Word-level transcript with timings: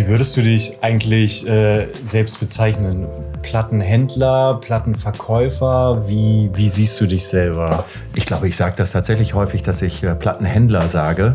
Wie 0.00 0.06
würdest 0.06 0.34
du 0.34 0.40
dich 0.40 0.82
eigentlich 0.82 1.46
äh, 1.46 1.86
selbst 1.92 2.40
bezeichnen? 2.40 3.06
Plattenhändler, 3.42 4.58
Plattenverkäufer? 4.62 6.08
Wie, 6.08 6.48
wie 6.54 6.70
siehst 6.70 6.98
du 7.02 7.06
dich 7.06 7.26
selber? 7.26 7.84
Ich 8.14 8.24
glaube, 8.24 8.48
ich 8.48 8.56
sage 8.56 8.76
das 8.78 8.92
tatsächlich 8.92 9.34
häufig, 9.34 9.62
dass 9.62 9.82
ich 9.82 10.02
äh, 10.02 10.14
Plattenhändler 10.14 10.88
sage. 10.88 11.34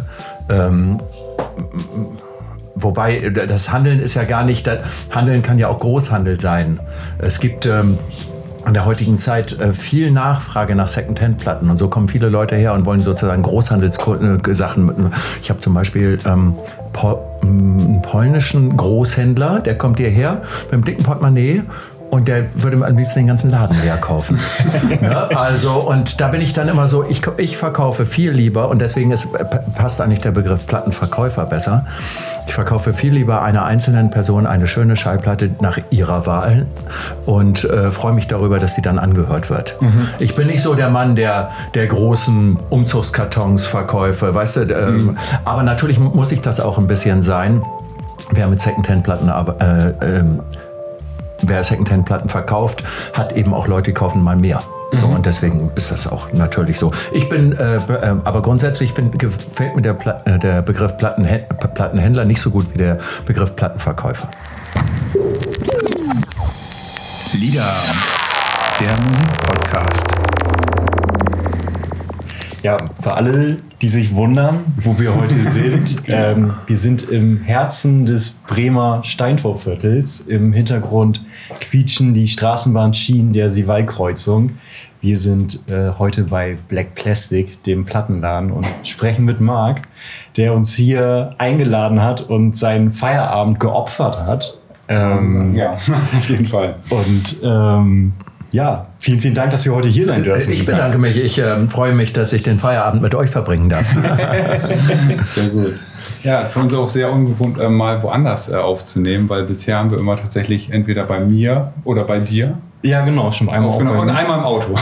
Ähm, 0.49 0.97
wobei 2.73 3.29
das 3.29 3.71
Handeln 3.71 3.99
ist 3.99 4.15
ja 4.15 4.23
gar 4.23 4.43
nicht, 4.43 4.67
Handeln 5.11 5.43
kann 5.43 5.59
ja 5.59 5.67
auch 5.67 5.77
Großhandel 5.77 6.39
sein. 6.39 6.79
Es 7.19 7.39
gibt 7.39 7.67
ähm, 7.67 7.99
in 8.67 8.73
der 8.73 8.85
heutigen 8.85 9.17
Zeit 9.17 9.59
äh, 9.59 9.73
viel 9.73 10.11
Nachfrage 10.11 10.75
nach 10.75 10.89
Secondhand-Platten 10.89 11.69
und 11.69 11.77
so 11.77 11.87
kommen 11.87 12.07
viele 12.07 12.29
Leute 12.29 12.55
her 12.55 12.73
und 12.73 12.85
wollen 12.85 12.99
sozusagen 12.99 13.43
Großhandelssachen. 13.43 14.89
Äh, 14.89 14.93
ich 15.41 15.49
habe 15.49 15.59
zum 15.59 15.73
Beispiel 15.73 16.17
ähm, 16.25 16.55
Pol 16.93 17.17
einen 17.41 18.01
polnischen 18.01 18.75
Großhändler, 18.75 19.59
der 19.59 19.77
kommt 19.77 19.99
hierher 19.99 20.41
mit 20.65 20.73
einem 20.73 20.83
dicken 20.83 21.03
Portemonnaie 21.03 21.63
und 22.09 22.27
der 22.27 22.45
würde 22.55 22.83
am 22.85 22.97
liebsten 22.97 23.19
den 23.19 23.27
ganzen 23.27 23.51
Laden 23.51 23.79
leer 23.81 23.97
kaufen. 23.97 24.39
ja, 25.01 25.27
also, 25.27 25.73
und 25.73 26.21
da 26.21 26.29
bin 26.29 26.41
ich 26.41 26.53
dann 26.53 26.69
immer 26.69 26.87
so, 26.87 27.03
ich, 27.07 27.21
ich 27.37 27.57
verkaufe 27.57 28.05
viel 28.05 28.31
lieber 28.31 28.69
und 28.69 28.79
deswegen 28.79 29.11
ist, 29.11 29.27
passt 29.75 30.01
eigentlich 30.01 30.21
der 30.21 30.31
Begriff 30.31 30.65
Plattenverkäufer 30.65 31.45
besser. 31.45 31.85
Ich 32.47 32.53
verkaufe 32.53 32.93
viel 32.93 33.13
lieber 33.13 33.41
einer 33.41 33.65
einzelnen 33.65 34.11
Person 34.11 34.45
eine 34.45 34.67
schöne 34.67 34.95
Schallplatte 34.95 35.51
nach 35.61 35.77
ihrer 35.89 36.25
Wahl 36.25 36.67
und 37.25 37.63
äh, 37.63 37.91
freue 37.91 38.13
mich 38.13 38.27
darüber, 38.27 38.59
dass 38.59 38.75
sie 38.75 38.81
dann 38.81 38.99
angehört 38.99 39.49
wird. 39.49 39.81
Mhm. 39.81 40.07
Ich 40.19 40.35
bin 40.35 40.47
nicht 40.47 40.61
so 40.61 40.75
der 40.75 40.89
Mann 40.89 41.15
der, 41.15 41.51
der 41.73 41.87
großen 41.87 42.57
Umzugskartons 42.69 43.65
verkäufe, 43.65 44.33
weißt 44.33 44.57
du, 44.57 44.61
ähm, 44.73 44.95
mhm. 44.95 45.17
aber 45.43 45.63
natürlich 45.63 45.99
muss 45.99 46.31
ich 46.31 46.41
das 46.41 46.59
auch 46.59 46.77
ein 46.77 46.87
bisschen 46.87 47.21
sein. 47.21 47.63
Wer 48.31 48.47
mit 48.47 48.59
Secondhand-Platten 48.59 49.29
äh, 49.29 50.17
äh, 50.17 50.23
wer 51.41 51.63
Secondhand-Platten 51.63 52.29
verkauft, 52.29 52.83
hat 53.13 53.33
eben 53.33 53.53
auch 53.53 53.67
Leute, 53.67 53.85
die 53.85 53.93
kaufen 53.93 54.23
mal 54.23 54.35
mehr. 54.35 54.61
So, 54.99 55.07
mhm. 55.07 55.15
und 55.15 55.25
deswegen 55.25 55.71
ist 55.75 55.91
das 55.91 56.07
auch 56.07 56.31
natürlich 56.33 56.79
so. 56.79 56.91
Ich 57.11 57.29
bin, 57.29 57.53
äh, 57.57 57.77
äh, 57.77 58.15
aber 58.23 58.41
grundsätzlich 58.41 58.93
find, 58.93 59.17
gefällt 59.19 59.75
mir 59.75 59.81
der, 59.81 59.93
Pla 59.93 60.17
äh, 60.25 60.39
der 60.39 60.61
Begriff 60.61 60.97
Plattenhä 60.97 61.39
Plattenhändler 61.73 62.25
nicht 62.25 62.41
so 62.41 62.49
gut 62.49 62.73
wie 62.73 62.77
der 62.77 62.97
Begriff 63.25 63.55
Plattenverkäufer. 63.55 64.29
Lieder, 67.33 67.73
der 68.79 68.97
Musikpodcast. 69.01 70.14
Ja, 72.65 72.79
für 72.99 73.13
alle, 73.13 73.57
die 73.79 73.89
sich 73.89 74.15
wundern, 74.15 74.61
wo 74.77 74.97
wir 74.97 75.13
heute 75.13 75.39
sind, 75.51 76.01
ähm, 76.07 76.55
wir 76.65 76.77
sind 76.77 77.07
im 77.11 77.37
Herzen 77.43 78.07
des 78.07 78.31
Bremer 78.31 79.03
Steintorviertels. 79.03 80.21
Im 80.21 80.51
Hintergrund 80.51 81.23
quietschen 81.59 82.15
die 82.15 82.27
Straßenbahnschienen 82.27 83.33
der 83.33 83.51
Siwal-Kreuzung. 83.51 84.57
Wir 84.99 85.15
sind 85.15 85.69
äh, 85.69 85.91
heute 85.99 86.23
bei 86.23 86.55
Black 86.67 86.95
Plastic, 86.95 87.61
dem 87.65 87.85
Plattenladen, 87.85 88.49
und 88.49 88.65
sprechen 88.81 89.25
mit 89.25 89.39
Marc, 89.39 89.83
der 90.35 90.55
uns 90.55 90.73
hier 90.73 91.35
eingeladen 91.37 92.01
hat 92.01 92.21
und 92.21 92.57
seinen 92.57 92.93
Feierabend 92.93 93.59
geopfert 93.59 94.25
hat. 94.25 94.57
Ähm, 94.87 95.53
ja, 95.53 95.73
auf 96.17 96.27
jeden 96.27 96.47
Fall. 96.47 96.77
Und 96.89 97.37
ähm, 97.43 98.13
ja, 98.55 98.87
vielen, 98.99 99.19
vielen 99.19 99.35
Dank, 99.35 99.51
dass 99.51 99.65
wir 99.65 99.75
heute 99.75 99.89
hier 99.89 100.05
sein 100.05 100.23
dürfen. 100.23 100.49
Ich 100.49 100.65
bedanke 100.65 100.97
mich. 100.97 101.17
Ich 101.17 101.37
äh, 101.37 101.67
freue 101.67 101.91
mich, 101.91 102.13
dass 102.13 102.31
ich 102.31 102.41
den 102.41 102.57
Feierabend 102.57 103.01
mit 103.01 103.13
euch 103.13 103.29
verbringen 103.29 103.67
darf. 103.67 103.85
sehr 105.35 105.49
gut. 105.49 105.73
Ja, 106.23 106.45
für 106.45 106.59
uns 106.59 106.73
auch 106.73 106.87
sehr 106.87 107.11
ungewohnt, 107.11 107.59
äh, 107.59 107.67
mal 107.67 108.01
woanders 108.01 108.49
äh, 108.49 108.55
aufzunehmen, 108.55 109.27
weil 109.27 109.43
bisher 109.43 109.77
haben 109.77 109.91
wir 109.91 109.97
immer 109.97 110.15
tatsächlich 110.15 110.71
entweder 110.71 111.03
bei 111.03 111.19
mir 111.19 111.73
oder 111.83 112.05
bei 112.05 112.21
dir. 112.21 112.57
Ja, 112.81 113.03
genau, 113.03 113.29
schon 113.29 113.49
einmal 113.49 113.71
aufgenommen. 113.71 113.99
Und 113.99 114.09
einmal 114.09 114.39
im 114.39 114.45
Auto. 114.45 114.73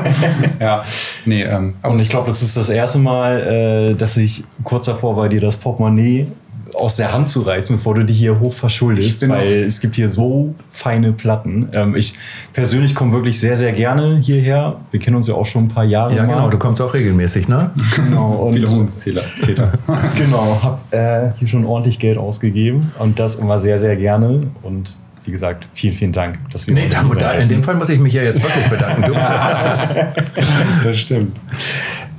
ja, 0.60 0.84
nee. 1.24 1.44
Ähm, 1.44 1.76
und 1.82 2.02
ich 2.02 2.10
glaube, 2.10 2.26
das 2.26 2.42
ist 2.42 2.58
das 2.58 2.68
erste 2.68 2.98
Mal, 2.98 3.40
äh, 3.40 3.94
dass 3.94 4.18
ich 4.18 4.44
kurz 4.64 4.84
davor 4.84 5.16
bei 5.16 5.28
dir 5.28 5.40
das 5.40 5.56
Portemonnaie 5.56 6.26
aus 6.74 6.96
der 6.96 7.12
Hand 7.12 7.28
zu 7.28 7.42
reißen, 7.42 7.76
bevor 7.76 7.94
du 7.94 8.04
die 8.04 8.14
hier 8.14 8.40
hoch 8.40 8.52
verschuldest, 8.52 9.28
weil 9.28 9.64
es 9.64 9.80
gibt 9.80 9.96
hier 9.96 10.08
so 10.08 10.54
feine 10.70 11.12
Platten. 11.12 11.68
Ähm, 11.72 11.96
ich 11.96 12.14
persönlich 12.52 12.94
komme 12.94 13.12
wirklich 13.12 13.38
sehr, 13.40 13.56
sehr 13.56 13.72
gerne 13.72 14.18
hierher. 14.18 14.76
Wir 14.90 15.00
kennen 15.00 15.16
uns 15.16 15.28
ja 15.28 15.34
auch 15.34 15.46
schon 15.46 15.64
ein 15.64 15.68
paar 15.68 15.84
Jahre. 15.84 16.14
Ja, 16.14 16.24
mal. 16.24 16.34
genau, 16.34 16.50
du 16.50 16.58
kommst 16.58 16.80
auch 16.80 16.94
regelmäßig, 16.94 17.48
ne? 17.48 17.70
Genau. 17.96 18.32
Und 18.48 18.54
Wiederholungstäter. 18.54 19.24
genau, 20.16 20.58
habe 20.62 20.96
äh, 20.96 21.38
hier 21.38 21.48
schon 21.48 21.64
ordentlich 21.64 21.98
Geld 21.98 22.18
ausgegeben 22.18 22.92
und 22.98 23.18
das 23.18 23.36
immer 23.36 23.58
sehr, 23.58 23.78
sehr 23.78 23.96
gerne. 23.96 24.48
Und 24.62 24.94
wie 25.24 25.30
gesagt, 25.30 25.66
vielen, 25.74 25.94
vielen 25.94 26.12
Dank, 26.12 26.38
dass 26.50 26.66
wir 26.66 26.74
nee, 26.74 26.88
da, 26.88 27.32
In 27.32 27.48
dem 27.48 27.62
Fall 27.62 27.74
muss 27.74 27.88
ich 27.88 27.98
mich 27.98 28.14
ja 28.14 28.22
jetzt 28.22 28.42
wirklich 28.42 28.66
bedanken. 28.66 29.12
das 30.84 30.98
stimmt. 30.98 31.36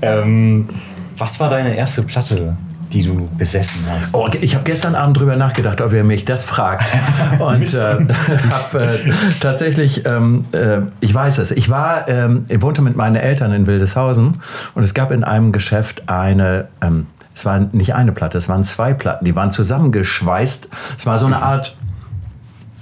Ähm, 0.01 0.69
was 1.17 1.39
war 1.39 1.49
deine 1.49 1.75
erste 1.75 2.03
Platte? 2.03 2.55
Die 2.91 3.03
du 3.03 3.29
besessen 3.37 3.85
hast? 3.89 4.13
Oh, 4.13 4.27
ich 4.39 4.55
habe 4.55 4.63
gestern 4.63 4.95
Abend 4.95 5.17
drüber 5.17 5.35
nachgedacht, 5.35 5.81
ob 5.81 5.93
ihr 5.93 6.03
mich 6.03 6.25
das 6.25 6.43
fragt. 6.43 6.85
Und 7.39 7.73
äh, 7.73 7.77
habe 8.49 8.79
äh, 8.79 9.11
tatsächlich, 9.39 10.05
ähm, 10.05 10.45
äh, 10.51 10.79
ich 10.99 11.13
weiß 11.13 11.37
es, 11.39 11.51
ich 11.51 11.69
war, 11.69 12.07
ähm, 12.07 12.45
ich 12.47 12.61
wohnte 12.61 12.81
mit 12.81 12.95
meinen 12.95 13.15
Eltern 13.15 13.53
in 13.53 13.67
Wildeshausen 13.67 14.41
und 14.75 14.83
es 14.83 14.93
gab 14.93 15.11
in 15.11 15.23
einem 15.23 15.51
Geschäft 15.51 16.03
eine, 16.07 16.67
ähm, 16.81 17.07
es 17.33 17.45
war 17.45 17.59
nicht 17.59 17.95
eine 17.95 18.11
Platte, 18.11 18.37
es 18.37 18.49
waren 18.49 18.63
zwei 18.63 18.93
Platten, 18.93 19.25
die 19.25 19.35
waren 19.35 19.51
zusammengeschweißt. 19.51 20.69
Es 20.97 21.05
war 21.05 21.17
so 21.17 21.25
eine 21.25 21.41
Art 21.41 21.77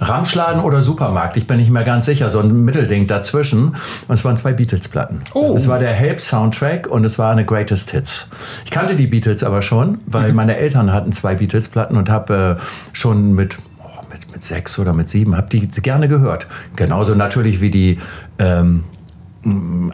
Ramschladen 0.00 0.62
oder 0.62 0.82
Supermarkt, 0.82 1.36
ich 1.36 1.46
bin 1.46 1.58
nicht 1.58 1.70
mehr 1.70 1.84
ganz 1.84 2.06
sicher, 2.06 2.30
so 2.30 2.40
ein 2.40 2.64
Mittelding 2.64 3.06
dazwischen. 3.06 3.76
Und 4.06 4.14
es 4.14 4.24
waren 4.24 4.36
zwei 4.36 4.52
Beatles-Platten. 4.52 5.22
Oh. 5.34 5.54
Es 5.56 5.68
war 5.68 5.78
der 5.78 5.92
Help-Soundtrack 5.92 6.86
und 6.86 7.04
es 7.04 7.18
war 7.18 7.32
eine 7.32 7.44
Greatest 7.44 7.90
Hits. 7.90 8.30
Ich 8.64 8.70
kannte 8.70 8.96
die 8.96 9.06
Beatles 9.06 9.42
aber 9.42 9.62
schon, 9.62 9.98
weil 10.06 10.30
mhm. 10.30 10.36
meine 10.36 10.56
Eltern 10.56 10.92
hatten 10.92 11.12
zwei 11.12 11.34
Beatles-Platten 11.34 11.96
und 11.96 12.10
habe 12.10 12.58
äh, 12.58 12.62
schon 12.92 13.32
mit 13.34 13.58
oh, 13.82 13.88
mit, 14.10 14.30
mit 14.30 14.44
sechs 14.44 14.78
oder 14.78 14.92
mit 14.92 15.08
sieben, 15.08 15.36
habe 15.36 15.48
die 15.50 15.66
gerne 15.66 16.08
gehört. 16.08 16.46
Genauso 16.76 17.14
natürlich 17.14 17.60
wie 17.60 17.70
die 17.70 17.98
ähm, 18.38 18.84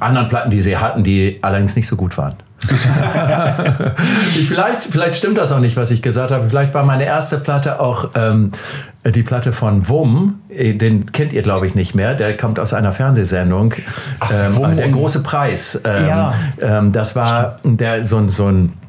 anderen 0.00 0.28
Platten, 0.28 0.50
die 0.50 0.60
sie 0.60 0.76
hatten, 0.76 1.04
die 1.04 1.38
allerdings 1.42 1.76
nicht 1.76 1.86
so 1.86 1.96
gut 1.96 2.16
waren. 2.18 2.34
vielleicht, 4.48 4.84
vielleicht 4.84 5.16
stimmt 5.16 5.36
das 5.36 5.52
auch 5.52 5.60
nicht, 5.60 5.76
was 5.76 5.90
ich 5.90 6.00
gesagt 6.02 6.30
habe. 6.30 6.48
Vielleicht 6.48 6.72
war 6.72 6.82
meine 6.82 7.04
erste 7.04 7.38
Platte 7.38 7.78
auch 7.78 8.10
ähm, 8.14 8.50
die 9.10 9.22
Platte 9.22 9.52
von 9.52 9.88
Wum. 9.88 10.40
Äh, 10.48 10.74
den 10.74 11.12
kennt 11.12 11.32
ihr, 11.32 11.42
glaube 11.42 11.66
ich, 11.66 11.74
nicht 11.74 11.94
mehr. 11.94 12.14
Der 12.14 12.36
kommt 12.36 12.58
aus 12.58 12.72
einer 12.72 12.92
Fernsehsendung. 12.92 13.74
Ach, 14.20 14.32
ähm, 14.32 14.76
der 14.76 14.88
große 14.88 15.22
Preis. 15.22 15.80
Ähm, 15.84 16.06
ja. 16.06 16.34
Ähm, 16.60 16.92
das 16.92 17.16
war 17.16 17.58
der, 17.64 18.04
so, 18.04 18.28
so 18.28 18.48
ein 18.48 18.66
äh, 18.66 18.83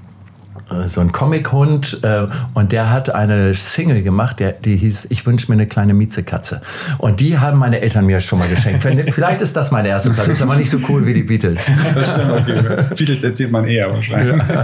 so 0.87 1.01
ein 1.01 1.11
Comic-Hund 1.11 1.99
äh, 2.03 2.27
und 2.53 2.71
der 2.71 2.89
hat 2.89 3.09
eine 3.13 3.53
Single 3.53 4.01
gemacht, 4.01 4.39
der, 4.39 4.51
die 4.51 4.75
hieß 4.75 5.07
Ich 5.11 5.25
wünsche 5.25 5.51
mir 5.51 5.53
eine 5.53 5.67
kleine 5.67 5.93
Miezekatze. 5.93 6.61
Und 6.97 7.19
die 7.19 7.37
haben 7.37 7.59
meine 7.59 7.81
Eltern 7.81 8.05
mir 8.05 8.19
schon 8.19 8.39
mal 8.39 8.49
geschenkt. 8.49 8.81
Vielleicht 8.81 9.41
ist 9.41 9.55
das 9.55 9.71
meine 9.71 9.89
erste 9.89 10.09
Platte, 10.09 10.31
ist 10.31 10.41
aber 10.41 10.55
nicht 10.55 10.69
so 10.69 10.79
cool 10.89 11.05
wie 11.05 11.13
die 11.13 11.23
Beatles. 11.23 11.71
Das 11.95 12.09
stimmt, 12.09 12.31
okay. 12.31 12.83
Beatles 12.97 13.23
erzählt 13.23 13.51
man 13.51 13.67
eher 13.67 13.91
wahrscheinlich. 13.91 14.35
Ja. 14.35 14.63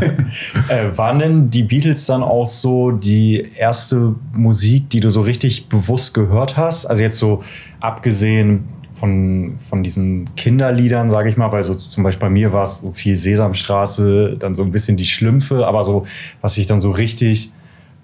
Äh, 0.68 0.98
waren 0.98 1.20
denn 1.20 1.50
die 1.50 1.64
Beatles 1.64 2.06
dann 2.06 2.24
auch 2.24 2.48
so 2.48 2.92
die 2.92 3.52
erste 3.56 4.16
Musik, 4.34 4.90
die 4.90 5.00
du 5.00 5.10
so 5.10 5.22
richtig 5.22 5.70
bewusst 5.70 6.14
gehört 6.14 6.58
hast? 6.58 6.86
Also 6.88 7.02
jetzt 7.04 7.18
so 7.18 7.44
abgesehen 7.80 8.68
von, 9.02 9.58
von 9.58 9.82
diesen 9.82 10.30
Kinderliedern, 10.36 11.10
sage 11.10 11.28
ich 11.30 11.36
mal, 11.36 11.52
weil 11.52 11.64
so 11.64 11.74
zum 11.74 12.04
Beispiel 12.04 12.28
bei 12.28 12.30
mir 12.30 12.54
war 12.54 12.62
es 12.62 12.82
so 12.82 12.92
viel 12.92 13.16
Sesamstraße, 13.16 14.36
dann 14.38 14.54
so 14.54 14.62
ein 14.62 14.72
bisschen 14.72 14.96
die 14.96 15.08
Schlümpfe, 15.08 15.66
aber 15.66 15.84
so, 15.84 16.06
was 16.42 16.56
ich 16.60 16.68
dann 16.68 16.82
so 16.82 16.92
richtig 16.92 17.52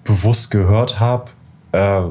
bewusst 0.02 0.50
gehört 0.50 0.98
habe, 0.98 1.30
äh, 1.70 2.02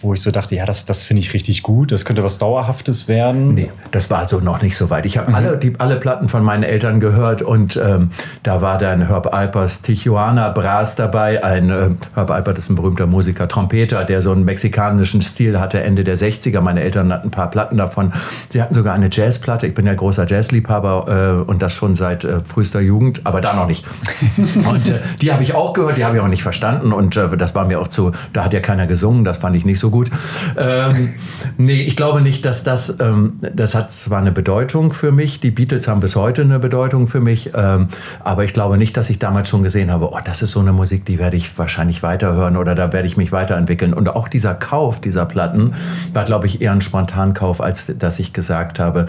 wo 0.00 0.14
ich 0.14 0.22
so 0.22 0.30
dachte, 0.30 0.54
ja, 0.54 0.64
das, 0.64 0.86
das 0.86 1.02
finde 1.02 1.20
ich 1.20 1.34
richtig 1.34 1.62
gut, 1.62 1.90
das 1.90 2.04
könnte 2.04 2.22
was 2.22 2.38
Dauerhaftes 2.38 3.08
werden. 3.08 3.54
Nee, 3.54 3.70
das 3.90 4.10
war 4.10 4.28
so 4.28 4.38
noch 4.38 4.62
nicht 4.62 4.76
so 4.76 4.90
weit. 4.90 5.04
Ich 5.06 5.18
habe 5.18 5.30
mhm. 5.30 5.34
alle, 5.34 5.60
alle 5.78 5.96
Platten 5.96 6.28
von 6.28 6.44
meinen 6.44 6.62
Eltern 6.62 7.00
gehört 7.00 7.42
und 7.42 7.76
ähm, 7.76 8.10
da 8.44 8.62
war 8.62 8.78
dann 8.78 9.08
Herb 9.08 9.34
Alpers 9.34 9.82
Tijuana 9.82 10.50
Brass 10.50 10.94
dabei. 10.94 11.42
Ein, 11.42 11.70
äh, 11.70 11.90
Herb 12.14 12.30
Alpert 12.30 12.58
ist 12.58 12.70
ein 12.70 12.76
berühmter 12.76 13.06
Musiker, 13.06 13.48
Trompeter, 13.48 14.04
der 14.04 14.22
so 14.22 14.30
einen 14.30 14.44
mexikanischen 14.44 15.22
Stil 15.22 15.58
hatte, 15.58 15.80
Ende 15.80 16.04
der 16.04 16.16
60er. 16.16 16.60
Meine 16.60 16.82
Eltern 16.82 17.12
hatten 17.12 17.28
ein 17.28 17.32
paar 17.32 17.50
Platten 17.50 17.76
davon. 17.76 18.12
Sie 18.50 18.62
hatten 18.62 18.74
sogar 18.74 18.94
eine 18.94 19.08
Jazzplatte. 19.10 19.66
Ich 19.66 19.74
bin 19.74 19.86
ja 19.86 19.94
großer 19.94 20.26
Jazzliebhaber 20.28 21.42
äh, 21.44 21.50
und 21.50 21.62
das 21.62 21.72
schon 21.72 21.96
seit 21.96 22.22
äh, 22.22 22.40
frühester 22.40 22.80
Jugend, 22.80 23.22
aber 23.24 23.40
da 23.40 23.54
noch 23.54 23.66
nicht. 23.66 23.84
und 24.38 24.88
äh, 24.88 25.00
die 25.20 25.32
habe 25.32 25.42
ich 25.42 25.54
auch 25.54 25.72
gehört, 25.72 25.98
die 25.98 26.04
habe 26.04 26.16
ich 26.16 26.22
auch 26.22 26.28
nicht 26.28 26.42
verstanden 26.44 26.92
und 26.92 27.16
äh, 27.16 27.36
das 27.36 27.54
war 27.56 27.64
mir 27.64 27.80
auch 27.80 27.88
zu, 27.88 28.12
da 28.32 28.44
hat 28.44 28.52
ja 28.52 28.60
keiner 28.60 28.86
gesungen, 28.86 29.24
das 29.24 29.38
fand 29.38 29.47
fand 29.48 29.56
ich 29.56 29.64
nicht 29.64 29.78
so 29.78 29.88
gut. 29.90 30.10
Ähm, 30.58 31.14
nee, 31.56 31.80
ich 31.80 31.96
glaube 31.96 32.20
nicht, 32.20 32.44
dass 32.44 32.64
das, 32.64 32.98
ähm, 33.00 33.38
das 33.40 33.74
hat 33.74 33.90
zwar 33.90 34.18
eine 34.18 34.30
Bedeutung 34.30 34.92
für 34.92 35.10
mich, 35.10 35.40
die 35.40 35.50
Beatles 35.50 35.88
haben 35.88 36.00
bis 36.00 36.16
heute 36.16 36.42
eine 36.42 36.58
Bedeutung 36.58 37.08
für 37.08 37.22
mich, 37.22 37.52
ähm, 37.54 37.88
aber 38.22 38.44
ich 38.44 38.52
glaube 38.52 38.76
nicht, 38.76 38.94
dass 38.98 39.08
ich 39.08 39.18
damals 39.18 39.48
schon 39.48 39.62
gesehen 39.62 39.90
habe, 39.90 40.12
oh, 40.12 40.18
das 40.22 40.42
ist 40.42 40.52
so 40.52 40.60
eine 40.60 40.74
Musik, 40.74 41.06
die 41.06 41.18
werde 41.18 41.38
ich 41.38 41.56
wahrscheinlich 41.56 42.02
weiterhören 42.02 42.58
oder 42.58 42.74
da 42.74 42.92
werde 42.92 43.08
ich 43.08 43.16
mich 43.16 43.32
weiterentwickeln. 43.32 43.94
Und 43.94 44.10
auch 44.10 44.28
dieser 44.28 44.54
Kauf 44.54 45.00
dieser 45.00 45.24
Platten 45.24 45.72
war, 46.12 46.24
glaube 46.24 46.44
ich, 46.44 46.60
eher 46.60 46.72
ein 46.72 46.82
Spontankauf, 46.82 47.62
als 47.62 47.86
dass 47.98 48.18
ich 48.18 48.34
gesagt 48.34 48.78
habe, 48.78 49.06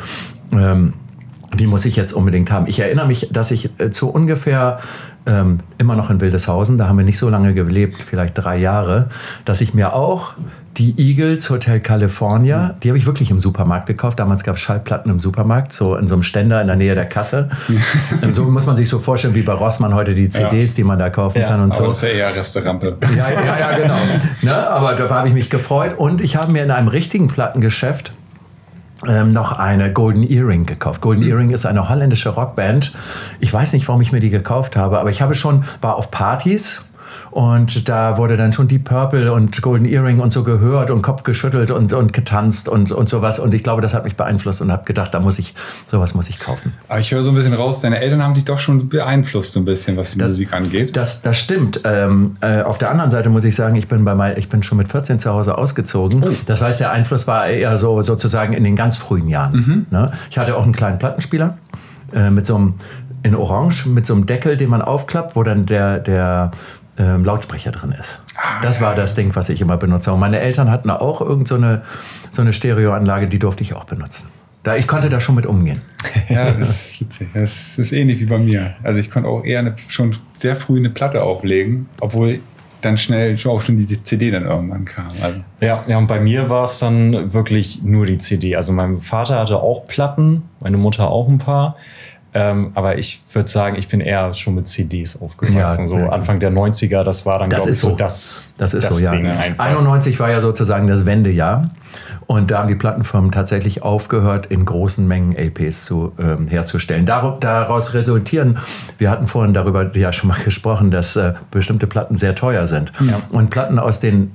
ähm, 0.53 0.93
die 1.53 1.67
muss 1.67 1.85
ich 1.85 1.95
jetzt 1.95 2.13
unbedingt 2.13 2.51
haben. 2.51 2.67
Ich 2.67 2.79
erinnere 2.79 3.07
mich, 3.07 3.29
dass 3.31 3.51
ich 3.51 3.79
äh, 3.79 3.91
zu 3.91 4.09
ungefähr 4.09 4.79
ähm, 5.25 5.59
immer 5.77 5.95
noch 5.95 6.09
in 6.09 6.21
Wildeshausen, 6.21 6.77
da 6.77 6.87
haben 6.87 6.97
wir 6.97 7.05
nicht 7.05 7.17
so 7.17 7.29
lange 7.29 7.53
gelebt, 7.53 7.97
vielleicht 8.01 8.37
drei 8.37 8.57
Jahre, 8.57 9.09
dass 9.45 9.61
ich 9.61 9.73
mir 9.73 9.93
auch 9.93 10.33
die 10.77 10.95
Eagles 10.97 11.49
Hotel 11.49 11.81
California, 11.81 12.75
die 12.81 12.89
habe 12.89 12.97
ich 12.97 13.05
wirklich 13.05 13.31
im 13.31 13.39
Supermarkt 13.39 13.87
gekauft. 13.87 14.17
Damals 14.17 14.43
gab 14.43 14.55
es 14.55 14.61
Schallplatten 14.61 15.11
im 15.11 15.19
Supermarkt, 15.19 15.73
so 15.73 15.95
in 15.95 16.07
so 16.07 16.15
einem 16.15 16.23
Ständer 16.23 16.61
in 16.61 16.67
der 16.67 16.77
Nähe 16.77 16.95
der 16.95 17.05
Kasse. 17.05 17.49
so 18.31 18.45
muss 18.45 18.65
man 18.65 18.77
sich 18.77 18.87
so 18.87 18.99
vorstellen, 18.99 19.35
wie 19.35 19.41
bei 19.41 19.51
Rossmann 19.51 19.93
heute 19.93 20.15
die 20.15 20.29
CDs, 20.29 20.71
ja. 20.71 20.75
die 20.77 20.83
man 20.85 20.97
da 20.97 21.09
kaufen 21.09 21.41
ja, 21.41 21.49
kann 21.49 21.61
und 21.61 21.73
aber 21.73 21.83
so. 21.83 21.89
Das 21.89 21.97
ist 21.97 22.03
ja 22.03 22.09
eher 22.09 22.35
Restaurante. 22.35 22.97
Ja, 23.01 23.29
ja, 23.29 23.59
ja, 23.59 23.77
genau. 23.77 23.97
ne, 24.41 24.69
aber 24.69 24.93
da 24.93 25.09
habe 25.09 25.27
ich 25.27 25.33
mich 25.33 25.49
gefreut 25.49 25.95
und 25.97 26.21
ich 26.21 26.37
habe 26.37 26.53
mir 26.53 26.63
in 26.63 26.71
einem 26.71 26.87
richtigen 26.87 27.27
Plattengeschäft 27.27 28.13
ähm, 29.07 29.31
noch 29.31 29.53
eine 29.53 29.91
Golden 29.93 30.23
Earring 30.23 30.65
gekauft. 30.65 31.01
Golden 31.01 31.23
mhm. 31.23 31.29
Earring 31.29 31.49
ist 31.51 31.65
eine 31.65 31.89
holländische 31.89 32.29
Rockband. 32.29 32.93
Ich 33.39 33.53
weiß 33.53 33.73
nicht, 33.73 33.87
warum 33.87 34.01
ich 34.01 34.11
mir 34.11 34.19
die 34.19 34.29
gekauft 34.29 34.75
habe, 34.75 34.99
aber 34.99 35.09
ich 35.09 35.21
habe 35.21 35.35
schon, 35.35 35.63
war 35.81 35.95
auf 35.95 36.11
Partys 36.11 36.88
und 37.31 37.87
da 37.87 38.17
wurde 38.17 38.37
dann 38.37 38.53
schon 38.53 38.67
Deep 38.67 38.85
Purple 38.85 39.31
und 39.31 39.61
Golden 39.61 39.85
Earring 39.85 40.19
und 40.19 40.31
so 40.31 40.43
gehört 40.43 40.89
und 40.89 41.01
Kopf 41.01 41.23
geschüttelt 41.23 41.71
und, 41.71 41.93
und 41.93 42.13
getanzt 42.13 42.67
und, 42.67 42.91
und 42.91 43.09
sowas. 43.09 43.39
Und 43.39 43.53
ich 43.53 43.63
glaube, 43.63 43.81
das 43.81 43.93
hat 43.93 44.03
mich 44.03 44.15
beeinflusst 44.15 44.61
und 44.61 44.71
habe 44.71 44.85
gedacht, 44.85 45.13
da 45.13 45.19
muss 45.19 45.39
ich, 45.39 45.53
sowas 45.87 46.13
muss 46.15 46.29
ich 46.29 46.39
kaufen. 46.39 46.73
Aber 46.87 46.99
ich 46.99 47.11
höre 47.11 47.23
so 47.23 47.31
ein 47.31 47.35
bisschen 47.35 47.53
raus, 47.53 47.81
deine 47.81 47.99
Eltern 47.99 48.23
haben 48.23 48.33
dich 48.33 48.45
doch 48.45 48.59
schon 48.59 48.89
beeinflusst, 48.89 49.53
so 49.53 49.59
ein 49.59 49.65
bisschen, 49.65 49.97
was 49.97 50.11
die 50.11 50.19
das, 50.19 50.29
Musik 50.29 50.53
angeht. 50.53 50.95
Das, 50.95 51.21
das 51.21 51.37
stimmt. 51.37 51.81
Ähm, 51.83 52.37
äh, 52.41 52.61
auf 52.61 52.77
der 52.77 52.91
anderen 52.91 53.11
Seite 53.11 53.29
muss 53.29 53.43
ich 53.43 53.55
sagen, 53.55 53.75
ich 53.75 53.87
bin, 53.87 54.03
bei 54.05 54.15
mein, 54.15 54.37
ich 54.37 54.49
bin 54.49 54.63
schon 54.63 54.77
mit 54.77 54.89
14 54.89 55.19
zu 55.19 55.31
Hause 55.31 55.57
ausgezogen. 55.57 56.23
Oh. 56.23 56.31
Das 56.45 56.61
heißt, 56.61 56.79
der 56.79 56.91
Einfluss 56.91 57.27
war 57.27 57.47
eher 57.47 57.77
so 57.77 58.01
sozusagen 58.01 58.53
in 58.53 58.63
den 58.63 58.75
ganz 58.75 58.97
frühen 58.97 59.27
Jahren. 59.27 59.53
Mhm. 59.53 59.85
Ne? 59.91 60.11
Ich 60.29 60.37
hatte 60.37 60.55
auch 60.55 60.63
einen 60.63 60.73
kleinen 60.73 60.99
Plattenspieler 60.99 61.57
äh, 62.13 62.31
mit 62.31 62.45
so 62.45 62.55
einem 62.55 62.73
in 63.23 63.35
Orange 63.35 63.85
mit 63.87 64.05
so 64.05 64.13
einem 64.13 64.25
Deckel, 64.25 64.57
den 64.57 64.69
man 64.69 64.81
aufklappt, 64.81 65.35
wo 65.35 65.43
dann 65.43 65.65
der, 65.65 65.99
der 65.99 66.51
ähm, 66.99 67.25
Lautsprecher 67.25 67.71
drin 67.71 67.95
ist. 67.97 68.21
Ah, 68.35 68.61
das 68.61 68.81
war 68.81 68.93
das 68.93 69.15
Ding, 69.15 69.35
was 69.35 69.49
ich 69.49 69.61
immer 69.61 69.77
benutze. 69.77 70.13
Und 70.13 70.19
meine 70.19 70.39
Eltern 70.39 70.69
hatten 70.69 70.89
auch 70.89 71.21
irgend 71.21 71.47
so 71.47 71.55
eine, 71.55 71.81
so 72.29 72.41
eine 72.41 72.53
Stereoanlage, 72.53 73.27
die 73.27 73.39
durfte 73.39 73.63
ich 73.63 73.73
auch 73.73 73.85
benutzen. 73.85 74.27
Da, 74.63 74.75
ich 74.75 74.87
konnte 74.87 75.09
da 75.09 75.21
schon 75.21 75.35
mit 75.35 75.45
umgehen. 75.45 75.81
Ja, 76.29 76.51
das 76.51 76.69
ist 76.69 77.01
witzig. 77.01 77.29
Das 77.33 77.79
ist 77.79 77.91
ähnlich 77.91 78.19
wie 78.19 78.25
bei 78.25 78.37
mir. 78.37 78.75
Also 78.83 78.99
ich 78.99 79.09
konnte 79.09 79.27
auch 79.27 79.43
eher 79.43 79.59
eine, 79.59 79.75
schon 79.87 80.15
sehr 80.33 80.55
früh 80.55 80.77
eine 80.77 80.91
Platte 80.91 81.23
auflegen, 81.23 81.87
obwohl 81.99 82.39
dann 82.81 82.97
schnell 82.97 83.35
auch 83.45 83.61
schon 83.61 83.77
die 83.77 84.03
CD 84.03 84.31
dann 84.31 84.45
irgendwann 84.45 84.85
kam. 84.85 85.11
Also. 85.21 85.39
Ja, 85.59 85.83
ja, 85.87 85.97
und 85.97 86.07
bei 86.07 86.19
mir 86.19 86.49
war 86.49 86.65
es 86.65 86.79
dann 86.79 87.33
wirklich 87.33 87.81
nur 87.83 88.05
die 88.05 88.19
CD. 88.19 88.55
Also 88.55 88.71
mein 88.71 89.01
Vater 89.01 89.39
hatte 89.39 89.57
auch 89.57 89.87
Platten, 89.87 90.43
meine 90.61 90.77
Mutter 90.77 91.09
auch 91.09 91.27
ein 91.27 91.39
paar. 91.39 91.75
Ähm, 92.33 92.71
aber 92.75 92.97
ich 92.97 93.23
würde 93.33 93.49
sagen, 93.49 93.75
ich 93.75 93.87
bin 93.87 94.01
eher 94.01 94.33
schon 94.33 94.55
mit 94.55 94.67
CDs 94.67 95.19
aufgewachsen. 95.19 95.87
Ja, 95.87 95.87
so 95.87 95.95
Anfang 96.09 96.39
der 96.39 96.51
90er, 96.51 97.03
das 97.03 97.25
war 97.25 97.39
dann, 97.39 97.49
glaube 97.49 97.69
ich, 97.69 97.77
so 97.77 97.95
das, 97.95 98.53
das, 98.57 98.73
ist 98.73 98.85
das 98.85 98.97
so, 98.97 99.03
ja. 99.03 99.11
Ding 99.11 99.25
91 99.25 100.19
war 100.19 100.29
ja 100.29 100.39
sozusagen 100.39 100.87
das 100.87 101.05
Wendejahr. 101.05 101.69
Und 102.27 102.51
da 102.51 102.59
haben 102.59 102.67
die 102.67 102.75
Plattenfirmen 102.75 103.31
tatsächlich 103.31 103.81
aufgehört, 103.81 104.45
in 104.45 104.63
großen 104.63 105.07
Mengen 105.07 105.35
LPs 105.35 105.85
zu, 105.85 106.13
ähm, 106.19 106.45
herzustellen. 106.47 107.07
Dar 107.07 107.37
daraus 107.39 107.95
resultieren, 107.95 108.59
wir 108.99 109.09
hatten 109.09 109.25
vorhin 109.25 109.55
darüber 109.55 109.95
ja 109.97 110.13
schon 110.13 110.27
mal 110.27 110.37
gesprochen, 110.45 110.91
dass 110.91 111.15
äh, 111.15 111.33
bestimmte 111.49 111.87
Platten 111.87 112.15
sehr 112.15 112.35
teuer 112.35 112.67
sind. 112.67 112.93
Ja. 112.99 113.19
Und 113.31 113.49
Platten 113.49 113.79
aus 113.79 113.99
den 113.99 114.29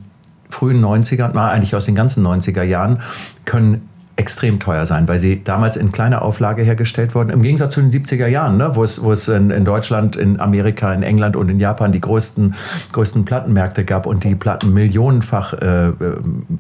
frühen 0.51 0.85
90ern, 0.85 1.31
na, 1.35 1.49
eigentlich 1.51 1.77
aus 1.77 1.85
den 1.85 1.95
ganzen 1.95 2.27
90er 2.27 2.63
Jahren, 2.63 3.01
können 3.45 3.89
extrem 4.17 4.61
teuer 4.61 4.87
sein, 4.87 5.09
weil 5.09 5.19
sie 5.19 5.43
damals 5.43 5.77
in 5.77 5.91
kleiner 5.91 6.23
Auflage 6.23 6.63
hergestellt 6.63 7.15
wurden. 7.15 7.31
Im 7.31 7.43
Gegensatz 7.43 7.75
zu 7.75 7.81
den 7.81 7.91
70er 7.91 8.29
Jahren, 8.29 8.57
ne, 8.57 8.75
wo 8.75 8.85
es, 8.85 9.03
wo 9.03 9.11
es 9.11 9.27
in, 9.27 9.51
in, 9.51 9.65
Deutschland, 9.65 10.15
in 10.15 10.39
Amerika, 10.39 10.93
in 10.93 11.03
England 11.03 11.35
und 11.35 11.49
in 11.49 11.59
Japan 11.59 11.91
die 11.91 12.01
größten, 12.01 12.55
größten 12.93 13.25
Plattenmärkte 13.25 13.85
gab 13.85 14.07
und 14.07 14.23
die 14.23 14.37
Platten 14.37 14.73
millionenfach 14.73 15.55
äh, 15.55 15.89
äh 15.89 15.95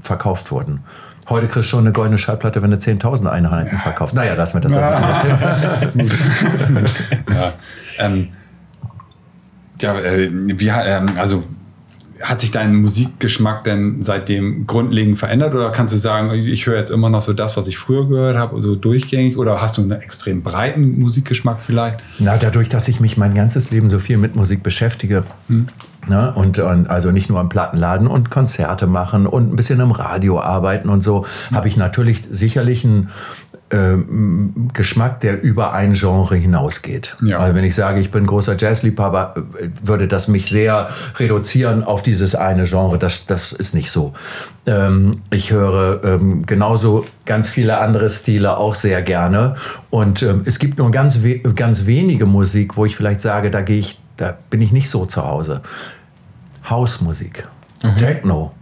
verkauft 0.02 0.50
wurden. 0.50 0.80
Heute 1.28 1.46
kriegst 1.46 1.68
du 1.68 1.70
schon 1.70 1.80
eine 1.80 1.92
goldene 1.92 2.18
Schallplatte, 2.18 2.60
wenn 2.60 2.70
du 2.70 2.76
10.000 2.76 3.26
Einheiten 3.26 3.78
verkaufst. 3.78 4.14
Naja, 4.14 4.34
lass 4.34 4.52
mir 4.52 4.60
das 4.60 4.74
als 4.74 4.92
anderes 4.92 5.22
Thema. 5.22 6.10
ja, 7.34 7.52
ähm, 7.98 8.28
ja 9.80 9.98
äh, 10.00 10.30
wie, 10.30 10.68
ähm, 10.68 11.06
also 11.16 11.44
hat 12.24 12.40
sich 12.40 12.50
dein 12.50 12.74
Musikgeschmack 12.76 13.64
denn 13.64 14.02
seitdem 14.02 14.66
grundlegend 14.66 15.18
verändert 15.18 15.54
oder 15.54 15.70
kannst 15.70 15.92
du 15.92 15.98
sagen, 15.98 16.32
ich 16.32 16.66
höre 16.66 16.78
jetzt 16.78 16.90
immer 16.90 17.10
noch 17.10 17.20
so 17.20 17.34
das, 17.34 17.56
was 17.56 17.68
ich 17.68 17.76
früher 17.76 18.08
gehört 18.08 18.36
habe, 18.36 18.60
so 18.62 18.74
durchgängig 18.74 19.36
oder 19.36 19.60
hast 19.60 19.76
du 19.76 19.82
einen 19.82 19.92
extrem 19.92 20.42
breiten 20.42 20.98
Musikgeschmack 20.98 21.60
vielleicht? 21.60 22.00
Na, 22.18 22.38
dadurch, 22.38 22.70
dass 22.70 22.88
ich 22.88 22.98
mich 22.98 23.18
mein 23.18 23.34
ganzes 23.34 23.70
Leben 23.70 23.90
so 23.90 23.98
viel 23.98 24.16
mit 24.16 24.36
Musik 24.36 24.62
beschäftige 24.62 25.24
hm. 25.48 25.68
Ne, 26.08 26.32
und, 26.34 26.58
und, 26.58 26.88
also 26.88 27.10
nicht 27.10 27.28
nur 27.28 27.40
am 27.40 27.48
Plattenladen 27.48 28.06
und 28.06 28.30
Konzerte 28.30 28.86
machen 28.86 29.26
und 29.26 29.52
ein 29.52 29.56
bisschen 29.56 29.80
im 29.80 29.90
Radio 29.90 30.40
arbeiten 30.40 30.88
und 30.88 31.02
so, 31.02 31.24
hm. 31.48 31.56
habe 31.56 31.68
ich 31.68 31.76
natürlich 31.76 32.22
sicherlich 32.30 32.84
ein 32.84 33.10
ähm, 33.70 34.70
Geschmack, 34.72 35.20
der 35.20 35.42
über 35.42 35.72
ein 35.72 35.94
Genre 35.94 36.36
hinausgeht. 36.36 37.16
Ja. 37.22 37.38
Also 37.38 37.54
wenn 37.54 37.64
ich 37.64 37.74
sage, 37.74 37.98
ich 38.00 38.10
bin 38.10 38.26
großer 38.26 38.56
Jazzliebhaber, 38.56 39.34
äh, 39.58 39.68
würde 39.82 40.06
das 40.06 40.28
mich 40.28 40.48
sehr 40.48 40.88
reduzieren 41.16 41.82
auf 41.82 42.02
dieses 42.02 42.34
eine 42.34 42.64
Genre. 42.64 42.98
Das, 42.98 43.26
das 43.26 43.52
ist 43.52 43.74
nicht 43.74 43.90
so. 43.90 44.12
Ähm, 44.66 45.22
ich 45.30 45.50
höre 45.50 46.04
ähm, 46.04 46.46
genauso 46.46 47.04
ganz 47.24 47.48
viele 47.48 47.78
andere 47.78 48.10
Stile 48.10 48.58
auch 48.58 48.74
sehr 48.74 49.02
gerne. 49.02 49.56
Und 49.90 50.22
ähm, 50.22 50.42
es 50.44 50.58
gibt 50.58 50.78
nur 50.78 50.90
ganz, 50.90 51.22
we 51.22 51.38
ganz 51.38 51.86
wenige 51.86 52.26
Musik, 52.26 52.76
wo 52.76 52.84
ich 52.84 52.96
vielleicht 52.96 53.22
sage, 53.22 53.50
da 53.50 53.60
gehe 53.60 53.78
ich, 53.78 54.00
da 54.16 54.36
bin 54.50 54.60
ich 54.60 54.72
nicht 54.72 54.90
so 54.90 55.06
zu 55.06 55.24
Hause. 55.24 55.62
Hausmusik, 56.68 57.46
mhm. 57.82 57.96
Techno 57.96 58.52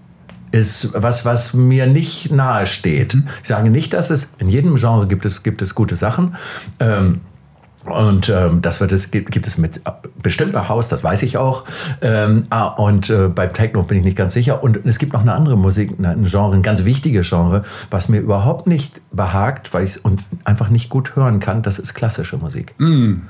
ist 0.53 0.91
was, 0.95 1.25
was 1.25 1.55
mir 1.55 1.87
nicht 1.87 2.31
nahe 2.31 2.67
steht. 2.67 3.15
Mhm. 3.15 3.29
Ich 3.43 3.49
sage 3.49 3.71
nicht, 3.71 3.93
dass 3.95 4.11
es 4.11 4.35
in 4.39 4.49
jedem 4.49 4.77
Genre 4.77 5.07
gibt 5.07 5.25
es, 5.25 5.43
gibt 5.43 5.63
es 5.63 5.75
gute 5.75 5.97
Sachen. 5.97 6.37
Ähm, 6.79 7.21
und 7.85 8.29
ähm, 8.29 8.63
das 8.63 8.81
wird 8.81 8.93
es, 8.93 9.11
gibt, 9.11 9.33
gibt 9.33 9.47
es 9.47 9.59
mit 9.59 9.81
bestimmt 10.23 10.53
bei 10.53 10.69
Haus, 10.69 10.89
das 10.89 11.03
weiß 11.03 11.25
ich 11.25 11.37
auch. 11.37 11.65
Ähm, 12.01 12.45
ah, 12.51 12.67
und 12.67 13.11
äh, 13.11 13.29
beim 13.29 13.53
Techno 13.53 13.83
bin 13.83 13.99
ich 13.99 14.05
nicht 14.05 14.17
ganz 14.17 14.35
sicher. 14.35 14.63
Und 14.63 14.87
es 14.87 14.99
gibt 14.99 15.13
noch 15.13 15.23
eine 15.23 15.35
andere 15.35 15.57
Musik, 15.57 15.99
ein 15.99 16.27
Genre, 16.27 16.55
ein 16.55 16.63
ganz 16.63 16.85
wichtiges 16.85 17.29
Genre, 17.29 17.65
was 17.91 18.09
mir 18.09 18.21
überhaupt 18.21 18.69
nicht 18.69 19.01
behagt, 19.11 19.75
weil 19.75 19.83
ich 19.83 19.97
es 19.97 20.03
einfach 20.45 20.69
nicht 20.69 20.91
gut 20.91 21.17
hören 21.17 21.41
kann. 21.41 21.63
Das 21.63 21.81
ist 21.81 21.95
klassische 21.95 22.37
Musik. 22.37 22.75
Mm. 22.79 23.23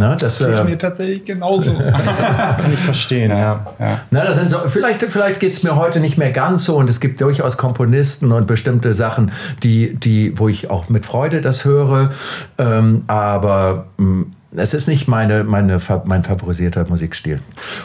Na, 0.00 0.16
das 0.16 0.38
das 0.38 0.60
äh, 0.60 0.64
mir 0.64 0.78
tatsächlich 0.78 1.24
genauso. 1.24 1.72
das 1.74 2.38
kann 2.38 2.72
ich 2.72 2.80
verstehen, 2.80 3.30
ja. 3.30 3.66
ja. 3.78 4.00
Na, 4.10 4.24
das 4.24 4.36
sind 4.36 4.50
so, 4.50 4.60
vielleicht 4.66 5.02
vielleicht 5.02 5.40
geht 5.40 5.52
es 5.52 5.62
mir 5.62 5.76
heute 5.76 6.00
nicht 6.00 6.16
mehr 6.16 6.30
ganz 6.30 6.64
so 6.64 6.76
und 6.76 6.88
es 6.88 7.00
gibt 7.00 7.20
durchaus 7.20 7.56
Komponisten 7.56 8.32
und 8.32 8.46
bestimmte 8.46 8.94
Sachen, 8.94 9.30
die, 9.62 9.94
die, 9.94 10.38
wo 10.38 10.48
ich 10.48 10.70
auch 10.70 10.88
mit 10.88 11.04
Freude 11.04 11.42
das 11.42 11.64
höre. 11.64 12.10
Ähm, 12.58 13.04
aber 13.06 13.86
mh, 13.98 14.06
hm, 14.06 14.32
es 14.56 14.74
ist 14.74 14.88
nicht 14.88 15.06
meine, 15.06 15.44
meine, 15.44 15.78
mein 16.04 16.24
favorisierter 16.24 16.84
Musikstil. 16.88 17.40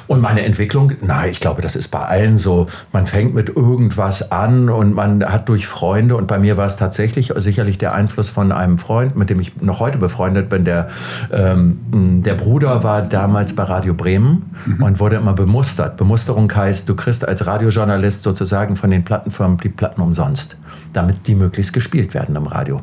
Und 0.08 0.20
meine 0.20 0.44
Entwicklung, 0.44 0.94
nein, 1.02 1.30
ich 1.30 1.40
glaube, 1.40 1.62
das 1.62 1.76
ist 1.76 1.90
bei 1.90 2.00
allen 2.00 2.38
so. 2.38 2.68
Man 2.92 3.06
fängt 3.06 3.36
mit 3.36 3.50
irgendwas 3.50 4.32
an 4.32 4.70
und 4.70 4.94
man 4.94 5.24
hat 5.24 5.48
durch 5.48 5.68
Freunde, 5.68 6.16
und 6.16 6.26
bei 6.26 6.40
mir 6.40 6.58
war 6.58 6.66
es 6.66 6.78
tatsächlich 6.78 7.32
sicherlich 7.36 7.78
der 7.78 7.94
Einfluss 7.94 8.30
von 8.30 8.52
einem 8.52 8.80
Freund, 8.80 9.16
mit 9.16 9.30
dem 9.30 9.40
ich 9.40 9.62
noch 9.62 9.80
heute 9.80 10.00
befreundet 10.00 10.50
bin. 10.50 10.66
Der, 10.66 10.88
ähm, 11.32 12.24
der 12.26 12.34
Bruder 12.34 12.82
war 12.84 13.04
damals 13.04 13.56
bei 13.56 13.64
Radio 13.64 13.94
Bremen 13.94 14.52
mhm. 14.66 14.82
und 14.82 15.00
wurde 15.00 15.18
immer 15.18 15.34
bemustert. 15.34 15.98
Bemusterung 15.98 16.54
heißt, 16.54 16.90
du 16.90 16.96
kriegst 16.96 17.28
als 17.28 17.46
Radiojournalist 17.46 18.24
sozusagen 18.24 18.76
von 18.76 18.90
den 18.90 19.04
Plattenfirmen 19.04 19.58
die 19.60 19.70
Platten 19.70 20.02
umsonst, 20.02 20.58
damit 20.94 21.28
die 21.28 21.36
möglichst 21.36 21.74
gespielt 21.74 22.16
werden 22.16 22.36
im 22.36 22.48
Radio 22.48 22.82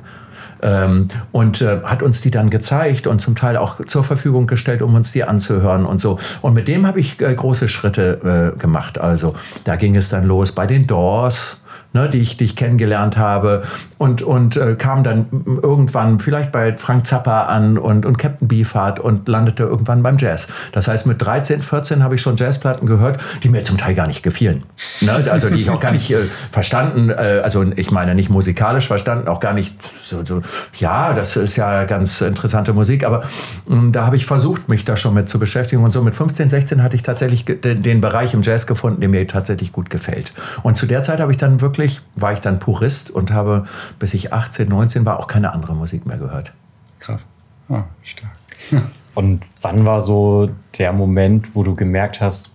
und 1.32 1.60
äh, 1.60 1.80
hat 1.82 2.02
uns 2.02 2.20
die 2.20 2.30
dann 2.30 2.50
gezeigt 2.50 3.06
und 3.06 3.20
zum 3.20 3.34
Teil 3.34 3.56
auch 3.56 3.84
zur 3.84 4.04
Verfügung 4.04 4.46
gestellt, 4.46 4.82
um 4.82 4.94
uns 4.94 5.12
die 5.12 5.24
anzuhören 5.24 5.86
und 5.86 6.00
so. 6.00 6.18
Und 6.40 6.54
mit 6.54 6.68
dem 6.68 6.86
habe 6.86 7.00
ich 7.00 7.20
äh, 7.20 7.34
große 7.34 7.68
Schritte 7.68 8.54
äh, 8.56 8.58
gemacht. 8.58 8.98
Also 8.98 9.34
da 9.64 9.76
ging 9.76 9.96
es 9.96 10.08
dann 10.08 10.24
los 10.24 10.52
bei 10.52 10.66
den 10.66 10.86
Doors 10.86 11.61
ne, 11.92 12.08
die, 12.08 12.18
ich, 12.18 12.36
die 12.36 12.44
ich 12.44 12.56
kennengelernt 12.56 13.16
habe 13.16 13.62
und, 13.98 14.22
und 14.22 14.56
äh, 14.56 14.74
kam 14.76 15.04
dann 15.04 15.26
irgendwann 15.62 16.18
vielleicht 16.18 16.52
bei 16.52 16.76
Frank 16.76 17.06
Zappa 17.06 17.44
an 17.44 17.78
und, 17.78 18.06
und 18.06 18.18
Captain 18.18 18.48
Beefheart 18.48 19.00
und 19.00 19.28
landete 19.28 19.64
irgendwann 19.64 20.02
beim 20.02 20.18
Jazz. 20.18 20.48
Das 20.72 20.88
heißt, 20.88 21.06
mit 21.06 21.22
13, 21.22 21.62
14 21.62 22.02
habe 22.02 22.14
ich 22.14 22.22
schon 22.22 22.36
Jazzplatten 22.36 22.86
gehört, 22.86 23.20
die 23.42 23.48
mir 23.48 23.62
zum 23.62 23.78
Teil 23.78 23.94
gar 23.94 24.06
nicht 24.06 24.22
gefielen. 24.22 24.64
Ne? 25.00 25.12
Also 25.30 25.50
die 25.50 25.60
ich 25.60 25.70
auch 25.70 25.80
gar 25.80 25.92
nicht 25.92 26.10
äh, 26.10 26.24
verstanden, 26.50 27.10
äh, 27.10 27.40
also 27.42 27.64
ich 27.76 27.90
meine 27.90 28.14
nicht 28.14 28.30
musikalisch 28.30 28.86
verstanden, 28.86 29.28
auch 29.28 29.40
gar 29.40 29.52
nicht 29.52 29.74
so, 30.04 30.24
so 30.24 30.42
ja, 30.78 31.12
das 31.12 31.36
ist 31.36 31.56
ja 31.56 31.84
ganz 31.84 32.20
interessante 32.20 32.72
Musik, 32.72 33.04
aber 33.04 33.24
ähm, 33.70 33.92
da 33.92 34.06
habe 34.06 34.16
ich 34.16 34.26
versucht, 34.26 34.68
mich 34.68 34.84
da 34.84 34.96
schon 34.96 35.14
mit 35.14 35.28
zu 35.28 35.38
beschäftigen 35.38 35.82
und 35.82 35.90
so 35.90 36.02
mit 36.02 36.14
15, 36.14 36.48
16 36.48 36.82
hatte 36.82 36.96
ich 36.96 37.02
tatsächlich 37.02 37.44
den, 37.44 37.82
den 37.82 38.00
Bereich 38.00 38.34
im 38.34 38.42
Jazz 38.42 38.66
gefunden, 38.66 39.00
der 39.00 39.08
mir 39.08 39.26
tatsächlich 39.26 39.72
gut 39.72 39.90
gefällt. 39.90 40.32
Und 40.62 40.76
zu 40.76 40.86
der 40.86 41.02
Zeit 41.02 41.20
habe 41.20 41.32
ich 41.32 41.38
dann 41.38 41.60
wirklich, 41.60 41.81
war 42.16 42.32
ich 42.32 42.40
dann 42.40 42.58
Purist 42.58 43.10
und 43.10 43.32
habe, 43.32 43.66
bis 43.98 44.14
ich 44.14 44.32
18, 44.32 44.68
19 44.68 45.04
war, 45.04 45.18
auch 45.18 45.26
keine 45.26 45.52
andere 45.52 45.74
Musik 45.74 46.06
mehr 46.06 46.18
gehört. 46.18 46.52
Krass. 46.98 47.26
Ah, 47.68 47.84
stark. 48.02 48.32
Und 49.14 49.42
wann 49.60 49.84
war 49.84 50.00
so 50.00 50.50
der 50.78 50.92
Moment, 50.92 51.54
wo 51.54 51.62
du 51.62 51.74
gemerkt 51.74 52.20
hast, 52.20 52.52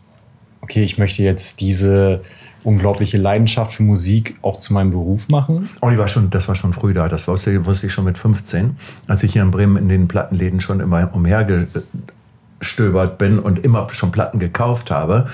okay, 0.61 0.83
ich 0.83 0.97
möchte 0.97 1.21
jetzt 1.21 1.61
diese 1.61 2.23
unglaubliche 2.63 3.17
Leidenschaft 3.17 3.75
für 3.75 3.83
Musik 3.83 4.37
auch 4.41 4.59
zu 4.59 4.73
meinem 4.73 4.91
Beruf 4.91 5.29
machen? 5.29 5.69
Oh, 5.81 5.89
die 5.89 5.97
war 5.97 6.07
schon, 6.07 6.29
das 6.29 6.47
war 6.47 6.55
schon 6.55 6.73
früh 6.73 6.93
da. 6.93 7.07
Das 7.07 7.27
wusste, 7.27 7.65
wusste 7.65 7.87
ich 7.87 7.93
schon 7.93 8.05
mit 8.05 8.17
15, 8.17 8.77
als 9.07 9.23
ich 9.23 9.33
hier 9.33 9.43
in 9.43 9.51
Bremen 9.51 9.77
in 9.77 9.87
den 9.87 10.07
Plattenläden 10.07 10.59
schon 10.59 10.79
immer 10.79 11.09
umhergestöbert 11.13 13.17
bin 13.17 13.39
und 13.39 13.63
immer 13.63 13.87
schon 13.91 14.11
Platten 14.11 14.39
gekauft 14.39 14.91
habe. 14.91 15.27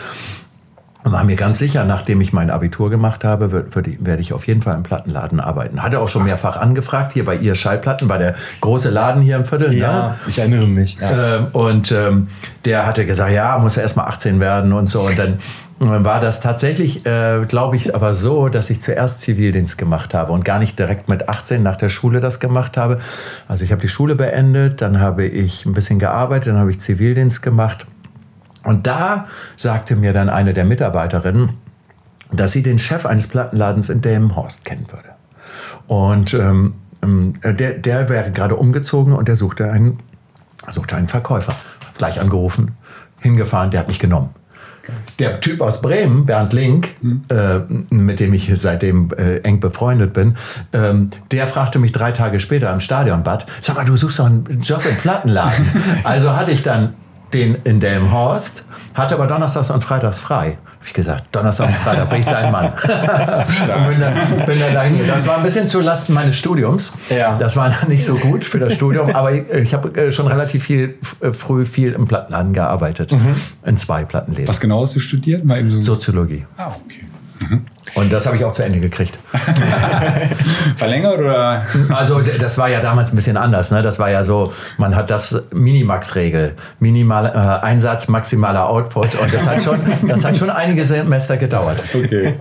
Und 1.04 1.12
war 1.12 1.24
mir 1.26 1.36
ganz 1.36 1.60
sicher, 1.60 1.84
nachdem 1.84 2.22
ich 2.22 2.32
mein 2.32 2.50
Abitur 2.50 2.90
gemacht 2.90 3.26
habe, 3.26 3.52
wird, 3.52 3.76
wird, 3.76 4.06
werde 4.06 4.22
ich 4.22 4.32
auf 4.32 4.48
jeden 4.48 4.62
Fall 4.62 4.76
im 4.76 4.84
Plattenladen 4.84 5.42
arbeiten. 5.42 5.84
Hatte 5.84 6.00
auch 6.00 6.08
schon 6.08 6.24
mehrfach 6.24 6.56
angefragt, 6.56 7.12
hier 7.14 7.26
bei 7.26 7.36
ihr 7.36 7.56
Schallplatten, 7.56 8.08
bei 8.08 8.18
der 8.18 8.36
große 8.62 8.90
Laden 8.90 9.22
hier 9.22 9.36
im 9.36 9.44
Viertel. 9.44 9.74
Ja, 9.74 10.10
ne? 10.10 10.16
ich 10.28 10.40
erinnere 10.40 10.66
mich. 10.66 10.98
Ja. 11.00 11.36
Ähm, 11.38 11.48
und 11.52 11.92
ähm, 11.92 12.30
der 12.64 12.86
hatte 12.86 13.06
gesagt, 13.06 13.34
ja, 13.34 13.58
muss 13.58 13.76
ja 13.76 13.82
erst 13.82 13.98
mal 13.98 14.06
18 14.06 14.40
werden 14.40 14.72
und 14.72 14.88
so. 14.88 15.02
Und 15.02 15.20
dann 15.20 15.40
war 15.80 16.22
das 16.22 16.40
tatsächlich, 16.40 17.06
äh, 17.06 17.44
glaube 17.50 17.76
ich, 17.76 17.94
aber 17.94 18.14
so, 18.14 18.48
dass 18.48 18.70
ich 18.70 18.82
zuerst 18.82 19.20
Zivildienst 19.22 19.78
gemacht 19.78 20.14
habe 20.14 20.32
und 20.32 20.46
gar 20.46 20.60
nicht 20.60 20.80
direkt 20.80 21.10
mit 21.10 21.28
18 21.28 21.62
nach 21.62 21.76
der 21.76 21.90
Schule 21.90 22.22
das 22.22 22.40
gemacht 22.40 22.78
habe. 22.78 23.00
Also 23.50 23.66
ich 23.66 23.74
habe 23.74 23.82
die 23.82 23.90
Schule 23.90 24.16
beendet, 24.16 24.82
dann 24.82 25.02
habe 25.02 25.26
ich 25.26 25.66
ein 25.66 25.74
bisschen 25.74 26.00
gearbeitet, 26.00 26.54
dann 26.54 26.60
habe 26.60 26.72
ich 26.72 26.80
Zivildienst 26.80 27.44
gemacht 27.44 27.86
und 28.64 28.88
da 28.88 29.28
sagte 29.58 29.96
mir 29.96 30.14
dann 30.14 30.30
eine 30.30 30.54
der 30.54 30.66
Mitarbeiterinnen, 30.66 31.50
dass 32.32 32.52
sie 32.52 32.64
den 32.64 32.80
Chef 32.80 33.06
eines 33.06 33.28
Plattenladens 33.28 33.90
in 33.90 34.02
Delmenhorst 34.02 34.66
kennen 34.66 34.88
würde. 34.90 35.10
Und 35.88 36.34
ähm, 36.34 36.74
ähm, 37.04 37.34
der, 37.44 37.74
der 37.74 38.10
wäre 38.10 38.32
gerade 38.32 38.56
umgezogen 38.56 39.14
und 39.14 39.28
der 39.28 39.36
suchte 39.36 39.72
einen, 39.72 39.98
suchte 40.72 40.96
einen 40.96 41.08
Verkäufer. 41.08 41.56
Gleich 41.98 42.20
angerufen, 42.20 42.72
hingefahren, 43.20 43.70
der 43.72 43.82
hat 43.82 43.88
mich 43.88 44.00
genommen. 44.00 44.30
Der 45.20 45.40
Typ 45.40 45.62
aus 45.62 45.82
Bremen, 45.82 46.26
Bernd 46.26 46.52
Link, 46.52 46.90
hm. 47.00 47.24
äh, 47.30 47.60
mit 47.94 48.20
dem 48.20 48.34
ich 48.34 48.52
seitdem 48.56 49.12
äh, 49.18 49.38
eng 49.38 49.62
befreundet 49.62 50.12
bin, 50.14 50.36
ähm, 50.74 51.10
der 51.32 51.48
fragte 51.48 51.80
mich 51.80 51.94
drei 51.94 52.12
Tage 52.12 52.40
später 52.42 52.74
im 52.74 52.82
Stadionbad, 52.82 53.46
sag 53.62 53.78
mal, 53.78 53.86
du 53.86 53.96
suchst 53.96 54.20
doch 54.20 54.26
einen 54.26 54.62
Job 54.62 54.84
im 54.90 54.98
Plattenladen. 54.98 55.70
also 56.04 56.36
hatte 56.36 56.52
ich 56.52 56.64
dann 56.64 56.96
den 57.34 57.56
in 57.64 57.80
Delmhorst, 57.80 58.66
hatte 58.94 59.16
aber 59.16 59.28
Donnerstags 59.28 59.72
und 59.72 59.84
Freitags 59.84 60.20
frei. 60.20 60.58
Habe 60.84 60.90
ich 60.90 60.94
gesagt, 60.94 61.26
Donnerstag 61.32 61.70
und 61.70 61.78
Freitag 61.78 62.10
bin 62.10 62.20
ich 62.20 62.26
dein 62.26 62.52
Mann. 62.52 62.66
und 62.74 63.88
bin 63.88 64.00
dann, 64.02 64.46
bin 64.46 64.60
dann 64.60 64.74
dahin. 64.74 65.00
Das 65.08 65.26
war 65.26 65.38
ein 65.38 65.44
bisschen 65.44 65.66
zu 65.66 65.80
Lasten 65.80 66.14
meines 66.14 66.38
Studiums. 66.38 66.94
Ja. 67.10 67.38
Das 67.38 67.56
war 67.56 67.74
nicht 67.88 68.06
so 68.06 68.16
gut 68.16 68.44
für 68.44 68.60
das 68.60 68.74
Studium, 68.74 69.10
aber 69.16 69.32
ich, 69.32 69.50
ich 69.50 69.74
habe 69.74 69.98
äh, 69.98 70.12
schon 70.12 70.28
relativ 70.28 70.66
viel, 70.66 70.96
äh, 71.22 71.32
früh 71.32 71.66
viel 71.66 71.94
im 71.94 72.08
Plattenladen 72.08 72.54
gearbeitet. 72.54 73.14
Mhm. 73.14 73.36
In 73.66 73.78
zwei 73.78 74.04
Plattenläden. 74.04 74.48
Was 74.48 74.60
genau 74.60 74.82
hast 74.82 74.96
du 74.96 75.00
studiert? 75.00 75.46
Mal 75.46 75.60
eben 75.60 75.72
so 75.72 75.82
Soziologie. 75.82 76.46
Ah, 76.58 76.74
okay. 76.84 77.06
Mhm. 77.40 77.66
Und 77.96 78.12
das 78.12 78.26
habe 78.26 78.38
ich 78.38 78.44
auch 78.44 78.54
zu 78.54 78.64
Ende 78.64 78.80
gekriegt. 78.80 79.18
Verlängert 80.78 81.20
oder? 81.20 81.66
Also 81.90 82.22
das 82.22 82.58
war 82.58 82.70
ja 82.70 82.80
damals 82.80 83.14
ein 83.14 83.16
bisschen 83.16 83.38
anders. 83.38 83.72
Ne? 83.72 83.82
Das 83.82 84.00
war 84.00 84.10
ja 84.10 84.24
so, 84.24 84.52
man 84.78 84.96
hat 84.96 85.12
das 85.12 85.48
Minimax-Regel. 85.52 86.54
Minimaler 86.80 87.62
äh, 87.62 87.66
Einsatz, 87.66 88.08
maximaler 88.08 88.68
Output. 88.68 89.16
Und 89.16 89.34
das 89.34 89.48
hat, 89.48 89.62
schon, 89.62 89.80
das 90.08 90.26
hat 90.26 90.38
schon 90.38 90.50
einige 90.50 90.86
Semester 90.86 91.38
gedauert. 91.38 91.84
Okay. 91.94 92.36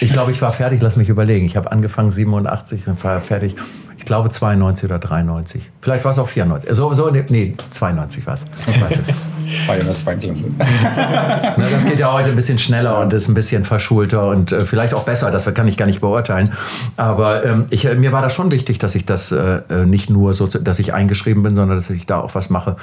Ich 0.00 0.12
glaube, 0.12 0.32
ich 0.32 0.40
war 0.40 0.52
fertig, 0.52 0.80
lass 0.80 0.96
mich 0.96 1.08
überlegen. 1.08 1.44
Ich 1.44 1.56
habe 1.56 1.70
angefangen 1.70 2.10
87 2.10 2.86
und 2.86 3.02
war 3.04 3.20
fertig 3.20 3.56
ich 4.00 4.06
glaube 4.06 4.30
92 4.30 4.86
oder 4.86 4.98
93. 4.98 5.70
Vielleicht 5.82 6.04
war 6.06 6.12
es 6.12 6.18
auch 6.18 6.26
94. 6.26 6.74
So, 6.74 6.94
so, 6.94 7.10
nee, 7.10 7.54
92 7.70 8.26
war 8.26 8.34
es. 8.34 8.46
Ich 8.66 8.80
weiß 8.80 8.98
es. 8.98 9.16
War 9.66 9.74
ja 9.74 9.80
in 9.80 9.88
der 9.88 9.96
zweiten 9.96 10.20
Klasse. 10.20 10.44
Na, 10.58 11.64
das 11.72 11.84
geht 11.84 11.98
ja 11.98 12.12
heute 12.12 12.30
ein 12.30 12.36
bisschen 12.36 12.58
schneller 12.58 13.00
und 13.00 13.12
ist 13.12 13.26
ein 13.26 13.34
bisschen 13.34 13.64
verschulter 13.64 14.28
und 14.28 14.52
äh, 14.52 14.60
vielleicht 14.60 14.94
auch 14.94 15.02
besser. 15.02 15.32
Das 15.32 15.52
kann 15.52 15.66
ich 15.66 15.76
gar 15.76 15.86
nicht 15.86 16.00
beurteilen. 16.00 16.52
Aber 16.96 17.44
ähm, 17.44 17.66
ich, 17.70 17.84
äh, 17.84 17.96
mir 17.96 18.12
war 18.12 18.22
das 18.22 18.32
schon 18.32 18.52
wichtig, 18.52 18.78
dass 18.78 18.94
ich 18.94 19.06
das 19.06 19.32
äh, 19.32 19.62
äh 19.68 19.86
nicht 19.86 20.08
nur 20.08 20.34
so, 20.34 20.46
dass 20.46 20.78
ich 20.78 20.94
eingeschrieben 20.94 21.42
bin, 21.42 21.56
sondern 21.56 21.76
dass 21.76 21.90
ich 21.90 22.06
da 22.06 22.20
auch 22.20 22.36
was 22.36 22.48
mache. 22.48 22.76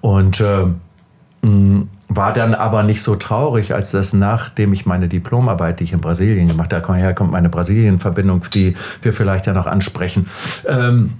Und 0.00 0.40
äh, 0.40 0.64
mh, 0.64 0.74
war 2.08 2.32
dann 2.32 2.54
aber 2.54 2.82
nicht 2.82 3.02
so 3.02 3.16
traurig, 3.16 3.74
als 3.74 3.90
das 3.90 4.12
nachdem 4.12 4.72
ich 4.72 4.86
meine 4.86 5.08
Diplomarbeit, 5.08 5.80
die 5.80 5.84
ich 5.84 5.92
in 5.92 6.00
Brasilien 6.00 6.48
gemacht 6.48 6.72
habe, 6.72 6.84
daher 6.86 7.14
kommt 7.14 7.32
meine 7.32 7.48
Brasilien-Verbindung, 7.48 8.42
die 8.54 8.74
wir 9.02 9.12
vielleicht 9.12 9.46
ja 9.46 9.52
noch 9.52 9.66
ansprechen. 9.66 10.26
Ähm, 10.66 11.14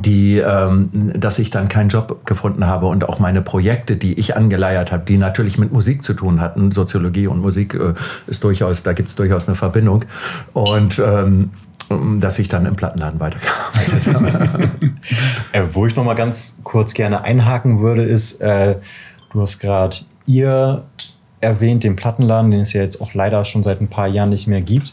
die, 0.00 0.38
ähm, 0.38 0.88
dass 0.92 1.38
ich 1.38 1.50
dann 1.50 1.68
keinen 1.68 1.90
Job 1.90 2.24
gefunden 2.24 2.66
habe 2.66 2.86
und 2.86 3.06
auch 3.06 3.18
meine 3.18 3.42
Projekte, 3.42 3.96
die 3.96 4.18
ich 4.18 4.34
angeleiert 4.34 4.90
habe, 4.90 5.04
die 5.04 5.18
natürlich 5.18 5.58
mit 5.58 5.70
Musik 5.70 6.02
zu 6.02 6.14
tun 6.14 6.40
hatten, 6.40 6.72
Soziologie 6.72 7.26
und 7.26 7.40
Musik 7.42 7.74
äh, 7.74 7.92
ist 8.26 8.42
durchaus, 8.42 8.82
da 8.84 8.94
gibt 8.94 9.10
es 9.10 9.16
durchaus 9.16 9.48
eine 9.48 9.54
Verbindung 9.54 10.06
und 10.54 10.98
ähm, 10.98 11.50
dass 12.20 12.38
ich 12.38 12.48
dann 12.48 12.64
im 12.64 12.74
Plattenladen 12.74 13.20
weitergearbeitet 13.20 14.14
habe. 14.14 14.70
äh, 15.52 15.62
wo 15.72 15.84
ich 15.84 15.94
noch 15.94 16.04
mal 16.04 16.14
ganz 16.14 16.58
kurz 16.64 16.94
gerne 16.94 17.22
einhaken 17.22 17.80
würde, 17.80 18.04
ist, 18.04 18.40
äh, 18.40 18.76
du 19.32 19.40
hast 19.40 19.58
gerade 19.58 19.96
ihr 20.26 20.84
erwähnt, 21.40 21.84
den 21.84 21.96
Plattenladen, 21.96 22.50
den 22.50 22.60
es 22.60 22.72
ja 22.72 22.82
jetzt 22.82 23.00
auch 23.00 23.14
leider 23.14 23.44
schon 23.44 23.62
seit 23.62 23.80
ein 23.80 23.88
paar 23.88 24.06
Jahren 24.06 24.30
nicht 24.30 24.46
mehr 24.46 24.60
gibt. 24.60 24.92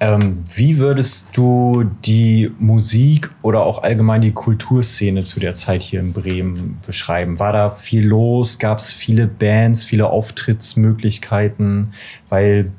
Ähm, 0.00 0.44
wie 0.54 0.78
würdest 0.78 1.36
du 1.36 1.90
die 2.04 2.52
Musik 2.60 3.30
oder 3.42 3.64
auch 3.64 3.82
allgemein 3.82 4.20
die 4.20 4.30
Kulturszene 4.30 5.24
zu 5.24 5.40
der 5.40 5.54
Zeit 5.54 5.82
hier 5.82 5.98
in 5.98 6.12
Bremen 6.12 6.78
beschreiben? 6.86 7.40
War 7.40 7.52
da 7.52 7.70
viel 7.70 8.06
los? 8.06 8.60
Gab 8.60 8.78
es 8.78 8.92
viele 8.92 9.26
Bands, 9.26 9.84
viele 9.84 10.08
Auftrittsmöglichkeiten? 10.08 11.94
Weil 12.28 12.70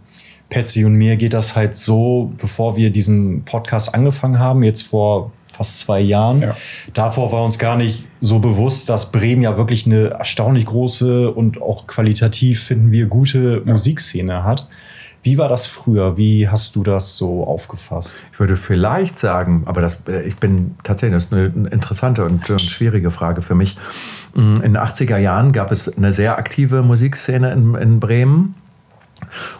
Patsy 0.50 0.86
und 0.86 0.96
mir 0.96 1.18
geht 1.18 1.34
das 1.34 1.56
halt 1.58 1.76
so, 1.76 2.32
bevor 2.38 2.78
wir 2.78 2.90
diesen 2.90 3.44
Podcast 3.44 3.94
angefangen 3.94 4.40
haben, 4.40 4.64
jetzt 4.64 4.84
vor 4.84 5.32
fast 5.60 5.78
zwei 5.78 6.00
Jahren. 6.00 6.42
Ja. 6.42 6.56
Davor 6.94 7.34
war 7.34 7.44
uns 7.44 7.60
gar 7.60 7.76
nicht 7.76 8.06
so 8.22 8.40
bewusst, 8.40 8.88
dass 8.88 9.12
Bremen 9.12 9.42
ja 9.42 9.58
wirklich 9.58 9.86
eine 9.86 10.12
erstaunlich 10.12 10.66
große 10.66 11.30
und 11.30 11.62
auch 11.62 11.86
qualitativ, 11.86 12.64
finden 12.64 12.94
wir, 12.94 13.08
gute 13.08 13.62
ja. 13.66 13.72
Musikszene 13.74 14.46
hat. 14.46 14.70
Wie 15.22 15.38
war 15.38 15.50
das 15.50 15.68
früher? 15.68 16.16
Wie 16.16 16.48
hast 16.48 16.78
du 16.78 16.84
das 16.84 17.18
so 17.18 17.44
aufgefasst? 17.44 18.16
Ich 18.32 18.40
würde 18.40 18.56
vielleicht 18.56 19.20
sagen, 19.20 19.64
aber 19.66 19.82
das, 19.82 20.00
ich 20.26 20.38
bin 20.38 20.76
tatsächlich, 20.84 21.18
das 21.18 21.26
ist 21.26 21.34
eine 21.34 21.68
interessante 21.68 22.24
und 22.24 22.42
schwierige 22.62 23.12
Frage 23.12 23.42
für 23.42 23.54
mich. 23.54 23.76
In 24.34 24.62
den 24.62 24.78
80er 24.78 25.18
Jahren 25.18 25.52
gab 25.52 25.74
es 25.74 25.94
eine 25.98 26.14
sehr 26.14 26.38
aktive 26.38 26.84
Musikszene 26.84 27.52
in, 27.52 27.76
in 27.76 28.00
Bremen. 28.00 28.56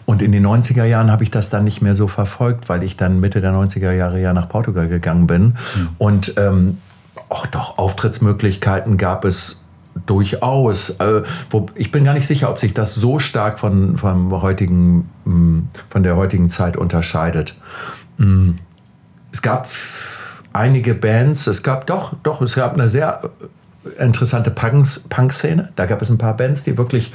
Und 0.06 0.22
in 0.22 0.32
den 0.32 0.46
90er 0.46 0.84
Jahren 0.86 1.12
habe 1.12 1.24
ich 1.24 1.32
das 1.32 1.50
dann 1.50 1.64
nicht 1.64 1.82
mehr 1.82 1.96
so 1.96 2.08
verfolgt, 2.08 2.70
weil 2.70 2.84
ich 2.84 2.98
dann 2.98 3.20
Mitte 3.20 3.42
der 3.42 3.54
90er 3.54 3.92
Jahre 3.92 4.22
ja 4.22 4.34
nach 4.34 4.50
Portugal 4.50 4.88
gegangen 4.88 5.28
bin. 5.28 5.44
Mhm. 5.44 5.56
Und 5.98 6.34
ähm, 6.38 6.78
auch 7.30 7.46
doch 7.46 7.78
Auftrittsmöglichkeiten 7.78 8.98
gab 8.98 9.26
es 9.26 9.64
durchaus. 10.06 10.92
Äh, 11.00 11.24
wo, 11.50 11.68
ich 11.76 11.92
bin 11.92 12.04
gar 12.04 12.14
nicht 12.14 12.28
sicher, 12.28 12.50
ob 12.50 12.60
sich 12.60 12.74
das 12.74 12.96
so 12.96 13.20
stark 13.20 13.60
von, 13.60 13.98
vom 13.98 14.32
heutigen, 14.42 15.10
hm, 15.26 15.68
von 15.90 16.04
der 16.04 16.16
heutigen 16.16 16.50
Zeit 16.50 16.78
unterscheidet. 16.78 17.60
Hm, 18.18 18.60
es 19.32 19.42
gab 19.42 19.68
einige 20.54 20.96
Bands, 20.96 21.48
es 21.48 21.64
gab 21.64 21.88
doch, 21.88 22.14
doch, 22.24 22.42
es 22.42 22.56
gab 22.56 22.74
eine 22.74 22.90
sehr 22.90 23.30
interessante 23.98 24.52
Punks, 24.52 25.06
Punk-Szene. 25.10 25.70
Da 25.76 25.86
gab 25.86 26.02
es 26.02 26.10
ein 26.10 26.18
paar 26.18 26.36
Bands, 26.36 26.64
die 26.64 26.78
wirklich 26.78 27.14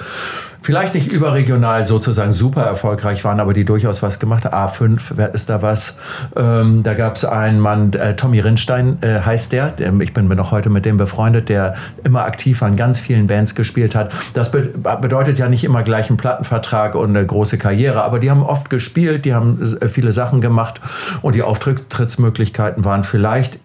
vielleicht 0.64 0.94
nicht 0.94 1.12
überregional 1.12 1.86
sozusagen 1.86 2.32
super 2.32 2.62
erfolgreich 2.62 3.22
waren, 3.24 3.38
aber 3.38 3.52
die 3.52 3.64
durchaus 3.64 4.02
was 4.02 4.18
gemacht 4.18 4.46
haben. 4.46 4.54
A5, 4.54 5.00
wer 5.16 5.34
ist 5.34 5.50
da 5.50 5.60
was? 5.60 5.98
Ähm, 6.36 6.82
da 6.82 6.94
gab 6.94 7.16
es 7.16 7.24
einen 7.24 7.60
Mann, 7.60 7.92
äh, 7.92 8.16
Tommy 8.16 8.40
Rindstein 8.40 8.98
äh, 9.02 9.20
heißt 9.20 9.52
der, 9.52 9.70
der, 9.70 9.92
ich 10.00 10.14
bin 10.14 10.26
noch 10.28 10.52
heute 10.52 10.70
mit 10.70 10.86
dem 10.86 10.96
befreundet, 10.96 11.50
der 11.50 11.74
immer 12.02 12.24
aktiv 12.24 12.62
an 12.62 12.76
ganz 12.76 12.98
vielen 12.98 13.26
Bands 13.26 13.54
gespielt 13.54 13.94
hat. 13.94 14.12
Das 14.32 14.50
be 14.50 14.72
bedeutet 15.00 15.38
ja 15.38 15.48
nicht 15.48 15.64
immer 15.64 15.82
gleich 15.82 16.08
einen 16.08 16.16
Plattenvertrag 16.16 16.94
und 16.94 17.10
eine 17.10 17.26
große 17.26 17.58
Karriere, 17.58 18.02
aber 18.02 18.18
die 18.18 18.30
haben 18.30 18.42
oft 18.42 18.70
gespielt, 18.70 19.24
die 19.26 19.34
haben 19.34 19.76
äh, 19.80 19.88
viele 19.88 20.12
Sachen 20.12 20.40
gemacht 20.40 20.80
und 21.20 21.34
die 21.34 21.42
Auftrittsmöglichkeiten 21.42 22.84
waren 22.84 23.04
vielleicht 23.04 23.58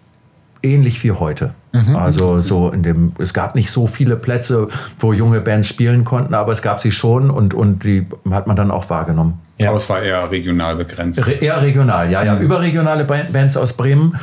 ähnlich 0.62 1.02
wie 1.02 1.12
heute. 1.12 1.52
Mhm. 1.72 1.96
Also 1.96 2.40
so 2.40 2.70
in 2.70 2.82
dem, 2.82 3.12
es 3.18 3.32
gab 3.32 3.54
nicht 3.54 3.70
so 3.70 3.86
viele 3.86 4.16
Plätze, 4.16 4.68
wo 4.98 5.12
junge 5.12 5.40
Bands 5.40 5.68
spielen 5.68 6.04
konnten, 6.04 6.34
aber 6.34 6.52
es 6.52 6.62
gab 6.62 6.80
sie 6.80 6.90
schon 6.90 7.30
und, 7.30 7.54
und 7.54 7.84
die 7.84 8.06
hat 8.30 8.46
man 8.46 8.56
dann 8.56 8.70
auch 8.70 8.90
wahrgenommen. 8.90 9.40
Ja. 9.58 9.68
Aber 9.68 9.76
es 9.76 9.88
war 9.88 10.02
eher 10.02 10.30
regional 10.30 10.76
begrenzt. 10.76 11.26
Re 11.26 11.32
eher 11.32 11.60
regional, 11.62 12.10
ja, 12.10 12.24
ja. 12.24 12.34
Mhm. 12.34 12.40
Überregionale 12.40 13.04
Bands 13.04 13.56
aus 13.56 13.74
Bremen. 13.74 14.16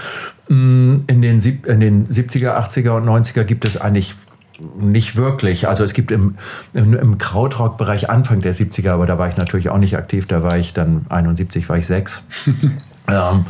Mm, 0.50 0.98
in 1.08 1.22
den, 1.22 1.39
in 1.39 1.80
den 1.80 2.08
70er, 2.08 2.58
80er 2.58 2.98
und 2.98 3.06
90er 3.06 3.44
gibt 3.44 3.63
es 3.63 3.77
eigentlich 3.77 4.16
nicht 4.80 5.16
wirklich. 5.16 5.68
Also 5.68 5.84
es 5.84 5.94
gibt 5.94 6.12
im, 6.12 6.36
im, 6.74 6.94
im 6.94 7.18
Krautrock-Bereich 7.18 8.10
Anfang 8.10 8.42
der 8.42 8.54
70er, 8.54 8.92
aber 8.92 9.06
da 9.06 9.18
war 9.20 9.30
ich 9.30 9.38
natürlich 9.38 9.70
auch 9.70 9.77
nicht 9.77 9.96
aktiv. 9.96 10.27
Da 10.27 10.44
war 10.44 10.58
ich 10.58 10.74
dann 10.74 11.06
71, 11.10 11.70
war 11.70 11.77
ich 11.77 11.86
sechs. 11.86 12.25
Ähm, 13.10 13.46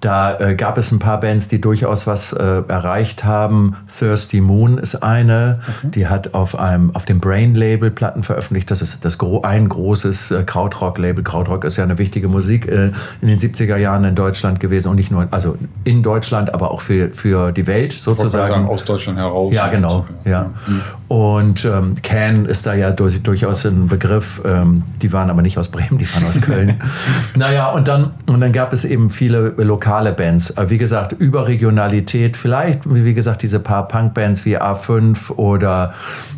da 0.00 0.38
äh, 0.38 0.54
gab 0.54 0.78
es 0.78 0.92
ein 0.92 0.98
paar 0.98 1.20
Bands, 1.20 1.48
die 1.48 1.60
durchaus 1.60 2.06
was 2.06 2.32
äh, 2.32 2.62
erreicht 2.68 3.24
haben. 3.24 3.76
Thirsty 3.98 4.40
Moon 4.40 4.78
ist 4.78 5.02
eine, 5.02 5.60
okay. 5.78 5.90
die 5.94 6.06
hat 6.06 6.32
auf 6.32 6.58
einem 6.58 6.94
auf 6.94 7.04
dem 7.04 7.18
Brain 7.20 7.54
Label 7.54 7.90
Platten 7.90 8.22
veröffentlicht. 8.22 8.70
Das 8.70 8.82
ist 8.82 9.04
das 9.04 9.18
gro 9.18 9.42
ein 9.42 9.68
großes 9.68 10.30
äh, 10.30 10.42
Krautrock 10.44 10.96
Label. 10.98 11.24
Krautrock 11.24 11.64
ist 11.64 11.76
ja 11.76 11.84
eine 11.84 11.98
wichtige 11.98 12.28
Musik 12.28 12.66
äh, 12.66 12.92
in 13.20 13.28
den 13.28 13.38
70er 13.38 13.76
Jahren 13.76 14.04
in 14.04 14.14
Deutschland 14.14 14.60
gewesen 14.60 14.88
und 14.88 14.96
nicht 14.96 15.10
nur 15.10 15.26
also 15.32 15.58
in 15.84 16.02
Deutschland, 16.02 16.54
aber 16.54 16.70
auch 16.70 16.80
für 16.80 17.10
für 17.10 17.52
die 17.52 17.66
Welt 17.66 17.92
sozusagen. 17.92 18.52
Sagen, 18.52 18.68
aus 18.68 18.84
Deutschland 18.84 19.18
heraus. 19.18 19.52
Ja, 19.52 19.68
genau. 19.68 20.06
Ja. 20.24 20.30
ja. 20.30 20.50
Und 21.08 21.64
ähm, 21.64 21.94
Can 22.02 22.46
ist 22.46 22.66
da 22.66 22.74
ja 22.74 22.92
durch, 22.92 23.20
durchaus 23.22 23.66
ein 23.66 23.88
Begriff. 23.88 24.40
Ähm, 24.44 24.84
die 25.02 25.12
waren 25.12 25.28
aber 25.28 25.42
nicht 25.42 25.58
aus 25.58 25.68
Bremen, 25.68 25.98
die 25.98 26.06
waren 26.14 26.24
aus 26.28 26.40
Köln. 26.40 26.80
naja, 27.34 27.70
und 27.70 27.88
dann 27.88 28.12
und 28.26 28.40
dann 28.40 28.52
gab 28.52 28.72
es 28.72 28.84
eben 28.84 28.99
eben 29.00 29.10
viele 29.10 29.54
lokale 29.56 30.12
Bands. 30.12 30.54
Wie 30.68 30.78
gesagt, 30.78 31.12
Überregionalität, 31.12 32.36
vielleicht, 32.36 32.80
wie 32.84 33.14
gesagt, 33.14 33.42
diese 33.42 33.60
paar 33.60 33.88
Punkbands 33.88 34.44
wie 34.44 34.58
A5 34.58 35.32
oder 35.32 35.94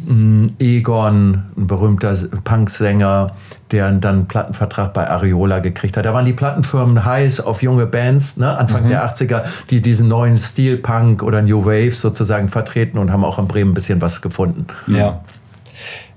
mh, 0.06 0.14
mm, 0.14 0.50
Egon, 0.58 1.42
ein 1.56 1.66
berühmter 1.66 2.14
Punksänger, 2.44 3.32
der 3.70 3.90
dann 3.92 4.14
einen 4.14 4.28
Plattenvertrag 4.28 4.92
bei 4.92 5.08
Ariola 5.08 5.58
gekriegt 5.60 5.96
hat. 5.96 6.04
Da 6.04 6.14
waren 6.14 6.26
die 6.26 6.32
Plattenfirmen 6.32 7.04
heiß 7.04 7.40
auf 7.40 7.62
junge 7.62 7.86
Bands, 7.86 8.36
ne, 8.36 8.56
Anfang 8.56 8.84
mhm. 8.84 8.88
der 8.88 9.08
80er, 9.08 9.42
die 9.70 9.80
diesen 9.80 10.08
neuen 10.08 10.38
Stil 10.38 10.76
Punk 10.76 11.22
oder 11.22 11.42
New 11.42 11.64
Wave 11.64 11.92
sozusagen 11.92 12.48
vertreten 12.48 12.98
und 12.98 13.10
haben 13.10 13.24
auch 13.24 13.38
in 13.38 13.48
Bremen 13.48 13.72
ein 13.72 13.74
bisschen 13.74 14.00
was 14.00 14.22
gefunden. 14.22 14.66
Ja. 14.86 15.22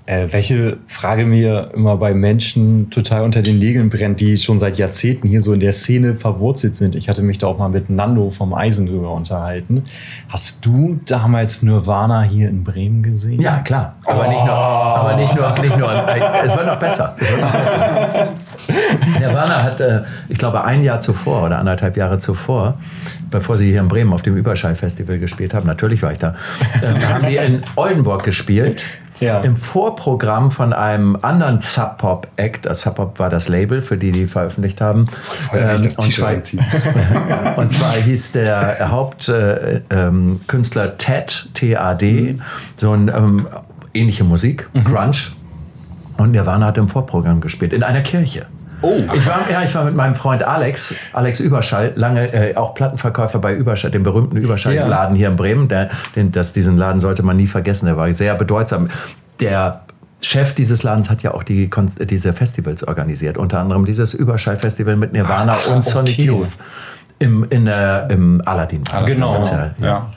Äh, 0.08 0.28
welche 0.30 0.76
Frage 0.86 1.26
mir 1.26 1.72
immer 1.74 1.96
bei 1.96 2.14
Menschen 2.14 2.90
total 2.90 3.24
unter 3.24 3.42
den 3.42 3.58
Nägeln 3.58 3.90
brennt, 3.90 4.20
die 4.20 4.36
schon 4.36 4.60
seit 4.60 4.78
Jahrzehnten 4.78 5.26
hier 5.26 5.40
so 5.40 5.52
in 5.52 5.58
der 5.58 5.72
Szene 5.72 6.14
verwurzelt 6.14 6.76
sind. 6.76 6.94
Ich 6.94 7.08
hatte 7.08 7.22
mich 7.22 7.38
da 7.38 7.48
auch 7.48 7.58
mal 7.58 7.68
mit 7.68 7.90
Nando 7.90 8.30
vom 8.30 8.54
Eisen 8.54 8.86
drüber 8.86 9.10
unterhalten. 9.10 9.82
Hast 10.28 10.64
du 10.64 11.00
damals 11.06 11.62
Nirvana 11.62 12.22
hier 12.22 12.48
in 12.48 12.62
Bremen 12.62 13.02
gesehen? 13.02 13.40
Ja, 13.40 13.58
klar. 13.58 13.96
Aber 14.04 14.26
oh. 14.26 14.30
nicht 14.30 14.44
nur, 14.44 14.54
aber 14.54 15.16
nicht 15.16 15.34
nur, 15.34 15.50
nicht 15.60 15.76
nur, 15.76 15.90
es 16.44 16.56
wird 16.56 16.66
noch 16.66 16.78
besser. 16.78 17.16
Es 17.18 17.32
wird 17.32 17.40
noch 17.40 17.52
besser. 17.52 18.28
Nirvana 19.18 19.60
hat, 19.64 19.80
äh, 19.80 20.02
ich 20.28 20.38
glaube, 20.38 20.62
ein 20.62 20.84
Jahr 20.84 21.00
zuvor 21.00 21.42
oder 21.46 21.58
anderthalb 21.58 21.96
Jahre 21.96 22.20
zuvor, 22.20 22.78
bevor 23.28 23.58
sie 23.58 23.72
hier 23.72 23.80
in 23.80 23.88
Bremen 23.88 24.12
auf 24.12 24.22
dem 24.22 24.36
Überschall-Festival 24.36 25.18
gespielt 25.18 25.52
haben, 25.52 25.66
natürlich 25.66 26.00
war 26.04 26.12
ich 26.12 26.18
da, 26.18 26.36
äh, 26.80 27.04
haben 27.04 27.26
die 27.26 27.38
in 27.38 27.62
Oldenburg 27.74 28.22
gespielt 28.22 28.84
ja. 29.20 29.40
im 29.40 29.56
Vorprogramm 29.56 30.50
von 30.50 30.72
einem 30.72 31.16
anderen 31.22 31.60
Sub-Pop-Act. 31.60 32.66
Das 32.66 32.82
Sub-Pop 32.82 33.18
war 33.18 33.30
das 33.30 33.48
Label, 33.48 33.82
für 33.82 33.96
die 33.96 34.12
die 34.12 34.26
veröffentlicht 34.26 34.80
haben. 34.80 35.08
Ähm, 35.52 35.82
das 35.82 35.96
und, 35.96 36.12
zwar, 36.12 36.32
und 37.56 37.70
zwar 37.70 37.92
hieß 37.92 38.32
der 38.32 38.90
Hauptkünstler 38.90 40.84
äh, 40.84 40.88
ähm, 40.88 40.98
Ted, 40.98 41.48
T-A-D, 41.54 42.32
mhm. 42.32 42.42
so 42.76 42.92
ein 42.92 43.08
ähm, 43.08 43.46
ähnliche 43.94 44.24
Musik, 44.24 44.68
mhm. 44.72 44.84
Crunch. 44.84 45.32
Und 46.16 46.30
Nirvana 46.30 46.66
hat 46.66 46.78
im 46.78 46.88
Vorprogramm 46.88 47.40
gespielt, 47.40 47.72
in 47.74 47.82
einer 47.82 48.00
Kirche. 48.00 48.46
Oh. 48.82 49.02
Ich 49.14 49.26
war, 49.26 49.50
ja, 49.50 49.62
ich 49.62 49.74
war 49.74 49.84
mit 49.84 49.94
meinem 49.94 50.14
Freund 50.14 50.42
Alex, 50.42 50.94
Alex 51.12 51.40
Überschall, 51.40 51.92
lange 51.96 52.32
äh, 52.32 52.56
auch 52.56 52.74
Plattenverkäufer 52.74 53.38
bei 53.38 53.54
Überschall, 53.54 53.90
dem 53.90 54.02
berühmten 54.02 54.36
Überschall-Laden 54.36 55.16
ja. 55.16 55.18
hier 55.18 55.28
in 55.28 55.36
Bremen. 55.36 55.68
Der, 55.68 55.90
den, 56.14 56.32
das, 56.32 56.52
diesen 56.52 56.76
Laden 56.76 57.00
sollte 57.00 57.22
man 57.22 57.36
nie 57.36 57.46
vergessen, 57.46 57.86
der 57.86 57.96
war 57.96 58.12
sehr 58.12 58.34
bedeutsam. 58.34 58.88
Der 59.40 59.82
Chef 60.20 60.54
dieses 60.54 60.82
Ladens 60.82 61.10
hat 61.10 61.22
ja 61.22 61.34
auch 61.34 61.42
die, 61.42 61.70
diese 62.00 62.32
Festivals 62.32 62.86
organisiert, 62.86 63.36
unter 63.38 63.60
anderem 63.60 63.84
dieses 63.84 64.14
Überschall-Festival 64.14 64.96
mit 64.96 65.12
Nirvana 65.12 65.58
Ach, 65.58 65.74
und 65.74 65.84
Sonic 65.84 66.14
okay. 66.14 66.24
Youth 66.24 66.50
im, 67.18 67.46
in, 67.48 67.66
äh, 67.66 68.12
im 68.12 68.42
Aladdin. 68.44 68.82
Genau. 69.06 69.40
Ja. 69.42 69.74
ja. 69.78 70.12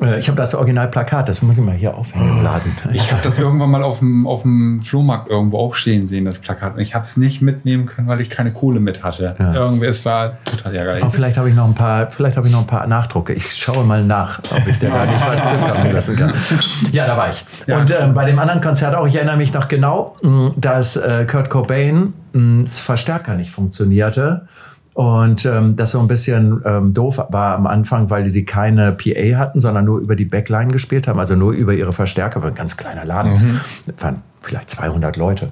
Äh, 0.00 0.18
ich 0.18 0.28
habe 0.28 0.36
das 0.36 0.54
Originalplakat, 0.54 1.28
das 1.28 1.42
muss 1.42 1.58
ich 1.58 1.64
mal 1.64 1.74
hier 1.74 1.96
aufhängen 1.96 2.38
im 2.38 2.42
Laden. 2.42 2.76
Ich 2.92 3.10
habe 3.12 3.22
das 3.22 3.38
irgendwann 3.38 3.70
mal 3.70 3.82
auf 3.82 3.98
dem, 3.98 4.26
auf 4.26 4.42
dem 4.42 4.82
Flohmarkt 4.82 5.28
irgendwo 5.28 5.58
auch 5.58 5.74
stehen 5.74 6.06
sehen, 6.06 6.24
das 6.24 6.38
Plakat. 6.38 6.74
Und 6.74 6.80
ich 6.80 6.94
habe 6.94 7.04
es 7.04 7.16
nicht 7.16 7.42
mitnehmen 7.42 7.86
können, 7.86 8.08
weil 8.08 8.20
ich 8.20 8.30
keine 8.30 8.52
Kohle 8.52 8.80
mit 8.80 9.02
hatte. 9.04 9.36
Ja. 9.38 9.54
Irgendwie, 9.54 9.86
es 9.86 10.04
war 10.04 10.38
total 10.44 10.74
ärgerlich. 10.74 11.02
Aber 11.02 11.12
vielleicht 11.12 11.36
habe 11.36 11.48
ich 11.48 11.54
noch 11.54 11.66
ein 11.66 11.74
paar, 11.74 12.10
vielleicht 12.10 12.36
habe 12.36 12.46
ich 12.46 12.52
noch 12.52 12.60
ein 12.60 12.66
paar 12.66 12.86
Nachdrucke. 12.86 13.32
Ich 13.32 13.54
schaue 13.54 13.84
mal 13.84 14.04
nach, 14.04 14.38
ob 14.50 14.66
ich 14.66 14.78
da 14.78 15.06
nicht 15.06 15.26
was 15.26 15.48
zukommen 15.50 15.92
lassen 15.92 16.16
kann. 16.16 16.32
Ja, 16.92 17.06
da 17.06 17.16
war 17.16 17.30
ich. 17.30 17.44
Ja. 17.66 17.78
Und 17.78 17.90
äh, 17.90 18.06
bei 18.14 18.24
dem 18.24 18.38
anderen 18.38 18.60
Konzert 18.60 18.94
auch, 18.94 19.06
ich 19.06 19.16
erinnere 19.16 19.36
mich 19.36 19.52
noch 19.52 19.68
genau, 19.68 20.16
dass 20.56 20.96
äh, 20.96 21.26
Kurt 21.26 21.50
Cobain 21.50 22.14
mh, 22.32 22.62
das 22.62 22.80
Verstärker 22.80 23.34
nicht 23.34 23.50
funktionierte. 23.50 24.46
Und 25.00 25.46
ähm, 25.46 25.76
das 25.76 25.92
so 25.92 26.00
ein 26.00 26.08
bisschen 26.08 26.60
ähm, 26.66 26.92
doof 26.92 27.22
war 27.30 27.54
am 27.54 27.66
Anfang, 27.66 28.10
weil 28.10 28.30
sie 28.30 28.44
keine 28.44 28.92
PA 28.92 29.38
hatten, 29.38 29.58
sondern 29.58 29.86
nur 29.86 29.98
über 29.98 30.14
die 30.14 30.26
Backline 30.26 30.72
gespielt 30.72 31.08
haben, 31.08 31.18
also 31.18 31.34
nur 31.34 31.52
über 31.52 31.72
ihre 31.72 31.94
Verstärker. 31.94 32.42
War 32.42 32.50
ein 32.50 32.54
ganz 32.54 32.76
kleiner 32.76 33.06
Laden, 33.06 33.32
mhm. 33.32 33.60
das 33.86 33.94
waren 34.04 34.22
vielleicht 34.42 34.68
200 34.68 35.16
Leute. 35.16 35.48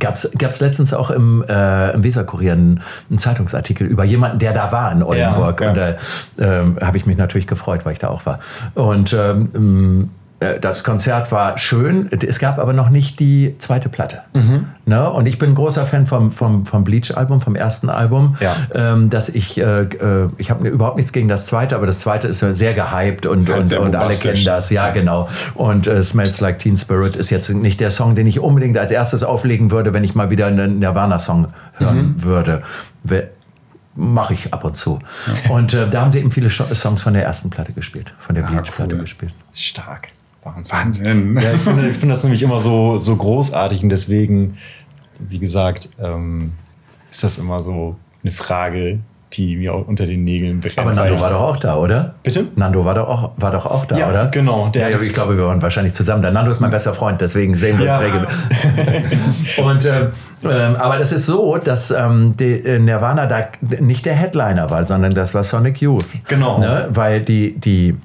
Gab 0.00 0.16
es 0.16 0.60
letztens 0.60 0.92
auch 0.92 1.12
im, 1.12 1.44
äh, 1.48 1.92
im 1.92 2.02
Weserkurier 2.02 2.54
einen, 2.54 2.80
einen, 3.08 3.20
Zeitungsartikel 3.20 3.86
über 3.86 4.02
jemanden, 4.02 4.40
der 4.40 4.52
da 4.52 4.72
war 4.72 4.90
in 4.90 5.04
Oldenburg. 5.04 5.60
Ja, 5.60 5.66
ja. 5.66 5.70
Und 5.70 5.78
da 5.78 6.44
äh, 6.44 6.60
äh, 6.60 6.84
habe 6.84 6.96
ich 6.96 7.06
mich 7.06 7.16
natürlich 7.16 7.46
gefreut, 7.46 7.86
weil 7.86 7.92
ich 7.92 8.00
da 8.00 8.08
auch 8.08 8.26
war. 8.26 8.40
Und 8.74 9.12
ähm, 9.12 9.50
äh, 9.54 10.17
das 10.60 10.84
Konzert 10.84 11.32
war 11.32 11.58
schön, 11.58 12.08
es 12.12 12.38
gab 12.38 12.60
aber 12.60 12.72
noch 12.72 12.90
nicht 12.90 13.18
die 13.18 13.56
zweite 13.58 13.88
Platte. 13.88 14.20
Mhm. 14.34 14.66
Ne? 14.86 15.10
Und 15.10 15.26
ich 15.26 15.36
bin 15.36 15.50
ein 15.50 15.54
großer 15.56 15.84
Fan 15.84 16.06
vom, 16.06 16.30
vom, 16.30 16.64
vom 16.64 16.84
Bleach-Album, 16.84 17.40
vom 17.40 17.56
ersten 17.56 17.90
Album. 17.90 18.36
Ja. 18.38 18.54
Ähm, 18.72 19.10
dass 19.10 19.28
ich, 19.28 19.58
äh, 19.58 19.82
äh 19.82 20.28
ich 20.36 20.50
habe 20.50 20.68
überhaupt 20.68 20.96
nichts 20.96 21.12
gegen 21.12 21.26
das 21.26 21.46
zweite, 21.46 21.74
aber 21.74 21.86
das 21.86 21.98
zweite 22.00 22.28
ist 22.28 22.38
sehr 22.38 22.72
gehypt 22.72 23.26
und, 23.26 23.50
und, 23.50 23.72
und 23.72 23.96
alle 23.96 24.14
kennen 24.14 24.44
das. 24.44 24.70
Ja, 24.70 24.90
genau. 24.90 25.28
Und 25.54 25.88
äh, 25.88 26.04
Smells 26.04 26.40
Like 26.40 26.60
Teen 26.60 26.76
Spirit 26.76 27.16
ist 27.16 27.30
jetzt 27.30 27.50
nicht 27.50 27.80
der 27.80 27.90
Song, 27.90 28.14
den 28.14 28.28
ich 28.28 28.38
unbedingt 28.38 28.78
als 28.78 28.92
erstes 28.92 29.24
auflegen 29.24 29.72
würde, 29.72 29.92
wenn 29.92 30.04
ich 30.04 30.14
mal 30.14 30.30
wieder 30.30 30.46
einen 30.46 30.78
Nirvana-Song 30.78 31.48
hören 31.74 32.14
mhm. 32.16 32.22
würde 32.22 32.62
mache 34.00 34.32
ich 34.32 34.54
ab 34.54 34.62
und 34.62 34.76
zu. 34.76 35.00
Ja. 35.26 35.50
Und 35.50 35.74
äh, 35.74 35.88
da 35.90 36.02
haben 36.02 36.12
sie 36.12 36.20
eben 36.20 36.30
viele 36.30 36.50
Songs 36.50 37.02
von 37.02 37.14
der 37.14 37.24
ersten 37.24 37.50
Platte 37.50 37.72
gespielt, 37.72 38.14
von 38.20 38.36
der 38.36 38.44
ah, 38.44 38.50
Bleach-Platte 38.50 38.94
cool. 38.94 39.00
gespielt. 39.00 39.32
Stark. 39.52 40.08
Wahnsinn. 40.54 40.76
Wahnsinn. 40.76 41.38
Ja, 41.40 41.52
ich 41.52 41.60
finde, 41.60 41.88
ich 41.88 41.96
finde 41.96 42.14
das 42.14 42.22
nämlich 42.22 42.42
immer 42.42 42.60
so, 42.60 42.98
so 42.98 43.16
großartig 43.16 43.82
und 43.82 43.88
deswegen, 43.88 44.58
wie 45.18 45.38
gesagt, 45.38 45.90
ähm, 46.00 46.52
ist 47.10 47.24
das 47.24 47.38
immer 47.38 47.60
so 47.60 47.96
eine 48.22 48.32
Frage, 48.32 49.00
die 49.32 49.56
mir 49.56 49.74
auch 49.74 49.86
unter 49.86 50.06
den 50.06 50.24
Nägeln 50.24 50.60
brennt. 50.60 50.78
Aber 50.78 50.92
Nando 50.92 51.20
war 51.20 51.30
doch 51.30 51.40
auch 51.40 51.56
da, 51.56 51.76
oder? 51.76 52.14
Bitte? 52.22 52.46
Nando 52.56 52.84
war 52.84 52.94
doch 52.94 53.08
auch, 53.08 53.30
war 53.36 53.50
doch 53.50 53.66
auch 53.66 53.84
da, 53.84 53.98
ja, 53.98 54.08
oder? 54.08 54.26
genau. 54.28 54.68
Der 54.68 54.88
ja, 54.88 54.98
ich 54.98 55.12
glaube, 55.12 55.36
wir 55.36 55.46
waren 55.46 55.60
wahrscheinlich 55.60 55.92
zusammen. 55.92 56.22
Der 56.22 56.32
Nando 56.32 56.50
ist 56.50 56.60
mein 56.60 56.70
bester 56.70 56.94
Freund, 56.94 57.20
deswegen 57.20 57.54
sehen 57.54 57.78
wir 57.78 57.86
ja. 57.86 57.96
uns 57.96 58.04
regelmäßig. 58.04 59.58
Und 59.64 59.84
äh, 59.84 60.08
ähm, 60.44 60.76
aber 60.76 60.98
das 60.98 61.12
ist 61.12 61.26
so, 61.26 61.58
dass 61.58 61.90
ähm, 61.90 62.36
die, 62.38 62.64
äh, 62.64 62.78
Nirvana 62.78 63.26
da 63.26 63.48
nicht 63.80 64.06
der 64.06 64.14
Headliner 64.14 64.70
war, 64.70 64.84
sondern 64.84 65.14
das 65.14 65.34
war 65.34 65.44
Sonic 65.44 65.82
Youth. 65.82 66.06
Genau. 66.26 66.58
Ne? 66.58 66.88
Weil 66.90 67.22
die, 67.22 67.58
die 67.58 67.96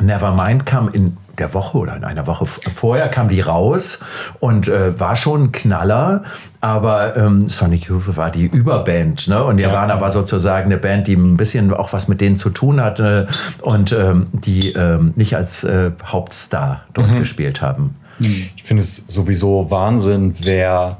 Nevermind 0.00 0.64
kam 0.66 0.88
in 0.88 1.16
der 1.42 1.52
Woche 1.54 1.76
oder 1.76 1.96
in 1.96 2.04
einer 2.04 2.26
Woche 2.26 2.46
vorher 2.46 3.08
kam 3.08 3.28
die 3.28 3.40
raus 3.40 4.04
und 4.38 4.68
äh, 4.68 4.98
war 4.98 5.16
schon 5.16 5.44
ein 5.44 5.52
Knaller. 5.52 6.22
Aber 6.60 7.16
ähm, 7.16 7.48
Sonic 7.48 7.88
Youth 7.88 8.16
war 8.16 8.30
die 8.30 8.44
Überband, 8.46 9.26
ne? 9.26 9.42
Und 9.42 9.56
Nirvana 9.56 9.96
ja. 9.96 10.00
war 10.00 10.12
sozusagen 10.12 10.66
eine 10.66 10.78
Band, 10.78 11.08
die 11.08 11.14
ein 11.14 11.36
bisschen 11.36 11.74
auch 11.74 11.92
was 11.92 12.06
mit 12.06 12.20
denen 12.20 12.36
zu 12.36 12.50
tun 12.50 12.80
hatte 12.80 13.26
und 13.60 13.92
ähm, 13.92 14.28
die 14.32 14.72
ähm, 14.72 15.12
nicht 15.16 15.34
als 15.34 15.64
äh, 15.64 15.90
Hauptstar 16.04 16.82
dort 16.94 17.10
mhm. 17.10 17.18
gespielt 17.18 17.60
haben. 17.60 17.96
Ich 18.20 18.62
finde 18.62 18.82
es 18.82 19.04
sowieso 19.08 19.70
Wahnsinn, 19.70 20.34
wer 20.38 20.98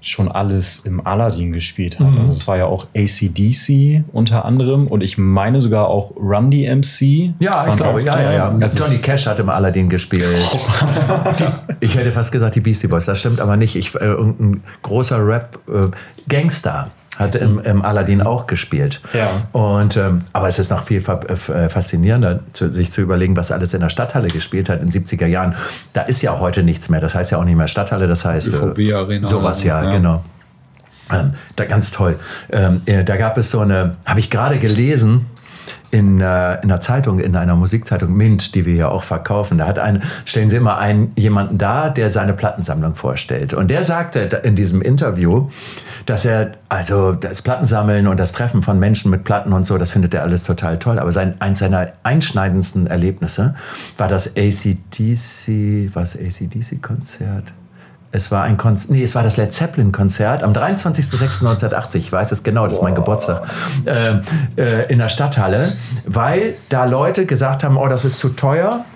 schon 0.00 0.30
alles 0.30 0.80
im 0.80 1.04
Aladdin 1.04 1.52
gespielt 1.52 1.98
hat. 1.98 2.08
Mhm. 2.08 2.18
Also 2.20 2.32
es 2.32 2.46
war 2.46 2.56
ja 2.56 2.66
auch 2.66 2.86
ACDC 2.94 4.04
unter 4.12 4.44
anderem 4.44 4.86
und 4.86 5.02
ich 5.02 5.18
meine 5.18 5.60
sogar 5.60 5.88
auch 5.88 6.12
Run 6.16 6.50
DMC. 6.50 7.34
Ja, 7.40 7.66
ich 7.68 7.76
glaube, 7.76 8.02
ja, 8.02 8.20
ja, 8.20 8.32
ja. 8.32 8.50
Das 8.50 8.78
Johnny 8.78 8.98
Cash 8.98 9.26
hat 9.26 9.40
im 9.40 9.48
Aladdin 9.48 9.88
gespielt. 9.88 10.24
ich 11.80 11.96
hätte 11.96 12.12
fast 12.12 12.30
gesagt 12.30 12.54
die 12.54 12.60
Beastie 12.60 12.86
Boys, 12.86 13.06
das 13.06 13.18
stimmt 13.18 13.40
aber 13.40 13.56
nicht. 13.56 13.74
Ich, 13.74 13.94
äh, 13.96 14.04
irgendein 14.04 14.62
großer 14.82 15.24
Rap-Gangster. 15.26 16.90
Äh, 16.94 16.97
hat 17.18 17.34
im, 17.34 17.58
im 17.58 17.82
Aladdin 17.82 18.22
auch 18.22 18.46
gespielt. 18.46 19.00
Ja. 19.12 19.28
Und, 19.52 19.96
ähm, 19.96 20.22
aber 20.32 20.48
es 20.48 20.58
ist 20.58 20.70
noch 20.70 20.84
viel 20.84 20.98
äh, 20.98 21.68
faszinierender, 21.68 22.40
zu, 22.52 22.70
sich 22.70 22.92
zu 22.92 23.00
überlegen, 23.00 23.36
was 23.36 23.50
alles 23.50 23.74
in 23.74 23.80
der 23.80 23.90
Stadthalle 23.90 24.28
gespielt 24.28 24.68
hat 24.68 24.80
in 24.80 24.88
den 24.88 25.04
70er 25.04 25.26
Jahren. 25.26 25.54
Da 25.92 26.02
ist 26.02 26.22
ja 26.22 26.38
heute 26.38 26.62
nichts 26.62 26.88
mehr. 26.88 27.00
Das 27.00 27.14
heißt 27.14 27.32
ja 27.32 27.38
auch 27.38 27.44
nicht 27.44 27.56
mehr 27.56 27.68
Stadthalle, 27.68 28.06
das 28.06 28.24
heißt 28.24 28.54
äh, 28.54 28.92
Arena. 28.92 29.26
sowas, 29.26 29.64
ja, 29.64 29.82
ja. 29.82 29.90
genau. 29.90 30.24
Ähm, 31.12 31.32
da, 31.56 31.64
ganz 31.64 31.90
toll. 31.90 32.18
Ähm, 32.50 32.82
äh, 32.86 33.02
da 33.02 33.16
gab 33.16 33.36
es 33.36 33.50
so 33.50 33.60
eine, 33.60 33.96
habe 34.04 34.20
ich 34.20 34.30
gerade 34.30 34.58
gelesen, 34.58 35.26
in, 35.90 36.20
äh, 36.20 36.54
in 36.54 36.70
einer 36.70 36.80
Zeitung, 36.80 37.18
in 37.18 37.34
einer 37.34 37.56
Musikzeitung 37.56 38.14
Mint, 38.14 38.54
die 38.54 38.66
wir 38.66 38.74
ja 38.74 38.88
auch 38.88 39.02
verkaufen, 39.02 39.58
da 39.58 39.66
hat 39.66 39.78
eine, 39.78 40.00
stellen 40.24 40.48
sie 40.48 40.56
immer 40.56 40.78
einen 40.78 41.12
jemanden 41.16 41.58
da, 41.58 41.88
der 41.88 42.10
seine 42.10 42.34
Plattensammlung 42.34 42.94
vorstellt. 42.94 43.54
Und 43.54 43.68
der 43.68 43.82
sagte 43.82 44.20
in 44.44 44.54
diesem 44.54 44.82
Interview, 44.82 45.48
dass 46.08 46.24
er, 46.24 46.52
also 46.70 47.12
das 47.12 47.42
Plattensammeln 47.42 48.06
und 48.06 48.18
das 48.18 48.32
Treffen 48.32 48.62
von 48.62 48.78
Menschen 48.78 49.10
mit 49.10 49.24
Platten 49.24 49.52
und 49.52 49.66
so, 49.66 49.76
das 49.76 49.90
findet 49.90 50.14
er 50.14 50.22
alles 50.22 50.44
total 50.44 50.78
toll. 50.78 50.98
Aber 50.98 51.12
sein, 51.12 51.34
eins 51.40 51.58
seiner 51.58 51.92
einschneidendsten 52.02 52.86
Erlebnisse 52.86 53.54
war 53.98 54.08
das 54.08 54.34
ACDC, 54.36 55.94
was 55.94 56.16
ACDC-Konzert? 56.16 57.52
Es 58.10 58.30
war 58.30 58.44
ein 58.44 58.56
Konzert, 58.56 58.90
nee, 58.90 59.02
es 59.02 59.14
war 59.14 59.22
das 59.22 59.36
Led 59.36 59.52
Zeppelin-Konzert 59.52 60.42
am 60.42 60.54
23.06.1980, 60.54 61.96
ich 61.96 62.10
weiß 62.10 62.32
es 62.32 62.42
genau, 62.42 62.64
das 62.64 62.74
ist 62.74 62.82
mein 62.82 62.94
Geburtstag, 62.94 63.42
äh, 63.84 64.14
äh, 64.56 64.90
in 64.90 64.98
der 64.98 65.10
Stadthalle, 65.10 65.74
weil 66.06 66.54
da 66.70 66.86
Leute 66.86 67.26
gesagt 67.26 67.64
haben, 67.64 67.76
oh, 67.76 67.86
das 67.86 68.06
ist 68.06 68.18
zu 68.18 68.30
teuer, 68.30 68.86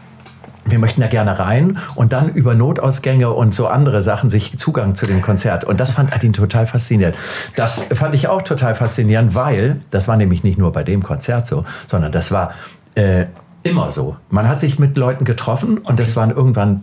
wir 0.64 0.79
möchten 0.79 1.01
da 1.01 1.07
gerne 1.07 1.38
rein 1.38 1.79
und 1.94 2.12
dann 2.12 2.29
über 2.29 2.55
Notausgänge 2.55 3.31
und 3.31 3.55
so 3.55 3.66
andere 3.66 4.03
Sachen 4.03 4.31
sich 4.31 4.57
Zugang 4.59 4.94
zu 4.94 5.07
dem 5.07 5.22
Konzert. 5.22 5.64
Und 5.64 5.81
das 5.81 5.90
fand 5.90 6.12
Adin 6.12 6.33
total 6.33 6.66
faszinierend. 6.66 7.16
Das 7.57 7.85
fand 7.92 8.14
ich 8.14 8.29
auch 8.29 8.42
total 8.42 8.75
faszinierend, 8.75 9.35
weil 9.35 9.81
das 9.90 10.09
war 10.09 10.16
nämlich 10.16 10.44
nicht 10.44 10.59
nur 10.59 10.72
bei 10.72 10.85
dem 10.85 11.03
Konzert 11.03 11.46
so, 11.46 11.64
sondern 11.88 12.12
das 12.12 12.31
war 12.31 12.53
äh, 12.94 13.27
immer 13.62 13.92
so. 13.92 14.16
Man 14.31 14.48
hat 14.48 14.61
sich 14.61 14.79
mit 14.79 14.96
Leuten 14.96 15.25
getroffen 15.25 15.79
und 15.79 16.01
das 16.01 16.16
waren 16.16 16.31
irgendwann 16.31 16.83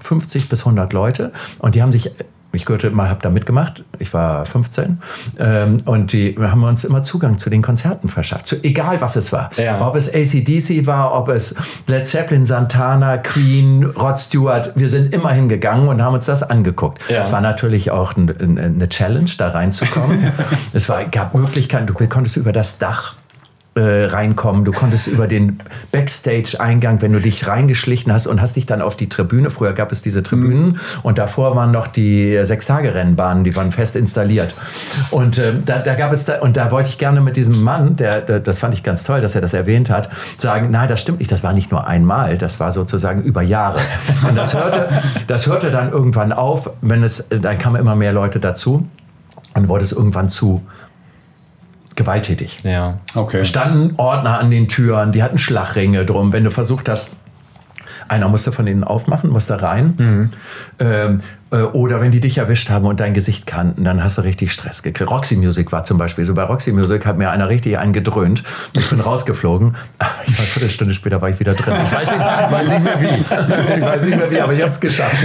50 0.00 0.48
bis 0.48 0.60
100 0.60 0.92
Leute 0.92 1.32
und 1.58 1.74
die 1.74 1.82
haben 1.82 1.92
sich 1.92 2.10
ich 2.52 2.64
gehörte 2.64 2.90
mal, 2.90 3.08
habe 3.08 3.20
da 3.22 3.30
mitgemacht. 3.30 3.84
Ich 3.98 4.12
war 4.12 4.44
15 4.44 5.00
ähm, 5.38 5.82
und 5.84 6.12
die 6.12 6.36
haben 6.38 6.64
uns 6.64 6.84
immer 6.84 7.02
Zugang 7.02 7.38
zu 7.38 7.50
den 7.50 7.62
Konzerten 7.62 8.08
verschafft. 8.08 8.46
Zu, 8.46 8.56
egal 8.64 9.00
was 9.00 9.16
es 9.16 9.32
war, 9.32 9.50
ja. 9.56 9.86
ob 9.86 9.94
es 9.96 10.12
ACDC 10.12 10.86
war, 10.86 11.14
ob 11.14 11.28
es 11.28 11.56
Led 11.86 12.06
Zeppelin, 12.06 12.44
Santana, 12.44 13.18
Queen, 13.18 13.84
Rod 13.84 14.18
Stewart. 14.18 14.72
Wir 14.74 14.88
sind 14.88 15.14
immer 15.14 15.30
hingegangen 15.32 15.88
und 15.88 16.02
haben 16.02 16.14
uns 16.14 16.26
das 16.26 16.42
angeguckt. 16.42 17.00
Ja. 17.08 17.22
Es 17.22 17.32
war 17.32 17.40
natürlich 17.40 17.90
auch 17.90 18.16
ein, 18.16 18.28
ein, 18.40 18.58
eine 18.58 18.88
Challenge, 18.88 19.30
da 19.38 19.48
reinzukommen. 19.48 20.32
es 20.72 20.88
war, 20.88 21.04
gab 21.04 21.34
Möglichkeiten. 21.34 21.86
Du 21.86 21.94
konntest 21.94 22.36
über 22.36 22.52
das 22.52 22.78
Dach 22.78 23.14
äh, 23.80 24.04
reinkommen. 24.04 24.66
Du 24.66 24.72
konntest 24.72 25.06
über 25.06 25.26
den 25.26 25.58
Backstage-Eingang, 25.90 27.00
wenn 27.00 27.12
du 27.12 27.20
dich 27.20 27.46
reingeschlichen 27.46 28.12
hast 28.12 28.26
und 28.26 28.42
hast 28.42 28.56
dich 28.56 28.66
dann 28.66 28.82
auf 28.82 28.94
die 28.94 29.08
Tribüne, 29.08 29.50
früher 29.50 29.72
gab 29.72 29.90
es 29.90 30.02
diese 30.02 30.22
Tribünen 30.22 30.72
mhm. 30.72 30.80
und 31.02 31.16
davor 31.16 31.56
waren 31.56 31.70
noch 31.70 31.86
die 31.86 32.38
Sechstage-Rennbahnen, 32.42 33.42
die 33.42 33.56
waren 33.56 33.72
fest 33.72 33.96
installiert. 33.96 34.54
Und 35.10 35.38
äh, 35.38 35.54
da, 35.64 35.78
da, 35.78 35.94
gab 35.94 36.12
es 36.12 36.26
da, 36.26 36.40
und 36.40 36.58
da 36.58 36.70
wollte 36.70 36.90
ich 36.90 36.98
gerne 36.98 37.22
mit 37.22 37.36
diesem 37.36 37.62
Mann, 37.62 37.96
der, 37.96 38.20
der, 38.20 38.40
das 38.40 38.58
fand 38.58 38.74
ich 38.74 38.82
ganz 38.82 39.02
toll, 39.04 39.22
dass 39.22 39.34
er 39.34 39.40
das 39.40 39.54
erwähnt 39.54 39.88
hat, 39.88 40.10
sagen, 40.36 40.70
nein, 40.70 40.88
das 40.88 41.00
stimmt 41.00 41.20
nicht, 41.20 41.32
das 41.32 41.42
war 41.42 41.54
nicht 41.54 41.70
nur 41.70 41.86
einmal, 41.86 42.36
das 42.36 42.60
war 42.60 42.72
sozusagen 42.72 43.22
über 43.22 43.40
Jahre. 43.40 43.80
Und 44.28 44.36
das 44.36 44.52
hörte, 44.52 44.90
das 45.26 45.46
hörte 45.46 45.70
dann 45.70 45.90
irgendwann 45.90 46.32
auf, 46.32 46.70
wenn 46.82 47.02
es, 47.02 47.28
dann 47.30 47.58
kamen 47.58 47.80
immer 47.80 47.96
mehr 47.96 48.12
Leute 48.12 48.40
dazu 48.40 48.86
und 49.54 49.68
wurde 49.68 49.84
es 49.84 49.92
irgendwann 49.92 50.28
zu 50.28 50.60
gewalttätig. 51.96 52.58
Ja. 52.62 52.98
Okay. 53.14 53.44
Standen 53.44 53.94
Ordner 53.96 54.38
an 54.38 54.50
den 54.50 54.68
Türen, 54.68 55.12
die 55.12 55.22
hatten 55.22 55.38
Schlagringe 55.38 56.04
drum. 56.04 56.32
Wenn 56.32 56.44
du 56.44 56.50
versucht 56.50 56.88
hast, 56.88 57.12
einer 58.10 58.28
musste 58.28 58.50
von 58.50 58.66
denen 58.66 58.82
aufmachen, 58.82 59.30
musste 59.30 59.62
rein. 59.62 59.94
Mhm. 59.96 60.30
Ähm, 60.80 61.20
äh, 61.52 61.62
oder 61.62 62.00
wenn 62.00 62.10
die 62.10 62.20
dich 62.20 62.38
erwischt 62.38 62.68
haben 62.68 62.86
und 62.86 62.98
dein 62.98 63.14
Gesicht 63.14 63.46
kannten, 63.46 63.84
dann 63.84 64.02
hast 64.02 64.18
du 64.18 64.22
richtig 64.22 64.52
Stress 64.52 64.82
gekriegt. 64.82 65.10
Roxy 65.10 65.36
Music 65.36 65.70
war 65.70 65.84
zum 65.84 65.96
Beispiel 65.96 66.24
so. 66.24 66.34
Bei 66.34 66.42
Roxy 66.42 66.72
Music 66.72 67.06
hat 67.06 67.18
mir 67.18 67.30
einer 67.30 67.48
richtig 67.48 67.78
einen 67.78 67.92
gedröhnt. 67.92 68.42
Ich 68.72 68.90
bin 68.90 69.00
rausgeflogen. 69.00 69.76
Aber 69.98 70.10
ich 70.26 70.32
war 70.32 70.40
eine 70.40 70.46
Viertelstunde 70.46 70.94
später 70.94 71.20
war 71.22 71.30
ich 71.30 71.38
wieder 71.38 71.54
drin. 71.54 71.74
Ich 71.84 71.92
weiß 71.92 72.10
nicht, 72.10 72.20
ich 72.20 72.52
weiß 72.52 72.68
nicht 72.68 72.84
mehr 72.84 73.00
wie. 73.00 73.80
Ich 73.80 73.86
weiß 73.86 74.04
nicht 74.04 74.18
mehr 74.18 74.30
wie, 74.30 74.40
aber 74.40 74.52
ich 74.52 74.60
habe 74.60 74.70
es 74.70 74.80
geschafft. 74.80 75.16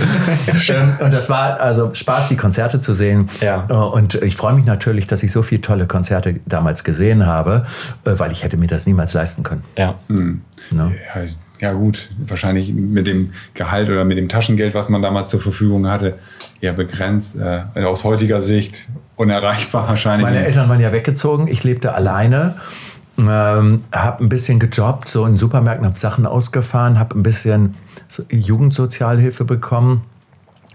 Ähm, 0.69 0.93
und 0.99 1.13
das 1.13 1.29
war 1.29 1.59
also 1.59 1.93
Spaß, 1.93 2.29
die 2.29 2.37
Konzerte 2.37 2.79
zu 2.79 2.93
sehen. 2.93 3.29
Ja. 3.41 3.65
Äh, 3.69 3.73
und 3.73 4.15
ich 4.15 4.35
freue 4.35 4.53
mich 4.53 4.65
natürlich, 4.65 5.07
dass 5.07 5.23
ich 5.23 5.31
so 5.31 5.43
viele 5.43 5.61
tolle 5.61 5.87
Konzerte 5.87 6.39
damals 6.45 6.83
gesehen 6.83 7.25
habe, 7.25 7.65
äh, 8.03 8.11
weil 8.17 8.31
ich 8.31 8.43
hätte 8.43 8.57
mir 8.57 8.67
das 8.67 8.85
niemals 8.85 9.13
leisten 9.13 9.43
können. 9.43 9.63
Ja. 9.77 9.95
Mhm. 10.07 10.41
No? 10.71 10.91
ja 11.15 11.21
ja 11.65 11.73
gut, 11.73 12.09
wahrscheinlich 12.19 12.73
mit 12.73 13.07
dem 13.07 13.33
Gehalt 13.55 13.89
oder 13.89 14.05
mit 14.05 14.19
dem 14.19 14.29
Taschengeld, 14.29 14.75
was 14.75 14.87
man 14.87 15.01
damals 15.01 15.31
zur 15.31 15.41
Verfügung 15.41 15.87
hatte, 15.87 16.19
eher 16.61 16.73
begrenzt. 16.73 17.37
Äh, 17.37 17.83
aus 17.83 18.03
heutiger 18.03 18.41
Sicht 18.43 18.85
unerreichbar 19.15 19.87
wahrscheinlich. 19.89 20.27
Meine 20.27 20.45
Eltern 20.45 20.69
waren 20.69 20.79
ja 20.79 20.91
weggezogen, 20.91 21.47
ich 21.47 21.63
lebte 21.63 21.93
alleine. 21.93 22.55
Ähm, 23.17 23.83
habe 23.91 24.23
ein 24.23 24.29
bisschen 24.29 24.59
gejobbt, 24.59 25.07
so 25.07 25.25
in 25.25 25.37
Supermärkten, 25.37 25.87
habe 25.87 25.97
Sachen 25.97 26.25
ausgefahren, 26.25 26.99
habe 26.99 27.17
ein 27.17 27.23
bisschen 27.23 27.75
so 28.07 28.23
Jugendsozialhilfe 28.29 29.43
bekommen. 29.45 30.03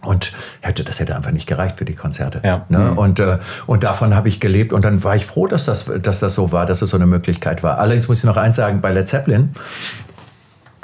Und 0.02 0.32
hätte, 0.62 0.82
das 0.82 0.98
hätte 0.98 1.14
einfach 1.14 1.30
nicht 1.30 1.46
gereicht 1.46 1.76
für 1.76 1.84
die 1.84 1.94
Konzerte. 1.94 2.40
Ja. 2.42 2.64
Ne? 2.70 2.78
Mhm. 2.78 2.98
Und, 2.98 3.20
äh, 3.20 3.38
und 3.66 3.84
davon 3.84 4.14
habe 4.14 4.28
ich 4.28 4.40
gelebt. 4.40 4.72
Und 4.72 4.82
dann 4.82 5.04
war 5.04 5.14
ich 5.14 5.26
froh, 5.26 5.46
dass 5.46 5.66
das, 5.66 5.90
dass 6.02 6.20
das 6.20 6.34
so 6.34 6.52
war, 6.52 6.64
dass 6.64 6.80
es 6.80 6.90
so 6.90 6.96
eine 6.96 7.06
Möglichkeit 7.06 7.62
war. 7.62 7.78
Allerdings 7.78 8.08
muss 8.08 8.18
ich 8.18 8.24
noch 8.24 8.38
eins 8.38 8.56
sagen, 8.56 8.80
bei 8.80 8.92
Led 8.92 9.08
Zeppelin 9.08 9.50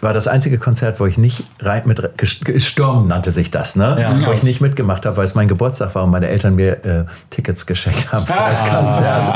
war 0.00 0.12
das 0.12 0.28
einzige 0.28 0.58
Konzert, 0.58 1.00
wo 1.00 1.06
ich 1.06 1.16
nicht 1.16 1.44
rein 1.60 1.82
mit 1.86 2.00
Sturm 2.62 3.08
nannte 3.08 3.32
sich 3.32 3.50
das, 3.50 3.76
ne? 3.76 3.96
Ja. 3.98 4.26
Wo 4.26 4.32
ich 4.32 4.42
nicht 4.42 4.60
mitgemacht 4.60 5.06
habe, 5.06 5.16
weil 5.16 5.24
es 5.24 5.34
mein 5.34 5.48
Geburtstag 5.48 5.94
war 5.94 6.04
und 6.04 6.10
meine 6.10 6.28
Eltern 6.28 6.54
mir 6.54 6.84
äh, 6.84 7.04
Tickets 7.30 7.66
geschenkt 7.66 8.12
haben 8.12 8.26
für 8.26 8.32
das 8.32 8.62
ah, 8.62 8.80
Konzert. 8.80 9.28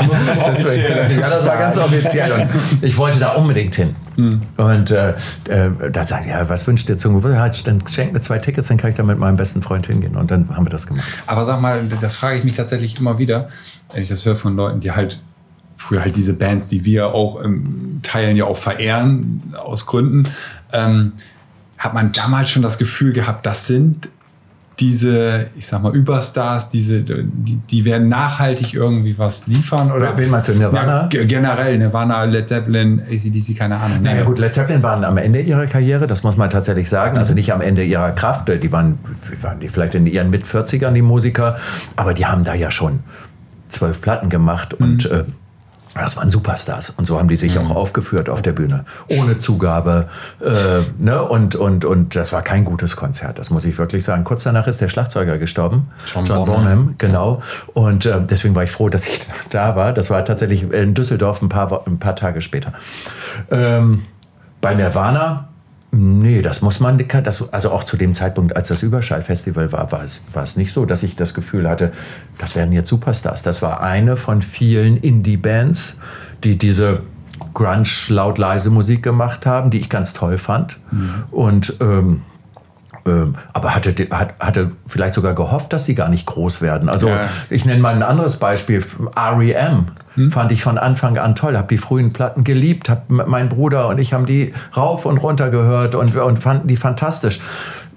Das 0.63 0.77
ja, 0.77 1.29
das 1.29 1.45
war 1.45 1.57
ganz 1.57 1.77
offiziell 1.77 2.31
und 2.31 2.49
ich 2.81 2.95
wollte 2.97 3.19
da 3.19 3.29
unbedingt 3.31 3.75
hin. 3.75 3.95
Mhm. 4.17 4.41
Und 4.57 4.91
äh, 4.91 5.15
äh, 5.49 5.71
da 5.91 6.03
sagen 6.03 6.29
ja, 6.29 6.47
was 6.47 6.67
wünscht 6.67 6.87
ihr 6.89 6.97
zum 6.97 7.15
Geburtstag? 7.15 7.63
Dann 7.65 7.83
schenkt 7.87 8.13
mir 8.13 8.21
zwei 8.21 8.37
Tickets, 8.37 8.67
dann 8.67 8.77
kann 8.77 8.91
ich 8.91 8.95
da 8.95 9.03
mit 9.03 9.17
meinem 9.17 9.37
besten 9.37 9.63
Freund 9.63 9.87
hingehen. 9.87 10.15
Und 10.15 10.29
dann 10.29 10.55
haben 10.55 10.65
wir 10.65 10.69
das 10.69 10.85
gemacht. 10.85 11.05
Aber 11.25 11.45
sag 11.45 11.59
mal, 11.59 11.81
das 11.99 12.15
frage 12.15 12.37
ich 12.37 12.43
mich 12.43 12.53
tatsächlich 12.53 12.99
immer 12.99 13.17
wieder, 13.17 13.47
wenn 13.93 14.03
ich 14.03 14.09
das 14.09 14.25
höre 14.25 14.35
von 14.35 14.55
Leuten, 14.55 14.79
die 14.79 14.91
halt 14.91 15.19
früher 15.81 16.01
halt 16.01 16.15
diese 16.15 16.33
Bands, 16.33 16.67
die 16.67 16.85
wir 16.85 17.13
auch 17.13 17.41
im 17.41 17.99
Teilen 18.03 18.35
ja 18.35 18.45
auch 18.45 18.57
verehren, 18.57 19.41
aus 19.57 19.85
Gründen, 19.85 20.27
ähm, 20.71 21.13
hat 21.77 21.93
man 21.93 22.11
damals 22.11 22.51
schon 22.51 22.61
das 22.61 22.77
Gefühl 22.77 23.11
gehabt, 23.11 23.45
das 23.45 23.67
sind 23.67 24.07
diese, 24.79 25.47
ich 25.55 25.67
sag 25.67 25.83
mal, 25.83 25.95
Überstars, 25.95 26.69
diese, 26.69 27.01
die, 27.01 27.55
die 27.55 27.85
werden 27.85 28.09
nachhaltig 28.09 28.73
irgendwie 28.73 29.17
was 29.17 29.45
liefern? 29.45 29.91
Oder 29.91 30.17
wen 30.17 30.29
meinst 30.29 30.49
du, 30.49 30.53
Nirvana? 30.53 31.07
Ja, 31.11 31.25
generell, 31.25 31.77
Nirvana, 31.77 32.23
Led 32.23 32.49
Zeppelin, 32.49 32.99
ACDC, 33.01 33.57
keine 33.57 33.77
Ahnung. 33.77 34.01
Naja 34.01 34.23
gut, 34.23 34.39
Led 34.39 34.53
Zeppelin 34.53 34.81
waren 34.81 35.03
am 35.03 35.17
Ende 35.17 35.41
ihrer 35.41 35.67
Karriere, 35.67 36.07
das 36.07 36.23
muss 36.23 36.35
man 36.35 36.49
tatsächlich 36.49 36.89
sagen. 36.89 37.17
Also 37.17 37.33
nicht 37.33 37.53
am 37.53 37.61
Ende 37.61 37.83
ihrer 37.83 38.11
Kraft, 38.11 38.47
die 38.47 38.71
waren, 38.71 38.97
waren 39.41 39.59
die 39.59 39.69
vielleicht 39.69 39.93
in 39.93 40.07
ihren 40.07 40.31
Mit-40ern, 40.31 40.93
die 40.93 41.03
Musiker, 41.03 41.57
aber 41.95 42.15
die 42.15 42.25
haben 42.25 42.43
da 42.43 42.55
ja 42.55 42.71
schon 42.71 42.99
zwölf 43.69 44.01
Platten 44.01 44.29
gemacht 44.29 44.79
mhm. 44.79 44.85
und 44.85 45.05
äh, 45.11 45.25
das 45.93 46.15
waren 46.17 46.29
Superstars 46.29 46.91
und 46.91 47.05
so 47.05 47.19
haben 47.19 47.27
die 47.27 47.35
sich 47.35 47.55
mhm. 47.55 47.67
auch 47.67 47.75
aufgeführt 47.75 48.29
auf 48.29 48.41
der 48.41 48.53
Bühne. 48.53 48.85
Ohne 49.09 49.37
Zugabe. 49.39 50.07
Äh, 50.39 50.81
ne? 50.97 51.21
und, 51.21 51.55
und, 51.55 51.85
und 51.85 52.15
das 52.15 52.31
war 52.31 52.41
kein 52.41 52.65
gutes 52.65 52.95
Konzert, 52.95 53.39
das 53.39 53.49
muss 53.49 53.65
ich 53.65 53.77
wirklich 53.77 54.03
sagen. 54.03 54.23
Kurz 54.23 54.43
danach 54.43 54.67
ist 54.67 54.79
der 54.81 54.87
Schlagzeuger 54.87 55.37
gestorben. 55.37 55.89
John, 56.05 56.25
John 56.25 56.45
Bonham, 56.45 56.63
Bonham 56.63 56.95
genau. 56.97 57.41
Und 57.73 58.05
äh, 58.05 58.21
deswegen 58.21 58.55
war 58.55 58.63
ich 58.63 58.71
froh, 58.71 58.89
dass 58.89 59.05
ich 59.05 59.21
da 59.49 59.75
war. 59.75 59.93
Das 59.93 60.09
war 60.09 60.23
tatsächlich 60.23 60.71
in 60.71 60.93
Düsseldorf 60.93 61.41
ein 61.41 61.49
paar, 61.49 61.85
ein 61.85 61.99
paar 61.99 62.15
Tage 62.15 62.41
später. 62.41 62.73
Ähm, 63.49 64.05
bei 64.61 64.75
Nirvana 64.75 65.49
Nee, 65.93 66.41
das 66.41 66.61
muss 66.61 66.79
man, 66.79 67.03
das, 67.23 67.51
also 67.51 67.71
auch 67.71 67.83
zu 67.83 67.97
dem 67.97 68.15
Zeitpunkt, 68.15 68.55
als 68.55 68.69
das 68.69 68.81
Überschallfestival 68.81 69.73
war, 69.73 69.91
war 69.91 70.05
es, 70.05 70.21
war 70.31 70.43
es 70.43 70.55
nicht 70.55 70.73
so, 70.73 70.85
dass 70.85 71.03
ich 71.03 71.17
das 71.17 71.33
Gefühl 71.33 71.67
hatte, 71.67 71.91
das 72.37 72.55
werden 72.55 72.71
jetzt 72.71 72.87
Superstars. 72.87 73.43
Das 73.43 73.61
war 73.61 73.81
eine 73.81 74.15
von 74.15 74.41
vielen 74.41 74.95
Indie-Bands, 74.95 75.99
die 76.45 76.57
diese 76.57 77.01
Grunge, 77.53 77.83
laut, 78.07 78.37
leise 78.37 78.69
Musik 78.69 79.03
gemacht 79.03 79.45
haben, 79.45 79.69
die 79.69 79.79
ich 79.79 79.89
ganz 79.89 80.13
toll 80.13 80.37
fand. 80.37 80.79
Mhm. 80.91 81.23
Und 81.31 81.75
ähm, 81.81 82.21
ähm, 83.05 83.35
aber 83.51 83.75
hatte, 83.75 83.93
hat, 84.11 84.39
hatte 84.39 84.71
vielleicht 84.85 85.15
sogar 85.15 85.33
gehofft, 85.33 85.73
dass 85.73 85.85
sie 85.85 85.95
gar 85.95 86.09
nicht 86.09 86.25
groß 86.25 86.61
werden. 86.61 86.87
Also 86.87 87.09
ja. 87.09 87.27
ich 87.49 87.65
nenne 87.65 87.81
mal 87.81 87.95
ein 87.95 88.03
anderes 88.03 88.37
Beispiel. 88.37 88.83
REM 89.17 89.87
hm? 90.15 90.31
fand 90.31 90.51
ich 90.51 90.63
von 90.63 90.77
Anfang 90.77 91.17
an 91.17 91.35
toll. 91.35 91.57
Habe 91.57 91.67
die 91.67 91.77
frühen 91.77 92.13
Platten 92.13 92.43
geliebt. 92.43 92.89
Hab, 92.89 93.09
mein 93.09 93.49
Bruder 93.49 93.87
und 93.87 93.99
ich 93.99 94.13
haben 94.13 94.25
die 94.25 94.53
rauf 94.75 95.05
und 95.05 95.17
runter 95.17 95.49
gehört 95.49 95.95
und, 95.95 96.15
und 96.15 96.37
fanden 96.37 96.67
die 96.67 96.77
fantastisch 96.77 97.39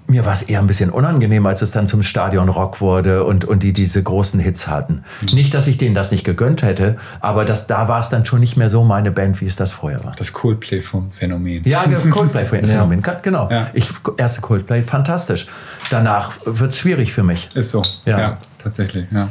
mir 0.07 0.25
war 0.25 0.33
es 0.33 0.43
eher 0.43 0.59
ein 0.59 0.67
bisschen 0.67 0.89
unangenehm, 0.89 1.45
als 1.45 1.61
es 1.61 1.71
dann 1.71 1.87
zum 1.87 2.03
Stadion 2.03 2.49
Rock 2.49 2.79
wurde 2.79 3.23
und, 3.23 3.45
und 3.45 3.63
die 3.63 3.73
diese 3.73 4.01
großen 4.03 4.39
Hits 4.39 4.67
hatten. 4.67 5.03
Mhm. 5.21 5.35
Nicht, 5.35 5.53
dass 5.53 5.67
ich 5.67 5.77
denen 5.77 5.95
das 5.95 6.11
nicht 6.11 6.23
gegönnt 6.23 6.61
hätte, 6.61 6.97
aber 7.21 7.45
das, 7.45 7.67
da 7.67 7.87
war 7.87 7.99
es 7.99 8.09
dann 8.09 8.25
schon 8.25 8.39
nicht 8.39 8.55
mehr 8.55 8.69
so 8.69 8.83
meine 8.83 9.11
Band, 9.11 9.41
wie 9.41 9.45
es 9.45 9.55
das 9.55 9.71
vorher 9.71 10.03
war. 10.03 10.13
Das 10.17 10.33
Coldplay-Phänomen. 10.33 11.63
Ja, 11.63 11.83
Coldplay-Phänomen, 11.83 13.01
ja. 13.05 13.13
genau. 13.21 13.49
Ja. 13.49 13.69
Ich, 13.73 13.89
erste 14.17 14.41
Coldplay, 14.41 14.83
fantastisch. 14.83 15.47
Danach 15.89 16.33
wird 16.45 16.71
es 16.71 16.79
schwierig 16.79 17.11
für 17.11 17.23
mich. 17.23 17.49
Ist 17.55 17.71
so, 17.71 17.83
ja, 18.05 18.19
ja 18.19 18.37
tatsächlich, 18.61 19.05
ja. 19.11 19.29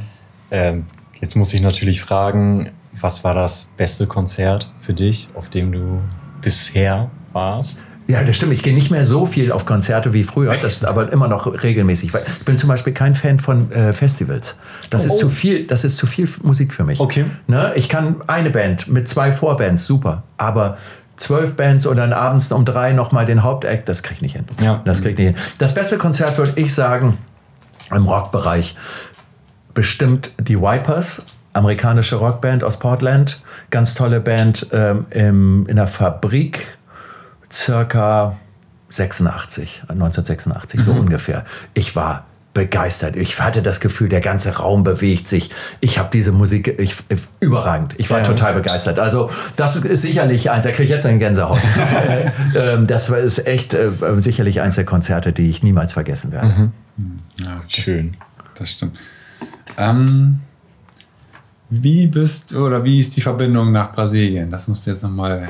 Ähm, 0.51 0.87
jetzt 1.21 1.37
muss 1.37 1.55
ich 1.55 1.61
natürlich 1.61 2.03
fragen, 2.03 2.71
was 3.05 3.23
war 3.23 3.35
das 3.35 3.69
beste 3.77 4.07
Konzert 4.07 4.73
für 4.81 4.95
dich, 4.95 5.29
auf 5.35 5.51
dem 5.51 5.73
du 5.73 6.01
bisher 6.41 7.11
warst? 7.35 7.85
Ja, 8.07 8.25
das 8.25 8.35
stimmt. 8.35 8.55
Ich 8.55 8.63
gehe 8.63 8.73
nicht 8.73 8.91
mehr 8.91 9.05
so 9.05 9.27
viel 9.27 9.53
auf 9.53 9.67
Konzerte 9.67 10.15
wie 10.15 10.25
früher, 10.25 10.55
das, 10.63 10.83
aber 10.83 11.13
immer 11.13 11.29
noch 11.29 11.63
regelmäßig. 11.63 12.13
Ich 12.15 12.45
bin 12.47 12.57
zum 12.57 12.71
Beispiel 12.71 12.95
kein 12.95 13.15
Fan 13.15 13.39
von 13.39 13.71
äh, 13.73 13.93
Festivals. 13.93 14.57
Das 14.89 15.05
oh. 15.05 15.09
ist 15.09 15.19
zu 15.19 15.29
viel. 15.29 15.67
Das 15.67 15.85
ist 15.85 15.99
zu 15.99 16.07
viel 16.07 16.27
Musik 16.43 16.73
für 16.73 16.85
mich. 16.85 16.99
Okay. 16.99 17.27
Ne? 17.47 17.73
Ich 17.77 17.91
kann 17.91 18.23
eine 18.27 18.49
Band 18.49 18.89
mit 18.89 19.07
zwei 19.07 19.35
Vorbands, 19.35 19.85
super. 19.85 20.23
Aber 20.39 20.79
zwölf 21.17 21.57
Bands 21.57 21.85
und 21.85 21.99
dann 21.99 22.15
abends 22.15 22.53
um 22.53 22.65
drei 22.65 22.95
nochmal 22.95 23.27
den 23.27 23.43
Hauptakt, 23.43 23.87
das 23.87 24.03
krieg 24.03 24.17
ich 24.17 24.23
nicht 24.23 24.37
hin. 24.37 24.47
Ja. 24.63 24.81
Das 24.87 25.03
krieg 25.03 25.13
ich 25.13 25.19
nicht 25.19 25.37
hin. 25.37 25.37
Das 25.59 25.75
beste 25.75 25.99
Konzert 25.99 26.39
würde 26.39 26.55
ich 26.57 26.73
sagen 26.73 27.19
im 27.91 28.07
Rockbereich 28.07 28.77
bestimmt 29.75 30.33
die 30.39 30.59
Wipers 30.59 31.27
amerikanische 31.55 32.17
Rockband 32.17 32.63
aus 32.63 32.79
Portland, 32.79 33.41
ganz 33.71 33.95
tolle 33.95 34.21
Band 34.21 34.67
ähm, 34.73 35.07
im, 35.11 35.67
in 35.67 35.77
der 35.77 35.89
Fabrik 35.89 36.77
circa 37.51 38.37
86, 38.91 39.85
1986, 39.89 40.81
so 40.81 40.93
mhm. 40.93 41.01
ungefähr. 41.01 41.45
Ich 41.73 41.97
war 41.97 42.27
begeistert. 42.55 43.17
Ich 43.17 43.41
hatte 43.41 43.63
das 43.63 43.81
Gefühl, 43.81 44.09
der 44.09 44.21
ganze 44.21 44.57
Raum 44.57 44.85
bewegt 44.85 45.27
sich. 45.27 45.51
Ich 45.81 45.99
habe 45.99 46.09
diese 46.13 46.31
Musik 46.31 46.79
ich, 46.79 46.95
überragend. 47.41 47.95
Ich 47.99 48.11
war 48.11 48.19
ja. 48.19 48.25
total 48.25 48.55
begeistert. 48.55 49.01
Also 49.01 49.31
das 49.57 49.77
ist 49.77 50.03
sicherlich 50.03 50.51
eins, 50.51 50.65
da 50.65 50.71
kriege 50.71 50.85
ich 50.85 50.91
jetzt 50.91 51.05
einen 51.05 51.19
Gänsehaut. 51.19 51.59
Äh, 51.59 52.31
ähm, 52.75 52.87
das 52.87 53.11
ist 53.11 53.47
echt 53.47 53.75
äh, 53.75 53.91
sicherlich 54.19 54.61
eins 54.61 54.77
der 54.77 54.85
Konzerte, 54.85 55.33
die 55.33 55.51
ich 55.51 55.65
niemals 55.65 55.93
vergessen 55.93 56.31
werde. 56.31 56.47
Mhm. 56.47 56.73
Ja, 57.45 57.57
okay. 57.57 57.83
Schön. 57.83 58.17
Das 58.55 58.71
stimmt. 58.71 58.99
Ähm, 59.77 60.41
wie 61.83 62.07
bist 62.07 62.55
oder 62.55 62.85
wie 62.85 63.01
ist 63.01 63.17
die 63.17 63.21
Verbindung 63.21 63.73
nach 63.73 63.93
Brasilien? 63.93 64.51
Das 64.51 64.69
musst 64.69 64.87
du 64.87 64.91
jetzt 64.91 65.03
nochmal 65.03 65.49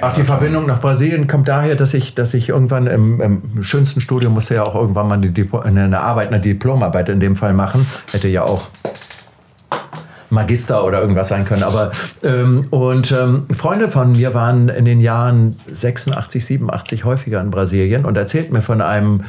Ach, 0.00 0.14
die 0.14 0.24
Verbindung 0.24 0.66
nach 0.66 0.80
Brasilien 0.80 1.26
kommt 1.26 1.48
daher, 1.48 1.74
dass 1.74 1.94
ich, 1.94 2.14
dass 2.14 2.34
ich 2.34 2.48
irgendwann 2.48 2.86
im, 2.86 3.20
im 3.20 3.62
schönsten 3.62 4.00
Studium 4.00 4.32
musste 4.32 4.54
ja 4.54 4.64
auch 4.64 4.74
irgendwann 4.74 5.06
mal 5.06 5.20
eine, 5.20 5.84
eine 5.84 6.00
Arbeit, 6.00 6.28
eine 6.28 6.40
Diplomarbeit 6.40 7.08
in 7.08 7.20
dem 7.20 7.36
Fall 7.36 7.52
machen. 7.52 7.86
Hätte 8.10 8.28
ja 8.28 8.42
auch 8.42 8.68
Magister 10.30 10.84
oder 10.84 11.00
irgendwas 11.00 11.28
sein 11.28 11.44
können. 11.44 11.62
Aber 11.62 11.92
ähm, 12.22 12.66
und 12.70 13.12
ähm, 13.12 13.46
Freunde 13.52 13.88
von 13.88 14.12
mir 14.12 14.34
waren 14.34 14.70
in 14.70 14.86
den 14.86 15.00
Jahren 15.00 15.54
86, 15.72 16.44
87 16.46 17.04
häufiger 17.04 17.40
in 17.40 17.50
Brasilien 17.50 18.06
und 18.06 18.16
erzählten 18.16 18.54
mir 18.54 18.62
von 18.62 18.80
einem 18.80 19.24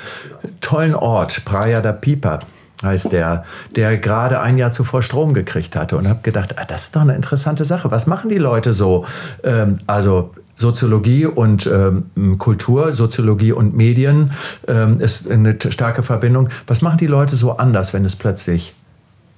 tollen 0.62 0.96
Ort, 0.96 1.44
Praia 1.46 1.82
da 1.82 1.92
Pipa 1.92 2.40
heißt 2.84 3.12
der, 3.12 3.44
der 3.76 3.98
gerade 3.98 4.40
ein 4.42 4.58
Jahr 4.58 4.72
zuvor 4.72 5.02
Strom 5.02 5.34
gekriegt 5.34 5.76
hatte 5.76 5.98
und 5.98 6.08
habe 6.08 6.20
gedacht, 6.22 6.56
ah, 6.58 6.66
das 6.66 6.86
ist 6.86 6.96
doch 6.96 7.02
eine 7.02 7.16
interessante 7.16 7.66
Sache. 7.66 7.92
Was 7.92 8.08
machen 8.08 8.30
die 8.30 8.38
Leute 8.38 8.74
so? 8.74 9.06
Ähm, 9.44 9.78
also 9.88 10.32
Soziologie 10.56 11.26
und 11.26 11.66
ähm, 11.66 12.38
Kultur, 12.38 12.94
Soziologie 12.94 13.52
und 13.52 13.76
Medien 13.76 14.32
ähm, 14.68 15.00
ist 15.00 15.30
eine 15.30 15.58
starke 15.70 16.04
Verbindung. 16.04 16.50
Was 16.68 16.82
machen 16.82 17.00
die 17.00 17.08
Leute 17.08 17.36
so 17.36 17.58
anders, 17.58 17.94
wenn 17.94 18.06
es 18.06 18.16
plötzlich 18.16 18.76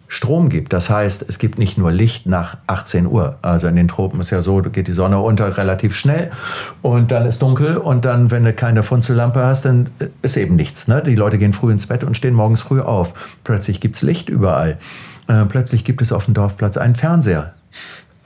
Strom 0.07 0.49
gibt? 0.49 0.73
Das 0.73 0.89
heißt, 0.89 1.25
es 1.27 1.39
gibt 1.39 1.57
nicht 1.57 1.77
nur 1.77 1.91
Licht 1.91 2.25
nach 2.25 2.57
18 2.67 3.07
Uhr. 3.07 3.37
Also 3.41 3.67
in 3.67 3.75
den 3.75 3.87
Tropen 3.87 4.19
ist 4.19 4.31
ja 4.31 4.41
so, 4.41 4.61
da 4.61 4.69
geht 4.69 4.87
die 4.87 4.93
Sonne 4.93 5.19
unter 5.19 5.57
relativ 5.57 5.95
schnell 5.95 6.31
und 6.81 7.11
dann 7.11 7.25
ist 7.25 7.41
dunkel 7.41 7.77
und 7.77 8.05
dann, 8.05 8.31
wenn 8.31 8.43
du 8.43 8.53
keine 8.53 8.83
Funzellampe 8.83 9.43
hast, 9.43 9.65
dann 9.65 9.89
ist 10.21 10.37
eben 10.37 10.55
nichts. 10.55 10.87
Ne? 10.87 11.01
Die 11.01 11.15
Leute 11.15 11.37
gehen 11.37 11.53
früh 11.53 11.71
ins 11.71 11.87
Bett 11.87 12.03
und 12.03 12.15
stehen 12.15 12.33
morgens 12.33 12.61
früh 12.61 12.81
auf. 12.81 13.13
Plötzlich 13.43 13.81
gibt 13.81 13.95
es 13.95 14.01
Licht 14.01 14.29
überall. 14.29 14.77
Äh, 15.27 15.45
plötzlich 15.45 15.83
gibt 15.83 16.01
es 16.01 16.11
auf 16.11 16.25
dem 16.25 16.33
Dorfplatz 16.33 16.77
einen 16.77 16.95
Fernseher 16.95 17.53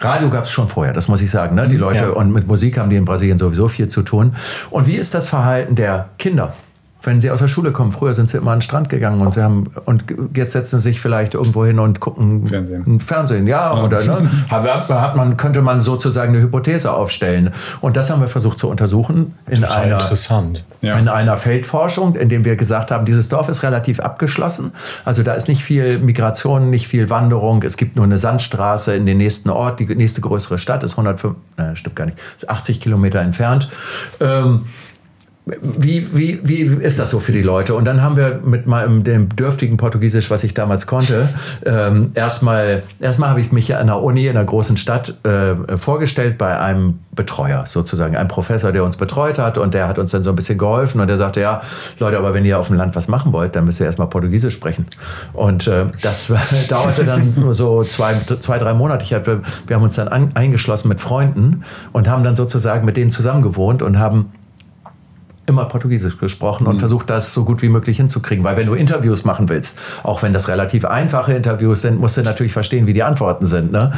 Radio 0.01 0.29
gab 0.29 0.45
es 0.45 0.51
schon 0.51 0.69
vorher, 0.69 0.93
das 0.93 1.09
muss 1.09 1.21
ich 1.21 1.29
sagen. 1.29 1.55
Ne? 1.55 1.67
Die 1.67 1.75
Leute 1.75 2.03
ja. 2.05 2.09
und 2.11 2.31
mit 2.31 2.47
Musik 2.47 2.77
haben 2.77 2.89
die 2.89 2.95
in 2.95 3.05
Brasilien 3.05 3.37
sowieso 3.37 3.67
viel 3.67 3.87
zu 3.87 4.01
tun. 4.01 4.35
Und 4.69 4.87
wie 4.87 4.95
ist 4.95 5.13
das 5.13 5.27
Verhalten 5.27 5.75
der 5.75 6.09
Kinder? 6.17 6.53
Wenn 7.01 7.21
sie 7.21 7.31
aus 7.31 7.39
der 7.39 7.47
Schule 7.47 7.71
kommen. 7.71 7.91
Früher 7.91 8.13
sind 8.13 8.29
sie 8.29 8.37
immer 8.37 8.51
an 8.51 8.57
den 8.57 8.61
Strand 8.61 8.89
gegangen 8.89 9.21
und 9.21 9.33
sie 9.33 9.41
haben 9.41 9.71
und 9.85 10.03
jetzt 10.35 10.51
setzen 10.51 10.79
sie 10.79 10.89
sich 10.89 11.01
vielleicht 11.01 11.33
irgendwo 11.33 11.65
hin 11.65 11.79
und 11.79 11.99
gucken 11.99 12.45
Fernsehen. 12.47 12.99
Fernsehen, 12.99 13.47
ja, 13.47 13.73
ja. 13.73 13.83
oder 13.83 14.03
ne, 14.03 14.29
hat 14.49 15.15
man 15.15 15.37
könnte 15.37 15.61
man 15.61 15.81
sozusagen 15.81 16.33
eine 16.33 16.43
Hypothese 16.43 16.91
aufstellen. 16.91 17.51
Und 17.79 17.95
das 17.95 18.09
haben 18.09 18.21
wir 18.21 18.27
versucht 18.27 18.59
zu 18.59 18.69
untersuchen 18.69 19.33
in 19.47 19.61
Total 19.61 19.83
einer 19.83 19.99
interessant. 19.99 20.65
in 20.81 21.07
einer 21.07 21.37
Feldforschung, 21.37 22.15
in 22.15 22.27
dem 22.27 22.43
wir 22.43 22.57
gesagt 22.57 22.91
haben, 22.91 23.05
dieses 23.05 23.29
Dorf 23.29 23.47
ist 23.47 23.63
relativ 23.63 23.99
abgeschlossen. 24.01 24.73
Also 25.05 25.23
da 25.23 25.33
ist 25.33 25.47
nicht 25.47 25.63
viel 25.63 25.99
Migration, 25.99 26.69
nicht 26.69 26.87
viel 26.87 27.09
Wanderung. 27.09 27.63
Es 27.63 27.77
gibt 27.77 27.95
nur 27.95 28.05
eine 28.05 28.17
Sandstraße 28.17 28.93
in 28.95 29.05
den 29.05 29.17
nächsten 29.17 29.49
Ort. 29.49 29.79
Die 29.79 29.85
nächste 29.85 30.19
größere 30.19 30.57
Stadt 30.57 30.83
ist 30.83 30.91
105, 30.91 31.35
äh, 31.57 31.75
stimmt 31.75 31.95
gar 31.95 32.05
nicht, 32.05 32.17
ist 32.35 32.49
80 32.49 32.81
Kilometer 32.81 33.19
entfernt. 33.19 33.69
Ähm, 34.19 34.65
wie, 35.61 36.15
wie, 36.15 36.39
wie 36.43 36.61
ist 36.61 36.99
das 36.99 37.09
so 37.09 37.19
für 37.19 37.31
die 37.31 37.41
Leute? 37.41 37.75
Und 37.75 37.85
dann 37.85 38.01
haben 38.01 38.17
wir 38.17 38.41
mit 38.43 38.67
meinem 38.67 39.03
dem 39.03 39.35
dürftigen 39.35 39.77
Portugiesisch, 39.77 40.29
was 40.29 40.43
ich 40.43 40.53
damals 40.53 40.87
konnte, 40.87 41.29
ähm, 41.65 42.11
erstmal 42.13 42.83
erstmal 42.99 43.29
habe 43.29 43.41
ich 43.41 43.51
mich 43.51 43.75
an 43.75 43.87
der 43.87 44.01
Uni 44.01 44.27
in 44.27 44.35
einer 44.35 44.45
großen 44.45 44.77
Stadt 44.77 45.15
äh, 45.25 45.77
vorgestellt 45.77 46.37
bei 46.37 46.59
einem 46.59 46.99
Betreuer 47.11 47.65
sozusagen, 47.67 48.15
einem 48.15 48.29
Professor, 48.29 48.71
der 48.71 48.83
uns 48.83 48.97
betreut 48.97 49.39
hat 49.39 49.57
und 49.57 49.73
der 49.73 49.87
hat 49.87 49.99
uns 49.99 50.11
dann 50.11 50.23
so 50.23 50.29
ein 50.29 50.35
bisschen 50.35 50.57
geholfen 50.57 51.01
und 51.01 51.07
der 51.07 51.17
sagte, 51.17 51.41
ja, 51.41 51.61
Leute, 51.99 52.17
aber 52.17 52.33
wenn 52.33 52.45
ihr 52.45 52.59
auf 52.59 52.67
dem 52.67 52.77
Land 52.77 52.95
was 52.95 53.07
machen 53.07 53.33
wollt, 53.33 53.55
dann 53.55 53.65
müsst 53.65 53.79
ihr 53.79 53.85
erstmal 53.85 54.07
Portugiesisch 54.07 54.53
sprechen. 54.53 54.85
Und 55.33 55.67
äh, 55.67 55.85
das 56.01 56.31
dauerte 56.69 57.03
dann 57.03 57.33
nur 57.35 57.53
so 57.53 57.83
zwei, 57.83 58.15
zwei 58.39 58.57
drei 58.57 58.73
Monate. 58.73 59.03
Ich 59.03 59.13
hab, 59.13 59.27
wir, 59.27 59.41
haben 59.71 59.83
uns 59.83 59.95
dann 59.95 60.07
an, 60.07 60.31
eingeschlossen 60.33 60.87
mit 60.87 61.01
Freunden 61.01 61.63
und 61.91 62.07
haben 62.07 62.23
dann 62.23 62.35
sozusagen 62.35 62.85
mit 62.85 62.95
denen 62.95 63.11
zusammen 63.11 63.41
gewohnt 63.41 63.81
und 63.81 63.99
haben 63.99 64.31
immer 65.49 65.65
Portugiesisch 65.65 66.17
gesprochen 66.17 66.67
und 66.67 66.75
mhm. 66.75 66.79
versucht 66.79 67.09
das 67.09 67.33
so 67.33 67.43
gut 67.43 67.61
wie 67.61 67.69
möglich 67.69 67.97
hinzukriegen. 67.97 68.43
Weil 68.43 68.55
wenn 68.55 68.67
du 68.67 68.73
Interviews 68.73 69.25
machen 69.25 69.49
willst, 69.49 69.79
auch 70.03 70.23
wenn 70.23 70.31
das 70.31 70.47
relativ 70.47 70.85
einfache 70.85 71.33
Interviews 71.33 71.81
sind, 71.81 71.99
musst 71.99 72.15
du 72.15 72.21
natürlich 72.21 72.53
verstehen, 72.53 72.87
wie 72.87 72.93
die 72.93 73.03
Antworten 73.03 73.45
sind. 73.45 73.71
Ne? 73.71 73.91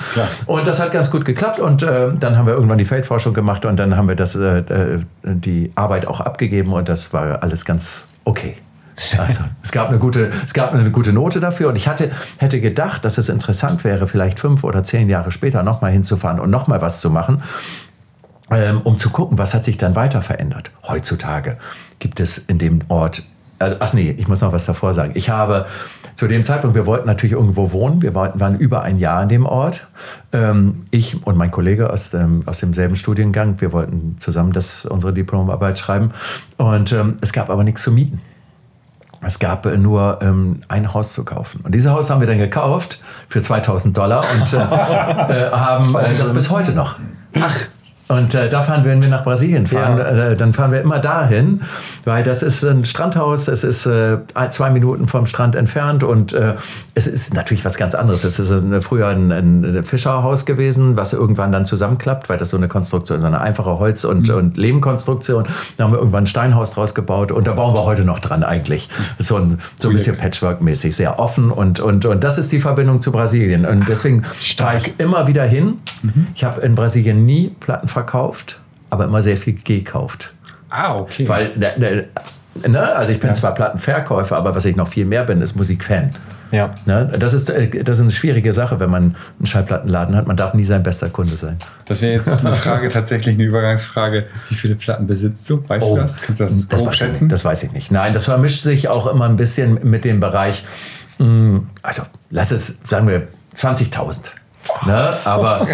Und 0.47 0.65
das 0.65 0.79
hat 0.79 0.91
ganz 0.91 1.11
gut 1.11 1.25
geklappt 1.25 1.59
und 1.59 1.83
äh, 1.83 2.13
dann 2.19 2.37
haben 2.37 2.47
wir 2.47 2.53
irgendwann 2.53 2.79
die 2.79 2.85
Feldforschung 2.85 3.33
gemacht 3.33 3.65
und 3.65 3.77
dann 3.77 3.95
haben 3.95 4.07
wir 4.07 4.15
das, 4.15 4.35
äh, 4.35 4.59
äh 4.59 4.99
die 5.23 5.71
Arbeit 5.75 6.07
auch 6.07 6.19
abgegeben 6.21 6.73
und 6.73 6.89
das 6.89 7.13
war 7.13 7.43
alles 7.43 7.65
ganz 7.65 8.07
okay. 8.23 8.55
Also, 9.17 9.41
es 9.63 9.71
gab 9.71 9.89
eine 9.89 9.99
gute, 9.99 10.31
es 10.45 10.53
gab 10.53 10.73
eine 10.73 10.89
gute 10.91 11.13
Note 11.13 11.39
dafür 11.39 11.69
und 11.69 11.75
ich 11.75 11.87
hatte, 11.87 12.11
hätte 12.37 12.61
gedacht, 12.61 13.05
dass 13.05 13.17
es 13.17 13.29
interessant 13.29 13.83
wäre, 13.83 14.07
vielleicht 14.07 14.39
fünf 14.39 14.63
oder 14.63 14.83
zehn 14.83 15.09
Jahre 15.09 15.31
später 15.31 15.63
nochmal 15.63 15.91
hinzufahren 15.91 16.39
und 16.39 16.49
nochmal 16.49 16.81
was 16.81 17.01
zu 17.01 17.09
machen 17.09 17.41
ähm, 18.51 18.81
um 18.83 18.97
zu 18.97 19.09
gucken, 19.09 19.37
was 19.37 19.53
hat 19.53 19.63
sich 19.63 19.77
dann 19.77 19.95
weiter 19.95 20.21
verändert. 20.21 20.71
Heutzutage 20.87 21.57
gibt 21.99 22.19
es 22.19 22.37
in 22.37 22.57
dem 22.59 22.81
Ort, 22.89 23.23
also, 23.59 23.75
ach 23.79 23.93
nee, 23.93 24.13
ich 24.17 24.27
muss 24.27 24.41
noch 24.41 24.53
was 24.53 24.65
davor 24.65 24.93
sagen. 24.93 25.11
Ich 25.13 25.29
habe 25.29 25.67
zu 26.15 26.27
dem 26.27 26.43
Zeitpunkt, 26.43 26.75
wir 26.75 26.85
wollten 26.87 27.05
natürlich 27.05 27.33
irgendwo 27.33 27.71
wohnen, 27.71 28.01
wir 28.01 28.15
waren 28.15 28.57
über 28.57 28.81
ein 28.81 28.97
Jahr 28.97 29.21
in 29.23 29.29
dem 29.29 29.45
Ort. 29.45 29.87
Ähm, 30.31 30.87
ich 30.89 31.25
und 31.25 31.37
mein 31.37 31.51
Kollege 31.51 31.91
aus, 31.91 32.09
dem, 32.09 32.41
aus 32.47 32.59
demselben 32.59 32.95
Studiengang, 32.95 33.61
wir 33.61 33.71
wollten 33.71 34.15
zusammen 34.19 34.51
das, 34.51 34.85
unsere 34.85 35.13
Diplomarbeit 35.13 35.77
schreiben 35.77 36.11
und 36.57 36.91
ähm, 36.91 37.17
es 37.21 37.33
gab 37.33 37.49
aber 37.49 37.63
nichts 37.63 37.83
zu 37.83 37.91
mieten. 37.91 38.19
Es 39.23 39.37
gab 39.37 39.65
nur 39.77 40.19
ähm, 40.23 40.61
ein 40.67 40.91
Haus 40.95 41.13
zu 41.13 41.23
kaufen. 41.23 41.61
Und 41.63 41.75
dieses 41.75 41.91
Haus 41.91 42.09
haben 42.09 42.21
wir 42.21 42.27
dann 42.27 42.39
gekauft 42.39 42.99
für 43.29 43.39
2000 43.39 43.95
Dollar 43.95 44.23
und 44.33 44.51
äh, 44.51 44.57
äh, 44.57 45.51
haben 45.51 45.95
äh, 45.95 46.17
das 46.17 46.33
bis 46.33 46.49
heute 46.49 46.71
noch. 46.71 46.97
Ach, 47.39 47.67
Und 48.11 48.35
äh, 48.35 48.49
da 48.49 48.61
fahren 48.61 48.83
wir, 48.83 48.91
wenn 48.91 49.01
wir 49.01 49.09
nach 49.09 49.23
Brasilien 49.23 49.67
fahren, 49.67 49.97
Ja. 49.97 50.05
äh, 50.31 50.35
dann 50.35 50.53
fahren 50.53 50.71
wir 50.71 50.81
immer 50.81 50.99
dahin, 50.99 51.61
weil 52.05 52.23
das 52.23 52.43
ist 52.43 52.63
ein 52.63 52.83
Strandhaus, 52.85 53.47
es 53.47 53.63
ist 53.63 53.85
äh, 53.85 54.17
zwei 54.49 54.69
Minuten 54.69 55.07
vom 55.07 55.25
Strand 55.25 55.55
entfernt 55.55 56.03
und 56.03 56.33
äh, 56.33 56.55
es 56.95 57.07
ist 57.07 57.33
natürlich 57.33 57.63
was 57.65 57.77
ganz 57.77 57.95
anderes. 57.95 58.23
Es 58.23 58.39
ist 58.39 58.51
ein, 58.51 58.81
früher 58.81 59.07
ein, 59.07 59.31
ein 59.31 59.83
Fischerhaus 59.85 60.45
gewesen, 60.45 60.97
was 60.97 61.13
irgendwann 61.13 61.51
dann 61.51 61.65
zusammenklappt, 61.65 62.27
weil 62.29 62.37
das 62.37 62.49
so 62.49 62.57
eine 62.57 62.67
Konstruktion, 62.67 63.19
so 63.19 63.25
eine 63.25 63.39
einfache 63.41 63.79
Holz- 63.79 64.03
und, 64.03 64.29
und 64.29 64.57
Lehmkonstruktion. 64.57 65.45
Da 65.77 65.83
haben 65.85 65.91
wir 65.93 65.99
irgendwann 65.99 66.23
ein 66.23 66.27
Steinhaus 66.27 66.71
draus 66.71 66.93
gebaut 66.95 67.31
und 67.31 67.47
da 67.47 67.53
bauen 67.53 67.73
wir 67.75 67.83
heute 67.85 68.03
noch 68.03 68.19
dran 68.19 68.43
eigentlich. 68.43 68.89
So 69.19 69.37
ein, 69.37 69.59
so 69.79 69.89
ein 69.89 69.93
bisschen 69.93 70.17
Patchwork-mäßig, 70.17 70.95
sehr 70.95 71.19
offen 71.19 71.51
und, 71.51 71.79
und, 71.79 72.05
und 72.05 72.23
das 72.23 72.37
ist 72.37 72.51
die 72.51 72.59
Verbindung 72.59 73.01
zu 73.01 73.11
Brasilien. 73.11 73.65
Und 73.65 73.87
deswegen 73.87 74.23
fahre 74.23 74.77
ich 74.77 74.93
immer 74.97 75.27
wieder 75.27 75.43
hin. 75.43 75.79
Ich 76.35 76.43
habe 76.43 76.61
in 76.61 76.75
Brasilien 76.75 77.25
nie 77.25 77.49
Platten 77.59 77.87
verkauft, 78.01 78.59
aber 78.89 79.05
immer 79.05 79.21
sehr 79.21 79.37
viel 79.37 79.53
gekauft. 79.53 80.33
Ah, 80.69 80.97
okay. 80.97 81.27
Weil, 81.27 81.51
ne, 81.55 81.73
ne, 81.77 82.05
ne, 82.67 82.95
also 82.95 83.11
ich 83.11 83.19
bin 83.19 83.33
zwar 83.33 83.53
Plattenverkäufer, 83.53 84.37
aber 84.37 84.55
was 84.55 84.65
ich 84.65 84.75
noch 84.75 84.87
viel 84.87 85.05
mehr 85.05 85.23
bin, 85.23 85.41
ist 85.41 85.55
Musikfan. 85.55 86.09
Ja. 86.51 86.73
Ne? 86.85 87.11
Das, 87.17 87.33
ist, 87.33 87.49
äh, 87.49 87.83
das 87.83 87.97
ist 87.97 88.03
eine 88.03 88.11
schwierige 88.11 88.51
Sache, 88.53 88.79
wenn 88.79 88.89
man 88.89 89.15
einen 89.37 89.45
Schallplattenladen 89.45 90.15
hat. 90.15 90.27
Man 90.27 90.35
darf 90.35 90.53
nie 90.53 90.65
sein 90.65 90.83
bester 90.83 91.09
Kunde 91.09 91.37
sein. 91.37 91.57
das 91.85 92.01
wäre 92.01 92.13
jetzt 92.13 92.27
eine 92.27 92.55
Frage, 92.55 92.89
tatsächlich 92.97 93.35
eine 93.35 93.43
Übergangsfrage. 93.43 94.25
Wie 94.49 94.55
viele 94.55 94.75
Platten 94.75 95.07
besitzt 95.07 95.49
du? 95.49 95.63
Weißt 95.67 95.87
du 95.87 95.95
das? 95.95 96.19
Kannst 96.21 96.41
du 96.41 96.45
das, 96.45 96.67
grob 96.67 96.87
weiß 96.87 96.93
ich 96.93 96.99
schätzen? 96.99 97.23
nicht. 97.25 97.33
das 97.33 97.45
weiß 97.45 97.63
ich 97.63 97.71
nicht. 97.71 97.91
Nein, 97.91 98.13
das 98.13 98.25
vermischt 98.25 98.63
sich 98.63 98.89
auch 98.89 99.07
immer 99.07 99.29
ein 99.29 99.37
bisschen 99.37 99.79
mit 99.83 100.03
dem 100.03 100.19
Bereich, 100.19 100.65
mh, 101.19 101.61
also 101.83 102.03
lass 102.29 102.51
es, 102.51 102.79
sagen 102.89 103.07
wir, 103.07 103.27
20.000. 103.55 104.40
Ne? 104.85 105.09
Aber, 105.25 105.67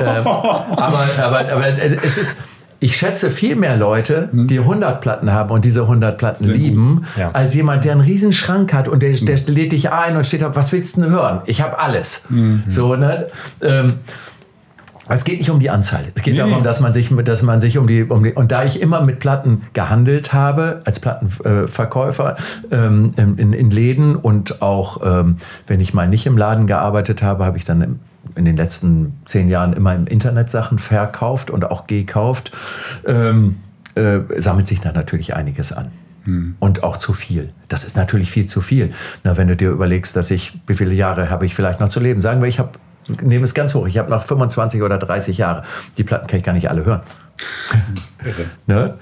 ähm, 0.00 0.26
aber, 0.26 1.04
aber, 1.22 1.38
aber 1.52 1.66
es 2.02 2.16
ist, 2.18 2.38
ich 2.78 2.96
schätze 2.96 3.30
viel 3.30 3.56
mehr 3.56 3.76
Leute, 3.76 4.28
die 4.32 4.58
100 4.58 5.00
Platten 5.00 5.32
haben 5.32 5.50
und 5.50 5.64
diese 5.64 5.82
100 5.82 6.18
Platten 6.18 6.44
Sehr 6.46 6.54
lieben, 6.54 7.06
Ja. 7.16 7.30
als 7.32 7.54
jemand, 7.54 7.84
der 7.84 7.92
einen 7.92 8.00
riesen 8.02 8.32
Schrank 8.32 8.72
hat 8.74 8.88
und 8.88 9.00
der, 9.02 9.12
der 9.12 9.38
lädt 9.46 9.72
dich 9.72 9.90
ein 9.90 10.16
und 10.16 10.26
steht 10.26 10.42
da, 10.42 10.54
was 10.54 10.72
willst 10.72 10.96
du 10.96 11.02
denn 11.02 11.10
hören? 11.10 11.40
Ich 11.46 11.62
habe 11.62 11.78
alles. 11.78 12.28
So, 12.68 12.96
ne? 12.96 13.26
Ähm, 13.62 13.94
es 15.08 15.24
geht 15.24 15.38
nicht 15.38 15.50
um 15.50 15.60
die 15.60 15.70
Anzahl. 15.70 16.04
Es 16.14 16.22
geht 16.22 16.34
Nee, 16.34 16.40
darum, 16.40 16.64
dass 16.64 16.80
man 16.80 16.92
sich, 16.92 17.14
dass 17.24 17.42
man 17.42 17.60
sich 17.60 17.78
um 17.78 17.86
die, 17.86 18.02
um 18.02 18.24
die 18.24 18.32
und 18.32 18.50
da 18.50 18.64
ich 18.64 18.82
immer 18.82 19.00
mit 19.00 19.20
Platten 19.20 19.62
gehandelt 19.72 20.32
habe 20.32 20.82
als 20.84 20.98
Plattenverkäufer 21.00 22.36
ähm, 22.72 23.14
in, 23.16 23.52
in, 23.52 23.70
Läden 23.70 24.16
und 24.16 24.62
auch 24.62 25.00
ähm, 25.04 25.36
wenn 25.66 25.80
ich 25.80 25.94
mal 25.94 26.08
nicht 26.08 26.26
im 26.26 26.36
Laden 26.36 26.66
gearbeitet 26.66 27.22
habe, 27.22 27.44
habe 27.44 27.56
ich 27.56 27.64
dann 27.64 28.00
in 28.36 28.44
den 28.44 28.56
letzten 28.56 29.14
zehn 29.24 29.48
Jahren 29.48 29.72
immer 29.72 29.94
im 29.94 30.06
Internet 30.06 30.50
Sachen 30.50 30.78
verkauft 30.78 31.50
und 31.50 31.64
auch 31.70 31.86
gekauft. 31.86 32.52
Ähm, 33.04 33.56
äh, 33.94 34.20
sammelt 34.38 34.66
sich 34.66 34.80
da 34.80 34.92
natürlich 34.92 35.34
einiges 35.34 35.72
an. 35.72 35.90
Und 36.60 36.82
auch 36.82 36.96
zu 36.96 37.12
viel. 37.12 37.50
Das 37.68 37.84
ist 37.84 37.96
natürlich 37.96 38.30
viel 38.30 38.46
zu 38.46 38.60
viel. 38.60 38.92
Na, 39.24 39.36
wenn 39.36 39.48
du 39.48 39.56
dir 39.56 39.70
überlegst, 39.70 40.16
dass 40.16 40.30
ich, 40.30 40.58
wie 40.66 40.74
viele 40.74 40.92
Jahre 40.92 41.30
habe 41.30 41.46
ich 41.46 41.54
vielleicht 41.54 41.80
noch 41.80 41.88
zu 41.88 42.00
leben? 42.00 42.20
Sagen 42.20 42.40
wir, 42.40 42.48
ich 42.48 42.58
habe, 42.58 42.72
nehme 43.22 43.44
es 43.44 43.54
ganz 43.54 43.74
hoch, 43.74 43.86
ich 43.86 43.96
habe 43.98 44.10
noch 44.10 44.24
25 44.24 44.82
oder 44.82 44.98
30 44.98 45.38
Jahre. 45.38 45.62
Die 45.96 46.04
Platten 46.04 46.26
kann 46.26 46.38
ich 46.38 46.44
gar 46.44 46.52
nicht 46.52 46.68
alle 46.68 46.84
hören. 46.84 47.00
ne? 48.66 48.94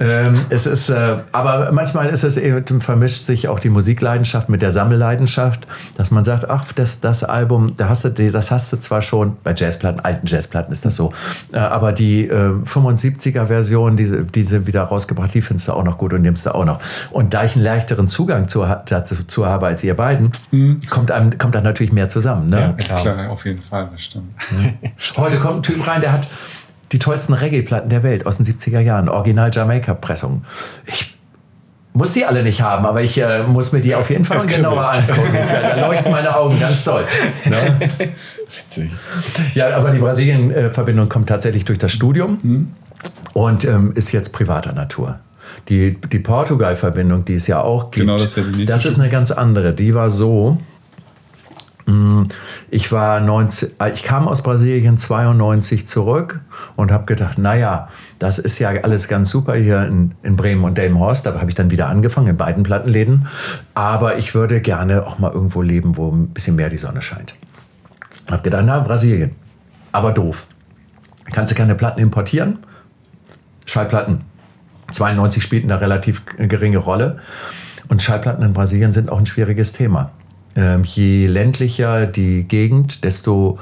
ähm, 0.00 0.40
es 0.50 0.66
ist, 0.66 0.88
äh, 0.90 1.16
aber 1.32 1.70
manchmal 1.72 2.08
ist 2.08 2.24
es 2.24 2.36
eben, 2.36 2.80
vermischt 2.80 3.24
sich 3.26 3.48
auch 3.48 3.60
die 3.60 3.68
Musikleidenschaft 3.70 4.48
mit 4.48 4.62
der 4.62 4.72
Sammelleidenschaft, 4.72 5.66
dass 5.96 6.10
man 6.10 6.24
sagt, 6.24 6.48
ach, 6.50 6.72
das, 6.72 7.00
das 7.00 7.24
Album, 7.24 7.74
da 7.76 7.88
hast 7.88 8.04
du, 8.04 8.08
die- 8.10 8.30
das 8.30 8.50
hast 8.50 8.72
du 8.72 8.76
zwar 8.78 9.02
schon, 9.02 9.36
bei 9.44 9.54
Jazzplatten, 9.56 10.00
alten 10.00 10.26
Jazzplatten 10.26 10.72
ist 10.72 10.84
das 10.84 10.96
so, 10.96 11.12
äh, 11.52 11.58
aber 11.58 11.92
die 11.92 12.26
äh, 12.28 12.52
75er-Version, 12.64 13.96
diese, 13.96 14.24
diese 14.24 14.66
wieder 14.66 14.82
rausgebracht, 14.82 15.32
die 15.34 15.42
findest 15.42 15.68
du 15.68 15.72
auch 15.72 15.84
noch 15.84 15.98
gut 15.98 16.12
und 16.12 16.22
nimmst 16.22 16.46
du 16.46 16.54
auch 16.54 16.64
noch. 16.64 16.80
Und 17.10 17.34
da 17.34 17.44
ich 17.44 17.54
einen 17.54 17.64
leichteren 17.64 18.08
Zugang 18.08 18.48
zu, 18.48 18.66
dazu 18.86 19.14
zu 19.26 19.46
habe 19.46 19.66
als 19.66 19.84
ihr 19.84 19.94
beiden, 19.94 20.32
kommt, 20.90 21.10
einem, 21.10 21.36
kommt 21.38 21.54
da 21.54 21.60
natürlich 21.60 21.92
mehr 21.92 22.08
zusammen. 22.08 22.48
Ne? 22.48 22.60
Ja, 22.60 22.72
klar. 22.72 23.00
Klar, 23.02 23.30
auf 23.30 23.44
jeden 23.46 23.62
Fall, 23.62 23.88
das 23.92 24.02
stimmt. 24.02 24.30
Heute 25.16 25.38
kommt 25.38 25.56
ein 25.58 25.62
Typ 25.62 25.86
rein, 25.86 26.00
der 26.00 26.12
hat 26.12 26.28
die 26.92 26.98
tollsten 26.98 27.34
Reggae-Platten 27.34 27.90
der 27.90 28.02
Welt 28.02 28.26
aus 28.26 28.38
den 28.38 28.46
70er 28.46 28.80
Jahren, 28.80 29.08
Original 29.08 29.50
Jamaika-Pressung. 29.52 30.44
Ich 30.86 31.14
muss 31.92 32.12
die 32.12 32.24
alle 32.24 32.42
nicht 32.42 32.62
haben, 32.62 32.86
aber 32.86 33.02
ich 33.02 33.18
äh, 33.18 33.42
muss 33.42 33.72
mir 33.72 33.80
die 33.80 33.94
auf 33.94 34.08
jeden 34.10 34.24
Fall 34.24 34.46
genauer 34.46 34.90
angucken. 34.90 35.36
Da 35.50 35.86
leuchten 35.86 36.12
meine 36.12 36.34
Augen 36.36 36.58
ganz 36.60 36.84
doll. 36.84 37.04
Ne? 37.44 37.76
Witzig. 38.46 38.90
Ja, 39.54 39.76
aber 39.76 39.90
die 39.90 39.98
Brasilien-Verbindung 39.98 41.08
kommt 41.08 41.28
tatsächlich 41.28 41.64
durch 41.64 41.78
das 41.78 41.92
Studium 41.92 42.72
und 43.32 43.64
ähm, 43.64 43.92
ist 43.94 44.12
jetzt 44.12 44.32
privater 44.32 44.72
Natur. 44.72 45.18
Die, 45.68 45.98
die 46.00 46.18
Portugal-Verbindung, 46.18 47.24
die 47.24 47.34
es 47.34 47.46
ja 47.46 47.60
auch 47.60 47.90
gibt, 47.90 48.06
Genau, 48.06 48.16
das 48.16 48.34
das 48.66 48.86
ist 48.86 49.00
eine 49.00 49.08
ganz 49.08 49.30
andere. 49.30 49.72
Die 49.72 49.94
war 49.94 50.10
so, 50.10 50.58
ich 52.70 52.92
war 52.92 53.20
19, 53.20 53.80
äh, 53.80 53.90
ich 53.92 54.02
kam 54.02 54.28
aus 54.28 54.42
Brasilien 54.42 54.98
92 54.98 55.86
zurück 55.86 56.40
und 56.76 56.92
habe 56.92 57.06
gedacht, 57.06 57.38
naja, 57.38 57.88
das 58.18 58.38
ist 58.38 58.58
ja 58.58 58.70
alles 58.82 59.08
ganz 59.08 59.30
super 59.30 59.54
hier 59.54 59.86
in, 59.86 60.14
in 60.22 60.36
Bremen 60.36 60.64
und 60.64 60.76
Delmenhorst. 60.76 61.24
Da 61.24 61.34
habe 61.40 61.48
ich 61.50 61.54
dann 61.54 61.70
wieder 61.70 61.86
angefangen 61.88 62.28
in 62.28 62.36
beiden 62.36 62.62
Plattenläden. 62.62 63.28
Aber 63.74 64.18
ich 64.18 64.34
würde 64.34 64.60
gerne 64.60 65.06
auch 65.06 65.18
mal 65.18 65.32
irgendwo 65.32 65.62
leben, 65.62 65.96
wo 65.96 66.10
ein 66.10 66.28
bisschen 66.28 66.56
mehr 66.56 66.68
die 66.68 66.78
Sonne 66.78 67.00
scheint. 67.00 67.34
Hab 68.30 68.44
gedacht, 68.44 68.64
na, 68.66 68.80
Brasilien. 68.80 69.30
Aber 69.92 70.12
doof. 70.12 70.46
Kannst 71.32 71.52
du 71.52 71.56
keine 71.56 71.74
Platten 71.74 72.00
importieren? 72.00 72.58
Schallplatten. 73.64 74.24
92 74.90 75.42
spielten 75.42 75.70
eine 75.70 75.80
relativ 75.80 76.24
geringe 76.36 76.78
Rolle. 76.78 77.18
Und 77.88 78.02
Schallplatten 78.02 78.44
in 78.44 78.52
Brasilien 78.52 78.92
sind 78.92 79.08
auch 79.08 79.18
ein 79.18 79.26
schwieriges 79.26 79.72
Thema. 79.72 80.10
Ähm, 80.58 80.82
je 80.82 81.28
ländlicher 81.28 82.06
die 82.06 82.42
Gegend, 82.42 83.04
desto 83.04 83.60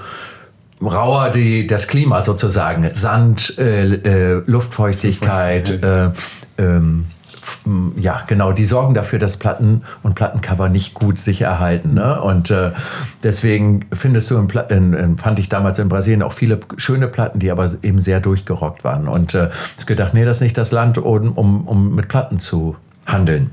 rauer 0.80 1.30
die, 1.30 1.66
das 1.66 1.88
Klima 1.88 2.22
sozusagen. 2.22 2.88
Sand, 2.94 3.58
äh, 3.58 3.84
äh, 3.84 4.42
Luftfeuchtigkeit, 4.46 5.82
äh, 5.82 6.10
ähm, 6.56 7.04
ja, 7.96 8.22
genau, 8.26 8.52
die 8.52 8.64
sorgen 8.64 8.94
dafür, 8.94 9.18
dass 9.18 9.36
Platten 9.36 9.82
und 10.02 10.14
Plattencover 10.14 10.70
nicht 10.70 10.94
gut 10.94 11.18
sich 11.18 11.42
erhalten. 11.42 11.94
Ne? 11.94 12.20
Und 12.20 12.50
äh, 12.50 12.72
deswegen 13.22 13.84
findest 13.92 14.30
du, 14.30 14.38
in, 14.38 14.94
in, 14.94 15.18
fand 15.18 15.38
ich 15.38 15.50
damals 15.50 15.78
in 15.78 15.90
Brasilien 15.90 16.22
auch 16.22 16.32
viele 16.32 16.60
schöne 16.78 17.08
Platten, 17.08 17.40
die 17.40 17.50
aber 17.50 17.70
eben 17.82 17.98
sehr 17.98 18.20
durchgerockt 18.20 18.84
waren. 18.84 19.06
Und 19.06 19.34
äh, 19.34 19.50
ich 19.74 19.80
hab 19.80 19.86
gedacht, 19.86 20.14
nee, 20.14 20.24
das 20.24 20.38
ist 20.38 20.42
nicht 20.42 20.58
das 20.58 20.72
Land, 20.72 20.96
um, 20.96 21.32
um, 21.32 21.68
um 21.68 21.94
mit 21.94 22.08
Platten 22.08 22.40
zu 22.40 22.76
handeln 23.04 23.50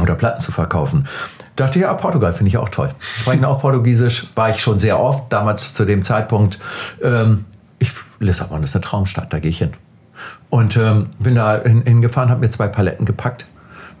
oder 0.00 0.14
Platten 0.14 0.40
zu 0.40 0.52
verkaufen. 0.52 1.08
Dachte 1.56 1.78
ja, 1.78 1.94
Portugal 1.94 2.32
finde 2.32 2.48
ich 2.48 2.58
auch 2.58 2.68
toll. 2.68 2.90
Sprechen 3.18 3.44
auch 3.44 3.60
Portugiesisch, 3.60 4.26
war 4.34 4.50
ich 4.50 4.60
schon 4.60 4.78
sehr 4.78 4.98
oft, 4.98 5.32
damals 5.32 5.72
zu 5.72 5.84
dem 5.84 6.02
Zeitpunkt. 6.02 6.58
Ähm, 7.02 7.44
ich, 7.78 7.92
Lissabon 8.18 8.62
ist 8.62 8.74
eine 8.74 8.82
Traumstadt, 8.82 9.32
da 9.32 9.38
gehe 9.38 9.50
ich 9.50 9.58
hin. 9.58 9.72
Und 10.50 10.76
ähm, 10.76 11.10
bin 11.18 11.36
da 11.36 11.60
hin, 11.62 11.82
hingefahren, 11.84 12.30
habe 12.30 12.40
mir 12.40 12.50
zwei 12.50 12.68
Paletten 12.68 13.06
gepackt 13.06 13.46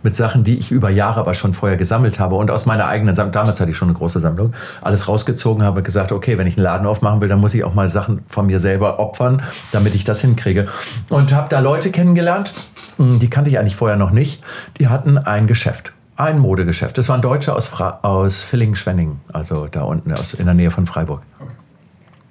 mit 0.04 0.14
Sachen, 0.14 0.44
die 0.44 0.58
ich 0.58 0.70
über 0.70 0.90
Jahre 0.90 1.18
aber 1.20 1.32
schon 1.32 1.54
vorher 1.54 1.78
gesammelt 1.78 2.20
habe 2.20 2.34
und 2.36 2.50
aus 2.50 2.66
meiner 2.66 2.86
eigenen 2.86 3.14
Sammlung, 3.14 3.32
damals 3.32 3.58
hatte 3.58 3.70
ich 3.70 3.76
schon 3.76 3.88
eine 3.88 3.96
große 3.96 4.20
Sammlung, 4.20 4.52
alles 4.82 5.08
rausgezogen 5.08 5.64
habe, 5.64 5.82
gesagt, 5.82 6.12
okay, 6.12 6.36
wenn 6.36 6.46
ich 6.46 6.56
einen 6.56 6.64
Laden 6.64 6.86
aufmachen 6.86 7.22
will, 7.22 7.28
dann 7.28 7.40
muss 7.40 7.54
ich 7.54 7.64
auch 7.64 7.72
mal 7.72 7.88
Sachen 7.88 8.22
von 8.28 8.46
mir 8.46 8.58
selber 8.58 8.98
opfern, 9.00 9.42
damit 9.72 9.94
ich 9.94 10.04
das 10.04 10.20
hinkriege. 10.20 10.68
Und 11.08 11.32
habe 11.32 11.48
da 11.48 11.58
Leute 11.60 11.90
kennengelernt, 11.90 12.52
mh, 12.98 13.16
die 13.18 13.30
kannte 13.30 13.48
ich 13.48 13.58
eigentlich 13.58 13.76
vorher 13.76 13.96
noch 13.96 14.10
nicht, 14.10 14.44
die 14.78 14.88
hatten 14.88 15.16
ein 15.16 15.46
Geschäft. 15.46 15.93
Ein 16.16 16.38
Modegeschäft. 16.38 16.96
Das 16.96 17.08
waren 17.08 17.22
Deutsche 17.22 17.54
aus, 17.54 17.66
Fra 17.66 17.98
aus 18.02 18.40
Villingen-Schwenningen, 18.42 19.20
also 19.32 19.66
da 19.66 19.82
unten 19.82 20.12
aus, 20.12 20.34
in 20.34 20.44
der 20.44 20.54
Nähe 20.54 20.70
von 20.70 20.86
Freiburg. 20.86 21.22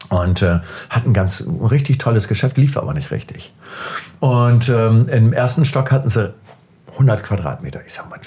Und 0.09 0.41
äh, 0.41 0.59
hatten 0.89 1.13
ganz 1.13 1.41
ein 1.41 1.65
richtig 1.65 1.97
tolles 1.97 2.27
Geschäft, 2.27 2.57
lief 2.57 2.77
aber 2.77 2.93
nicht 2.93 3.11
richtig. 3.11 3.53
Und 4.19 4.69
ähm, 4.69 5.07
im 5.09 5.33
ersten 5.33 5.65
Stock 5.65 5.91
hatten 5.91 6.07
sie 6.07 6.33
100 6.93 7.23
Quadratmeter. 7.23 7.81
Ich 7.85 7.93
sag 7.93 8.09
mal, 8.09 8.19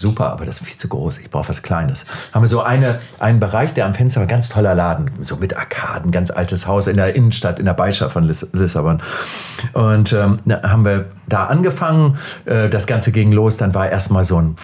super, 0.00 0.30
aber 0.30 0.46
das 0.46 0.60
ist 0.60 0.66
viel 0.66 0.78
zu 0.78 0.88
groß. 0.88 1.18
Ich 1.18 1.30
brauche 1.30 1.48
was 1.48 1.62
Kleines. 1.62 2.06
Haben 2.32 2.42
wir 2.42 2.48
so 2.48 2.62
eine, 2.62 2.98
einen 3.18 3.38
Bereich, 3.38 3.74
der 3.74 3.86
am 3.86 3.94
Fenster 3.94 4.20
war, 4.20 4.26
ganz 4.26 4.48
toller 4.48 4.74
Laden, 4.74 5.10
so 5.20 5.36
mit 5.36 5.56
Arkaden, 5.56 6.10
ganz 6.10 6.30
altes 6.30 6.66
Haus 6.66 6.86
in 6.86 6.96
der 6.96 7.14
Innenstadt, 7.14 7.58
in 7.58 7.66
der 7.66 7.74
Beischaft 7.74 8.12
von 8.12 8.24
Liss 8.24 8.46
Lissabon. 8.52 9.02
Und 9.74 10.12
ähm, 10.12 10.40
haben 10.62 10.84
wir 10.84 11.06
da 11.28 11.46
angefangen. 11.46 12.18
Äh, 12.44 12.68
das 12.68 12.86
Ganze 12.86 13.12
ging 13.12 13.32
los. 13.32 13.58
Dann 13.58 13.74
war 13.74 13.88
erstmal 13.88 14.24
so 14.24 14.40
ein 14.40 14.56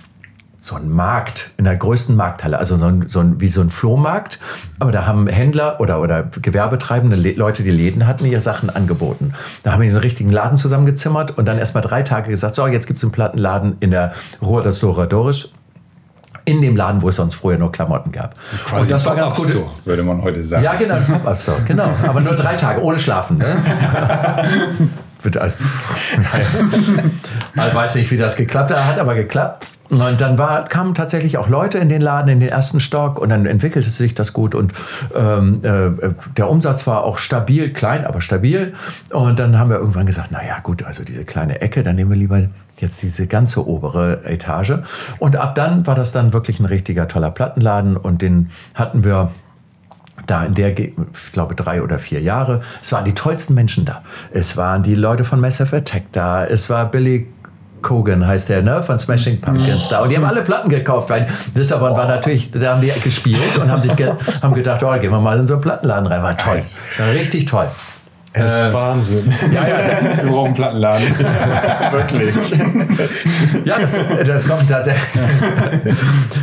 so 0.67 0.75
ein 0.75 0.91
Markt 0.91 1.51
in 1.59 1.65
der 1.65 1.77
größten 1.77 2.17
Markthalle, 2.17 2.59
also 2.59 2.77
so 2.77 2.87
ein, 2.87 3.05
so 3.09 3.21
ein, 3.21 3.41
wie 3.41 3.49
so 3.49 3.61
ein 3.61 3.71
Flohmarkt. 3.71 4.41
Aber 4.81 4.91
da 4.91 5.07
haben 5.07 5.29
Händler 5.29 5.81
oder, 5.81 6.01
oder 6.01 6.25
Gewerbetreibende 6.25 7.15
Le 7.15 7.35
Leute, 7.35 7.63
die 7.63 7.71
Läden 7.71 8.07
hatten, 8.07 8.27
ihre 8.27 8.41
Sachen 8.41 8.69
angeboten. 8.69 9.33
Da 9.63 9.73
haben 9.73 9.83
wir 9.83 9.89
einen 9.89 9.99
richtigen 9.99 10.31
Laden 10.31 10.59
zusammengezimmert 10.59 11.39
und 11.39 11.45
dann 11.47 11.59
erst 11.59 11.77
mal 11.77 11.83
drei 11.83 12.03
Tage 12.03 12.31
gesagt, 12.31 12.57
so, 12.57 12.67
jetzt 12.67 12.89
gibt 12.89 12.99
es 12.99 13.05
einen 13.05 13.13
Plattenladen 13.13 13.77
in 13.79 13.93
der 13.93 14.13
Rua 14.43 14.63
das 14.63 14.81
Douradores 14.81 15.51
in 16.47 16.63
dem 16.63 16.75
Laden, 16.75 17.01
wo 17.01 17.11
es 17.11 17.17
sonst 17.17 17.35
früher 17.35 17.59
nur 17.59 17.71
Klamotten 17.71 18.11
gab. 18.11 18.35
Quasi 18.67 18.83
und 18.83 18.91
das 18.91 19.05
war 19.05 19.15
ganz 19.15 19.35
Pop-up 19.35 19.45
gut. 19.45 19.53
Store, 19.53 19.71
würde 19.85 20.03
man 20.03 20.23
heute 20.23 20.43
sagen. 20.43 20.65
Ja, 20.65 20.75
genau, 20.75 20.97
Pop-Up-Store, 20.97 21.61
genau. 21.65 21.91
Aber 22.07 22.21
nur 22.21 22.35
drei 22.35 22.57
Tage, 22.57 22.83
ohne 22.83 22.99
Schlafen. 22.99 23.39
Ne? 23.39 23.47
Wird, 25.23 25.37
äh, 25.37 25.41
naja. 26.17 26.47
Man 27.55 27.75
weiß 27.75 27.95
nicht, 27.97 28.11
wie 28.11 28.17
das 28.17 28.35
geklappt 28.37 28.71
hat, 28.71 28.85
hat 28.85 28.99
aber 28.99 29.15
geklappt. 29.15 29.67
Und 29.89 30.21
dann 30.21 30.37
war, 30.37 30.65
kamen 30.65 30.95
tatsächlich 30.95 31.39
auch 31.39 31.49
Leute 31.49 31.79
in 31.79 31.89
den 31.89 32.01
Laden, 32.01 32.29
in 32.29 32.41
den 32.41 32.49
ersten 32.49 32.81
Stock 32.81 33.19
und 33.21 33.29
dann 33.29 33.47
entwickelte 33.47 33.91
sich 33.91 34.15
das 34.15 34.33
gut 34.33 34.55
und 34.55 34.73
ähm, 35.15 35.61
äh, 35.63 36.11
der 36.37 36.51
Umsatz 36.51 36.87
war 36.87 37.05
auch 37.05 37.19
stabil, 37.19 37.73
klein, 37.73 38.05
aber 38.05 38.21
stabil. 38.21 38.75
Und 39.11 39.39
dann 39.39 39.59
haben 39.59 39.71
wir 39.71 39.77
irgendwann 39.77 40.07
gesagt, 40.07 40.33
naja 40.33 40.59
gut, 40.63 40.83
also 40.83 41.05
diese 41.05 41.25
kleine 41.25 41.61
Ecke, 41.61 41.83
dann 41.83 41.97
nehmen 41.97 42.11
wir 42.11 42.17
lieber 42.17 42.49
jetzt 42.81 43.03
diese 43.03 43.27
ganze 43.27 43.67
obere 43.67 44.25
Etage. 44.25 44.75
Und 45.19 45.37
ab 45.37 45.55
dann 45.55 45.87
war 45.87 45.95
das 45.95 46.13
dann 46.13 46.33
wirklich 46.33 46.61
ein 46.61 46.67
richtiger 46.67 47.09
toller 47.09 47.31
Plattenladen 47.31 47.97
und 47.97 48.23
den 48.23 48.51
hatten 48.75 49.05
wir 49.05 49.31
da 50.27 50.45
in 50.45 50.55
der, 50.55 50.77
ich 50.79 50.93
glaube, 51.33 51.55
drei 51.55 51.83
oder 51.83 51.99
vier 51.99 52.21
Jahre. 52.21 52.63
Es 52.83 52.91
waren 52.93 53.05
die 53.05 53.15
tollsten 53.15 53.55
Menschen 53.55 53.85
da. 53.85 54.03
Es 54.33 54.57
waren 54.57 54.83
die 54.83 54.95
Leute 54.95 55.25
von 55.25 55.41
Massive 55.41 55.77
Attack 55.77 56.05
da. 56.13 56.45
Es 56.45 56.69
war 56.71 56.87
Billy 56.87 57.29
Cogan 57.83 58.27
heißt 58.27 58.49
der, 58.49 58.63
ne, 58.63 58.83
von 58.83 58.99
Smashing 58.99 59.41
Pumpkins 59.41 59.89
da. 59.89 60.01
Und 60.01 60.11
die 60.11 60.17
haben 60.17 60.25
alle 60.25 60.43
Platten 60.43 60.69
gekauft, 60.69 61.11
weil 61.11 61.27
Lissabon 61.55 61.97
war 61.97 62.07
natürlich, 62.07 62.51
da 62.51 62.73
haben 62.73 62.83
die 62.83 62.93
gespielt 63.01 63.57
und 63.61 63.71
haben 63.71 63.83
sich 63.83 63.95
ge 63.97 64.13
haben 64.43 64.55
gedacht, 64.55 64.83
oh, 64.83 64.93
gehen 64.99 65.11
wir 65.11 65.21
mal 65.21 65.39
in 65.39 65.47
so 65.47 65.55
einen 65.55 65.63
Plattenladen 65.63 66.07
rein. 66.07 66.23
War 66.23 66.37
toll. 66.37 66.63
War 66.99 67.11
richtig 67.11 67.47
toll. 67.47 67.69
Das 68.33 68.53
ist 68.53 68.73
Wahnsinn. 68.73 69.33
Ja, 69.51 69.67
ja, 69.67 70.23
Wir 70.23 70.31
brauchen 70.31 70.47
einen 70.47 70.55
Plattenladen. 70.55 71.19
Wirklich. 71.19 72.35
ja 73.65 73.79
das, 73.79 73.97
das 74.27 74.47
kommt 74.47 74.69
tatsächlich. 74.69 75.23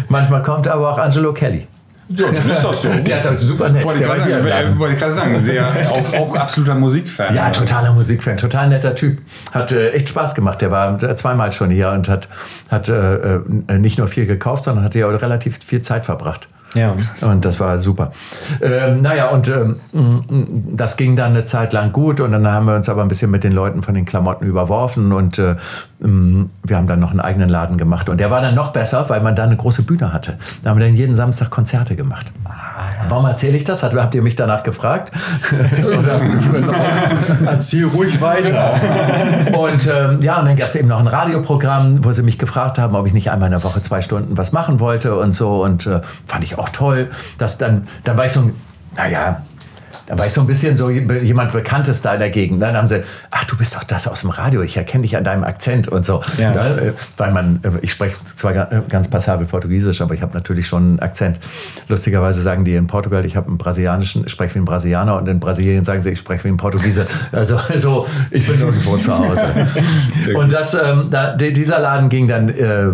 Manchmal 0.09 0.41
kommt 0.41 0.67
aber 0.67 0.89
auch 0.91 0.97
Angelo 0.97 1.33
Kelly. 1.33 1.67
Ja, 2.09 2.25
dann 2.31 2.49
ist 2.49 2.63
das 2.63 2.81
so. 2.81 2.87
Der 3.05 3.17
ist 3.17 3.29
halt 3.29 3.39
super 3.39 3.69
nett. 3.69 3.83
Wollte 3.85 4.01
ich 4.01 4.05
gerade 4.05 4.21
sagen, 4.21 4.75
äh, 4.75 4.79
wollte 4.79 4.93
ich 4.95 4.99
gerade 4.99 5.13
sagen, 5.13 5.43
sehr, 5.43 5.67
auch, 5.89 6.13
auch 6.13 6.35
absoluter 6.35 6.75
Musikfan. 6.75 7.33
Ja, 7.33 7.49
totaler 7.49 7.93
Musikfan, 7.93 8.35
total 8.35 8.69
netter 8.69 8.95
Typ. 8.95 9.19
Hat 9.51 9.71
äh, 9.71 9.91
echt 9.91 10.09
Spaß 10.09 10.35
gemacht. 10.35 10.61
Der 10.61 10.71
war 10.71 11.15
zweimal 11.15 11.51
schon 11.53 11.69
hier 11.69 11.91
und 11.91 12.09
hat, 12.09 12.27
hat 12.69 12.89
äh, 12.89 13.35
äh, 13.35 13.77
nicht 13.77 13.97
nur 13.97 14.07
viel 14.07 14.25
gekauft, 14.25 14.65
sondern 14.65 14.83
hat 14.83 14.93
hier 14.93 15.07
auch 15.07 15.21
relativ 15.21 15.57
viel 15.63 15.81
Zeit 15.81 16.05
verbracht. 16.05 16.47
Ja. 16.73 16.95
Und 17.21 17.45
das 17.45 17.59
war 17.59 17.77
super. 17.77 18.11
Ähm, 18.61 19.01
naja, 19.01 19.29
und 19.29 19.47
ähm, 19.47 19.75
mm, 19.91 20.75
das 20.75 20.97
ging 20.97 21.15
dann 21.15 21.31
eine 21.31 21.43
Zeit 21.43 21.73
lang 21.73 21.91
gut 21.91 22.19
und 22.19 22.31
dann 22.31 22.47
haben 22.47 22.67
wir 22.67 22.75
uns 22.75 22.89
aber 22.89 23.01
ein 23.01 23.07
bisschen 23.07 23.31
mit 23.31 23.43
den 23.43 23.53
Leuten 23.53 23.83
von 23.83 23.93
den 23.93 24.05
Klamotten 24.05 24.45
überworfen 24.45 25.11
und 25.11 25.39
äh, 25.39 25.55
mm, 25.99 26.49
wir 26.63 26.77
haben 26.77 26.87
dann 26.87 26.99
noch 26.99 27.11
einen 27.11 27.19
eigenen 27.19 27.49
Laden 27.49 27.77
gemacht. 27.77 28.09
Und 28.09 28.19
der 28.19 28.31
war 28.31 28.41
dann 28.41 28.55
noch 28.55 28.71
besser, 28.73 29.09
weil 29.09 29.21
man 29.21 29.35
da 29.35 29.43
eine 29.43 29.57
große 29.57 29.83
Bühne 29.83 30.13
hatte. 30.13 30.37
Da 30.63 30.69
haben 30.69 30.79
wir 30.79 30.85
dann 30.85 30.95
jeden 30.95 31.15
Samstag 31.15 31.49
Konzerte 31.49 31.95
gemacht. 31.95 32.31
Warum 33.09 33.25
erzähle 33.25 33.57
ich 33.57 33.63
das? 33.63 33.83
Hat- 33.83 33.93
Habt 33.95 34.15
ihr 34.15 34.21
mich 34.21 34.35
danach 34.35 34.63
gefragt? 34.63 35.11
Erzähl 37.45 37.85
ruhig 37.85 38.19
weiter. 38.21 38.79
und 39.57 39.87
ähm, 39.87 40.21
ja, 40.21 40.39
und 40.39 40.45
dann 40.45 40.55
gab 40.55 40.69
es 40.69 40.75
eben 40.75 40.87
noch 40.87 40.99
ein 40.99 41.07
Radioprogramm, 41.07 42.03
wo 42.03 42.11
sie 42.11 42.23
mich 42.23 42.37
gefragt 42.39 42.77
haben, 42.79 42.95
ob 42.95 43.05
ich 43.07 43.13
nicht 43.13 43.31
einmal 43.31 43.47
in 43.47 43.51
der 43.51 43.63
Woche 43.63 43.81
zwei 43.81 44.01
Stunden 44.01 44.37
was 44.37 44.51
machen 44.51 44.79
wollte 44.79 45.15
und 45.17 45.33
so. 45.33 45.63
Und 45.63 45.85
äh, 45.85 46.01
fand 46.25 46.43
ich 46.43 46.57
auch 46.57 46.69
toll. 46.69 47.09
Dass 47.37 47.57
dann, 47.57 47.87
dann 48.03 48.17
war 48.17 48.25
ich 48.25 48.31
so 48.31 48.41
ein, 48.41 48.55
naja, 48.95 49.41
da 50.07 50.19
war 50.19 50.25
ich 50.27 50.33
so 50.33 50.41
ein 50.41 50.47
bisschen 50.47 50.75
so 50.75 50.89
jemand 50.89 51.51
Bekanntes 51.53 52.01
da 52.01 52.13
in 52.13 52.19
der 52.19 52.29
Gegend. 52.29 52.61
Dann 52.61 52.75
haben 52.75 52.87
sie, 52.87 53.03
ach, 53.31 53.45
du 53.45 53.55
bist 53.57 53.75
doch 53.75 53.83
das 53.83 54.07
aus 54.07 54.21
dem 54.21 54.31
Radio, 54.31 54.61
ich 54.61 54.75
erkenne 54.75 55.03
dich 55.03 55.15
an 55.15 55.23
deinem 55.23 55.43
Akzent 55.43 55.87
und 55.87 56.03
so. 56.05 56.21
Ja. 56.37 56.51
Ne? 56.51 56.93
Weil 57.17 57.31
man, 57.31 57.59
äh, 57.63 57.69
ich 57.81 57.91
spreche 57.91 58.15
zwar 58.25 58.53
äh, 58.53 58.81
ganz 58.89 59.07
passabel 59.09 59.47
Portugiesisch, 59.47 60.01
aber 60.01 60.13
ich 60.13 60.21
habe 60.21 60.33
natürlich 60.33 60.67
schon 60.67 60.83
einen 60.83 60.99
Akzent. 60.99 61.39
Lustigerweise 61.87 62.41
sagen 62.41 62.65
die 62.65 62.75
in 62.75 62.87
Portugal, 62.87 63.25
ich 63.25 63.35
habe 63.35 63.47
einen 63.47 63.57
brasilianischen, 63.57 64.27
spreche 64.27 64.55
wie 64.55 64.59
ein 64.59 64.65
Brasilianer 64.65 65.17
und 65.17 65.27
in 65.27 65.39
Brasilien 65.39 65.83
sagen 65.85 66.01
sie, 66.01 66.09
ich 66.11 66.19
spreche 66.19 66.43
wie 66.45 66.49
ein 66.49 66.57
Portugiese. 66.57 67.07
Also 67.31 67.57
so, 67.77 68.07
ich 68.31 68.45
bin 68.45 68.59
irgendwo 68.59 68.97
zu 68.97 69.17
Hause. 69.17 69.45
Und 70.35 70.51
das, 70.51 70.73
ähm, 70.73 71.07
da, 71.11 71.35
di- 71.35 71.53
dieser 71.53 71.79
Laden 71.79 72.09
ging 72.09 72.27
dann 72.27 72.49
äh, 72.49 72.87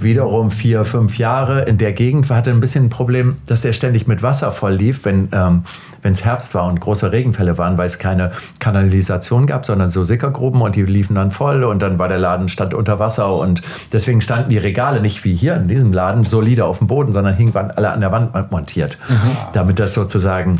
wiederum 0.00 0.50
vier, 0.50 0.84
fünf 0.84 1.18
Jahre 1.18 1.62
in 1.62 1.78
der 1.78 1.92
Gegend. 1.92 2.28
Wir 2.28 2.36
hatten 2.36 2.50
ein 2.50 2.60
bisschen 2.60 2.86
ein 2.86 2.90
Problem, 2.90 3.36
dass 3.46 3.62
der 3.62 3.72
ständig 3.72 4.06
mit 4.06 4.22
Wasser 4.22 4.52
voll 4.52 4.72
lief, 4.74 5.04
wenn 5.04 5.28
ähm, 5.32 5.62
es 6.02 6.24
Herbst 6.24 6.37
war 6.54 6.66
und 6.66 6.80
große 6.80 7.12
Regenfälle 7.12 7.58
waren, 7.58 7.78
weil 7.78 7.86
es 7.86 7.98
keine 7.98 8.30
Kanalisation 8.58 9.46
gab, 9.46 9.64
sondern 9.64 9.88
so 9.88 10.04
Sickergruben 10.04 10.62
und 10.62 10.76
die 10.76 10.82
liefen 10.82 11.14
dann 11.14 11.30
voll 11.30 11.64
und 11.64 11.80
dann 11.80 11.98
war 11.98 12.08
der 12.08 12.18
Laden 12.18 12.48
stand 12.48 12.74
unter 12.74 12.98
Wasser 12.98 13.34
und 13.34 13.62
deswegen 13.92 14.20
standen 14.20 14.50
die 14.50 14.58
Regale 14.58 15.00
nicht 15.00 15.24
wie 15.24 15.34
hier 15.34 15.54
in 15.56 15.68
diesem 15.68 15.92
Laden 15.92 16.24
solide 16.24 16.64
auf 16.64 16.78
dem 16.78 16.86
Boden, 16.86 17.12
sondern 17.12 17.34
hingen 17.34 17.54
alle 17.56 17.90
an 17.90 18.00
der 18.00 18.12
Wand 18.12 18.50
montiert, 18.50 18.98
damit 19.52 19.78
das 19.78 19.94
sozusagen 19.94 20.58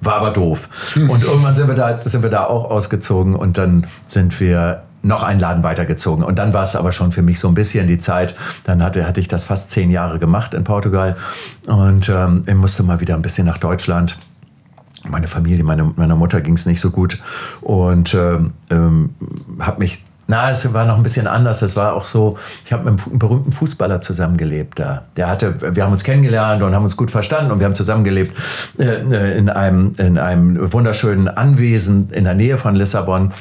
war 0.00 0.16
aber 0.16 0.30
doof. 0.30 0.68
Und 0.96 1.24
irgendwann 1.24 1.54
sind 1.54 1.68
wir, 1.68 1.74
da, 1.74 2.00
sind 2.04 2.22
wir 2.22 2.30
da 2.30 2.44
auch 2.44 2.70
ausgezogen 2.70 3.34
und 3.34 3.56
dann 3.58 3.86
sind 4.04 4.38
wir 4.40 4.82
noch 5.02 5.22
einen 5.22 5.40
Laden 5.40 5.62
weitergezogen. 5.62 6.24
Und 6.24 6.38
dann 6.38 6.52
war 6.52 6.62
es 6.62 6.74
aber 6.76 6.92
schon 6.92 7.12
für 7.12 7.22
mich 7.22 7.38
so 7.40 7.48
ein 7.48 7.54
bisschen 7.54 7.86
die 7.86 7.98
Zeit. 7.98 8.34
Dann 8.64 8.82
hatte, 8.82 9.06
hatte 9.06 9.20
ich 9.20 9.28
das 9.28 9.44
fast 9.44 9.70
zehn 9.70 9.90
Jahre 9.90 10.18
gemacht 10.18 10.54
in 10.54 10.64
Portugal 10.64 11.16
und 11.66 12.08
ähm, 12.08 12.42
ich 12.46 12.54
musste 12.54 12.82
mal 12.82 13.00
wieder 13.00 13.14
ein 13.14 13.22
bisschen 13.22 13.46
nach 13.46 13.58
Deutschland. 13.58 14.18
Meine 15.08 15.28
Familie, 15.28 15.64
meine, 15.64 15.84
meiner 15.96 16.16
Mutter 16.16 16.40
ging 16.40 16.54
es 16.54 16.66
nicht 16.66 16.80
so 16.80 16.90
gut 16.90 17.22
und 17.60 18.14
ähm, 18.14 18.52
ähm, 18.70 19.10
habe 19.60 19.78
mich 19.78 20.02
na, 20.30 20.50
das 20.50 20.74
war 20.74 20.84
noch 20.84 20.98
ein 20.98 21.02
bisschen 21.02 21.26
anders. 21.26 21.60
Das 21.60 21.74
war 21.74 21.94
auch 21.94 22.04
so, 22.04 22.36
ich 22.66 22.70
habe 22.70 22.90
mit 22.90 23.02
einem 23.02 23.18
berühmten 23.18 23.50
Fußballer 23.50 24.02
zusammengelebt 24.02 24.78
da. 24.78 25.04
Der 25.16 25.26
hatte, 25.26 25.74
wir 25.74 25.82
haben 25.82 25.92
uns 25.92 26.04
kennengelernt 26.04 26.62
und 26.62 26.74
haben 26.74 26.84
uns 26.84 26.98
gut 26.98 27.10
verstanden 27.10 27.50
und 27.50 27.60
wir 27.60 27.64
haben 27.64 27.74
zusammengelebt 27.74 28.36
äh, 28.78 29.38
in, 29.38 29.48
einem, 29.48 29.92
in 29.96 30.18
einem 30.18 30.70
wunderschönen 30.70 31.28
Anwesen 31.28 32.10
in 32.10 32.24
der 32.24 32.34
Nähe 32.34 32.58
von 32.58 32.74
Lissabon. 32.74 33.32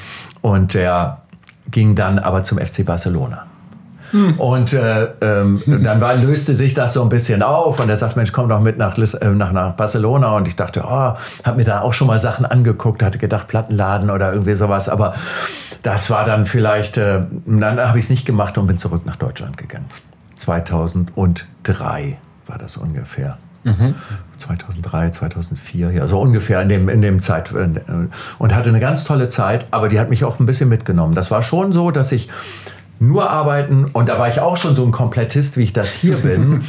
Und 0.41 0.76
der 0.76 1.24
ging 1.70 1.95
dann 1.95 2.20
aber 2.20 2.43
zum 2.43 2.58
FC 2.58 2.86
Barcelona. 2.86 3.47
Und 4.38 4.74
äh, 4.74 5.08
ähm, 5.22 5.62
dann 5.66 6.01
war, 6.01 6.16
löste 6.16 6.55
sich 6.55 6.74
das 6.74 6.93
so 6.93 7.01
ein 7.03 7.10
bisschen 7.10 7.43
auf 7.43 7.80
und 7.80 7.89
er 7.89 7.97
sagt, 7.97 8.16
Mensch, 8.16 8.32
komm 8.32 8.49
doch 8.49 8.60
mit 8.60 8.78
nach, 8.78 8.97
Lis 8.97 9.14
äh, 9.14 9.30
nach, 9.30 9.51
nach 9.51 9.74
Barcelona. 9.74 10.36
Und 10.36 10.47
ich 10.47 10.55
dachte, 10.55 10.84
oh, 10.86 10.89
habe 11.43 11.58
mir 11.58 11.66
da 11.66 11.82
auch 11.82 11.93
schon 11.93 12.08
mal 12.08 12.20
Sachen 12.20 12.45
angeguckt, 12.45 13.03
hatte 13.03 13.18
gedacht, 13.18 13.47
Plattenladen 13.47 14.10
oder 14.10 14.32
irgendwie 14.32 14.53
sowas. 14.53 14.89
Aber 14.89 15.14
das 15.84 16.10
war 16.10 16.26
dann 16.26 16.45
vielleicht, 16.45 16.97
äh, 16.97 17.22
dann 17.45 17.80
habe 17.80 17.99
ich 17.99 18.05
es 18.05 18.10
nicht 18.10 18.26
gemacht 18.26 18.58
und 18.58 18.68
bin 18.68 18.78
zurück 18.78 19.05
nach 19.05 19.18
Deutschland 19.18 19.58
gegangen. 19.58 19.86
2003 20.36 22.18
war 22.45 22.58
das 22.58 22.78
ungefähr. 22.78 23.38
2003, 24.38 25.10
2004, 25.10 25.91
ja, 25.91 26.08
so 26.08 26.20
ungefähr 26.20 26.62
in 26.62 26.70
dem, 26.70 26.89
in 26.89 27.01
dem 27.01 27.20
Zeit. 27.20 27.51
äh, 27.51 27.68
Und 28.38 28.55
hatte 28.55 28.70
eine 28.70 28.80
ganz 28.80 29.03
tolle 29.03 29.28
Zeit, 29.30 29.66
aber 29.72 29.89
die 29.89 29.99
hat 29.99 30.10
mich 30.10 30.24
auch 30.24 30.39
ein 30.39 30.45
bisschen 30.45 30.70
mitgenommen. 30.70 31.16
Das 31.16 31.32
war 31.32 31.43
schon 31.43 31.74
so, 31.74 31.91
dass 31.91 32.12
ich 32.12 32.30
nur 33.00 33.30
arbeiten 33.30 33.86
und 33.93 34.10
da 34.10 34.18
war 34.20 34.28
ich 34.28 34.39
auch 34.39 34.58
schon 34.58 34.76
so 34.76 34.84
ein 34.84 34.91
Komplettist, 34.91 35.58
wie 35.58 35.64
ich 35.64 35.74
das 35.74 35.93
hier 35.93 36.16
bin. 36.18 36.64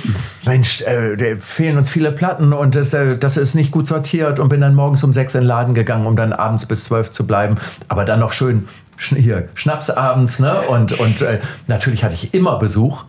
Mensch, 0.45 0.83
äh, 0.83 1.17
da 1.17 1.25
fehlen 1.41 1.79
uns 1.79 1.89
viele 1.91 2.13
Platten 2.13 2.53
und 2.53 2.75
das, 2.75 2.93
äh, 2.95 3.17
das 3.19 3.37
ist 3.37 3.55
nicht 3.55 3.71
gut 3.71 3.89
sortiert 3.89 4.39
und 4.39 4.49
bin 4.49 4.61
dann 4.61 4.75
morgens 4.75 5.03
um 5.05 5.13
sechs 5.13 5.35
in 5.35 5.41
den 5.43 5.47
Laden 5.47 5.75
gegangen, 5.75 6.07
um 6.07 6.17
dann 6.17 6.33
abends 6.33 6.67
bis 6.67 6.85
zwölf 6.85 7.11
zu 7.11 7.27
bleiben, 7.27 7.57
aber 7.89 8.05
dann 8.05 8.21
noch 8.21 8.33
schön 8.33 8.69
sch 8.97 9.15
hier 9.17 9.47
Schnaps 9.55 9.91
abends, 9.91 10.39
ne? 10.41 10.55
Und, 10.69 10.99
und 10.99 11.21
äh, 11.23 11.39
natürlich 11.67 12.03
hatte 12.05 12.15
ich 12.15 12.35
immer 12.35 12.59
Besuch. 12.59 13.05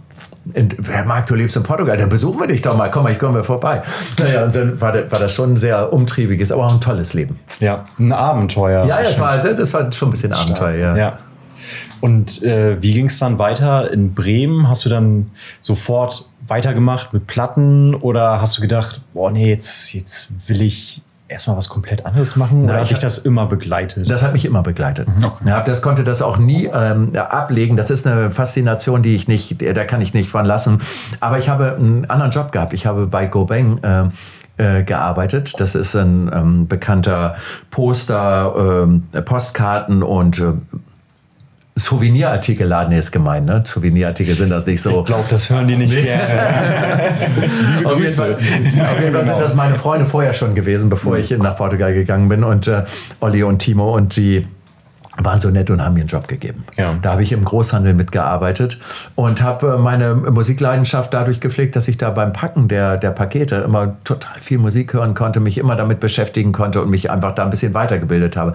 In, 0.53 0.69
Herr 0.89 1.05
Marc, 1.05 1.27
du 1.27 1.35
lebst 1.35 1.55
in 1.57 1.63
Portugal, 1.63 1.97
dann 1.97 2.09
besuchen 2.09 2.39
wir 2.39 2.47
dich 2.47 2.61
doch 2.61 2.75
mal. 2.75 2.89
Komm 2.89 3.03
mal, 3.03 3.11
ich 3.11 3.19
komme 3.19 3.43
vorbei. 3.43 3.81
Naja, 4.17 4.45
und 4.45 4.55
dann 4.55 4.79
war, 4.81 4.91
das- 4.93 5.11
war 5.11 5.19
das 5.19 5.33
schon 5.33 5.53
ein 5.53 5.57
sehr 5.57 5.91
umtriebiges, 5.93 6.51
aber 6.51 6.65
auch 6.67 6.73
ein 6.73 6.81
tolles 6.81 7.13
Leben. 7.13 7.37
Ja, 7.59 7.83
ein 7.99 8.11
Abenteuer. 8.11 8.85
Ja, 8.85 9.01
ja 9.01 9.09
das, 9.09 9.19
war, 9.19 9.37
das 9.39 9.73
war 9.73 9.91
schon 9.91 10.07
ein 10.07 10.11
bisschen 10.11 10.33
Abenteuer, 10.33 10.75
ja. 10.75 10.95
Ja. 10.97 11.17
Und 12.01 12.43
äh, 12.43 12.81
wie 12.81 12.93
ging 12.93 13.07
es 13.07 13.19
dann 13.19 13.39
weiter 13.39 13.91
in 13.91 14.13
Bremen? 14.13 14.67
Hast 14.67 14.85
du 14.85 14.89
dann 14.89 15.31
sofort 15.61 16.29
weitergemacht 16.47 17.13
mit 17.13 17.27
Platten 17.27 17.95
oder 17.95 18.41
hast 18.41 18.57
du 18.57 18.61
gedacht, 18.61 19.01
boah, 19.13 19.31
nee, 19.31 19.49
jetzt, 19.49 19.93
jetzt 19.93 20.49
will 20.49 20.61
ich 20.61 21.01
erstmal 21.27 21.55
was 21.55 21.69
komplett 21.69 22.05
anderes 22.05 22.35
machen? 22.35 22.65
Na, 22.65 22.73
oder 22.73 22.81
hat 22.81 22.89
dich 22.89 22.99
das 22.99 23.19
immer 23.19 23.45
begleitet? 23.45 24.09
Das 24.09 24.23
hat 24.23 24.33
mich 24.33 24.45
immer 24.45 24.63
begleitet. 24.63 25.07
Ja, 25.45 25.61
das 25.61 25.81
konnte 25.81 26.03
das 26.03 26.21
auch 26.21 26.37
nie 26.37 26.65
ähm, 26.73 27.15
ablegen. 27.15 27.77
Das 27.77 27.89
ist 27.89 28.07
eine 28.07 28.31
Faszination, 28.31 29.03
die 29.03 29.15
ich 29.15 29.27
nicht, 29.27 29.61
da 29.61 29.83
kann 29.85 30.01
ich 30.01 30.13
nicht 30.13 30.29
von 30.29 30.45
lassen. 30.45 30.81
Aber 31.19 31.37
ich 31.37 31.47
habe 31.47 31.75
einen 31.75 32.05
anderen 32.09 32.31
Job 32.31 32.51
gehabt. 32.51 32.73
Ich 32.73 32.85
habe 32.85 33.07
bei 33.07 33.27
Gobeng 33.27 33.79
äh, 33.83 34.05
äh, 34.57 34.83
gearbeitet. 34.83 35.53
Das 35.57 35.75
ist 35.75 35.95
ein 35.95 36.29
ähm, 36.33 36.67
bekannter 36.67 37.35
Poster, 37.69 38.83
ähm, 38.83 39.03
Postkarten 39.23 40.03
und 40.03 40.39
äh, 40.39 40.53
Souvenirartikelladen 41.79 42.93
ist 42.93 43.11
gemeint, 43.11 43.45
ne? 43.45 43.63
Souvenirartikel 43.65 44.35
sind 44.35 44.49
das 44.49 44.65
nicht 44.65 44.81
so. 44.81 44.99
ich 44.99 45.05
glaube, 45.05 45.25
das 45.29 45.49
hören 45.49 45.67
die 45.67 45.77
nicht 45.77 45.95
gerne. 45.95 47.29
Auf 47.85 47.99
jeden, 47.99 48.13
Fall, 48.13 48.35
auf 48.35 48.99
jeden 48.99 49.13
Fall 49.13 49.25
sind 49.25 49.39
das 49.39 49.55
meine 49.55 49.75
Freunde 49.75 50.05
vorher 50.05 50.33
schon 50.33 50.55
gewesen, 50.55 50.89
bevor 50.89 51.17
ich 51.17 51.31
nach 51.31 51.55
Portugal 51.55 51.93
gegangen 51.93 52.27
bin. 52.27 52.43
Und 52.43 52.67
äh, 52.67 52.83
Olli 53.19 53.43
und 53.43 53.59
Timo 53.59 53.95
und 53.95 54.15
die 54.15 54.45
waren 55.23 55.39
so 55.39 55.49
nett 55.49 55.69
und 55.69 55.83
haben 55.83 55.93
mir 55.93 56.01
einen 56.01 56.07
Job 56.07 56.27
gegeben. 56.27 56.63
Ja. 56.77 56.95
Da 57.01 57.11
habe 57.11 57.23
ich 57.23 57.31
im 57.31 57.43
Großhandel 57.43 57.93
mitgearbeitet 57.93 58.79
und 59.15 59.41
habe 59.41 59.75
äh, 59.75 59.77
meine 59.77 60.15
Musikleidenschaft 60.15 61.13
dadurch 61.13 61.39
gepflegt, 61.39 61.75
dass 61.75 61.87
ich 61.87 61.97
da 61.97 62.09
beim 62.09 62.33
Packen 62.33 62.67
der, 62.67 62.97
der 62.97 63.11
Pakete 63.11 63.57
immer 63.57 64.01
total 64.03 64.39
viel 64.39 64.57
Musik 64.57 64.93
hören 64.93 65.13
konnte, 65.13 65.39
mich 65.39 65.57
immer 65.57 65.75
damit 65.75 65.99
beschäftigen 65.99 66.51
konnte 66.51 66.81
und 66.81 66.89
mich 66.89 67.11
einfach 67.11 67.35
da 67.35 67.43
ein 67.43 67.49
bisschen 67.49 67.73
weitergebildet 67.73 68.37
habe. 68.37 68.53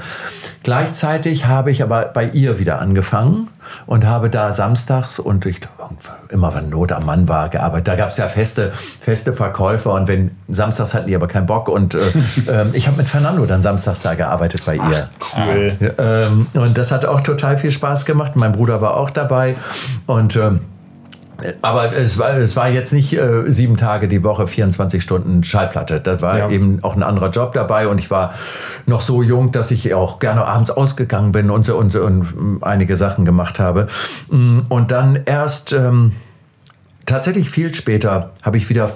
Gleichzeitig 0.63 1.47
habe 1.47 1.71
ich 1.71 1.83
aber 1.83 2.07
bei 2.07 2.27
ihr 2.27 2.59
wieder 2.59 2.81
angefangen 2.81 3.49
und 3.87 4.07
habe 4.07 4.31
da 4.31 4.53
samstags 4.53 5.19
und 5.19 5.47
ich 5.47 5.61
immer 6.31 6.55
wenn 6.55 6.69
Not 6.69 6.93
am 6.93 7.07
Mann 7.07 7.29
war 7.29 7.49
gearbeitet. 7.49 7.89
Da 7.89 7.97
gab 7.97 8.11
es 8.11 8.17
ja 8.17 8.29
feste, 8.29 8.73
feste 9.01 9.33
Verkäufer 9.33 9.93
und 9.93 10.09
wenn 10.09 10.31
samstags 10.49 10.95
hatten 10.95 11.07
die 11.07 11.17
aber 11.17 11.29
keinen 11.29 11.47
Bock 11.47 11.69
und 11.69 11.95
äh, 11.95 12.13
ähm, 12.49 12.71
ich 12.73 12.87
habe 12.87 12.97
mit 12.97 13.09
Fernando 13.09 13.45
dann 13.47 13.63
samstags 13.63 14.03
da 14.03 14.15
gearbeitet 14.15 14.65
bei 14.65 14.77
ihr. 14.77 15.09
Cool. 15.37 15.95
Ähm, 15.99 16.47
und 16.55 16.79
das 16.79 16.91
hat 16.93 17.05
auch 17.05 17.21
total 17.21 17.59
viel 17.59 17.71
Spaß 17.71 18.05
gemacht. 18.05 18.33
Mein 18.37 18.53
Bruder 18.53 18.81
war 18.81 18.97
auch 18.97 19.11
dabei 19.11 19.57
und 20.07 20.37
ähm, 20.37 20.61
aber 21.63 21.93
es 21.97 22.19
war, 22.19 22.37
es 22.39 22.57
war 22.57 22.69
jetzt 22.69 22.93
nicht 22.93 23.13
äh, 23.17 23.51
sieben 23.53 23.77
Tage 23.77 24.09
die 24.09 24.23
Woche, 24.25 24.47
24 24.47 25.03
Stunden 25.03 25.45
Schallplatte. 25.45 26.01
Da 26.01 26.21
war 26.21 26.39
Ja. 26.39 26.51
eben 26.51 26.79
auch 26.83 26.97
ein 26.97 27.03
anderer 27.03 27.31
Job 27.31 27.53
dabei 27.55 27.89
und 27.89 27.99
ich 27.99 28.11
war 28.11 28.35
noch 28.87 29.01
so 29.03 29.23
jung, 29.23 29.53
dass 29.53 29.71
ich 29.71 29.95
auch 29.95 30.19
gerne 30.21 30.45
abends 30.47 30.71
ausgegangen 30.71 31.33
bin 31.33 31.51
und, 31.51 31.65
so- 31.67 31.77
und, 31.77 31.93
so 31.93 32.03
und 32.03 32.59
einige 32.63 32.97
Sachen 32.97 33.25
gemacht 33.25 33.59
habe. 33.61 33.89
Mm, 34.31 34.61
Und 34.69 34.91
dann 34.91 35.21
erst 35.25 35.73
ähm, 35.73 36.13
tatsächlich 37.07 37.51
viel 37.51 37.75
später 37.75 38.31
habe 38.43 38.57
ich 38.57 38.69
wieder 38.69 38.91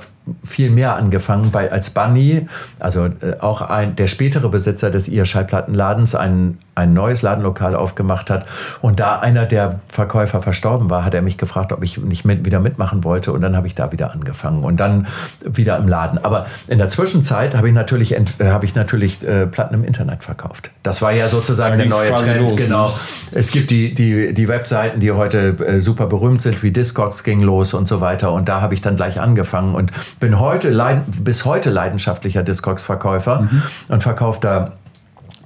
viel 0.44 0.70
mehr 0.70 0.94
angefangen 0.96 1.50
bei 1.50 1.72
als 1.72 1.90
Bunny, 1.90 2.46
also 2.78 3.06
äh, 3.06 3.36
auch 3.40 3.62
ein, 3.62 3.96
der 3.96 4.08
spätere 4.08 4.48
Besitzer 4.50 4.90
des 4.90 5.08
ihr 5.08 5.24
Schallplattenladens 5.24 6.14
ein, 6.14 6.58
ein 6.78 6.92
neues 6.92 7.22
Ladenlokal 7.22 7.74
aufgemacht 7.74 8.30
hat 8.30 8.46
und 8.80 9.00
da 9.00 9.18
einer 9.18 9.44
der 9.46 9.80
Verkäufer 9.88 10.40
verstorben 10.42 10.88
war, 10.90 11.04
hat 11.04 11.14
er 11.14 11.22
mich 11.22 11.36
gefragt, 11.36 11.72
ob 11.72 11.82
ich 11.82 11.98
nicht 11.98 12.24
mit, 12.24 12.44
wieder 12.44 12.60
mitmachen 12.60 13.04
wollte 13.04 13.32
und 13.32 13.42
dann 13.42 13.56
habe 13.56 13.66
ich 13.66 13.74
da 13.74 13.92
wieder 13.92 14.12
angefangen 14.12 14.64
und 14.64 14.78
dann 14.78 15.06
wieder 15.44 15.76
im 15.76 15.88
Laden. 15.88 16.24
Aber 16.24 16.46
in 16.68 16.78
der 16.78 16.88
Zwischenzeit 16.88 17.54
habe 17.54 17.68
ich 17.68 17.74
natürlich 17.74 18.14
äh, 18.14 18.24
habe 18.40 18.64
ich 18.64 18.74
natürlich 18.74 19.26
äh, 19.26 19.46
Platten 19.46 19.74
im 19.74 19.84
Internet 19.84 20.22
verkauft. 20.24 20.70
Das 20.82 21.02
war 21.02 21.12
ja 21.12 21.28
sozusagen 21.28 21.76
der 21.78 21.88
neue 21.88 22.14
Trend, 22.14 22.40
los, 22.40 22.52
ne? 22.52 22.56
genau. 22.56 22.94
Es 23.32 23.50
gibt 23.50 23.70
die, 23.70 23.94
die, 23.94 24.32
die 24.32 24.48
Webseiten, 24.48 25.00
die 25.00 25.12
heute 25.12 25.56
äh, 25.66 25.80
super 25.80 26.06
berühmt 26.06 26.40
sind, 26.40 26.62
wie 26.62 26.70
Discogs 26.70 27.24
ging 27.24 27.42
los 27.42 27.74
und 27.74 27.88
so 27.88 28.00
weiter. 28.00 28.32
Und 28.32 28.48
da 28.48 28.60
habe 28.60 28.74
ich 28.74 28.80
dann 28.80 28.96
gleich 28.96 29.20
angefangen 29.20 29.74
und 29.74 29.90
bin 30.20 30.40
heute 30.40 30.70
leid, 30.70 31.02
bis 31.20 31.44
heute 31.44 31.70
leidenschaftlicher 31.70 32.42
Discogs-Verkäufer 32.42 33.40
Mhm. 33.42 33.62
und 33.88 34.02
verkaufe 34.02 34.40
da 34.40 34.72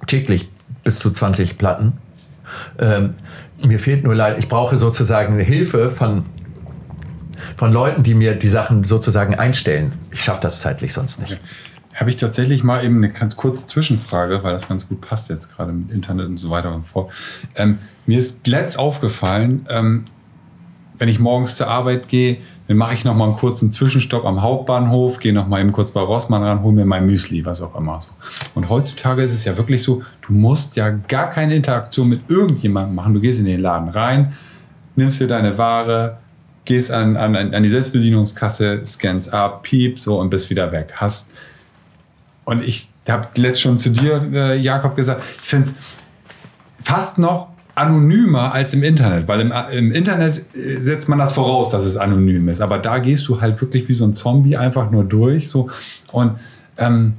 täglich 0.07 0.49
bis 0.85 0.99
zu 0.99 1.11
20 1.11 1.59
Platten. 1.59 1.95
Ähm, 2.79 3.15
mir 3.65 3.79
fehlt 3.79 4.05
nur 4.05 4.15
leid, 4.15 4.39
ich 4.39 4.49
brauche 4.49 4.77
sozusagen 4.77 5.39
Hilfe 5.39 5.91
von, 5.91 6.25
von 7.57 7.73
Leuten, 7.73 8.03
die 8.03 8.15
mir 8.15 8.35
die 8.35 8.49
Sachen 8.49 8.85
sozusagen 8.85 9.35
einstellen. 9.35 9.93
Ich 10.11 10.23
schaffe 10.23 10.41
das 10.43 10.61
zeitlich 10.61 10.93
sonst 10.93 11.21
nicht. 11.21 11.41
Habe 11.95 12.11
ich 12.11 12.17
tatsächlich 12.17 12.65
mal 12.65 12.85
eben 12.85 12.97
eine 12.97 13.11
ganz 13.11 13.37
kurze 13.37 13.67
Zwischenfrage, 13.67 14.43
weil 14.43 14.55
das 14.55 14.69
ganz 14.69 14.89
gut 14.89 15.01
passt 15.01 15.29
jetzt 15.31 15.55
gerade 15.55 15.73
mit 15.73 15.91
Internet 15.91 16.27
und 16.27 16.39
so 16.39 16.51
weiter 16.51 16.75
und 16.75 16.85
fort. 16.85 17.13
Ähm, 17.55 17.79
mir 18.07 18.19
ist 18.19 18.47
letzt 18.47 18.79
aufgefallen, 18.79 19.67
ähm, 19.69 20.05
wenn 20.99 21.09
ich 21.09 21.19
morgens 21.19 21.57
zur 21.57 21.69
Arbeit 21.69 22.09
gehe, 22.09 22.39
dann 22.73 22.79
mache 22.79 22.95
ich 22.95 23.05
noch 23.05 23.15
mal 23.15 23.27
einen 23.27 23.37
kurzen 23.37 23.71
Zwischenstopp 23.71 24.25
am 24.25 24.41
Hauptbahnhof, 24.41 25.19
gehe 25.19 25.35
noch 25.35 25.47
mal 25.47 25.61
eben 25.61 25.73
kurz 25.73 25.91
bei 25.91 26.01
Rossmann 26.01 26.43
ran, 26.43 26.63
hole 26.63 26.73
mir 26.73 26.87
mein 26.87 27.05
Müsli, 27.05 27.45
was 27.45 27.61
auch 27.61 27.79
immer. 27.79 28.01
So. 28.01 28.09
Und 28.55 28.71
heutzutage 28.71 29.23
ist 29.23 29.35
es 29.35 29.45
ja 29.45 29.59
wirklich 29.59 29.83
so, 29.83 30.03
du 30.27 30.33
musst 30.33 30.75
ja 30.77 30.89
gar 30.89 31.29
keine 31.29 31.55
Interaktion 31.55 32.09
mit 32.09 32.31
irgendjemandem 32.31 32.95
machen. 32.95 33.13
Du 33.13 33.21
gehst 33.21 33.39
in 33.41 33.45
den 33.45 33.61
Laden 33.61 33.91
rein, 33.91 34.33
nimmst 34.97 35.21
dir 35.21 35.27
deine 35.27 35.59
Ware, 35.59 36.17
gehst 36.65 36.91
an, 36.91 37.19
an, 37.19 37.37
an 37.37 37.63
die 37.63 37.69
Selbstbedienungskasse, 37.69 38.87
scannst 38.87 39.35
ab, 39.35 39.65
piep, 39.65 39.99
so 39.99 40.19
und 40.19 40.31
bist 40.31 40.49
wieder 40.49 40.73
weg. 40.73 40.95
Hast 40.97 41.31
und 42.47 42.65
ich 42.65 42.89
habe 43.07 43.29
letzt 43.35 43.61
schon 43.61 43.77
zu 43.77 43.91
dir, 43.91 44.31
äh, 44.33 44.57
Jakob, 44.57 44.97
gesagt, 44.97 45.23
ich 45.43 45.49
finde 45.49 45.69
es 45.69 45.75
fast 46.83 47.19
noch 47.19 47.49
anonymer 47.75 48.53
als 48.53 48.75
im 48.75 48.83
Internet, 48.83 49.29
weil 49.29 49.41
im, 49.41 49.53
im 49.73 49.93
Internet 49.93 50.43
äh, 50.55 50.77
setzt 50.77 51.09
man 51.09 51.19
das 51.19 51.33
voraus, 51.33 51.71
dass 51.71 51.85
es 51.85 51.97
anonym 51.97 52.49
ist. 52.49 52.61
Aber 52.61 52.79
da 52.79 52.99
gehst 52.99 53.27
du 53.29 53.41
halt 53.41 53.61
wirklich 53.61 53.89
wie 53.89 53.95
so 53.95 54.05
ein 54.05 54.15
Zombie 54.15 54.57
einfach 54.57 54.91
nur 54.91 55.05
durch. 55.05 55.49
So. 55.49 55.71
Und 56.13 56.33
ähm, 56.77 57.15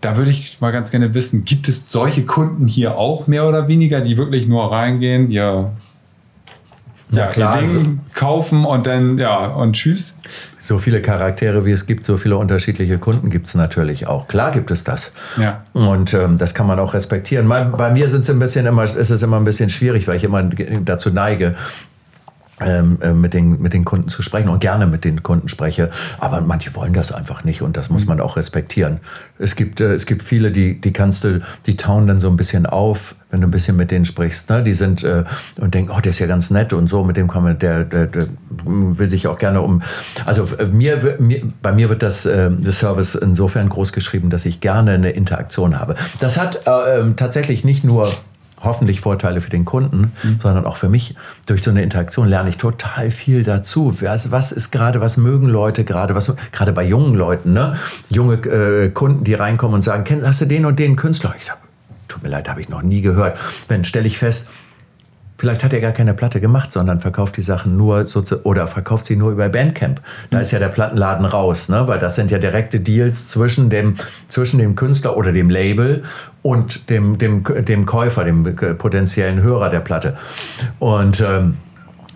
da 0.00 0.16
würde 0.16 0.30
ich 0.30 0.60
mal 0.60 0.70
ganz 0.70 0.90
gerne 0.92 1.12
wissen, 1.14 1.44
gibt 1.44 1.68
es 1.68 1.90
solche 1.90 2.24
Kunden 2.24 2.68
hier 2.68 2.96
auch 2.96 3.26
mehr 3.26 3.48
oder 3.48 3.66
weniger, 3.66 4.00
die 4.00 4.16
wirklich 4.16 4.46
nur 4.46 4.70
reingehen, 4.70 5.30
ihr, 5.30 5.72
Ja, 7.10 7.18
ja, 7.18 7.26
klar. 7.26 7.60
ihr 7.62 7.68
Ding 7.68 8.00
kaufen 8.14 8.64
und 8.64 8.86
dann, 8.86 9.18
ja, 9.18 9.46
und 9.48 9.72
tschüss? 9.72 10.14
So 10.68 10.76
viele 10.76 11.00
Charaktere, 11.00 11.64
wie 11.64 11.70
es 11.70 11.86
gibt, 11.86 12.04
so 12.04 12.18
viele 12.18 12.36
unterschiedliche 12.36 12.98
Kunden 12.98 13.30
gibt 13.30 13.46
es 13.46 13.54
natürlich 13.54 14.06
auch. 14.06 14.28
Klar 14.28 14.50
gibt 14.50 14.70
es 14.70 14.84
das. 14.84 15.14
Ja. 15.40 15.64
Und 15.72 16.12
ähm, 16.12 16.36
das 16.36 16.52
kann 16.52 16.66
man 16.66 16.78
auch 16.78 16.92
respektieren. 16.92 17.48
Bei, 17.48 17.64
bei 17.64 17.90
mir 17.90 18.06
sind's 18.10 18.28
ein 18.28 18.38
bisschen 18.38 18.66
immer, 18.66 18.84
ist 18.84 19.08
es 19.08 19.22
immer 19.22 19.38
ein 19.38 19.44
bisschen 19.44 19.70
schwierig, 19.70 20.06
weil 20.06 20.16
ich 20.16 20.24
immer 20.24 20.42
dazu 20.42 21.08
neige, 21.08 21.54
ähm, 22.60 22.98
äh, 23.00 23.12
mit, 23.12 23.34
den, 23.34 23.60
mit 23.60 23.72
den 23.72 23.84
Kunden 23.84 24.08
zu 24.08 24.22
sprechen 24.22 24.48
und 24.48 24.60
gerne 24.60 24.86
mit 24.86 25.04
den 25.04 25.22
Kunden 25.22 25.48
spreche. 25.48 25.90
Aber 26.18 26.40
manche 26.40 26.74
wollen 26.74 26.92
das 26.92 27.12
einfach 27.12 27.44
nicht 27.44 27.62
und 27.62 27.76
das 27.76 27.88
muss 27.90 28.06
man 28.06 28.20
auch 28.20 28.36
respektieren. 28.36 29.00
Es 29.38 29.56
gibt, 29.56 29.80
äh, 29.80 29.94
es 29.94 30.06
gibt 30.06 30.22
viele, 30.22 30.50
die, 30.50 30.80
die 30.80 30.92
kannst 30.92 31.24
du, 31.24 31.40
die 31.66 31.76
tauen 31.76 32.06
dann 32.06 32.20
so 32.20 32.28
ein 32.28 32.36
bisschen 32.36 32.66
auf, 32.66 33.14
wenn 33.30 33.40
du 33.40 33.46
ein 33.46 33.50
bisschen 33.50 33.76
mit 33.76 33.90
denen 33.90 34.04
sprichst. 34.04 34.50
Ne? 34.50 34.62
Die 34.62 34.72
sind 34.72 35.04
äh, 35.04 35.24
und 35.58 35.74
denken, 35.74 35.92
oh, 35.96 36.00
der 36.00 36.10
ist 36.10 36.18
ja 36.18 36.26
ganz 36.26 36.50
nett 36.50 36.72
und 36.72 36.88
so, 36.88 37.04
mit 37.04 37.16
dem 37.16 37.28
kann 37.28 37.44
man, 37.44 37.58
der, 37.58 37.84
der, 37.84 38.06
der 38.06 38.26
will 38.64 39.08
sich 39.08 39.26
auch 39.26 39.38
gerne 39.38 39.60
um. 39.60 39.82
Also 40.24 40.44
äh, 40.56 40.66
mir, 40.66 41.16
mir, 41.18 41.42
bei 41.62 41.72
mir 41.72 41.88
wird 41.88 42.02
das 42.02 42.26
äh, 42.26 42.50
Service 42.72 43.14
insofern 43.14 43.68
groß 43.68 43.92
geschrieben, 43.92 44.30
dass 44.30 44.46
ich 44.46 44.60
gerne 44.60 44.92
eine 44.92 45.10
Interaktion 45.10 45.78
habe. 45.78 45.94
Das 46.20 46.38
hat 46.38 46.66
äh, 46.66 47.00
ähm, 47.00 47.16
tatsächlich 47.16 47.64
nicht 47.64 47.84
nur 47.84 48.10
hoffentlich 48.62 49.00
Vorteile 49.00 49.40
für 49.40 49.50
den 49.50 49.64
Kunden, 49.64 50.12
sondern 50.42 50.64
auch 50.64 50.76
für 50.76 50.88
mich. 50.88 51.14
Durch 51.46 51.62
so 51.62 51.70
eine 51.70 51.82
Interaktion 51.82 52.28
lerne 52.28 52.50
ich 52.50 52.58
total 52.58 53.10
viel 53.10 53.44
dazu. 53.44 54.00
Was, 54.00 54.30
was 54.30 54.52
ist 54.52 54.70
gerade, 54.70 55.00
was 55.00 55.16
mögen 55.16 55.48
Leute 55.48 55.84
gerade, 55.84 56.14
was 56.14 56.34
gerade 56.52 56.72
bei 56.72 56.84
jungen 56.84 57.14
Leuten, 57.14 57.52
ne? 57.52 57.76
Junge 58.10 58.34
äh, 58.34 58.90
Kunden, 58.90 59.24
die 59.24 59.34
reinkommen 59.34 59.76
und 59.76 59.82
sagen, 59.82 60.04
Kennst, 60.04 60.26
hast 60.26 60.40
du 60.40 60.46
den 60.46 60.64
und 60.66 60.78
den 60.78 60.96
Künstler? 60.96 61.34
Ich 61.36 61.44
sage, 61.44 61.60
tut 62.08 62.22
mir 62.22 62.28
leid, 62.28 62.48
habe 62.48 62.60
ich 62.60 62.68
noch 62.68 62.82
nie 62.82 63.00
gehört. 63.00 63.38
Wenn 63.68 63.84
stelle 63.84 64.06
ich 64.06 64.18
fest, 64.18 64.50
Vielleicht 65.38 65.62
hat 65.62 65.72
er 65.72 65.80
gar 65.80 65.92
keine 65.92 66.14
Platte 66.14 66.40
gemacht, 66.40 66.72
sondern 66.72 67.00
verkauft 67.00 67.36
die 67.36 67.42
Sachen 67.42 67.76
nur 67.76 68.08
so 68.08 68.22
zu, 68.22 68.44
oder 68.44 68.66
verkauft 68.66 69.06
sie 69.06 69.14
nur 69.14 69.30
über 69.30 69.48
Bandcamp. 69.48 70.00
Da 70.30 70.40
ist 70.40 70.50
ja 70.50 70.58
der 70.58 70.66
Plattenladen 70.66 71.24
raus, 71.24 71.68
ne? 71.68 71.86
weil 71.86 72.00
das 72.00 72.16
sind 72.16 72.32
ja 72.32 72.38
direkte 72.38 72.80
Deals 72.80 73.28
zwischen 73.28 73.70
dem, 73.70 73.94
zwischen 74.26 74.58
dem 74.58 74.74
Künstler 74.74 75.16
oder 75.16 75.30
dem 75.30 75.48
Label 75.48 76.02
und 76.42 76.90
dem, 76.90 77.18
dem, 77.18 77.44
dem 77.44 77.86
Käufer, 77.86 78.24
dem 78.24 78.56
potenziellen 78.78 79.40
Hörer 79.40 79.70
der 79.70 79.78
Platte. 79.78 80.16
Und 80.80 81.20
ähm, 81.20 81.56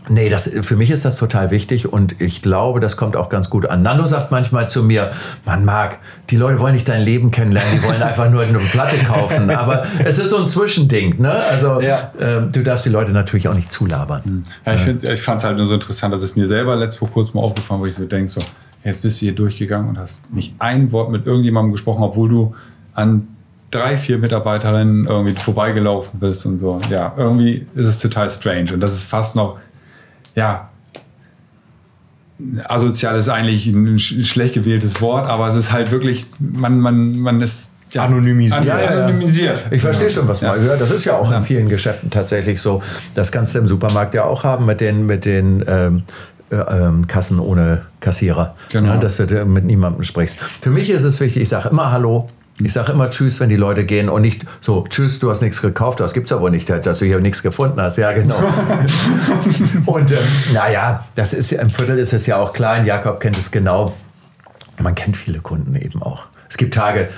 Nee, 0.09 0.29
das, 0.29 0.49
für 0.63 0.77
mich 0.77 0.91
ist 0.91 1.05
das 1.05 1.17
total 1.17 1.51
wichtig 1.51 1.93
und 1.93 2.21
ich 2.21 2.43
glaube, 2.43 2.81
das 2.81 2.97
kommt 2.97 3.17
auch 3.17 3.29
ganz 3.29 3.51
gut 3.51 3.67
an. 3.67 3.83
Nando 3.83 4.05
sagt 4.07 4.31
manchmal 4.33 4.69
zu 4.69 4.83
mir, 4.83 5.13
man 5.45 5.65
mag, 5.65 5.99
die 6.31 6.37
Leute 6.37 6.59
wollen 6.59 6.75
nicht 6.75 6.89
dein 6.89 7.03
Leben 7.03 7.31
kennenlernen, 7.31 7.71
die 7.81 7.83
wollen 7.87 8.03
einfach 8.03 8.29
nur 8.29 8.43
eine 8.43 8.59
Platte 8.59 8.97
kaufen. 8.99 9.51
Aber 9.57 9.85
es 10.05 10.19
ist 10.19 10.31
so 10.31 10.39
ein 10.39 10.49
Zwischending, 10.49 11.21
ne? 11.21 11.33
Also 11.33 11.81
Ja. 11.81 12.13
ähm, 12.21 12.51
du 12.53 12.63
darfst 12.63 12.85
die 12.85 12.91
Leute 12.91 13.13
natürlich 13.13 13.47
auch 13.49 13.55
nicht 13.55 13.71
zulabern. 13.71 14.45
Ja, 14.67 14.75
ich, 14.75 14.87
ich 15.05 15.23
fand 15.23 15.39
es 15.39 15.45
halt 15.45 15.57
nur 15.57 15.67
so 15.67 15.75
interessant, 15.75 16.13
dass 16.13 16.23
es 16.23 16.35
mir 16.35 16.47
selber 16.49 16.75
letzt 16.77 16.99
vor 16.99 17.09
kurzem 17.11 17.39
aufgefallen, 17.39 17.81
wo 17.81 17.87
ich 17.87 17.95
so 17.95 18.05
denke, 18.05 18.29
so, 18.29 18.41
jetzt 18.85 19.03
bist 19.03 19.21
du 19.21 19.27
hier 19.27 19.35
durchgegangen 19.35 19.89
und 19.91 19.99
hast 19.99 20.33
nicht 20.35 20.55
ein 20.59 20.91
Wort 20.91 21.11
mit 21.11 21.27
irgendjemandem 21.27 21.73
gesprochen, 21.73 22.03
obwohl 22.03 22.29
du 22.29 22.55
an 22.95 23.29
drei, 23.71 23.97
vier 23.97 24.19
Mitarbeiterinnen 24.19 25.07
irgendwie 25.07 25.35
vorbeigelaufen 25.41 26.19
bist 26.19 26.45
und 26.45 26.59
so. 26.59 26.81
Ja, 26.91 27.13
irgendwie 27.17 27.67
ist 27.75 27.87
es 27.87 27.99
total 28.01 28.29
strange 28.29 28.73
und 28.75 28.81
das 28.81 28.93
ist 28.93 29.05
fast 29.05 29.35
noch, 29.37 29.59
ja, 30.35 30.69
asozial 32.65 33.17
ist 33.19 33.29
eigentlich 33.29 33.67
ein 33.67 33.99
sch 33.99 34.25
schlecht 34.27 34.55
gewähltes 34.55 35.01
Wort, 35.01 35.29
aber 35.29 35.49
es 35.49 35.55
ist 35.55 35.73
halt 35.73 35.91
wirklich, 35.91 36.27
man, 36.39 36.81
man, 36.81 37.19
man 37.19 37.41
ist 37.41 37.71
ja, 37.93 38.05
Anonymisiert. 38.05 38.61
an- 38.63 38.67
Ja, 38.67 38.77
anonymisiert. 38.77 39.61
Ich 39.71 39.83
verstehe 39.83 40.09
schon, 40.09 40.27
was 40.27 40.41
Ja. 40.41 40.57
man 40.57 40.67
ja. 40.67 40.77
Das 40.77 40.91
ist 40.91 41.05
ja 41.05 41.15
auch 41.19 41.31
in 41.31 41.43
vielen 41.43 41.69
Geschäften 41.69 42.09
tatsächlich 42.11 42.61
so. 42.63 42.83
Das 43.15 43.31
kannst 43.31 43.55
du 43.55 43.59
im 43.59 43.69
Supermarkt 43.69 44.15
ja 44.15 44.25
auch 44.25 44.45
haben 44.45 44.65
mit 44.65 44.81
den, 44.81 45.05
mit 45.05 45.27
den 45.27 45.63
ähm, 45.69 46.03
äh, 46.51 46.57
ähm, 46.57 47.07
Kassen 47.07 47.39
ohne 47.39 47.83
Kassierer. 48.01 48.57
Genau. 48.71 48.95
Ja, 48.95 48.97
dass 48.97 49.19
du 49.19 49.45
mit 49.45 49.65
niemandem 49.65 50.05
sprichst. 50.05 50.39
Für 50.39 50.71
mich 50.71 50.89
ist 50.89 51.05
es 51.05 51.21
wichtig, 51.21 51.43
ich 51.43 51.49
sage 51.51 51.69
immer 51.69 51.93
Hallo. 51.93 52.31
Ich 52.61 52.73
sage 52.73 52.93
immer 52.93 53.09
Tschüss, 53.11 53.41
wenn 53.41 53.49
die 53.49 53.57
Leute 53.57 53.85
gehen 53.85 54.09
und 54.09 54.23
nicht 54.23 54.45
so, 54.61 54.85
Tschüss, 54.89 55.19
du 55.19 55.31
hast 55.31 55.41
nichts 55.41 55.63
gekauft, 55.63 56.01
das 56.01 56.13
gibt's 56.13 56.31
ja 56.31 56.41
wohl 56.41 56.51
nicht, 56.51 56.69
dass 56.69 56.99
du 56.99 57.07
hier 57.07 57.21
nichts 57.21 57.43
gefunden 57.43 57.81
hast. 57.81 57.97
Ja, 57.97 58.13
genau. 58.13 58.37
und 59.87 60.13
ähm, 60.13 60.19
naja, 60.53 61.07
das 61.15 61.33
ist 61.33 61.51
ja, 61.51 61.63
im 61.63 61.71
Viertel 61.71 61.99
ist 61.99 62.13
es 62.13 62.27
ja 62.27 62.37
auch 62.37 62.53
klein, 62.53 62.85
Jakob 62.85 63.21
kennt 63.21 63.39
es 63.39 63.51
genau. 63.51 63.95
Man 64.81 64.95
kennt 64.95 65.17
viele 65.17 65.41
Kunden 65.41 65.75
eben 65.77 66.03
auch. 66.03 66.27
Es 66.49 66.57
gibt 66.57 66.75
Tage, 66.75 67.09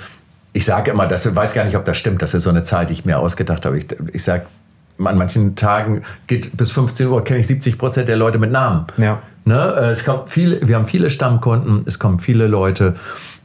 ich 0.53 0.65
sage 0.65 0.91
immer, 0.91 1.07
das 1.07 1.25
ich 1.25 1.35
weiß 1.35 1.53
gar 1.53 1.65
nicht, 1.65 1.75
ob 1.75 1.83
das 1.83 1.97
stimmt, 1.97 2.21
das 2.21 2.33
ist 2.33 2.43
so 2.43 2.49
eine 2.49 2.63
Zahl, 2.63 2.85
die 2.85 2.93
ich 2.93 3.03
mir 3.03 3.19
ausgedacht 3.19 3.65
habe. 3.65 3.77
Ich, 3.77 3.87
ich 4.13 4.23
sage, 4.23 4.45
an 4.97 5.17
manchen 5.17 5.55
Tagen 5.55 6.03
geht 6.27 6.55
bis 6.55 6.71
15 6.71 7.07
Uhr, 7.07 7.23
kenne 7.23 7.41
ich 7.41 7.47
70 7.47 7.77
Prozent 7.77 8.07
der 8.07 8.15
Leute 8.15 8.39
mit 8.39 8.51
Namen. 8.51 8.85
Ja. 8.97 9.21
Ne? 9.43 9.75
Äh, 9.77 9.89
Es 9.89 10.05
kommt 10.05 10.29
viele, 10.29 10.65
wir 10.67 10.75
haben 10.75 10.85
viele 10.85 11.09
Stammkunden, 11.09 11.83
es 11.85 11.99
kommen 11.99 12.19
viele 12.19 12.47
Leute, 12.47 12.95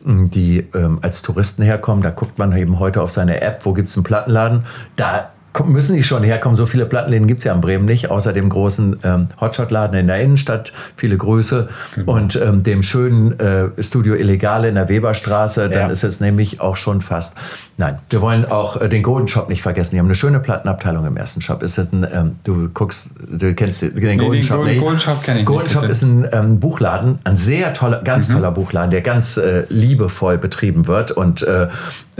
die 0.05 0.67
ähm, 0.75 0.99
als 1.03 1.23
Touristen 1.23 1.63
herkommen. 1.63 2.03
Da 2.03 2.11
guckt 2.11 2.39
man 2.39 2.57
eben 2.57 2.79
heute 2.79 3.03
auf 3.03 3.11
seine 3.11 3.41
App, 3.41 3.65
wo 3.65 3.73
gibt 3.73 3.89
es 3.89 3.97
einen 3.97 4.05
Plattenladen. 4.05 4.65
Da 4.97 5.33
müssen 5.65 5.97
die 5.97 6.05
schon 6.05 6.23
herkommen. 6.23 6.57
So 6.57 6.67
viele 6.67 6.87
Plattenläden 6.87 7.27
gibt 7.27 7.39
es 7.41 7.45
ja 7.45 7.53
in 7.55 7.61
Bremen 7.61 7.85
nicht, 7.85 8.11
außer 8.11 8.33
dem 8.33 8.49
großen 8.49 9.01
ähm, 9.03 9.29
Hotshot-Laden 9.41 9.99
in 9.99 10.07
der 10.07 10.21
Innenstadt. 10.21 10.73
Viele 10.97 11.17
Grüße. 11.17 11.69
Und 12.07 12.37
ähm, 12.37 12.63
dem 12.63 12.83
schönen 12.83 13.39
äh, 13.41 13.69
Studio 13.83 14.15
Illegale 14.15 14.69
in 14.69 14.77
der 14.77 14.89
Weberstraße. 14.89 15.69
Dann 15.69 15.83
Ja. 15.83 15.89
ist 15.89 16.05
es 16.05 16.21
nämlich 16.21 16.61
auch 16.61 16.77
schon 16.77 17.01
fast. 17.01 17.37
Nein, 17.77 17.99
wir 18.11 18.21
wollen 18.21 18.45
auch 18.45 18.81
äh, 18.81 18.89
den 18.89 19.03
Golden 19.03 19.27
Shop 19.29 19.49
nicht 19.49 19.63
vergessen. 19.63 19.95
Die 19.95 19.99
haben 19.99 20.07
eine 20.07 20.15
schöne 20.15 20.39
Plattenabteilung 20.41 21.05
im 21.07 21.17
ersten 21.17 21.41
Shop. 21.41 21.63
Ist 21.63 21.79
das 21.79 21.93
ein, 21.93 22.07
ähm, 22.13 22.33
du 22.45 22.69
guckst, 22.73 23.15
du 23.29 23.53
kennst 23.55 23.83
den, 23.83 23.95
den 23.97 24.19
Golden 24.19 24.33
den 24.35 24.43
Shop 24.43 24.57
Golden- 24.59 24.73
nicht? 24.73 24.81
Golden 24.83 25.01
Shop 25.01 25.23
kenn 25.23 25.39
ich 25.39 25.45
Golden 25.47 25.65
nicht, 25.65 25.73
Shop 25.73 25.85
ist 25.89 26.03
ein 26.03 26.29
ähm, 26.33 26.61
Buchladen, 26.61 27.19
ein 27.25 27.37
sehr 27.37 27.73
toller, 27.75 28.03
ganz 28.03 28.29
toller 28.29 28.51
Buchladen, 28.53 28.91
der 28.91 29.01
ganz 29.01 29.37
äh, 29.37 29.65
liebevoll 29.69 30.39
betrieben 30.39 30.87
wird 30.87 31.11
und 31.11 31.43
äh, 31.43 31.69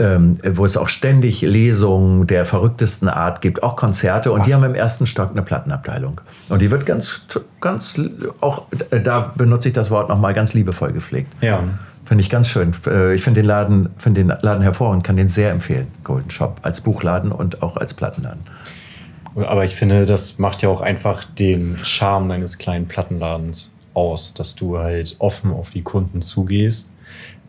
ähm, 0.01 0.37
wo 0.55 0.65
es 0.65 0.77
auch 0.77 0.89
ständig 0.89 1.41
Lesungen 1.41 2.25
der 2.25 2.45
verrücktesten 2.45 3.07
Art 3.07 3.41
gibt, 3.41 3.61
auch 3.61 3.75
Konzerte. 3.75 4.31
Und 4.31 4.47
die 4.47 4.53
haben 4.53 4.63
im 4.63 4.73
ersten 4.73 5.05
Stock 5.05 5.29
eine 5.31 5.43
Plattenabteilung. 5.43 6.19
Und 6.49 6.59
die 6.59 6.71
wird 6.71 6.87
ganz, 6.87 7.27
ganz, 7.59 8.01
auch 8.39 8.65
äh, 8.89 8.99
da 8.99 9.31
benutze 9.35 9.67
ich 9.67 9.73
das 9.73 9.91
Wort 9.91 10.09
nochmal, 10.09 10.33
ganz 10.33 10.53
liebevoll 10.53 10.91
gepflegt. 10.91 11.31
Ja. 11.41 11.63
Finde 12.05 12.23
ich 12.23 12.29
ganz 12.31 12.49
schön. 12.49 12.73
Äh, 12.87 13.13
Ich 13.13 13.23
finde 13.23 13.41
den 13.41 13.47
Laden, 13.47 13.89
finde 13.97 14.21
den 14.21 14.33
Laden 14.41 14.63
hervorragend, 14.63 15.03
kann 15.03 15.17
den 15.17 15.27
sehr 15.27 15.51
empfehlen. 15.51 15.87
Golden 16.03 16.31
Shop 16.31 16.59
als 16.63 16.81
Buchladen 16.81 17.31
und 17.31 17.61
auch 17.61 17.77
als 17.77 17.93
Plattenladen. 17.93 18.41
Aber 19.35 19.63
ich 19.63 19.75
finde, 19.75 20.05
das 20.05 20.39
macht 20.39 20.61
ja 20.61 20.69
auch 20.69 20.81
einfach 20.81 21.23
den 21.23 21.77
Charme 21.83 22.27
deines 22.29 22.57
kleinen 22.57 22.87
Plattenladens 22.87 23.75
aus, 23.93 24.33
dass 24.33 24.55
du 24.55 24.77
halt 24.77 25.15
offen 25.19 25.51
auf 25.51 25.69
die 25.69 25.83
Kunden 25.83 26.21
zugehst. 26.21 26.90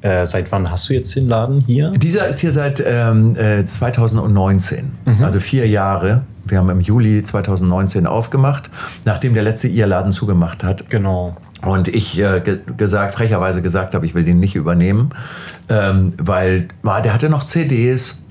Äh, 0.03 0.27
seit 0.27 0.51
wann 0.51 0.69
hast 0.69 0.89
du 0.89 0.95
jetzt 0.95 1.15
den 1.15 1.29
Laden 1.29 1.63
hier? 1.65 1.93
Dieser 1.93 2.27
ist 2.27 2.41
hier 2.41 2.51
seit 2.51 2.83
ähm, 2.85 3.37
äh, 3.37 3.65
2019, 3.65 4.91
also 5.23 5.39
vier 5.39 5.69
Jahre. 5.69 6.23
Wir 6.45 6.59
haben 6.59 6.69
im 6.71 6.81
Juli 6.81 7.23
2019 7.23 8.09
aufgemacht, 8.09 8.69
nachdem 9.05 9.33
der 9.33 9.45
letzte 9.45 9.69
ihr 9.69 9.87
Laden 9.87 10.13
zugemacht 10.13 10.65
hat. 10.65 10.91
Genau. 10.91 11.37
Und 11.65 11.87
ich 11.87 12.19
äh, 12.19 12.41
ge 12.41 12.59
gesagt, 12.77 13.15
frecherweise 13.15 13.63
gesagt 13.63 13.95
habe, 13.95 14.05
ich 14.05 14.15
will 14.17 14.25
den 14.25 14.41
nicht 14.41 14.57
übernehmen, 14.57 15.11
ähm, 15.69 16.11
weil 16.19 16.67
ah, 16.83 17.01
der 17.01 17.15
hatte 17.15 17.29
noch 17.29 17.47
CDs. 17.47 18.25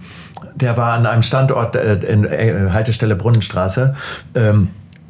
Der 0.55 0.76
war 0.76 0.93
an 0.93 1.05
einem 1.05 1.24
Standort 1.24 1.78
äh, 1.78 1.95
in 1.99 2.26
äh, 2.26 2.69
Haltestelle 2.72 3.15
Brunnenstraße. 3.15 3.95
Ähm, 4.36 4.67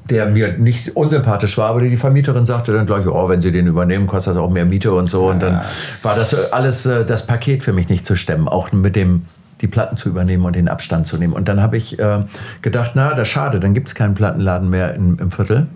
der 0.10 0.26
mir 0.28 0.58
nicht 0.58 0.96
unsympathisch 0.96 1.58
war, 1.58 1.70
aber 1.70 1.82
die 1.82 1.98
Vermieterin 1.98 2.46
sagte 2.46 2.74
dann 2.74 2.86
gleich, 2.86 3.08
oh, 3.08 3.30
wenn 3.30 3.42
Sie 3.42 3.52
den 3.52 3.68
übernehmen, 3.68 4.08
kostet 4.08 4.36
das 4.36 4.42
auch 4.42 4.50
mehr 4.50 4.66
Miete 4.66 4.94
und 4.94 5.10
so. 5.10 5.30
Und 5.30 5.42
dann 5.42 5.62
war 6.02 6.16
das 6.16 6.34
äh, 6.34 6.38
alles, 6.52 6.86
äh, 6.86 7.06
das 7.06 7.28
Paket 7.28 7.64
für 7.64 7.74
mich 7.74 7.90
nicht 7.90 8.06
zu 8.06 8.16
stemmen, 8.16 8.48
auch 8.48 8.72
mit 8.72 8.96
dem 8.96 9.26
die 9.62 9.68
Platten 9.68 9.96
zu 9.96 10.10
übernehmen 10.10 10.44
und 10.46 10.56
den 10.56 10.68
Abstand 10.68 11.06
zu 11.06 11.18
nehmen. 11.18 11.34
Und 11.34 11.48
dann 11.48 11.62
habe 11.62 11.78
ich 11.78 12.00
äh, 12.00 12.24
gedacht, 12.64 12.92
na, 12.96 13.12
das 13.12 13.28
ist 13.28 13.34
schade, 13.34 13.60
dann 13.60 13.76
gibt 13.76 13.88
es 13.88 13.96
keinen 13.96 14.16
Plattenladen 14.16 14.70
mehr 14.70 14.96
in, 14.96 15.20
im 15.20 15.30
Viertel. 15.30 15.68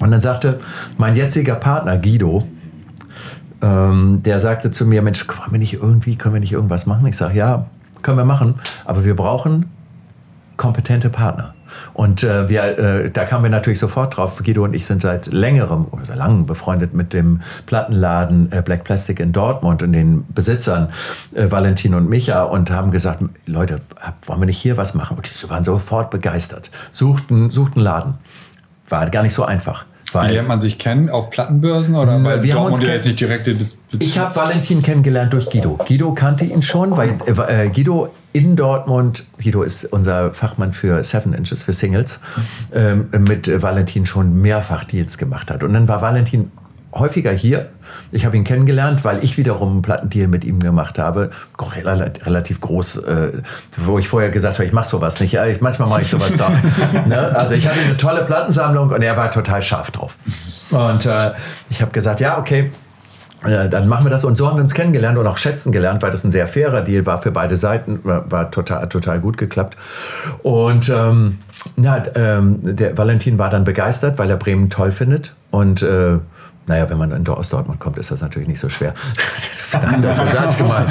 Und 0.00 0.10
dann 0.10 0.20
sagte 0.20 0.58
mein 0.96 1.14
jetziger 1.14 1.56
Partner 1.56 1.98
Guido, 1.98 2.48
ähm, 3.60 4.20
der 4.24 4.38
sagte 4.38 4.70
zu 4.70 4.86
mir, 4.86 5.02
Mensch, 5.02 5.26
wollen 5.28 5.52
wir 5.52 5.58
nicht 5.58 5.74
irgendwie, 5.74 6.16
können 6.16 6.34
wir 6.34 6.40
nicht 6.40 6.52
irgendwas 6.52 6.86
machen? 6.86 7.06
Ich 7.06 7.16
sage, 7.16 7.36
ja, 7.36 7.66
können 8.02 8.16
wir 8.16 8.24
machen, 8.24 8.54
aber 8.84 9.04
wir 9.04 9.16
brauchen 9.16 9.66
kompetente 10.58 11.08
Partner. 11.08 11.54
Und 11.94 12.22
äh, 12.22 12.48
wir, 12.48 12.78
äh, 12.78 13.10
da 13.10 13.24
kamen 13.24 13.44
wir 13.44 13.50
natürlich 13.50 13.78
sofort 13.78 14.16
drauf. 14.16 14.42
Guido 14.44 14.64
und 14.64 14.74
ich 14.74 14.86
sind 14.86 15.02
seit 15.02 15.26
längerem 15.26 15.86
oder 15.90 16.04
seit 16.04 16.16
langem 16.16 16.44
befreundet 16.46 16.92
mit 16.94 17.12
dem 17.12 17.40
Plattenladen 17.66 18.52
äh, 18.52 18.62
Black 18.62 18.84
Plastic 18.84 19.20
in 19.20 19.32
Dortmund 19.32 19.82
und 19.82 19.92
den 19.92 20.24
Besitzern 20.34 20.88
äh, 21.34 21.50
Valentin 21.50 21.94
und 21.94 22.08
Micha 22.08 22.42
und 22.42 22.70
haben 22.70 22.90
gesagt, 22.90 23.22
Leute, 23.46 23.80
wollen 24.26 24.40
wir 24.40 24.46
nicht 24.46 24.58
hier 24.58 24.76
was 24.76 24.94
machen? 24.94 25.16
Und 25.16 25.30
die 25.30 25.50
waren 25.50 25.64
sofort 25.64 26.10
begeistert. 26.10 26.70
Suchten, 26.90 27.50
suchten 27.50 27.80
Laden. 27.80 28.14
War 28.88 29.08
gar 29.10 29.22
nicht 29.22 29.34
so 29.34 29.44
einfach. 29.44 29.84
Wie 30.14 30.26
lernt 30.32 30.48
man 30.48 30.62
sich 30.62 30.78
kennen? 30.78 31.10
Auf 31.10 31.28
Plattenbörsen 31.28 31.94
oder 31.94 32.18
bei 32.20 32.42
wir 32.42 32.54
haben 32.54 32.64
uns 32.64 32.80
jetzt 32.80 33.04
nicht 33.04 33.20
direkte 33.20 33.54
Be 33.54 33.66
Be- 33.92 34.02
ich 34.04 34.18
habe 34.18 34.34
Valentin 34.34 34.82
kennengelernt 34.82 35.34
durch 35.34 35.50
Guido. 35.50 35.78
Guido 35.86 36.14
kannte 36.14 36.46
ihn 36.46 36.62
schon, 36.62 36.96
weil 36.96 37.18
äh, 37.48 37.68
Guido 37.68 38.08
in 38.38 38.54
Dortmund, 38.54 39.26
Guido 39.42 39.64
ist 39.64 39.84
unser 39.86 40.32
Fachmann 40.32 40.72
für 40.72 41.02
Seven 41.02 41.32
Inches, 41.32 41.62
für 41.62 41.72
Singles, 41.72 42.20
ähm, 42.72 43.08
mit 43.10 43.50
Valentin 43.62 44.06
schon 44.06 44.40
mehrfach 44.40 44.84
Deals 44.84 45.18
gemacht 45.18 45.50
hat. 45.50 45.64
Und 45.64 45.72
dann 45.72 45.88
war 45.88 46.02
Valentin 46.02 46.52
häufiger 46.94 47.32
hier. 47.32 47.70
Ich 48.12 48.24
habe 48.24 48.36
ihn 48.36 48.44
kennengelernt, 48.44 49.04
weil 49.04 49.24
ich 49.24 49.36
wiederum 49.38 49.72
einen 49.72 49.82
Plattendeal 49.82 50.28
mit 50.28 50.44
ihm 50.44 50.60
gemacht 50.60 51.00
habe. 51.00 51.30
Rel 51.74 52.12
relativ 52.24 52.60
groß, 52.60 52.98
äh, 52.98 53.32
wo 53.76 53.98
ich 53.98 54.08
vorher 54.08 54.30
gesagt 54.30 54.54
habe, 54.54 54.66
ich 54.66 54.72
mache 54.72 54.86
sowas 54.86 55.18
nicht. 55.18 55.34
Ich, 55.34 55.60
manchmal 55.60 55.88
mache 55.88 56.02
ich 56.02 56.08
sowas 56.08 56.36
doch. 56.36 56.52
ne? 57.06 57.36
Also 57.36 57.54
ich 57.54 57.66
hatte 57.66 57.80
eine 57.80 57.96
tolle 57.96 58.24
Plattensammlung 58.24 58.90
und 58.90 59.02
er 59.02 59.16
war 59.16 59.32
total 59.32 59.62
scharf 59.62 59.90
drauf. 59.90 60.16
Und 60.70 61.06
äh, 61.06 61.32
ich 61.70 61.82
habe 61.82 61.90
gesagt, 61.90 62.20
ja, 62.20 62.38
okay, 62.38 62.70
dann 63.42 63.86
machen 63.86 64.04
wir 64.04 64.10
das. 64.10 64.24
Und 64.24 64.36
so 64.36 64.48
haben 64.48 64.56
wir 64.56 64.62
uns 64.62 64.74
kennengelernt 64.74 65.16
und 65.16 65.26
auch 65.26 65.38
schätzen 65.38 65.70
gelernt, 65.70 66.02
weil 66.02 66.10
das 66.10 66.24
ein 66.24 66.32
sehr 66.32 66.48
fairer 66.48 66.82
Deal 66.82 67.06
war 67.06 67.22
für 67.22 67.30
beide 67.30 67.56
Seiten. 67.56 68.00
War, 68.02 68.30
war 68.30 68.50
total, 68.50 68.88
total 68.88 69.20
gut 69.20 69.38
geklappt. 69.38 69.76
Und 70.42 70.88
ähm, 70.88 71.38
ja, 71.76 72.02
ähm, 72.14 72.58
der 72.62 72.98
Valentin 72.98 73.38
war 73.38 73.50
dann 73.50 73.64
begeistert, 73.64 74.18
weil 74.18 74.30
er 74.30 74.36
Bremen 74.36 74.70
toll 74.70 74.90
findet. 74.90 75.34
Und 75.50 75.82
äh, 75.82 76.18
naja, 76.68 76.90
wenn 76.90 76.98
man 76.98 77.12
in, 77.12 77.26
aus 77.28 77.48
Dortmund 77.48 77.80
kommt, 77.80 77.96
ist 77.96 78.10
das 78.10 78.20
natürlich 78.20 78.48
nicht 78.48 78.60
so 78.60 78.68
schwer. 78.68 78.92
Nein, 79.72 80.02
das, 80.02 80.18
das 80.18 80.50
ist 80.52 80.58
gemein. 80.58 80.86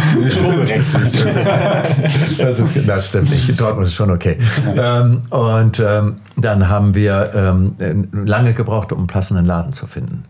Das, 2.38 2.60
ist, 2.60 2.88
das 2.88 3.10
stimmt 3.10 3.30
nicht. 3.30 3.60
Dortmund 3.60 3.88
ist 3.88 3.94
schon 3.94 4.12
okay. 4.12 4.38
Ähm, 4.76 5.22
und 5.30 5.80
ähm, 5.80 6.18
dann 6.36 6.68
haben 6.68 6.96
wir 6.96 7.32
ähm, 7.34 8.08
lange 8.12 8.54
gebraucht, 8.54 8.92
um 8.92 9.00
einen 9.00 9.08
passenden 9.08 9.46
Laden 9.46 9.74
zu 9.74 9.86
finden. 9.86 10.26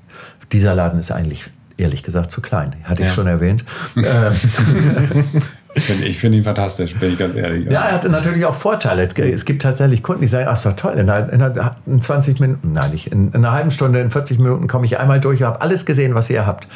Dieser 0.51 0.76
Laden 0.76 0.99
ist 0.99 1.11
eigentlich, 1.11 1.49
ehrlich 1.78 2.04
gesagt, 2.04 2.32
zu 2.32 2.42
klein. 2.42 2.76
Hatte 2.84 3.02
ich 3.04 3.08
Ja. 3.10 3.14
schon 3.14 3.28
erwähnt. 3.28 3.64
ähm, 3.98 4.34
Ich 5.76 5.84
finde 5.84 6.06
ich 6.08 6.18
find 6.20 6.34
ihn 6.34 6.44
fantastisch, 6.44 6.96
bin 6.96 7.14
ich 7.14 7.20
ganz 7.20 7.36
ehrlich. 7.36 7.70
ja, 7.70 7.84
er 7.84 7.92
hatte 7.94 8.10
natürlich 8.10 8.46
auch 8.46 8.56
Vorteile. 8.56 9.08
Es 9.32 9.46
gibt 9.46 9.62
tatsächlich 9.62 10.02
Kunden, 10.02 10.22
die 10.22 10.28
sagen, 10.28 10.48
ach, 10.50 10.60
doch 10.64 10.76
toll, 10.76 10.94
in, 10.98 11.08
einer, 11.08 11.32
in, 11.32 11.40
einer, 11.42 11.76
in 11.86 12.02
20 12.02 12.40
Minuten, 12.40 12.72
nein, 12.72 12.90
nicht, 12.92 13.12
in, 13.12 13.28
in 13.28 13.36
einer 13.36 13.52
halben 13.52 13.70
Stunde, 13.70 14.00
in 14.00 14.10
40 14.10 14.40
Minuten 14.40 14.68
komme 14.68 14.86
ich 14.88 14.98
einmal 15.00 15.20
durch 15.20 15.42
und 15.42 15.46
habe 15.48 15.62
alles 15.62 15.86
gesehen, 15.86 16.16
was 16.16 16.32
ihr 16.32 16.48
habt. 16.48 16.68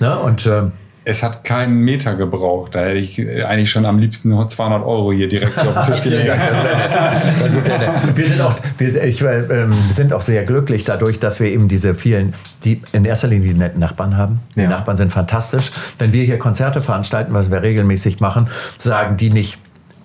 Ne? 0.00 0.18
Und 0.18 0.46
ähm, 0.46 0.72
Es 1.08 1.22
hat 1.22 1.42
keinen 1.42 1.80
Meter 1.80 2.16
gebraucht. 2.16 2.74
Da 2.74 2.80
hätte 2.80 2.98
ich 2.98 3.18
äh, 3.18 3.42
eigentlich 3.42 3.70
schon 3.70 3.86
am 3.86 3.98
liebsten 3.98 4.28
noch 4.28 4.46
200 4.46 4.84
Euro 4.84 5.10
hier 5.10 5.26
direkt 5.26 5.56
auf 5.58 5.72
den 5.86 5.94
Tisch 5.94 6.02
gelegt. 6.02 6.28
Das 6.28 7.54
ist 7.54 7.66
nett. 7.66 7.80
Wir 8.14 8.28
sind 8.28 8.40
auch, 8.42 8.54
wir, 8.76 9.04
ich, 9.04 9.22
äh, 9.22 9.38
ähm, 9.62 9.72
sind 9.90 10.12
auch 10.12 10.20
sehr 10.20 10.44
glücklich 10.44 10.84
dadurch, 10.84 11.18
dass 11.18 11.40
wir 11.40 11.48
eben 11.48 11.66
diese 11.66 11.94
vielen, 11.94 12.34
die 12.64 12.82
in 12.92 13.06
erster 13.06 13.28
Linie 13.28 13.54
die 13.54 13.58
netten 13.58 13.80
Nachbarn 13.80 14.18
haben. 14.18 14.40
Die 14.54 14.60
Ja. 14.60 14.68
Nachbarn 14.68 14.98
sind 14.98 15.10
fantastisch. 15.10 15.70
Wenn 15.98 16.12
wir 16.12 16.24
hier 16.24 16.38
Konzerte 16.38 16.82
veranstalten, 16.82 17.32
was 17.32 17.50
wir 17.50 17.62
regelmäßig 17.62 18.20
machen, 18.20 18.48
sagen 18.76 19.16
die 19.16 19.30
nicht, 19.30 19.56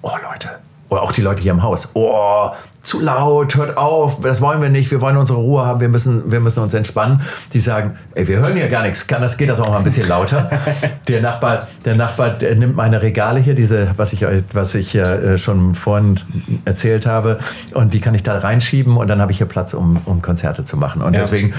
oh 0.04 0.12
Leute, 0.32 0.52
oder 0.88 1.02
auch 1.02 1.12
die 1.12 1.22
Leute 1.22 1.42
hier 1.42 1.52
im 1.52 1.64
Haus, 1.64 1.92
oh, 1.96 2.50
zu 2.84 3.00
laut, 3.00 3.56
hört 3.56 3.78
auf, 3.78 4.20
das 4.22 4.42
wollen 4.42 4.62
wir 4.62 4.70
nicht, 4.70 4.92
wir 4.92 5.00
wollen 5.00 5.16
unsere 5.16 5.40
Ruhe 5.40 5.66
haben, 5.66 5.80
wir 5.80 5.88
müssen, 5.88 6.30
wir 6.32 6.42
müssen 6.42 6.60
uns 6.62 6.74
entspannen. 6.74 7.22
Die 7.54 7.62
sagen, 7.62 7.98
ey, 8.14 8.28
wir 8.28 8.40
hören 8.40 8.58
hier 8.58 8.68
gar 8.68 8.84
nichts, 8.84 9.08
kann 9.08 9.22
das, 9.22 9.38
geht 9.38 9.50
das 9.50 9.60
auch 9.60 9.70
mal 9.70 9.78
ein 9.78 9.84
bisschen 9.86 10.08
lauter? 10.08 10.50
der 11.08 11.22
Nachbar, 11.22 11.68
der 11.86 11.96
Nachbar 11.96 12.32
der 12.32 12.56
nimmt 12.56 12.76
meine 12.76 13.02
Regale 13.02 13.40
hier, 13.40 13.56
diese, 13.56 13.92
was 13.96 14.12
ich, 14.12 14.26
was 14.52 14.76
ich 14.76 14.96
äh, 14.96 15.38
schon 15.38 15.76
vorhin 15.76 16.20
erzählt 16.66 17.06
habe, 17.06 17.38
und 17.74 17.94
die 17.94 18.02
kann 18.02 18.16
ich 18.16 18.24
da 18.24 18.38
reinschieben 18.38 18.98
und 18.98 19.08
dann 19.08 19.22
habe 19.22 19.32
ich 19.32 19.38
hier 19.38 19.48
Platz, 19.48 19.74
um, 19.74 19.98
um 20.06 20.22
Konzerte 20.22 20.66
zu 20.66 20.76
machen. 20.76 21.02
Und 21.02 21.14
Ja. 21.14 21.22
deswegen 21.22 21.54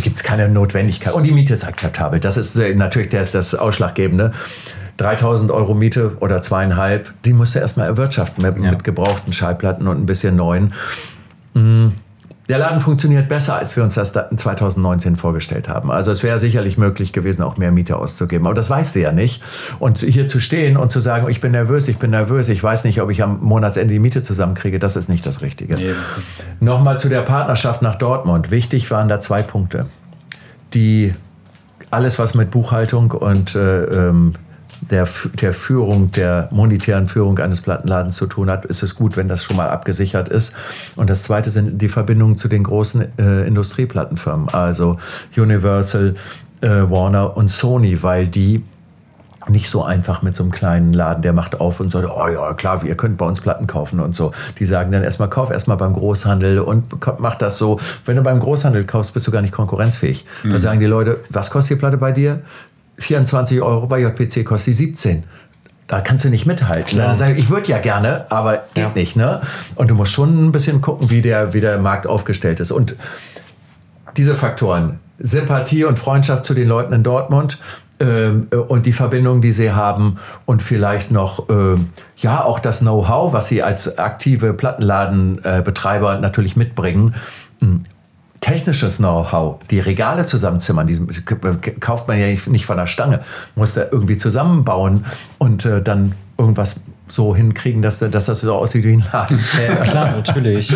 gibt 0.00 0.16
es 0.16 0.22
keine 0.22 0.48
Notwendigkeit. 0.48 1.12
Und 1.12 1.24
die 1.24 1.32
Miete 1.32 1.52
ist 1.54 1.64
akzeptabel. 1.64 2.20
Das 2.20 2.36
ist 2.36 2.56
äh, 2.56 2.74
natürlich 2.74 3.10
der, 3.10 3.24
das 3.24 3.54
Ausschlaggebende. 3.54 4.32
3000 5.02 5.50
Euro 5.50 5.74
Miete 5.74 6.16
oder 6.20 6.40
zweieinhalb, 6.42 7.12
die 7.24 7.32
musst 7.32 7.54
du 7.54 7.58
erstmal 7.58 7.86
erwirtschaften 7.88 8.42
mit, 8.42 8.56
mit 8.58 8.84
gebrauchten 8.84 9.32
Schallplatten 9.32 9.86
und 9.88 9.98
ein 9.98 10.06
bisschen 10.06 10.36
neuen. 10.36 10.72
Mm, 11.54 11.88
Der 12.48 12.58
Laden 12.58 12.80
funktioniert 12.80 13.28
besser, 13.28 13.54
als 13.56 13.76
wir 13.76 13.82
uns 13.84 13.94
das 13.94 14.12
da- 14.12 14.28
2019 14.36 15.14
vorgestellt 15.16 15.68
haben. 15.68 15.90
Also 15.92 16.10
es 16.10 16.22
wäre 16.24 16.38
sicherlich 16.40 16.76
möglich 16.76 17.12
gewesen, 17.12 17.42
auch 17.42 17.56
mehr 17.56 17.70
Miete 17.70 17.96
auszugeben. 17.96 18.46
Aber 18.46 18.54
das 18.54 18.68
weißt 18.68 18.96
du 18.96 19.00
ja 19.00 19.12
nicht. 19.12 19.42
Und 19.78 19.98
hier 19.98 20.26
zu 20.26 20.40
stehen 20.40 20.76
und 20.76 20.90
zu 20.90 20.98
sagen, 21.00 21.28
ich 21.30 21.40
bin 21.40 21.52
nervös, 21.52 21.86
ich 21.88 21.98
bin 21.98 22.10
nervös, 22.10 22.48
ich 22.48 22.62
weiß 22.62 22.84
nicht, 22.84 23.00
ob 23.00 23.10
ich 23.10 23.22
am 23.22 23.38
Monatsende 23.42 23.94
die 23.94 24.00
Miete 24.00 24.22
zusammenkriege, 24.24 24.78
das 24.80 24.96
ist 24.96 25.08
nicht 25.08 25.24
das 25.24 25.40
Richtige. 25.40 25.76
Nee, 25.76 25.88
das 25.90 25.96
Nochmal 26.60 26.98
zu 26.98 27.08
der 27.08 27.20
Partnerschaft 27.22 27.80
nach 27.80 27.94
Dortmund. 27.96 28.50
Wichtig 28.50 28.90
waren 28.90 29.08
da 29.08 29.20
zwei 29.20 29.42
Punkte. 29.42 29.86
Die 30.74 31.12
alles, 31.90 32.18
was 32.18 32.34
mit 32.34 32.50
Buchhaltung 32.50 33.10
und 33.12 33.54
äh, 33.54 33.84
ähm, 33.84 34.32
der, 34.90 35.08
der 35.40 35.54
Führung, 35.54 36.10
der 36.10 36.48
monetären 36.50 37.08
Führung 37.08 37.38
eines 37.38 37.60
Plattenladens 37.60 38.16
zu 38.16 38.26
tun 38.26 38.50
hat, 38.50 38.64
ist 38.64 38.82
es 38.82 38.94
gut, 38.94 39.16
wenn 39.16 39.28
das 39.28 39.44
schon 39.44 39.56
mal 39.56 39.68
abgesichert 39.68 40.28
ist. 40.28 40.54
Und 40.96 41.08
das 41.08 41.22
Zweite 41.22 41.50
sind 41.50 41.80
die 41.80 41.88
Verbindungen 41.88 42.36
zu 42.36 42.48
den 42.48 42.64
großen 42.64 43.18
äh, 43.18 43.46
Industrieplattenfirmen, 43.46 44.48
also 44.48 44.98
Universal, 45.36 46.14
äh, 46.60 46.68
Warner 46.68 47.36
und 47.36 47.50
Sony, 47.50 48.02
weil 48.02 48.26
die 48.26 48.64
nicht 49.48 49.68
so 49.68 49.82
einfach 49.82 50.22
mit 50.22 50.36
so 50.36 50.44
einem 50.44 50.52
kleinen 50.52 50.92
Laden, 50.92 51.22
der 51.22 51.32
macht 51.32 51.60
auf 51.60 51.80
und 51.80 51.90
sagt, 51.90 52.08
oh 52.08 52.28
ja, 52.28 52.54
klar, 52.54 52.84
ihr 52.84 52.96
könnt 52.96 53.18
bei 53.18 53.26
uns 53.26 53.40
Platten 53.40 53.66
kaufen 53.66 54.00
und 54.00 54.14
so. 54.14 54.32
Die 54.58 54.64
sagen 54.64 54.92
dann 54.92 55.02
erstmal, 55.02 55.28
kauf 55.28 55.50
erstmal 55.50 55.76
beim 55.76 55.94
Großhandel 55.94 56.60
und 56.60 56.86
mach 57.18 57.34
das 57.34 57.58
so. 57.58 57.80
Wenn 58.04 58.16
du 58.16 58.22
beim 58.22 58.38
Großhandel 58.38 58.84
kaufst, 58.84 59.14
bist 59.14 59.26
du 59.26 59.32
gar 59.32 59.42
nicht 59.42 59.52
konkurrenzfähig. 59.52 60.24
Mhm. 60.44 60.52
Da 60.52 60.60
sagen 60.60 60.80
die 60.80 60.86
Leute, 60.86 61.18
was 61.28 61.50
kostet 61.50 61.76
die 61.76 61.80
Platte 61.80 61.96
bei 61.96 62.12
dir? 62.12 62.42
24 62.98 63.62
Euro, 63.62 63.86
bei 63.86 64.00
JPC 64.00 64.44
kostet 64.44 64.74
sie 64.74 64.84
17 64.84 65.24
da 65.88 66.00
kannst 66.00 66.24
du 66.24 66.30
nicht 66.30 66.46
mithalten. 66.46 66.96
Dann 66.96 67.18
sage 67.18 67.34
ich, 67.34 67.40
ich 67.40 67.50
würde 67.50 67.68
ja 67.68 67.78
gerne, 67.78 68.24
aber 68.30 68.62
geht 68.72 68.84
ja. 68.84 68.90
nicht. 68.94 69.14
Ne? 69.14 69.42
Und 69.74 69.90
du 69.90 69.94
musst 69.94 70.12
schon 70.12 70.46
ein 70.46 70.50
bisschen 70.50 70.80
gucken, 70.80 71.10
wie 71.10 71.20
der, 71.20 71.52
wie 71.52 71.60
der 71.60 71.76
Markt 71.78 72.06
aufgestellt 72.06 72.60
ist. 72.60 72.72
Und 72.72 72.96
diese 74.16 74.34
Faktoren, 74.34 75.00
Sympathie 75.18 75.84
und 75.84 75.98
Freundschaft 75.98 76.46
zu 76.46 76.54
den 76.54 76.66
Leuten 76.66 76.94
in 76.94 77.02
Dortmund, 77.02 77.58
ähm, 78.00 78.48
äh, 78.50 78.56
und 78.56 78.86
die 78.86 78.92
Verbindung, 78.92 79.42
die 79.42 79.52
sie 79.52 79.72
haben 79.72 80.16
und 80.46 80.62
vielleicht 80.62 81.10
noch 81.10 81.50
äh, 81.50 81.76
ja 82.16 82.42
auch 82.42 82.58
das 82.58 82.78
Know-how, 82.78 83.34
was 83.34 83.48
sie 83.48 83.62
als 83.62 83.98
aktive 83.98 84.54
Plattenladenbetreiber 84.54 86.16
äh, 86.16 86.20
natürlich 86.20 86.56
mitbringen. 86.56 87.14
Technisches 88.42 88.98
Know-how, 88.98 89.60
die 89.70 89.78
Regale 89.78 90.26
zusammenzimmern, 90.26 90.86
die 90.88 90.98
kauft 91.78 92.08
man 92.08 92.18
ja 92.18 92.26
nicht 92.26 92.66
von 92.66 92.76
der 92.76 92.88
Stange, 92.88 93.20
muss 93.54 93.74
da 93.74 93.84
irgendwie 93.90 94.16
zusammenbauen 94.16 95.06
und 95.38 95.64
äh, 95.64 95.80
dann 95.80 96.12
irgendwas 96.36 96.82
so 97.06 97.36
hinkriegen, 97.36 97.82
dass, 97.82 98.00
dass 98.00 98.26
das 98.26 98.40
so 98.40 98.52
aussieht 98.54 98.84
wie 98.84 98.94
ein 98.94 99.04
Laden. 99.12 99.38
Ja, 99.66 99.76
klar, 99.76 100.10
natürlich. 100.10 100.74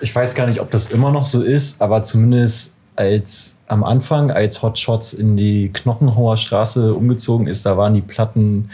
Ich 0.00 0.14
weiß 0.14 0.34
gar 0.34 0.46
nicht, 0.46 0.60
ob 0.60 0.70
das 0.72 0.90
immer 0.90 1.12
noch 1.12 1.26
so 1.26 1.42
ist, 1.42 1.80
aber 1.80 2.02
zumindest 2.02 2.76
als 2.96 3.56
am 3.68 3.84
Anfang, 3.84 4.32
als 4.32 4.62
Hot 4.62 4.78
Shots 4.78 5.12
in 5.12 5.36
die 5.36 5.70
Knochenhauer 5.72 6.36
Straße 6.36 6.92
umgezogen 6.92 7.46
ist, 7.46 7.64
da 7.66 7.76
waren 7.76 7.94
die 7.94 8.02
Platten 8.02 8.70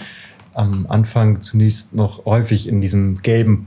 am 0.54 0.86
Anfang 0.88 1.40
zunächst 1.40 1.94
noch 1.94 2.24
häufig 2.24 2.66
in 2.66 2.80
diesen 2.80 3.22
gelben 3.22 3.64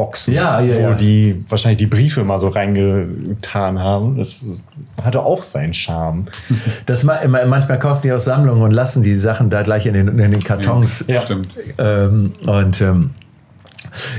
Postboxen, 0.00 0.34
ja, 0.34 0.60
ja, 0.60 0.76
wo 0.76 0.80
ja. 0.80 0.94
die 0.94 1.44
wahrscheinlich 1.48 1.78
die 1.78 1.86
Briefe 1.86 2.24
mal 2.24 2.38
so 2.38 2.48
reingetan 2.48 3.78
haben. 3.78 4.16
Das 4.16 4.40
hatte 5.02 5.22
auch 5.22 5.42
seinen 5.42 5.74
Charme. 5.74 6.26
Das 6.86 7.04
manchmal 7.04 7.78
kaufen 7.78 8.02
die 8.04 8.12
aus 8.12 8.24
Sammlungen 8.24 8.62
und 8.62 8.70
lassen 8.72 9.02
die 9.02 9.14
Sachen 9.14 9.50
da 9.50 9.62
gleich 9.62 9.86
in 9.86 9.94
den, 9.94 10.08
in 10.08 10.30
den 10.32 10.42
Kartons. 10.42 11.04
Ja, 11.06 11.22
stimmt. 11.22 11.48
Ähm, 11.78 12.32
und 12.46 12.80
ähm, 12.80 13.10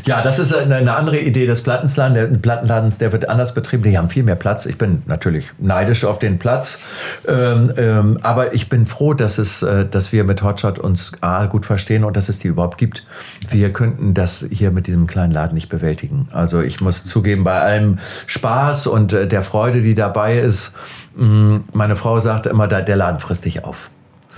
ja, 0.06 0.22
das 0.22 0.40
ist 0.40 0.54
eine, 0.54 0.96
andere 0.96 1.20
Idee 1.20 1.46
des 1.46 1.64
Plattenladens. 1.64 2.14
Der 2.14 2.26
Plattenladens, 2.38 2.98
der 2.98 3.12
wird 3.12 3.30
anders 3.30 3.54
betrieben. 3.54 3.84
Die 3.84 3.98
haben 3.98 4.10
viel 4.10 4.24
mehr 4.24 4.36
Platz. 4.36 4.66
Ich 4.66 4.78
bin 4.78 5.04
natürlich 5.06 5.52
neidisch 5.60 6.06
auf 6.06 6.20
den 6.20 6.40
Platz, 6.40 6.84
ähm, 7.28 7.74
ähm, 7.78 8.20
aber 8.22 8.54
ich 8.54 8.70
bin 8.70 8.86
froh, 8.86 9.14
dass 9.14 9.38
es, 9.38 9.64
äh, 9.64 9.86
dass 9.86 10.12
wir 10.12 10.24
mit 10.24 10.44
Hotshot 10.44 10.80
uns 10.80 11.12
A, 11.22 11.46
gut 11.46 11.66
verstehen 11.66 12.04
und 12.04 12.18
dass 12.18 12.30
es 12.30 12.40
die 12.40 12.48
überhaupt 12.48 12.78
gibt. 12.78 13.06
Wir 13.50 13.72
könnten 13.74 14.14
das 14.14 14.46
hier 14.52 14.72
mit 14.72 14.88
diesem 14.88 15.08
kleinen 15.08 15.32
Laden 15.32 15.54
nicht 15.54 15.70
bewältigen. 15.70 16.28
Also 16.32 16.62
ich 16.62 16.82
muss 16.82 17.06
zugeben, 17.06 17.44
bei 17.44 17.60
allem 17.60 18.00
Spaß 18.28 18.88
und 18.88 19.14
äh, 19.14 19.28
der 19.28 19.44
Freude, 19.44 19.82
die 19.82 19.96
dabei 19.96 20.38
ist, 20.40 20.76
mh, 21.16 21.26
mm, 21.26 21.64
meine 21.74 21.96
Frau 21.96 22.20
sagt 22.20 22.46
immer, 22.46 22.68
der 22.68 22.96
Laden 22.96 23.20
frisst 23.20 23.46
dich 23.46 23.64
auf. 23.64 23.90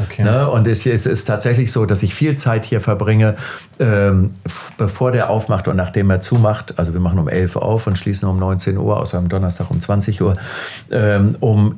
Okay. 0.02 0.24
Ne? 0.24 0.50
Und 0.50 0.68
es, 0.68 0.86
es, 0.86 1.06
ist 1.06 1.26
tatsächlich 1.26 1.72
so, 1.72 1.86
dass 1.86 2.04
ich 2.04 2.16
viel 2.16 2.36
Zeit 2.36 2.66
hier 2.66 2.82
verbringe, 2.82 3.36
ähm, 3.80 4.32
bevor 4.78 5.12
der 5.12 5.30
aufmacht 5.30 5.68
und 5.68 5.76
nachdem 5.76 6.10
er 6.10 6.20
zumacht. 6.20 6.80
Also 6.80 6.94
wir 6.94 7.00
machen 7.00 7.20
um 7.20 7.30
11 7.30 7.56
Uhr 7.56 7.64
auf 7.64 7.88
und 7.88 7.98
schließen 7.98 8.28
um 8.28 8.38
19 8.38 8.78
Uhr, 8.78 9.00
außer 9.00 9.18
am 9.18 9.30
Donnerstag 9.30 9.70
um 9.70 9.80
20 9.80 10.22
Uhr, 10.22 10.36
ähm, 10.91 11.36
um 11.39 11.78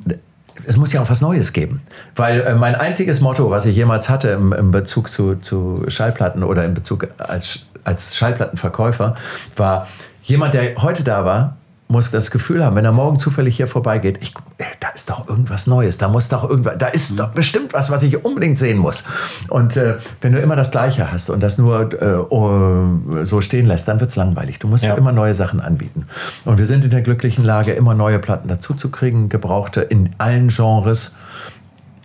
es 0.64 0.76
muss 0.76 0.92
ja 0.92 1.02
auch 1.02 1.10
was 1.10 1.20
Neues 1.20 1.52
geben. 1.52 1.82
Weil 2.14 2.40
äh, 2.40 2.54
mein 2.54 2.74
einziges 2.74 3.20
Motto, 3.20 3.50
was 3.50 3.66
ich 3.66 3.76
jemals 3.76 4.08
hatte 4.08 4.28
im, 4.28 4.52
im 4.52 4.70
Bezug 4.70 5.10
zu, 5.10 5.36
zu, 5.36 5.84
Schallplatten 5.88 6.42
oder 6.42 6.64
in 6.64 6.72
Bezug 6.72 7.08
als, 7.18 7.66
als 7.84 8.16
Schallplattenverkäufer, 8.16 9.14
war, 9.56 9.86
jemand, 10.22 10.54
der 10.54 10.76
heute 10.76 11.04
da 11.04 11.24
war, 11.24 11.56
muss 11.88 12.10
das 12.10 12.30
Gefühl 12.30 12.64
haben, 12.64 12.74
wenn 12.76 12.84
er 12.84 12.92
morgen 12.92 13.18
zufällig 13.18 13.56
hier 13.56 13.68
vorbeigeht, 13.68 14.18
ich, 14.20 14.34
äh, 14.58 14.64
da 14.80 14.88
ist 14.88 15.08
doch 15.08 15.28
irgendwas 15.28 15.66
Neues, 15.66 15.98
da 15.98 16.08
muss 16.08 16.28
doch 16.28 16.48
irgendwas, 16.48 16.74
da 16.78 16.88
ist 16.88 17.12
mhm. 17.12 17.16
doch 17.18 17.30
bestimmt 17.30 17.72
was, 17.72 17.90
was 17.90 18.02
ich 18.02 18.24
unbedingt 18.24 18.58
sehen 18.58 18.78
muss. 18.78 19.04
Und 19.48 19.76
äh, 19.76 19.98
wenn 20.20 20.32
du 20.32 20.40
immer 20.40 20.56
das 20.56 20.70
Gleiche 20.70 21.12
hast 21.12 21.30
und 21.30 21.42
das 21.42 21.58
nur 21.58 21.92
äh, 22.02 22.16
oh, 22.28 23.24
so 23.24 23.40
stehen 23.40 23.66
lässt, 23.66 23.86
dann 23.88 24.00
wird 24.00 24.10
es 24.10 24.16
langweilig. 24.16 24.58
Du 24.58 24.68
musst 24.68 24.84
ja. 24.84 24.94
immer 24.94 25.12
neue 25.12 25.34
Sachen 25.34 25.60
anbieten. 25.60 26.06
Und 26.44 26.58
wir 26.58 26.66
sind 26.66 26.84
in 26.84 26.90
der 26.90 27.02
glücklichen 27.02 27.44
Lage, 27.44 27.72
immer 27.72 27.94
neue 27.94 28.18
Platten 28.18 28.48
dazuzukriegen, 28.48 29.28
gebrauchte 29.28 29.80
in 29.80 30.10
allen 30.18 30.48
Genres. 30.48 31.16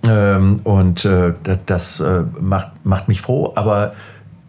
Ähm, 0.07 0.61
und 0.63 1.05
äh, 1.05 1.34
das 1.65 1.99
äh, 1.99 2.23
macht, 2.39 2.71
macht 2.84 3.07
mich 3.07 3.21
froh, 3.21 3.53
aber 3.55 3.93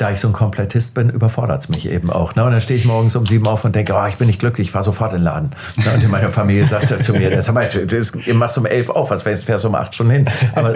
da 0.02 0.10
ich 0.10 0.18
so 0.18 0.28
ein 0.28 0.32
Komplettist 0.32 0.94
bin, 0.94 1.10
überfordert 1.10 1.62
es 1.62 1.68
mich 1.68 1.88
eben 1.88 2.10
auch. 2.10 2.34
Ne? 2.34 2.44
Und 2.44 2.50
dann 2.50 2.60
stehe 2.60 2.78
ich 2.78 2.84
morgens 2.86 3.14
um 3.14 3.24
sieben 3.24 3.46
auf 3.46 3.64
und 3.64 3.76
denke, 3.76 3.94
oh, 3.94 4.06
ich 4.08 4.16
bin 4.16 4.26
nicht 4.26 4.40
glücklich, 4.40 4.66
ich 4.68 4.72
fahre 4.72 4.84
sofort 4.84 5.12
in 5.12 5.18
den 5.18 5.24
Laden. 5.24 5.50
Ne? 5.76 5.84
Und 5.94 6.08
meine 6.10 6.30
Familie 6.30 6.66
sagt 6.66 7.04
zu 7.04 7.12
mir, 7.12 7.30
das, 7.30 7.52
das, 7.86 8.14
ihr 8.26 8.34
machst 8.34 8.58
um 8.58 8.66
elf 8.66 8.90
auf, 8.90 9.10
was 9.10 9.22
fährst, 9.22 9.44
fährst 9.44 9.64
um 9.64 9.76
acht 9.76 9.94
Stunden 9.94 10.12
hin. 10.12 10.24
Aber 10.54 10.74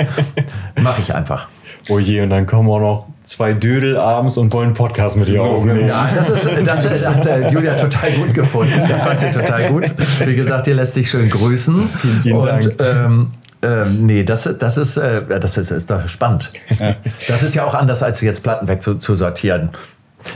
mache 0.81 1.03
ich 1.03 1.13
einfach. 1.13 1.49
Oh 1.89 1.99
je, 1.99 2.21
und 2.21 2.31
dann 2.31 2.47
kommen 2.47 2.69
auch 2.71 2.81
noch 2.81 3.07
zwei 3.25 3.53
Dödel 3.53 3.97
abends 3.97 4.37
und 4.39 4.53
wollen 4.53 4.67
einen 4.67 4.75
Podcast 4.75 5.17
mit 5.17 5.29
dir 5.29 5.41
so, 5.41 5.49
aufnehmen. 5.49 5.87
Nein, 5.87 6.15
das, 6.17 6.31
ist, 6.31 6.49
das 6.65 7.09
hat 7.09 7.27
äh, 7.27 7.49
Julia 7.49 7.75
total 7.75 8.13
gut 8.13 8.35
gefunden. 8.35 8.81
Das 8.89 9.03
fand 9.03 9.21
sie 9.21 9.31
total 9.31 9.69
gut. 9.69 9.93
Wie 10.25 10.37
gesagt, 10.37 10.67
ihr 10.69 10.75
lässt 10.75 10.97
dich 10.97 11.11
schön 11.11 11.29
grüßen. 11.31 11.83
Vielen, 11.83 12.23
vielen 12.23 12.37
und, 12.37 12.45
Dank. 12.45 12.81
Ähm, 12.81 13.31
ähm, 13.67 14.07
nee, 14.07 14.23
das, 14.23 14.49
das, 14.59 14.79
ist, 14.79 14.97
äh, 14.97 15.41
das 15.41 15.57
ist, 15.57 15.71
ist 15.71 15.91
doch 15.91 16.09
spannend. 16.09 16.53
Ja. 16.79 16.95
Das 17.29 17.43
ist 17.43 17.55
ja 17.55 17.65
auch 17.65 17.75
anders, 17.75 18.03
als 18.03 18.21
jetzt 18.21 18.43
Platten 18.43 18.69
wegzusortieren. 18.69 19.71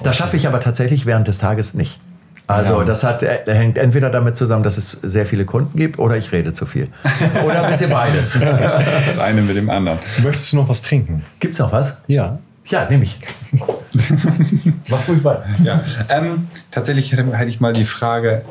Das 0.02 0.16
schaffe 0.16 0.36
ich 0.36 0.46
aber 0.46 0.60
tatsächlich 0.60 1.06
während 1.06 1.28
des 1.28 1.38
Tages 1.38 1.74
nicht. 1.74 2.00
Also 2.46 2.80
ja. 2.80 2.84
das 2.84 3.04
hat, 3.04 3.22
äh, 3.22 3.42
hängt 3.46 3.78
entweder 3.78 4.10
damit 4.10 4.36
zusammen, 4.36 4.64
dass 4.64 4.76
es 4.76 4.90
sehr 4.90 5.24
viele 5.24 5.44
Kunden 5.44 5.76
gibt 5.76 6.00
oder 6.00 6.16
ich 6.16 6.32
rede 6.32 6.52
zu 6.52 6.66
viel. 6.66 6.88
Oder 7.44 7.62
ein 7.62 7.70
bisschen 7.70 7.90
beides. 7.90 8.38
Das 8.40 9.18
eine 9.18 9.42
mit 9.42 9.56
dem 9.56 9.70
anderen. 9.70 9.98
Möchtest 10.22 10.52
du 10.52 10.56
noch 10.56 10.68
was 10.68 10.82
trinken? 10.82 11.24
Gibt 11.38 11.54
es 11.54 11.60
noch 11.60 11.72
was? 11.72 12.02
Ja. 12.08 12.38
Ja, 12.66 12.88
nehme 12.88 13.04
ich. 13.04 13.18
Mach 14.88 15.06
ruhig 15.08 15.22
weiter. 15.24 15.44
Ja. 15.62 15.80
Ähm, 16.08 16.48
tatsächlich 16.70 17.12
hätte, 17.12 17.24
hätte, 17.36 17.50
ich 17.50 17.60
mal 17.60 17.72
die 17.72 17.84
Frage, 17.84 18.42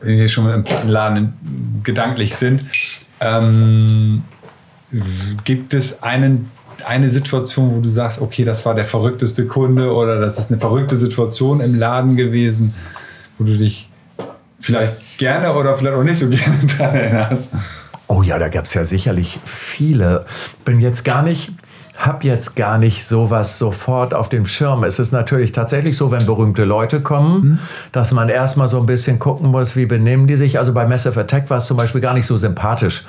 wenn 0.00 0.18
wir 0.18 0.28
schon 0.28 0.52
im 0.52 0.64
Plattenladen 0.64 1.80
gedanklich 1.82 2.34
sind, 2.36 2.64
ähm, 3.20 4.22
gibt 5.44 5.74
es 5.74 6.02
einen, 6.02 6.50
eine 6.86 7.10
Situation, 7.10 7.76
wo 7.76 7.80
du 7.80 7.88
sagst, 7.88 8.20
okay, 8.20 8.44
das 8.44 8.64
war 8.64 8.74
der 8.74 8.84
verrückteste 8.84 9.46
Kunde 9.46 9.92
oder 9.92 10.20
das 10.20 10.38
ist 10.38 10.50
eine 10.50 10.60
verrückte 10.60 10.96
Situation 10.96 11.60
im 11.60 11.74
Laden 11.74 12.16
gewesen, 12.16 12.74
wo 13.38 13.44
du 13.44 13.56
dich 13.56 13.90
vielleicht 14.60 15.18
gerne 15.18 15.52
oder 15.54 15.76
vielleicht 15.76 15.96
auch 15.96 16.02
nicht 16.02 16.18
so 16.18 16.28
gerne 16.30 16.58
daran 16.78 16.96
erinnerst? 16.96 17.54
Oh 18.06 18.22
ja, 18.22 18.38
da 18.38 18.48
gab 18.48 18.64
es 18.64 18.74
ja 18.74 18.84
sicherlich 18.84 19.38
viele. 19.44 20.24
Bin 20.64 20.80
jetzt 20.80 21.04
gar 21.04 21.22
nicht 21.22 21.52
habe 21.98 22.24
jetzt 22.24 22.54
gar 22.54 22.78
nicht 22.78 23.06
sowas 23.06 23.58
sofort 23.58 24.14
auf 24.14 24.28
dem 24.28 24.46
Schirm. 24.46 24.84
Es 24.84 25.00
ist 25.00 25.10
natürlich 25.10 25.50
tatsächlich 25.50 25.96
so, 25.96 26.12
wenn 26.12 26.26
berühmte 26.26 26.64
Leute 26.64 27.00
kommen, 27.00 27.40
mhm. 27.40 27.58
dass 27.90 28.12
man 28.12 28.28
erstmal 28.28 28.68
so 28.68 28.78
ein 28.78 28.86
bisschen 28.86 29.18
gucken 29.18 29.50
muss, 29.50 29.74
wie 29.74 29.84
benehmen 29.84 30.28
die 30.28 30.36
sich. 30.36 30.60
Also 30.60 30.72
bei 30.72 30.86
Massive 30.86 31.18
Attack 31.18 31.50
war 31.50 31.58
es 31.58 31.66
zum 31.66 31.76
Beispiel 31.76 32.00
gar 32.00 32.14
nicht 32.14 32.26
so 32.26 32.38
sympathisch. 32.38 33.04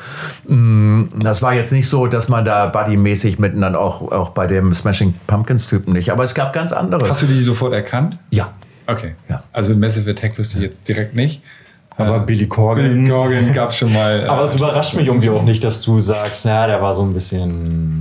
Mm, 0.47 1.03
das 1.21 1.43
war 1.43 1.53
jetzt 1.53 1.71
nicht 1.71 1.87
so, 1.87 2.07
dass 2.07 2.29
man 2.29 2.45
da 2.45 2.65
buddymäßig 2.65 3.37
mitten 3.37 3.61
dann 3.61 3.75
auch, 3.75 4.11
auch 4.11 4.29
bei 4.29 4.47
dem 4.47 4.73
Smashing 4.73 5.13
Pumpkins 5.27 5.67
Typen 5.67 5.93
nicht. 5.93 6.11
Aber 6.11 6.23
es 6.23 6.33
gab 6.33 6.51
ganz 6.51 6.71
andere. 6.71 7.07
Hast 7.07 7.21
du 7.21 7.27
die 7.27 7.43
sofort 7.43 7.73
erkannt? 7.73 8.17
Ja. 8.31 8.53
Okay. 8.87 9.13
Ja. 9.29 9.43
Also 9.53 9.75
Massive 9.75 10.09
Attack 10.09 10.35
wüsste 10.39 10.57
ich 10.57 10.63
jetzt 10.63 10.87
direkt 10.87 11.13
nicht. 11.13 11.43
Aber 11.99 12.11
ja. 12.11 12.17
Billy 12.19 12.47
Corgan. 12.47 12.93
Billy 12.93 13.09
Corgan 13.09 13.53
gab 13.53 13.71
es 13.71 13.75
schon 13.75 13.91
mal. 13.91 14.25
aber 14.29 14.43
es 14.43 14.55
überrascht 14.55 14.95
mich 14.95 15.07
irgendwie 15.07 15.29
auch 15.29 15.43
nicht, 15.43 15.61
dass 15.65 15.81
du 15.81 15.99
sagst, 15.99 16.45
na, 16.45 16.65
der 16.65 16.81
war 16.81 16.95
so 16.95 17.01
ein 17.01 17.13
bisschen. 17.13 17.99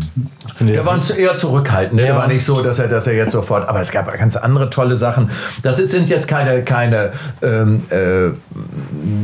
Finde, 0.54 0.72
der 0.72 0.86
war 0.86 0.98
eher 1.16 1.36
zurückhaltend. 1.36 1.94
Ne? 1.94 2.02
Ja. 2.02 2.06
Der 2.08 2.16
war 2.16 2.28
nicht 2.28 2.44
so, 2.44 2.62
dass 2.62 2.78
er, 2.78 2.86
dass 2.86 3.08
er 3.08 3.14
jetzt 3.14 3.32
sofort. 3.32 3.68
Aber 3.68 3.80
es 3.80 3.90
gab 3.90 4.12
ganz 4.16 4.36
andere 4.36 4.70
tolle 4.70 4.94
Sachen. 4.94 5.30
Das 5.62 5.80
ist, 5.80 5.90
sind 5.90 6.08
jetzt 6.08 6.28
keine, 6.28 6.62
keine 6.62 7.10
ähm, 7.42 7.82
äh, 7.90 8.30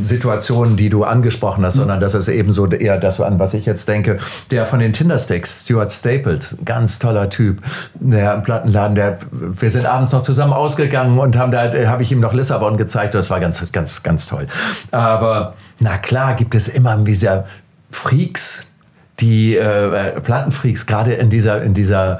Situationen, 0.05 0.75
die 0.75 0.89
du 0.89 1.05
angesprochen 1.05 1.65
hast, 1.65 1.75
mhm. 1.75 1.79
sondern 1.79 1.99
das 2.01 2.13
ist 2.13 2.27
eben 2.27 2.51
so 2.51 2.67
eher 2.67 2.97
das, 2.97 3.21
an 3.21 3.39
was 3.39 3.53
ich 3.53 3.65
jetzt 3.65 3.87
denke. 3.87 4.17
Der 4.51 4.65
von 4.65 4.79
den 4.79 4.91
Tindersticks, 4.91 5.63
Stuart 5.63 5.91
Staples, 5.91 6.57
ganz 6.65 6.99
toller 6.99 7.29
Typ. 7.29 7.61
Der 7.95 8.33
im 8.33 8.43
Plattenladen, 8.43 8.95
der, 8.95 9.19
wir 9.31 9.69
sind 9.69 9.85
abends 9.85 10.11
noch 10.11 10.21
zusammen 10.21 10.53
ausgegangen 10.53 11.17
und 11.17 11.37
haben 11.37 11.53
da, 11.53 11.71
habe 11.87 12.03
ich 12.03 12.11
ihm 12.11 12.19
noch 12.19 12.33
Lissabon 12.33 12.75
gezeigt. 12.75 13.15
Das 13.15 13.29
war 13.29 13.39
ganz, 13.39 13.71
ganz, 13.71 14.03
ganz 14.03 14.27
toll. 14.27 14.47
Aber 14.91 15.55
na 15.79 15.97
klar 15.97 16.35
gibt 16.35 16.55
es 16.55 16.67
immer 16.67 17.05
wieder 17.05 17.45
Freaks, 17.91 18.71
die 19.19 19.55
äh, 19.55 20.19
Plattenfreaks, 20.19 20.85
gerade 20.85 21.13
in 21.13 21.29
dieser, 21.29 21.61
in 21.61 21.73
dieser 21.73 22.19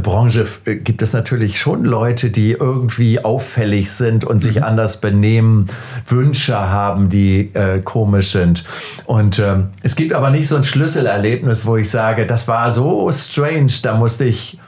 Branche 0.00 0.46
äh, 0.66 0.76
gibt 0.76 1.00
es 1.02 1.12
natürlich 1.12 1.58
schon 1.58 1.84
Leute, 1.84 2.30
die 2.30 2.52
irgendwie 2.52 3.24
auffällig 3.24 3.90
sind 3.92 4.24
und 4.24 4.40
sich 4.40 4.62
anders 4.62 5.00
benehmen, 5.00 5.68
Wünsche 6.06 6.58
haben, 6.58 7.08
die 7.08 7.54
äh, 7.54 7.80
komisch 7.80 8.32
sind. 8.32 8.64
Und 9.06 9.38
ähm, 9.38 9.70
es 9.82 9.96
gibt 9.96 10.12
aber 10.12 10.30
nicht 10.30 10.48
so 10.48 10.56
ein 10.56 10.64
Schlüsselerlebnis, 10.64 11.64
wo 11.64 11.76
ich 11.76 11.90
sage, 11.90 12.26
das 12.26 12.46
war 12.48 12.70
so 12.72 13.10
strange, 13.12 13.72
da 13.82 13.94
musste 13.96 14.24
ich, 14.24 14.58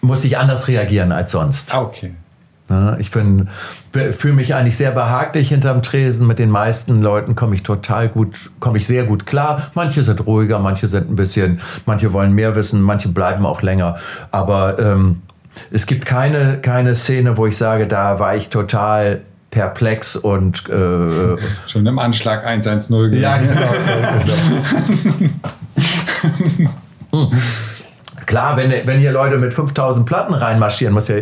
musste 0.00 0.28
ich 0.28 0.38
anders 0.38 0.68
reagieren 0.68 1.12
als 1.12 1.32
sonst. 1.32 1.74
Ah, 1.74 1.82
okay. 1.82 2.14
Ja, 2.72 2.96
Ich 2.98 3.10
bin, 3.10 3.48
fühle 3.92 4.32
mich 4.32 4.54
eigentlich 4.54 4.78
sehr 4.78 4.92
behaglich 4.92 5.50
hinterm 5.50 5.82
Tresen. 5.82 6.26
Mit 6.26 6.38
den 6.38 6.48
meisten 6.48 7.02
Leuten 7.02 7.34
komme 7.34 7.54
ich 7.54 7.62
total 7.62 8.08
gut, 8.08 8.50
komme 8.60 8.78
ich 8.78 8.86
sehr 8.86 9.04
gut 9.04 9.26
klar. 9.26 9.70
Manche 9.74 10.02
sind 10.02 10.26
ruhiger, 10.26 10.58
manche 10.58 10.88
sind 10.88 11.10
ein 11.10 11.16
bisschen, 11.16 11.60
manche 11.84 12.14
wollen 12.14 12.32
mehr 12.32 12.56
wissen, 12.56 12.80
manche 12.80 13.10
bleiben 13.10 13.44
auch 13.44 13.60
länger. 13.60 13.96
Aber 14.30 14.78
ähm, 14.78 15.20
es 15.70 15.84
gibt 15.86 16.06
keine, 16.06 16.60
keine 16.62 16.94
Szene, 16.94 17.36
wo 17.36 17.46
ich 17.46 17.58
sage, 17.58 17.86
da 17.86 18.18
war 18.18 18.36
ich 18.36 18.48
total 18.48 19.20
perplex 19.50 20.16
und 20.16 20.66
äh, 20.70 21.36
Schon 21.66 21.84
im 21.84 21.98
Anschlag 21.98 22.42
110 22.46 23.12
ja, 23.12 23.36
genau. 23.36 23.60
Hm. 27.14 27.28
Klar, 28.24 28.56
wenn, 28.56 28.72
wenn 28.86 28.98
hier 28.98 29.12
Leute 29.12 29.36
mit 29.36 29.52
5000 29.52 30.06
Platten 30.06 30.32
reinmarschieren, 30.32 30.94
muss 30.94 31.08
ja. 31.08 31.16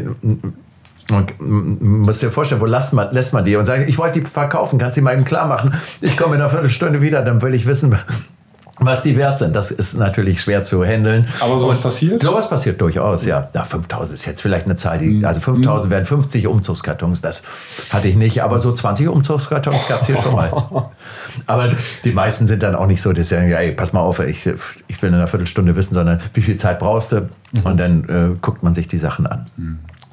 Muss 1.39 2.21
dir 2.21 2.31
vorstellen, 2.31 2.61
wo 2.61 2.67
lässt 2.67 2.93
man, 2.93 3.13
lässt 3.13 3.33
man 3.33 3.45
die 3.45 3.57
und 3.57 3.65
sagen, 3.65 3.85
ich 3.87 3.99
wollte 3.99 4.21
die 4.21 4.27
verkaufen, 4.27 4.79
kannst 4.79 4.97
du 4.97 5.03
mal 5.03 5.15
eben 5.15 5.25
klar 5.25 5.47
machen. 5.47 5.75
Ich 6.01 6.17
komme 6.17 6.37
in 6.37 6.41
einer 6.41 6.51
Viertelstunde 6.51 7.03
wieder, 7.03 7.23
dann 7.23 7.43
will 7.43 7.55
ich 7.55 7.67
wissen, 7.67 7.97
was 8.81 9.03
die 9.03 9.17
wert 9.17 9.39
sind. 9.39 9.55
Das 9.55 9.71
ist 9.71 9.99
natürlich 9.99 10.41
schwer 10.41 10.63
zu 10.65 10.85
handeln. 10.85 11.29
Aber 11.41 11.59
sowas 11.59 11.81
passiert? 11.81 12.23
Sowas 12.23 12.49
passiert 12.49 12.81
durchaus, 12.81 13.25
ja. 13.25 13.49
ja 13.53 13.65
5000 13.65 14.15
ist 14.15 14.25
jetzt 14.25 14.41
vielleicht 14.41 14.65
eine 14.65 14.77
Zahl, 14.77 14.99
die, 14.99 15.25
also 15.25 15.41
5000 15.41 15.91
wären 15.91 16.07
50 16.07 16.47
Umzugskartons, 16.47 17.21
das 17.21 17.43
hatte 17.91 18.09
ich 18.09 18.17
nicht, 18.17 18.43
aber 18.43 18.59
so 18.59 18.73
20 18.73 19.09
Umzugskartons 19.09 19.87
gab 19.87 20.01
es 20.01 20.07
hier 20.07 20.17
schon 20.17 20.35
mal. 20.35 20.51
Aber 21.47 21.75
die 22.05 22.13
meisten 22.13 22.47
sind 22.47 22.63
dann 22.63 22.75
auch 22.75 22.87
nicht 22.87 23.01
so, 23.01 23.13
dass 23.13 23.29
sie 23.29 23.37
sagen, 23.37 23.51
ey, 23.53 23.73
pass 23.73 23.93
mal 23.93 24.01
auf, 24.01 24.19
ich, 24.21 24.49
ich 24.89 25.03
will 25.03 25.09
in 25.09 25.15
einer 25.15 25.29
Viertelstunde 25.29 25.77
wissen, 25.77 25.95
sondern 25.95 26.21
wie 26.35 26.43
viel 26.43 26.57
Zeit 26.57 26.79
brauchst 26.79 27.13
du? 27.13 27.29
Und 27.65 27.79
dann 27.79 28.09
äh, 28.09 28.37
guckt 28.41 28.63
man 28.63 28.75
sich 28.75 28.89
die 28.89 28.99
Sachen 28.99 29.27
an. 29.27 29.47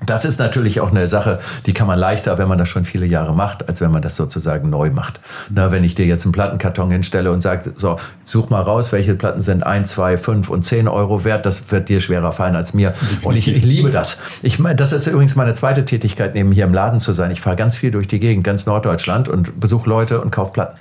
Das 0.06 0.26
ist 0.26 0.38
natürlich 0.38 0.80
auch 0.80 0.91
eine 0.91 1.08
Sache, 1.08 1.39
die 1.66 1.74
kann 1.74 1.88
man 1.88 1.98
leichter, 1.98 2.38
wenn 2.38 2.48
man 2.48 2.60
das 2.60 2.70
schon 2.70 2.86
viele 2.86 3.08
Jahre 3.08 3.34
macht, 3.34 3.68
als 3.68 3.82
wenn 3.82 3.89
man 3.89 4.04
das 4.04 4.16
sozusagen 4.16 4.70
neu 4.70 4.91
macht. 4.91 5.20
Na, 5.50 5.72
wenn 5.72 5.84
ich 5.84 5.95
dir 5.95 6.06
jetzt 6.06 6.26
einen 6.26 6.34
Plattenkarton 6.34 6.91
hinstelle 6.91 7.32
und 7.32 7.41
sage, 7.41 7.74
so, 7.76 8.00
such 8.24 8.52
mal 8.52 8.62
raus, 8.62 8.91
welche 8.91 9.16
Platten 9.16 9.41
sind 9.41 9.66
1, 9.66 9.89
2, 9.89 10.20
5 10.20 10.50
und 10.50 10.64
10 10.64 10.88
Euro 10.88 11.24
wert, 11.24 11.48
das 11.48 11.72
wird 11.72 11.89
dir 11.89 12.00
schwerer 12.00 12.32
fallen 12.32 12.56
als 12.56 12.76
mir. 12.76 12.93
Und 13.24 13.36
ich, 13.36 13.48
ich 13.48 13.66
liebe 13.66 13.89
das. 13.89 14.22
Ich 14.43 14.60
meine, 14.60 14.76
das 14.76 14.91
ist 14.91 15.08
übrigens 15.08 15.36
meine 15.36 15.56
zweite 15.56 15.84
Tätigkeit, 15.84 16.36
neben 16.36 16.52
hier 16.52 16.66
im 16.66 16.74
Laden 16.74 17.00
zu 17.00 17.14
sein. 17.14 17.32
Ich 17.32 17.41
fahre 17.41 17.56
ganz 17.56 17.76
viel 17.76 17.89
durch 17.89 18.08
die 18.08 18.20
Gegend, 18.20 18.43
ganz 18.43 18.68
Norddeutschland 18.68 19.28
und 19.28 19.60
besuche 19.60 19.89
Leute 19.89 20.22
und 20.22 20.30
kaufe 20.30 20.54
Platten. 20.54 20.78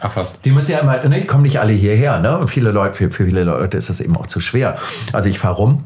Ach 0.00 0.12
fast. 0.12 0.44
Die 0.44 0.50
müssen 0.50 0.72
ja 0.72 0.78
immer, 0.78 1.06
ne, 1.06 1.24
kommen 1.24 1.44
nicht 1.44 1.60
alle 1.60 1.72
hierher, 1.72 2.18
ne? 2.18 2.36
Und 2.38 2.48
viele 2.48 2.72
Leute, 2.72 2.94
für, 2.94 3.10
für 3.10 3.26
viele 3.26 3.44
Leute 3.44 3.76
ist 3.76 3.90
das 3.90 4.00
eben 4.00 4.16
auch 4.16 4.26
zu 4.26 4.40
schwer. 4.40 4.76
Also 5.12 5.28
ich 5.28 5.38
fahre 5.38 5.54
rum. 5.54 5.84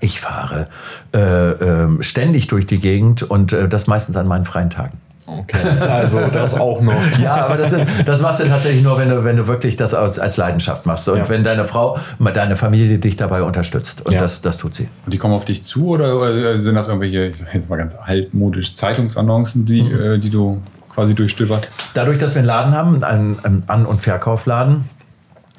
Ich 0.00 0.20
fahre 0.20 0.68
äh, 1.14 1.18
ähm, 1.18 2.02
ständig 2.02 2.46
durch 2.46 2.66
die 2.66 2.78
Gegend 2.80 3.22
und 3.22 3.52
äh, 3.52 3.68
das 3.68 3.86
meistens 3.86 4.16
an 4.16 4.26
meinen 4.28 4.44
freien 4.44 4.70
Tagen. 4.70 4.98
Okay, 5.26 5.58
also 5.80 6.26
das 6.32 6.54
auch 6.54 6.80
noch. 6.80 6.94
Ja, 7.22 7.44
aber 7.44 7.58
das, 7.58 7.74
das 8.06 8.20
machst 8.22 8.40
du 8.40 8.44
tatsächlich 8.48 8.82
nur, 8.82 8.98
wenn 8.98 9.10
du, 9.10 9.24
wenn 9.24 9.36
du 9.36 9.46
wirklich 9.46 9.76
das 9.76 9.92
als, 9.92 10.18
als 10.18 10.38
Leidenschaft 10.38 10.86
machst 10.86 11.06
und 11.08 11.18
Ja. 11.18 11.28
wenn 11.28 11.44
deine 11.44 11.64
Frau, 11.66 11.98
deine 12.18 12.56
Familie 12.56 12.98
dich 12.98 13.16
dabei 13.16 13.42
unterstützt. 13.42 14.06
Und 14.06 14.12
Ja. 14.14 14.20
das, 14.20 14.40
das 14.40 14.56
tut 14.56 14.74
sie. 14.74 14.88
Und 15.04 15.12
die 15.12 15.18
kommen 15.18 15.34
auf 15.34 15.44
dich 15.44 15.62
zu 15.62 15.88
oder 15.88 16.54
äh, 16.54 16.58
sind 16.60 16.76
das 16.76 16.88
irgendwelche, 16.88 17.26
ich 17.26 17.36
sag 17.36 17.52
jetzt 17.52 17.68
mal 17.68 17.76
ganz 17.76 17.94
altmodisch, 17.94 18.74
Zeitungsannoncen, 18.74 19.66
die, 19.66 19.82
Mhm. 19.82 20.00
äh, 20.00 20.18
die 20.18 20.30
du 20.30 20.62
quasi 20.94 21.14
durchstöberst? 21.14 21.68
Dadurch, 21.92 22.16
dass 22.18 22.34
wir 22.34 22.38
einen 22.38 22.46
Laden 22.48 22.72
haben, 22.72 23.04
einen, 23.04 23.38
einen 23.44 23.64
An- 23.66 23.84
und 23.86 24.00
Verkaufladen, 24.00 24.84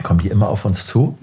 kommen 0.04 0.20
die 0.20 0.30
immer 0.30 0.50
auf 0.50 0.66
uns 0.66 0.88
zu. 0.88 1.18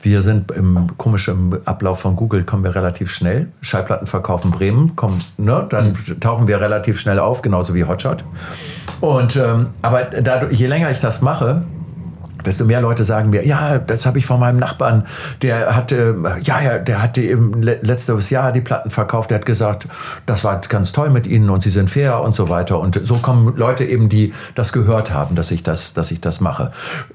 Wir 0.00 0.22
sind 0.22 0.50
im 0.52 0.96
komischen 0.96 1.66
Ablauf 1.66 2.00
von 2.00 2.16
Google, 2.16 2.44
kommen 2.44 2.64
wir 2.64 2.74
relativ 2.74 3.10
schnell. 3.10 3.48
Schallplattenverkauf 3.60 4.44
in 4.44 4.50
Bremen, 4.50 4.96
kommen, 4.96 5.22
ne, 5.38 5.66
dann 5.68 5.96
tauchen 6.20 6.46
wir 6.46 6.60
relativ 6.60 7.00
schnell 7.00 7.18
auf, 7.18 7.42
genauso 7.42 7.74
wie 7.74 7.84
Hotshot. 7.84 8.24
Und, 9.00 9.36
ähm, 9.36 9.68
aber 9.82 10.04
dadurch, 10.04 10.58
je 10.58 10.66
länger 10.66 10.90
ich 10.90 11.00
das 11.00 11.22
mache, 11.22 11.64
desto 12.44 12.64
mehr 12.64 12.80
Leute 12.80 13.04
sagen 13.04 13.30
mir, 13.30 13.46
ja, 13.46 13.78
das 13.78 14.06
habe 14.06 14.18
ich 14.18 14.26
von 14.26 14.40
meinem 14.40 14.58
Nachbarn, 14.58 15.06
der 15.42 15.74
hatte, 15.74 16.16
ja, 16.42 16.60
ja, 16.60 16.78
der 16.78 17.02
hatte 17.02 17.20
le- 17.20 17.78
letztes 17.82 18.30
Jahr 18.30 18.52
die 18.52 18.60
Platten 18.60 18.90
verkauft, 18.90 19.30
der 19.30 19.38
hat 19.38 19.46
gesagt, 19.46 19.88
das 20.26 20.44
war 20.44 20.60
ganz 20.60 20.92
toll 20.92 21.10
mit 21.10 21.26
ihnen 21.26 21.50
und 21.50 21.62
sie 21.62 21.70
sind 21.70 21.90
fair 21.90 22.20
und 22.20 22.34
so 22.34 22.48
weiter. 22.48 22.78
Und 22.80 23.00
so 23.04 23.16
kommen 23.16 23.56
Leute 23.56 23.84
eben, 23.84 24.08
die 24.08 24.32
das 24.54 24.72
gehört 24.72 25.12
haben, 25.12 25.34
dass 25.34 25.50
ich 25.50 25.62
das, 25.62 25.94
dass 25.94 26.10
ich 26.10 26.20
das 26.20 26.40
mache. 26.40 26.72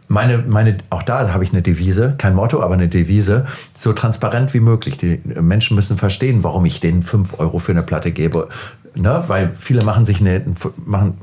Meine, 0.07 0.39
meine, 0.39 0.77
auch 0.89 1.03
da 1.03 1.33
habe 1.33 1.43
ich 1.43 1.51
eine 1.51 1.61
Devise, 1.61 2.15
kein 2.17 2.35
Motto, 2.35 2.61
aber 2.63 2.73
eine 2.73 2.87
Devise, 2.87 3.45
so 3.73 3.93
transparent 3.93 4.53
wie 4.53 4.59
möglich. 4.59 4.97
Die 4.97 5.21
Menschen 5.39 5.75
müssen 5.75 5.97
verstehen, 5.97 6.43
warum 6.43 6.65
ich 6.65 6.79
denen 6.79 7.03
5 7.03 7.39
Euro 7.39 7.59
für 7.59 7.71
eine 7.71 7.83
Platte 7.83 8.11
gebe. 8.11 8.47
Ne? 8.95 9.23
Weil 9.27 9.51
viele 9.59 9.83
machen 9.83 10.05
sich 10.05 10.21
eine, 10.21 10.43
machen, 10.85 11.17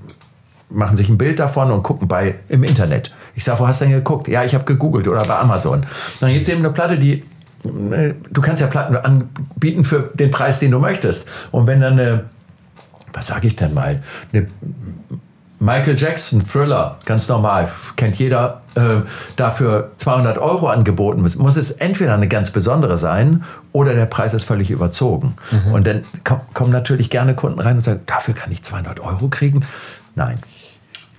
machen 0.71 0.97
sich 0.97 1.09
ein 1.09 1.19
Bild 1.19 1.39
davon 1.39 1.71
und 1.71 1.83
gucken 1.83 2.09
bei 2.09 2.37
im 2.49 2.65
Internet. 2.65 3.13
Ich 3.35 3.45
sage, 3.45 3.61
wo 3.61 3.67
hast 3.67 3.81
du 3.81 3.87
denn 3.87 3.95
geguckt? 3.95 4.29
Ja, 4.29 4.45
ich 4.45 4.55
habe 4.55 4.65
gegoogelt 4.65 5.09
oder 5.09 5.25
bei 5.25 5.39
Amazon. 5.39 5.87
Dann 6.21 6.33
gibt 6.33 6.43
es 6.43 6.49
eben 6.49 6.61
eine 6.65 6.73
Platte, 6.73 6.99
die 6.99 7.25
äh, 7.65 8.15
du 8.31 8.41
kannst 8.41 8.61
ja 8.61 8.69
Platten 8.69 8.97
anbieten 8.97 9.85
für 9.85 10.11
den 10.15 10.31
Preis, 10.31 10.59
den 10.59 10.71
du 10.71 10.79
möchtest. 10.79 11.29
Und 11.51 11.67
wenn 11.67 11.81
dann 11.81 11.95
eine, 11.95 12.25
was 13.13 13.29
sage 13.29 13.47
ich 13.47 13.57
denn 13.57 13.75
mal, 13.75 14.03
eine 14.33 14.49
Michael 15.61 15.97
Jackson 15.97 16.47
Thriller, 16.47 16.99
ganz 17.07 17.29
normal, 17.29 17.71
kennt 17.97 18.17
jeder, 18.17 18.63
äh, 18.75 19.01
dafür 19.37 19.93
200 19.97 20.37
Euro 20.37 20.69
angeboten 20.69 21.23
muss, 21.23 21.37
muss 21.37 21.57
es 21.57 21.71
entweder 21.71 22.15
eine 22.15 22.29
ganz 22.29 22.51
besondere 22.51 22.99
sein 22.99 23.45
oder 23.73 23.95
der 23.95 24.07
Preis 24.07 24.35
ist 24.35 24.45
völlig 24.45 24.71
überzogen. 24.71 25.37
Und 25.73 25.87
dann 25.87 26.03
komm, 26.23 26.41
kommen 26.53 26.73
natürlich 26.73 27.09
gerne 27.09 27.35
Kunden 27.35 27.61
rein 27.61 27.77
und 27.77 27.85
sagen, 27.85 28.01
dafür 28.05 28.35
kann 28.35 28.53
ich 28.53 28.63
200 28.63 29.01
Euro 29.01 29.29
kriegen. 29.29 29.65
Nein. 30.17 30.37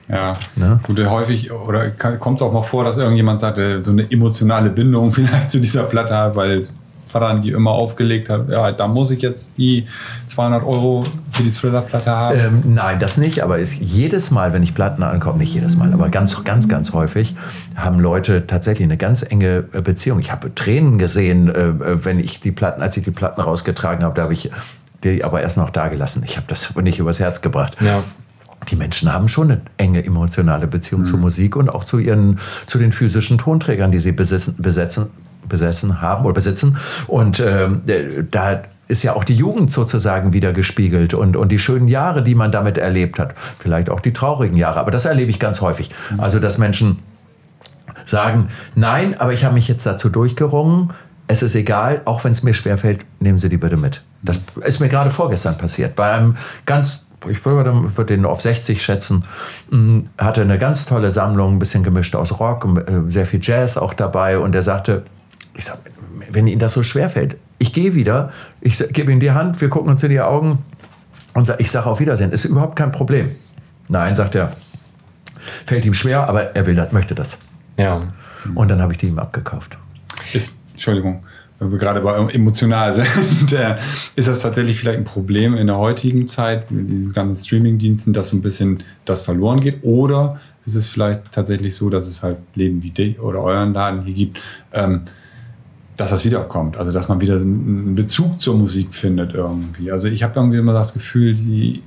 Ja, 0.10 0.36
Ne? 0.56 0.80
gut, 0.84 0.99
äh, 0.99 1.08
häufig 1.08 1.51
oder 1.51 1.89
kommt 1.89 2.39
es 2.39 2.41
auch 2.41 2.53
mal 2.53 2.64
vor, 2.64 2.84
dass 2.84 2.97
irgendjemand 2.97 3.39
sagt, 3.39 3.58
äh, 3.58 3.84
so 3.84 3.91
eine 3.91 4.10
emotionale 4.12 4.70
Bindung 4.70 5.12
vielleicht 5.14 5.51
zu 5.51 5.60
dieser 5.60 5.84
Platte 5.84 6.16
hat, 6.16 6.36
weil 6.36 6.64
Vater 7.10 7.39
die 7.39 7.51
immer 7.51 7.72
aufgelegt 7.72 8.30
hat, 8.30 8.49
ja, 8.49 8.72
da 8.74 8.88
muss 8.88 9.10
ich 9.10 9.22
jetzt 9.22 9.58
die 9.58 9.88
200 10.28 10.66
Euro 10.66 11.06
für 11.32 11.43
die 11.43 11.49
Thriller-Platte 11.49 12.12
haben. 12.12 12.38
Ähm, 12.38 12.64
nein, 12.74 12.99
das 12.99 13.18
nicht, 13.18 13.41
aber 13.41 13.58
ist 13.58 13.76
jedes 13.76 14.32
Mal, 14.32 14.51
wenn 14.51 14.64
ich 14.64 14.74
Platten 14.76 15.01
ankomme, 15.01 15.38
nicht 15.38 15.53
jedes 15.53 15.78
Mal, 15.78 15.93
aber 15.93 16.10
ganz, 16.10 16.43
ganz, 16.43 16.68
ganz 16.68 16.91
häufig, 16.91 17.36
haben 17.76 17.99
Leute 17.99 18.47
tatsächlich 18.47 18.86
eine 18.86 18.97
ganz 18.97 19.24
enge 19.24 19.64
äh, 19.72 19.82
Beziehung. 19.82 20.20
Ich 20.20 20.32
habe 20.32 20.53
Tränen 20.53 20.97
gesehen, 20.97 21.51
wenn 21.56 22.20
ich 22.20 22.41
die 22.41 22.51
Platten, 22.51 22.82
als 22.82 22.97
ich 22.97 23.06
die 23.06 23.12
Platten 23.12 23.39
rausgetragen 23.39 24.03
habe, 24.03 24.16
da 24.16 24.24
habe 24.24 24.34
ich 24.34 24.51
die 25.06 25.24
aber 25.24 25.41
erst 25.41 25.56
noch 25.56 25.70
da 25.70 25.88
gelassen. 25.88 26.24
Ich 26.26 26.36
habe 26.36 26.47
das 26.49 26.70
aber 26.70 26.82
nicht 26.82 26.99
übers 26.99 27.20
Herz 27.20 27.41
gebracht. 27.41 27.78
Ja. 27.80 28.03
Die 28.70 28.76
Menschen 28.76 29.13
haben 29.13 29.28
schon 29.28 29.51
eine 29.51 29.61
enge 29.78 30.03
emotionale 30.03 30.68
Beziehung 30.68 31.05
zur 31.05 31.20
Musik 31.20 31.55
und 31.55 31.70
auch 31.70 31.84
zu 31.84 31.99
ihren, 31.99 32.39
zu 32.68 32.78
den 32.78 32.91
physischen 32.91 33.38
Tonträgern, 33.38 33.91
die 33.91 33.99
sie 33.99 34.11
besitzen, 34.11 34.61
besetzen, 34.61 35.07
besessen 35.47 36.01
haben 36.01 36.26
oder 36.26 36.34
besitzen. 36.34 36.78
Und 37.07 37.39
ähm, 37.39 37.82
äh, 37.88 38.24
da 38.30 38.63
ist 38.88 39.03
ja 39.03 39.16
auch 39.16 39.24
die 39.24 39.36
Jugend 39.36 39.72
sozusagen 39.72 40.34
wieder 40.34 40.53
gespiegelt 40.53 41.13
und, 41.13 41.38
und 41.38 41.49
die 41.49 41.59
schönen 41.59 41.88
Jahre, 41.88 42.24
die 42.24 42.36
man 42.36 42.51
damit 42.51 42.78
erlebt 42.78 43.20
hat. 43.20 43.34
Vielleicht 43.59 43.89
auch 43.89 43.99
die 43.99 44.13
traurigen 44.13 44.57
Jahre. 44.57 44.80
Aber 44.80 44.91
das 44.91 45.05
erlebe 45.05 45.32
ich 45.32 45.39
ganz 45.39 45.61
häufig. 45.61 45.89
Also, 46.18 46.39
dass 46.39 46.57
Menschen 46.57 46.99
sagen, 48.05 48.49
nein, 48.76 49.20
aber 49.20 49.34
ich 49.34 49.43
habe 49.43 49.55
mich 49.55 49.68
jetzt 49.68 49.86
dazu 49.86 50.09
durchgerungen. 50.09 50.91
Es 51.28 51.41
ist 51.41 51.55
egal, 51.55 52.01
auch 52.05 52.24
wenn 52.24 52.34
es 52.34 52.43
mir 52.43 52.53
schwerfällt, 52.53 53.03
nehmen 53.20 53.39
Sie 53.39 53.49
die 53.49 53.57
bitte 53.57 53.78
mit. 53.78 54.03
Das 54.22 54.39
ist 54.63 54.80
mir 54.80 54.89
gerade 54.89 55.09
vorgestern 55.09 55.57
passiert. 55.57 55.95
Bei 55.95 56.11
einem 56.11 56.38
ganz, 56.68 57.05
ich 57.30 57.45
würde, 57.45 57.97
würde 57.97 58.15
den 58.15 58.26
auf 58.26 58.41
60 58.41 58.82
schätzen, 58.82 59.23
mh, 59.69 60.03
hatte 60.17 60.41
eine 60.41 60.57
ganz 60.57 60.86
tolle 60.86 61.11
Sammlung, 61.11 61.55
ein 61.55 61.59
bisschen 61.59 61.84
gemischt 61.84 62.15
aus 62.15 62.39
Rock, 62.39 62.65
äh, 62.88 63.11
sehr 63.11 63.26
viel 63.26 63.39
Jazz 63.41 63.78
auch 63.78 63.93
dabei. 63.93 64.39
Und 64.39 64.55
er 64.55 64.61
sagte, 64.61 65.03
ich 65.53 65.65
sag, 65.65 65.80
wenn 66.30 66.47
Ihnen 66.47 66.59
das 66.59 66.73
so 66.73 66.84
schwerfällt, 66.84 67.38
ich 67.57 67.73
gehe 67.73 67.95
wieder, 67.95 68.32
ich 68.61 68.78
gebe 68.91 69.11
Ihnen 69.11 69.21
die 69.21 69.32
Hand, 69.32 69.61
wir 69.61 69.69
gucken 69.69 69.91
uns 69.91 70.03
in 70.03 70.09
die 70.09 70.21
Augen 70.21 70.59
und 71.34 71.53
ich 71.59 71.71
sage 71.71 71.88
auf 71.88 71.99
Wiedersehen, 71.99 72.32
ist 72.32 72.45
überhaupt 72.45 72.76
kein 72.76 72.91
Problem. 72.91 73.36
Nein, 73.88 74.15
sagt 74.15 74.36
er, 74.36 74.51
fällt 75.65 75.86
ihm 75.86 75.93
schwer, 75.93 76.28
aber 76.28 76.55
er 76.55 76.65
will 76.65 76.76
das, 76.76 76.91
möchte 76.91 77.15
das. 77.15 77.38
Ja. 77.78 78.01
Und 78.53 78.69
dann 78.69 78.82
habe 78.82 78.93
ich 78.93 78.99
die 78.99 79.07
ihm 79.07 79.19
abgekauft. 79.19 79.78
Ist, 80.34 80.59
Entschuldigung, 80.71 81.23
weil 81.60 81.72
wir 81.72 81.78
gerade 81.78 82.01
bei 82.01 82.16
emotional 82.32 82.93
sind, 82.93 83.08
ist 84.16 84.28
das 84.28 84.41
tatsächlich 84.41 84.80
vielleicht 84.80 84.99
ein 84.99 85.06
Problem 85.06 85.56
in 85.56 85.68
der 85.68 85.78
heutigen 85.78 86.28
Zeit 86.28 86.70
mit 86.72 86.89
diesen 86.89 87.14
ganzen 87.14 87.43
Streaming-Diensten, 87.43 88.14
dass 88.14 88.30
so 88.30 88.38
ein 88.38 88.41
bisschen 88.41 88.84
das 89.06 89.22
verloren 89.22 89.62
geht? 89.62 89.84
Oder 89.84 90.39
ist 90.66 90.76
es 90.76 90.88
vielleicht 90.88 91.32
tatsächlich 91.32 91.76
so, 91.76 91.89
dass 91.89 92.08
es 92.08 92.24
halt 92.24 92.38
Läden 92.56 92.84
wie 92.84 92.89
dich 92.89 93.20
oder 93.20 93.41
euren 93.41 93.74
Laden 93.74 94.03
hier 94.03 94.16
gibt, 94.16 94.41
ähm, 94.74 95.01
dass 95.95 96.10
das 96.10 96.26
wiederkommt. 96.26 96.78
Also 96.78 96.91
dass 96.91 97.08
man 97.08 97.22
wieder 97.22 97.36
einen 97.36 97.95
Bezug 97.95 98.39
zur 98.41 98.56
Musik 98.58 98.93
findet 98.93 99.34
irgendwie. 99.34 99.91
Also 99.91 100.08
ich 100.08 100.24
habe 100.24 100.34
irgendwie 100.36 100.58
immer 100.58 100.74
das 100.74 100.93
Gefühl, 100.93 101.34
die 101.34 101.82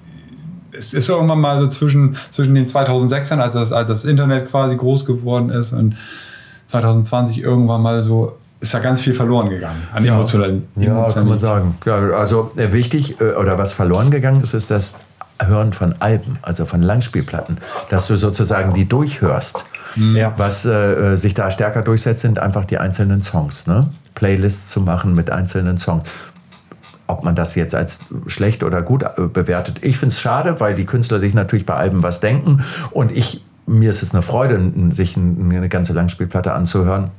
es 0.70 0.94
ist 0.94 1.08
irgendwann 1.08 1.40
mal 1.40 1.60
so 1.60 1.66
zwischen, 1.68 2.16
zwischen 2.30 2.54
den 2.54 2.66
2006ern, 2.66 3.38
als 3.38 3.54
das, 3.54 3.72
als 3.72 3.88
das 3.88 4.04
Internet 4.04 4.48
quasi 4.48 4.76
groß 4.76 5.06
geworden 5.06 5.50
ist 5.50 5.72
und 5.72 5.96
2020 6.66 7.40
irgendwann 7.42 7.82
mal 7.82 8.02
so 8.02 8.36
ist 8.60 8.74
da 8.74 8.78
ganz 8.80 9.00
viel 9.00 9.14
verloren 9.14 9.50
gegangen 9.50 9.86
an 9.92 10.04
Ja. 10.04 10.14
Emotional- 10.14 10.62
Ja, 10.76 11.06
kann 11.08 11.28
man 11.28 11.38
sagen. 11.38 11.76
Ja, 11.84 11.94
also 12.10 12.50
äh, 12.56 12.72
wichtig 12.72 13.20
äh, 13.20 13.32
oder 13.34 13.56
was 13.58 13.72
verloren 13.72 14.10
gegangen 14.10 14.42
ist, 14.42 14.54
ist 14.54 14.70
das 14.70 14.94
Hören 15.40 15.72
von 15.72 15.94
Alben, 16.00 16.38
also 16.42 16.66
von 16.66 16.82
Langspielplatten, 16.82 17.58
dass 17.90 18.08
du 18.08 18.16
sozusagen 18.16 18.74
die 18.74 18.88
durchhörst. 18.88 19.64
Ja. 19.94 20.34
Was 20.36 20.64
äh, 20.64 21.12
äh, 21.12 21.16
sich 21.16 21.34
da 21.34 21.50
stärker 21.52 21.82
durchsetzt, 21.82 22.22
sind 22.22 22.40
einfach 22.40 22.64
die 22.64 22.78
einzelnen 22.78 23.22
Songs. 23.22 23.68
Ne? 23.68 23.88
Playlists 24.16 24.70
zu 24.70 24.80
machen 24.80 25.14
mit 25.14 25.30
einzelnen 25.30 25.78
Songs. 25.78 26.08
Ob 27.06 27.22
man 27.22 27.36
das 27.36 27.54
jetzt 27.54 27.74
als 27.74 28.00
schlecht 28.26 28.62
oder 28.64 28.82
gut 28.82 29.04
bewertet. 29.32 29.78
Ich 29.80 29.96
finde 29.96 30.12
es 30.12 30.20
schade, 30.20 30.60
weil 30.60 30.74
die 30.74 30.84
Künstler 30.84 31.20
sich 31.20 31.32
natürlich 31.32 31.64
bei 31.64 31.74
Alben 31.74 32.02
was 32.02 32.20
denken. 32.20 32.64
Und 32.90 33.12
ich, 33.12 33.42
mir 33.66 33.88
ist 33.88 34.02
es 34.02 34.12
eine 34.12 34.22
Freude, 34.22 34.60
sich 34.90 35.16
eine 35.16 35.68
ganze 35.70 35.94
Langspielplatte 35.94 36.52
anzuhören. 36.52 37.10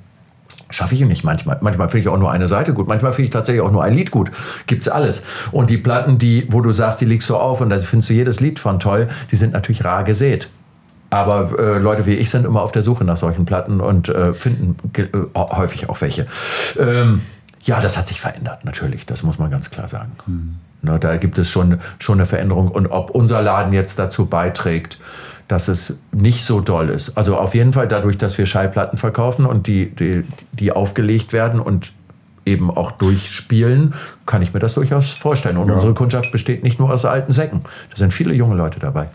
Schaffe 0.72 0.94
ich 0.94 1.02
nicht 1.02 1.24
manchmal. 1.24 1.58
Manchmal 1.62 1.90
finde 1.90 2.02
ich 2.02 2.08
auch 2.10 2.18
nur 2.18 2.32
eine 2.32 2.48
Seite 2.48 2.74
gut. 2.74 2.88
Manchmal 2.88 3.14
finde 3.14 3.26
ich 3.26 3.32
tatsächlich 3.32 3.62
auch 3.62 3.72
nur 3.72 3.84
ein 3.84 3.94
Lied 3.96 4.12
gut. 4.12 4.32
Gibt's 4.68 4.88
alles. 4.88 5.26
Und 5.52 5.70
die 5.70 5.78
Platten, 5.78 6.20
die, 6.20 6.48
wo 6.52 6.62
du 6.62 6.72
sagst, 6.72 7.02
die 7.02 7.06
legst 7.06 7.30
du 7.30 7.38
auf 7.38 7.62
und 7.62 7.70
da 7.70 7.80
findest 7.80 8.10
du 8.10 8.14
jedes 8.14 8.40
Lied 8.40 8.60
von 8.60 8.80
toll, 8.80 9.08
die 9.32 9.36
sind 9.36 9.54
natürlich 9.54 9.84
rar 9.84 10.04
gesät. 10.04 10.50
Aber 11.10 11.58
äh, 11.58 11.80
Leute 11.80 12.06
wie 12.06 12.14
ich 12.14 12.30
sind 12.30 12.46
immer 12.46 12.62
auf 12.62 12.72
der 12.72 12.84
Suche 12.84 13.04
nach 13.04 13.18
solchen 13.18 13.46
Platten 13.46 13.82
und 13.82 14.10
äh, 14.10 14.34
finden 14.34 14.76
äh, 14.96 15.08
häufig 15.36 15.90
auch 15.90 16.02
welche. 16.02 16.28
Ähm, 16.78 17.22
ja, 17.64 17.82
das 17.82 17.98
hat 17.98 18.08
sich 18.08 18.22
verändert, 18.22 18.64
natürlich. 18.64 19.06
Das 19.06 19.24
muss 19.24 19.40
man 19.40 19.50
ganz 19.50 19.70
klar 19.70 19.88
sagen. 19.88 20.12
Na, 20.82 20.98
da 20.98 21.18
gibt 21.18 21.38
es 21.38 21.50
schon, 21.50 21.80
schon 22.00 22.20
eine 22.20 22.26
Veränderung. 22.26 22.70
Und 22.70 22.88
ob 22.88 23.10
unser 23.10 23.42
Laden 23.42 23.74
jetzt 23.74 24.00
dazu 24.00 24.28
beiträgt, 24.28 24.98
dass 25.50 25.68
es 25.68 26.00
nicht 26.12 26.46
so 26.46 26.62
doll 26.62 26.90
ist. 26.90 27.18
Also 27.18 27.36
auf 27.36 27.56
jeden 27.56 27.74
Fall 27.74 27.88
dadurch, 27.88 28.18
dass 28.18 28.38
wir 28.38 28.46
Schallplatten 28.46 28.98
verkaufen 28.98 29.48
und 29.48 29.66
die, 29.66 29.90
die, 29.90 30.22
die 30.54 30.72
aufgelegt 30.72 31.34
werden 31.34 31.60
und 31.60 31.92
eben 32.46 32.70
auch 32.70 32.92
durchspielen, 32.92 33.96
kann 34.28 34.44
ich 34.44 34.54
mir 34.54 34.60
das 34.60 34.76
durchaus 34.76 35.10
vorstellen. 35.10 35.58
Und 35.58 35.72
unsere 35.72 35.96
Kundschaft 35.96 36.32
besteht 36.32 36.64
nicht 36.64 36.80
nur 36.80 36.94
aus 36.94 37.04
alten 37.04 37.32
Säcken. 37.32 37.62
Da 37.90 37.98
sind 37.98 38.14
viele 38.14 38.34
junge 38.34 38.56
Leute 38.56 38.80
dabei. 38.80 39.10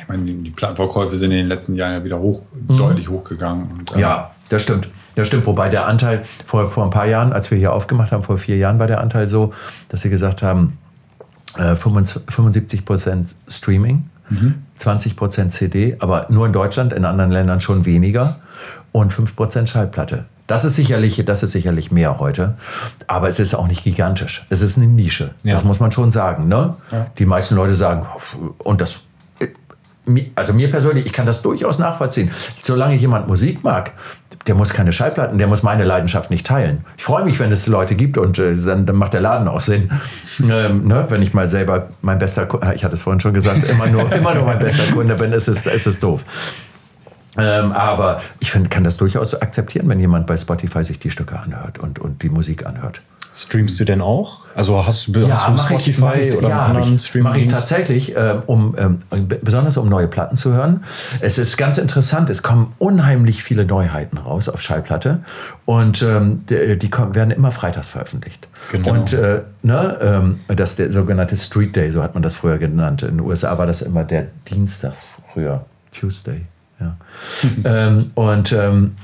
Ich 0.00 0.08
meine, 0.08 0.22
die, 0.24 0.50
Plattenverkäufe 0.50 1.16
sind 1.16 1.30
in 1.30 1.38
den 1.38 1.48
letzten 1.48 1.74
Jahren 1.76 1.94
ja 1.94 2.04
wieder 2.04 2.18
hoch, 2.18 2.42
deutlich 2.68 3.08
hochgegangen. 3.08 3.70
Und, 3.70 3.92
ähm, 3.92 4.00
Ja, 4.00 4.32
das 4.50 4.62
stimmt. 4.62 4.88
Das 5.14 5.28
stimmt, 5.28 5.46
wobei 5.46 5.70
der 5.70 5.86
Anteil 5.86 6.24
vor, 6.44 6.66
vor 6.66 6.84
ein 6.84 6.90
paar 6.90 7.06
Jahren, 7.06 7.32
als 7.32 7.50
wir 7.50 7.56
hier 7.56 7.72
aufgemacht 7.72 8.12
haben, 8.12 8.22
vor 8.22 8.36
vier 8.36 8.58
Jahren 8.58 8.78
war 8.78 8.86
der 8.86 9.00
Anteil 9.00 9.28
so, 9.28 9.54
dass 9.88 10.02
sie 10.02 10.10
gesagt 10.10 10.42
haben, 10.42 10.76
äh, 11.56 11.74
75 11.76 12.84
Prozent 12.84 13.34
Streaming, 13.48 14.10
20 14.76 15.16
Prozent 15.16 15.52
CD, 15.52 15.96
aber 16.00 16.26
nur 16.30 16.46
in 16.46 16.52
Deutschland, 16.52 16.92
in 16.92 17.04
anderen 17.04 17.30
Ländern 17.30 17.60
schon 17.60 17.84
weniger 17.84 18.40
und 18.92 19.12
5 19.12 19.36
Prozent 19.36 19.68
Schallplatte. 19.68 20.26
Das 20.46 20.64
ist 20.64 20.76
sicherlich, 20.76 21.22
das 21.24 21.42
ist 21.42 21.52
sicherlich 21.52 21.90
mehr 21.90 22.18
heute, 22.18 22.54
aber 23.06 23.28
es 23.28 23.40
ist 23.40 23.54
auch 23.54 23.66
nicht 23.66 23.82
gigantisch. 23.82 24.44
Es 24.50 24.60
ist 24.60 24.76
eine 24.76 24.86
Nische. 24.86 25.30
Ja. 25.42 25.54
Das 25.54 25.64
muss 25.64 25.80
man 25.80 25.90
schon 25.90 26.10
sagen. 26.10 26.48
Ne? 26.48 26.74
Die 27.18 27.24
meisten 27.24 27.54
Leute 27.54 27.74
sagen, 27.74 28.04
und 28.58 28.80
das 28.80 29.00
also 30.34 30.52
mir 30.52 30.70
persönlich, 30.70 31.06
ich 31.06 31.12
kann 31.12 31.26
das 31.26 31.42
durchaus 31.42 31.78
nachvollziehen. 31.78 32.30
Solange 32.62 32.94
jemand 32.94 33.28
Musik 33.28 33.64
mag, 33.64 33.92
der 34.46 34.54
muss 34.54 34.74
keine 34.74 34.92
Schallplatten, 34.92 35.38
der 35.38 35.46
muss 35.46 35.62
meine 35.62 35.84
Leidenschaft 35.84 36.30
nicht 36.30 36.46
teilen. 36.46 36.84
Ich 36.98 37.04
freue 37.04 37.24
mich, 37.24 37.38
wenn 37.38 37.50
es 37.50 37.66
Leute 37.66 37.94
gibt 37.94 38.18
und 38.18 38.38
äh, 38.38 38.56
dann, 38.56 38.84
dann 38.84 38.96
macht 38.96 39.14
der 39.14 39.20
Laden 39.20 39.48
auch 39.48 39.60
Sinn. 39.60 39.90
Ähm, 40.40 40.86
ne? 40.86 41.06
Wenn 41.08 41.22
ich 41.22 41.32
mal 41.32 41.48
selber 41.48 41.88
mein 42.02 42.18
bester 42.18 42.46
Kunde, 42.46 42.74
ich 42.74 42.84
hatte 42.84 42.94
es 42.94 43.02
vorhin 43.02 43.20
schon 43.20 43.32
gesagt, 43.32 43.68
immer 43.68 43.86
nur, 43.86 44.12
immer 44.12 44.34
nur 44.34 44.44
mein 44.44 44.58
bester 44.58 44.84
Kunde 44.92 45.14
bin, 45.14 45.32
ist 45.32 45.48
es, 45.48 45.64
ist 45.64 45.86
es 45.86 46.00
doof. 46.00 46.24
Ähm, 47.36 47.72
aber 47.72 48.20
ich 48.40 48.52
find, 48.52 48.70
kann 48.70 48.84
das 48.84 48.96
durchaus 48.96 49.40
akzeptieren, 49.40 49.88
wenn 49.88 49.98
jemand 49.98 50.26
bei 50.26 50.36
Spotify 50.36 50.84
sich 50.84 50.98
die 50.98 51.10
Stücke 51.10 51.38
anhört 51.38 51.78
und, 51.78 51.98
und 51.98 52.22
die 52.22 52.28
Musik 52.28 52.66
anhört. 52.66 53.00
Streamst 53.36 53.80
du 53.80 53.84
denn 53.84 54.00
auch? 54.00 54.42
Also 54.54 54.86
hast, 54.86 55.08
du- 55.08 55.28
hast 55.28 55.48
du 55.48 55.56
Spotify 55.58 56.12
ich, 56.14 56.28
ich, 56.28 56.36
oder 56.36 56.50
ja, 56.50 56.66
anderen 56.66 56.94
ich, 56.94 57.14
mach 57.16 57.34
ich 57.34 57.48
tatsächlich, 57.48 58.14
ähm, 58.16 58.42
um, 58.46 58.76
ähm, 58.78 58.98
besonders 59.42 59.76
um 59.76 59.88
neue 59.88 60.06
Platten 60.06 60.36
zu 60.36 60.52
hören. 60.52 60.84
Es 61.18 61.36
ist 61.38 61.56
ganz 61.56 61.78
interessant, 61.78 62.30
es 62.30 62.44
kommen 62.44 62.72
unheimlich 62.78 63.42
viele 63.42 63.64
Neuheiten 63.64 64.18
raus 64.18 64.48
auf 64.48 64.62
Schallplatte 64.62 65.24
und 65.64 66.00
ähm, 66.02 66.44
die, 66.48 66.78
die 66.78 66.88
kommen, 66.90 67.16
werden 67.16 67.32
immer 67.32 67.50
freitags 67.50 67.88
veröffentlicht. 67.88 68.46
Genau. 68.70 68.92
Und 68.92 69.12
äh, 69.12 69.42
ne, 69.62 69.98
ähm, 70.00 70.40
das 70.46 70.70
ist 70.70 70.78
der 70.78 70.92
sogenannte 70.92 71.36
Street 71.36 71.74
Day, 71.74 71.90
so 71.90 72.04
hat 72.04 72.14
man 72.14 72.22
das 72.22 72.36
früher 72.36 72.58
genannt. 72.58 73.02
In 73.02 73.18
den 73.18 73.20
USA 73.20 73.58
war 73.58 73.66
das 73.66 73.82
immer 73.82 74.04
der 74.04 74.28
Dienstags 74.48 75.08
früher, 75.32 75.64
Tuesday. 75.92 76.42
Ja. 76.78 76.96
ähm, 77.64 78.12
und 78.14 78.52
ähm, 78.52 78.96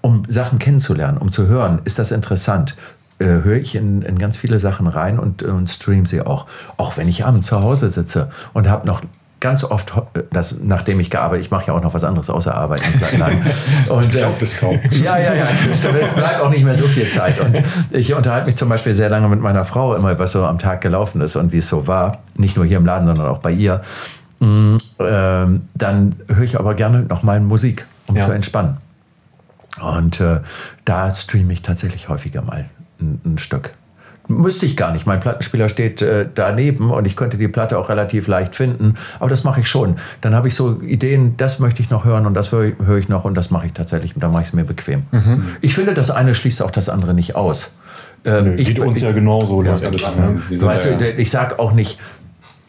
um 0.00 0.22
Sachen 0.28 0.60
kennenzulernen, 0.60 1.18
um 1.18 1.32
zu 1.32 1.48
hören, 1.48 1.80
ist 1.84 1.98
das 1.98 2.12
interessant. 2.12 2.76
Äh, 3.20 3.24
höre 3.42 3.56
ich 3.56 3.74
in, 3.74 4.02
in 4.02 4.18
ganz 4.18 4.36
viele 4.36 4.60
Sachen 4.60 4.86
rein 4.86 5.18
und, 5.18 5.42
und 5.42 5.68
stream 5.68 6.06
sie 6.06 6.22
auch. 6.22 6.46
Auch 6.76 6.96
wenn 6.96 7.08
ich 7.08 7.24
abends 7.24 7.48
zu 7.48 7.60
Hause 7.62 7.90
sitze 7.90 8.30
und 8.52 8.68
habe 8.68 8.86
noch 8.86 9.02
ganz 9.40 9.64
oft, 9.64 9.96
ho- 9.96 10.06
das, 10.30 10.58
nachdem 10.62 10.98
ich 11.00 11.10
gearbeitet, 11.10 11.44
ich 11.46 11.50
mache 11.50 11.66
ja 11.68 11.72
auch 11.72 11.82
noch 11.82 11.94
was 11.94 12.04
anderes 12.04 12.30
außer 12.30 12.54
Arbeiten. 12.54 12.84
und, 13.88 14.04
Ich 14.04 14.10
glaub 14.10 14.38
das 14.38 14.56
kaum. 14.56 14.78
Ja, 14.92 15.16
ja, 15.18 15.34
ja, 15.34 15.46
es 15.70 16.12
bleibt 16.12 16.40
auch 16.40 16.50
nicht 16.50 16.64
mehr 16.64 16.74
so 16.76 16.86
viel 16.86 17.08
Zeit. 17.08 17.40
Und 17.40 17.56
ich 17.90 18.14
unterhalte 18.14 18.46
mich 18.46 18.56
zum 18.56 18.68
Beispiel 18.68 18.94
sehr 18.94 19.08
lange 19.08 19.28
mit 19.28 19.40
meiner 19.40 19.64
Frau 19.64 19.94
immer, 19.96 20.16
was 20.18 20.32
so 20.32 20.44
am 20.44 20.58
Tag 20.60 20.80
gelaufen 20.80 21.20
ist 21.20 21.34
und 21.36 21.50
wie 21.52 21.58
es 21.58 21.68
so 21.68 21.86
war. 21.88 22.18
Nicht 22.36 22.56
nur 22.56 22.64
hier 22.66 22.78
im 22.78 22.84
Laden, 22.86 23.06
sondern 23.08 23.26
auch 23.26 23.38
bei 23.38 23.50
ihr. 23.52 23.82
Mm, 24.40 24.76
ähm, 25.00 25.68
dann 25.74 26.14
höre 26.28 26.44
ich 26.44 26.58
aber 26.58 26.74
gerne 26.74 27.02
noch 27.02 27.22
mal 27.24 27.40
Musik, 27.40 27.84
um 28.06 28.16
Ja. 28.16 28.26
zu 28.26 28.30
entspannen. 28.32 28.76
Und 29.80 30.20
äh, 30.20 30.40
da 30.84 31.12
streame 31.14 31.52
ich 31.52 31.62
tatsächlich 31.62 32.08
häufiger 32.08 32.42
mal 32.42 32.66
ein, 33.00 33.20
ein 33.24 33.38
Stück. 33.38 33.72
Müsste 34.30 34.66
ich 34.66 34.76
gar 34.76 34.92
nicht. 34.92 35.06
Mein 35.06 35.20
Plattenspieler 35.20 35.70
steht 35.70 36.02
äh, 36.02 36.26
daneben 36.34 36.90
und 36.90 37.06
ich 37.06 37.16
könnte 37.16 37.38
die 37.38 37.48
Platte 37.48 37.78
auch 37.78 37.88
relativ 37.88 38.26
leicht 38.26 38.54
finden. 38.54 38.96
Aber 39.20 39.30
das 39.30 39.42
mache 39.42 39.60
ich 39.60 39.70
schon. 39.70 39.96
Dann 40.20 40.34
habe 40.34 40.48
ich 40.48 40.54
so 40.54 40.82
Ideen, 40.82 41.38
das 41.38 41.60
möchte 41.60 41.80
ich 41.80 41.88
noch 41.88 42.04
hören 42.04 42.26
und 42.26 42.34
das 42.34 42.52
höre 42.52 42.64
ich, 42.64 42.74
höre 42.84 42.98
ich 42.98 43.08
noch 43.08 43.24
und 43.24 43.34
das 43.34 43.50
mache 43.50 43.66
ich 43.66 43.72
tatsächlich. 43.72 44.12
Da 44.16 44.28
mache 44.28 44.42
ich 44.42 44.48
es 44.48 44.54
mir 44.54 44.64
bequem. 44.64 45.04
Ich 45.62 45.74
finde, 45.74 45.94
das 45.94 46.10
eine 46.10 46.34
schließt 46.34 46.62
auch 46.62 46.70
das 46.70 46.90
andere 46.90 47.14
nicht 47.14 47.36
aus. 47.36 47.74
Ähm, 48.26 48.50
Nö, 48.50 48.56
geht 48.56 48.78
uns 48.80 49.00
ja 49.00 49.12
genauso 49.12 49.62
letztendlich. 49.62 50.04
Ne? 50.14 50.42
Sind 50.50 50.62
Weißt 50.62 50.84
du, 50.84 50.90
ja- 50.90 51.16
ich 51.16 51.30
sag 51.30 51.58
auch 51.58 51.72
nicht, 51.72 51.98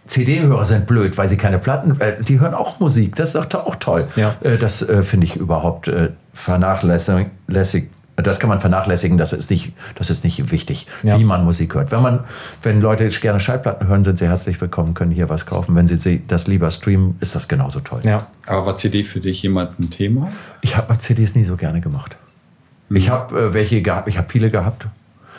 CD-Hörer 0.08 0.66
sind 0.66 0.88
blöd, 0.88 1.18
weil 1.18 1.28
sie 1.28 1.38
keine 1.38 1.60
Platten, 1.60 2.00
äh, 2.00 2.22
die 2.24 2.40
hören 2.40 2.54
auch 2.54 2.80
Musik, 2.80 3.16
das 3.16 3.36
ist 3.36 3.56
auch 3.56 3.76
toll. 3.76 4.08
Ja. 4.16 4.36
Äh, 4.42 4.58
das 4.58 4.82
äh, 4.82 5.04
finde 5.04 5.26
ich 5.26 5.36
überhaupt 5.36 5.88
äh, 5.88 6.10
vernachlässig. 6.34 7.28
Das 8.22 8.40
kann 8.40 8.50
man 8.50 8.60
vernachlässigen, 8.60 9.18
das 9.18 9.34
ist 9.34 9.50
nicht, 9.50 9.74
das 9.96 10.10
ist 10.10 10.24
nicht 10.24 10.52
wichtig, 10.52 10.88
Ja. 11.04 11.18
wie 11.20 11.24
man 11.24 11.44
Musik 11.44 11.76
hört. 11.76 11.92
Wenn, 11.92 12.02
man, 12.02 12.20
wenn 12.62 12.82
Leute 12.82 13.08
gerne 13.10 13.40
Schallplatten 13.40 13.88
hören, 13.88 14.04
sind 14.04 14.18
sie 14.18 14.28
herzlich 14.28 14.60
willkommen, 14.62 14.94
können 14.94 15.12
hier 15.12 15.30
was 15.30 15.46
kaufen. 15.46 15.76
Wenn 15.76 15.88
sie 15.88 16.22
das 16.28 16.48
lieber 16.48 16.72
streamen, 16.72 17.18
ist 17.20 17.36
das 17.36 17.48
genauso 17.48 17.80
toll. 17.80 18.02
Ja. 18.04 18.28
Aber 18.48 18.66
war 18.66 18.76
CD 18.76 19.04
für 19.04 19.20
dich 19.20 19.42
jemals 19.44 19.80
ein 19.80 19.90
Thema? 19.90 20.30
Ich 20.62 20.76
habe 20.78 20.98
CDs 20.98 21.36
nie 21.36 21.44
so 21.44 21.56
gerne 21.56 21.82
gemacht. 21.82 22.18
Ich 22.90 23.10
habe 23.10 23.40
äh, 23.40 23.54
welche 23.54 23.82
gehabt, 23.82 24.08
ich 24.08 24.18
habe 24.18 24.28
viele 24.30 24.50
gehabt, 24.50 24.88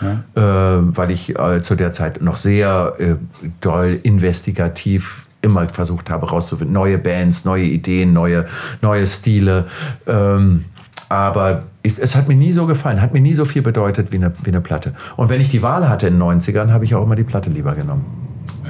äh, 0.03 0.41
weil 0.41 1.11
ich 1.11 1.39
äh, 1.39 1.61
zu 1.63 1.75
der 1.75 1.93
Zeit 1.93 2.23
noch 2.23 2.37
sehr 2.37 2.95
äh, 2.99 3.15
doll 3.61 3.99
investigativ 4.03 5.27
immer 5.43 5.69
versucht 5.69 6.11
habe 6.11 6.29
rauszufinden, 6.29 6.73
neue 6.75 6.99
Bands, 6.99 7.45
neue 7.45 7.65
Ideen, 7.65 8.13
neue, 8.13 8.47
neue 8.83 9.07
Stile. 9.07 9.67
Ähm, 10.07 10.65
aber 11.11 11.65
ich, 11.83 11.99
es 11.99 12.15
hat 12.15 12.29
mir 12.29 12.37
nie 12.37 12.53
so 12.53 12.67
gefallen, 12.67 13.03
hat 13.03 13.13
mir 13.13 13.21
nie 13.21 13.35
so 13.35 13.45
viel 13.45 13.63
bedeutet 13.63 14.13
wie 14.13 14.17
eine, 14.17 14.33
wie 14.45 14.49
eine 14.51 14.61
Platte. 14.61 14.95
Und 15.17 15.29
wenn 15.29 15.41
ich 15.41 15.49
die 15.49 15.61
Wahl 15.61 15.89
hatte 15.89 16.07
in 16.07 16.15
den 16.19 16.23
90ern, 16.23 16.71
habe 16.71 16.85
ich 16.85 16.95
auch 16.95 17.03
immer 17.03 17.17
die 17.17 17.25
Platte 17.25 17.51
lieber 17.51 17.75
genommen. 17.75 18.05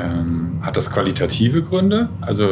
Ähm, 0.00 0.58
hat 0.62 0.76
das 0.76 0.90
qualitative 0.90 1.62
Gründe? 1.62 2.08
Also, 2.22 2.48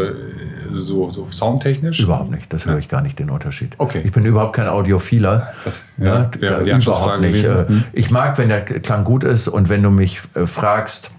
also 0.65 0.81
so, 0.81 1.11
so 1.11 1.27
soundtechnisch? 1.31 2.01
Überhaupt 2.01 2.31
nicht, 2.31 2.53
das 2.53 2.67
höre 2.67 2.77
ich 2.77 2.91
gar 2.91 3.01
nicht 3.01 3.19
den 3.19 3.31
Unterschied. 3.31 3.77
Okay. 3.79 4.03
Ich 4.05 4.13
bin 4.13 4.27
überhaupt 4.27 4.57
kein 4.57 4.69
Audiophiler. 4.69 5.49
Das 5.65 5.85
Ja, 5.97 6.31
ja, 6.39 6.61
die 6.61 6.71
überhaupt 6.71 7.21
nicht. 7.21 7.43
gewesen. 7.43 7.85
Äh, 7.95 7.99
Ich 7.99 8.11
mag, 8.11 8.37
wenn 8.37 8.51
der 8.51 8.61
Klang 8.65 9.05
gut 9.05 9.25
ist 9.25 9.49
und 9.49 9.71
wenn 9.71 9.83
du 9.83 9.91
mich 9.91 10.21
äh, 10.35 10.47
fragst, 10.47 11.13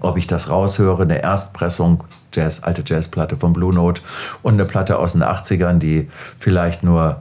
ob 0.00 0.16
ich 0.16 0.26
das 0.26 0.48
raushöre, 0.48 1.02
eine 1.02 1.20
Erstpressung, 1.22 2.04
Jazz, 2.32 2.62
alte 2.62 2.82
Jazzplatte 2.86 3.36
von 3.36 3.52
Blue 3.52 3.74
Note 3.74 4.00
und 4.42 4.54
eine 4.54 4.64
Platte 4.64 4.98
aus 4.98 5.12
den 5.12 5.22
80ern, 5.22 5.78
die 5.78 6.08
vielleicht 6.38 6.82
nur 6.82 7.20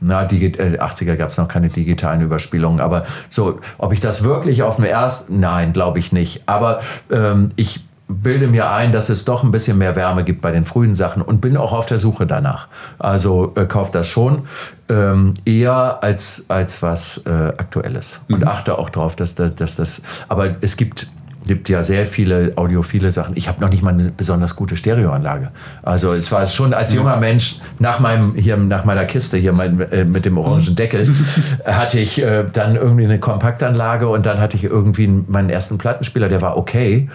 na, 0.00 0.24
die 0.24 0.44
äh, 0.44 0.78
80er 0.78 1.16
gab 1.16 1.30
es 1.30 1.38
noch 1.38 1.48
keine 1.48 1.68
digitalen 1.68 2.20
Überspielungen, 2.20 2.80
aber 2.80 3.04
so, 3.30 3.60
ob 3.78 3.92
ich 3.92 4.00
das 4.00 4.22
wirklich 4.22 4.62
auf 4.62 4.76
dem 4.76 4.84
ersten, 4.84 5.40
nein, 5.40 5.72
glaube 5.72 5.98
ich 5.98 6.12
nicht. 6.12 6.42
Aber 6.46 6.80
ähm, 7.10 7.50
ich 7.56 7.84
bilde 8.08 8.46
mir 8.46 8.70
ein, 8.70 8.92
dass 8.92 9.10
es 9.10 9.24
doch 9.24 9.42
ein 9.42 9.50
bisschen 9.50 9.76
mehr 9.78 9.94
Wärme 9.94 10.24
gibt 10.24 10.40
bei 10.40 10.50
den 10.50 10.64
frühen 10.64 10.94
Sachen 10.94 11.22
und 11.22 11.40
bin 11.40 11.56
auch 11.56 11.72
auf 11.72 11.86
der 11.86 11.98
Suche 11.98 12.26
danach. 12.26 12.68
Also 12.98 13.52
äh, 13.54 13.66
kauft 13.66 13.94
das 13.94 14.06
schon 14.06 14.44
ähm, 14.88 15.34
eher 15.44 15.98
als, 16.02 16.46
als 16.48 16.82
was 16.82 17.18
äh, 17.26 17.30
Aktuelles 17.30 18.20
und 18.28 18.46
achte 18.46 18.78
auch 18.78 18.88
darauf, 18.88 19.14
dass, 19.14 19.34
dass, 19.34 19.54
dass 19.54 19.76
das. 19.76 20.02
Aber 20.28 20.56
es 20.62 20.76
gibt 20.76 21.08
gibt 21.46 21.68
ja 21.68 21.82
sehr 21.82 22.06
viele 22.06 22.52
audiophile 22.56 23.10
Sachen. 23.10 23.36
Ich 23.36 23.48
habe 23.48 23.60
noch 23.60 23.70
nicht 23.70 23.82
mal 23.82 23.94
eine 23.94 24.10
besonders 24.10 24.56
gute 24.56 24.76
Stereoanlage. 24.76 25.50
Also 25.82 26.12
es 26.12 26.30
war 26.32 26.46
schon 26.46 26.74
als 26.74 26.92
junger 26.92 27.16
Mensch 27.16 27.60
nach 27.78 28.00
meinem 28.00 28.34
hier 28.34 28.56
nach 28.56 28.84
meiner 28.84 29.04
Kiste 29.04 29.36
hier 29.36 29.52
mein, 29.52 29.80
äh, 29.80 30.04
mit 30.04 30.24
dem 30.24 30.36
orangen 30.36 30.76
Deckel 30.76 31.14
hatte 31.64 32.00
ich 32.00 32.22
äh, 32.22 32.44
dann 32.52 32.76
irgendwie 32.76 33.04
eine 33.04 33.18
Kompaktanlage 33.18 34.08
und 34.08 34.26
dann 34.26 34.40
hatte 34.40 34.56
ich 34.56 34.64
irgendwie 34.64 35.06
meinen 35.06 35.50
ersten 35.50 35.78
Plattenspieler, 35.78 36.28
der 36.28 36.42
war 36.42 36.56
okay. 36.56 37.08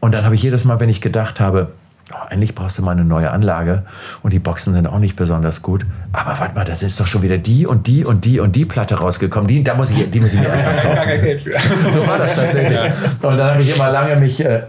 Und 0.00 0.12
dann 0.12 0.24
habe 0.24 0.34
ich 0.34 0.42
jedes 0.42 0.64
Mal, 0.64 0.80
wenn 0.80 0.88
ich 0.88 1.00
gedacht 1.00 1.40
habe, 1.40 1.68
oh, 2.12 2.26
eigentlich 2.28 2.54
brauchst 2.54 2.78
du 2.78 2.82
mal 2.82 2.92
eine 2.92 3.04
neue 3.04 3.30
Anlage 3.30 3.84
und 4.22 4.32
die 4.32 4.38
Boxen 4.38 4.74
sind 4.74 4.86
auch 4.86 4.98
nicht 4.98 5.16
besonders 5.16 5.62
gut. 5.62 5.86
Aber 6.12 6.38
warte 6.38 6.54
mal, 6.54 6.64
das 6.64 6.82
ist 6.82 6.98
doch 7.00 7.06
schon 7.06 7.22
wieder 7.22 7.38
die 7.38 7.66
und 7.66 7.86
die 7.86 8.04
und 8.04 8.24
die 8.24 8.40
und 8.40 8.54
die 8.56 8.64
Platte 8.64 8.96
rausgekommen. 8.96 9.48
Die, 9.48 9.62
da 9.62 9.74
muss 9.74 9.90
ich, 9.90 10.10
die 10.10 10.20
muss 10.20 10.32
ich 10.32 10.40
mir 10.40 10.48
erstmal 10.48 10.76
kaufen. 10.76 11.10
so 11.92 12.06
war 12.06 12.18
das 12.18 12.34
tatsächlich. 12.34 12.78
Und 13.22 13.36
dann 13.36 13.52
habe 13.52 13.62
ich 13.62 13.74
immer 13.74 13.90
lange 13.90 14.16
mich 14.16 14.44
äh, 14.44 14.62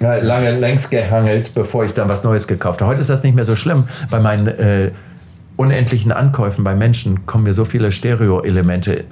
lange 0.00 0.58
längs 0.58 0.88
gehangelt, 0.90 1.54
bevor 1.54 1.84
ich 1.84 1.92
dann 1.92 2.08
was 2.08 2.24
Neues 2.24 2.48
gekauft 2.48 2.80
habe. 2.80 2.90
Heute 2.90 3.00
ist 3.00 3.10
das 3.10 3.22
nicht 3.22 3.34
mehr 3.34 3.44
so 3.44 3.56
schlimm. 3.56 3.84
Bei 4.10 4.18
meinen 4.18 4.46
äh, 4.46 4.90
unendlichen 5.60 6.10
Ankäufen 6.10 6.64
bei 6.64 6.74
Menschen 6.74 7.26
kommen 7.26 7.44
mir 7.44 7.52
so 7.52 7.66
viele 7.66 7.92
Stereo-Elemente. 7.92 9.04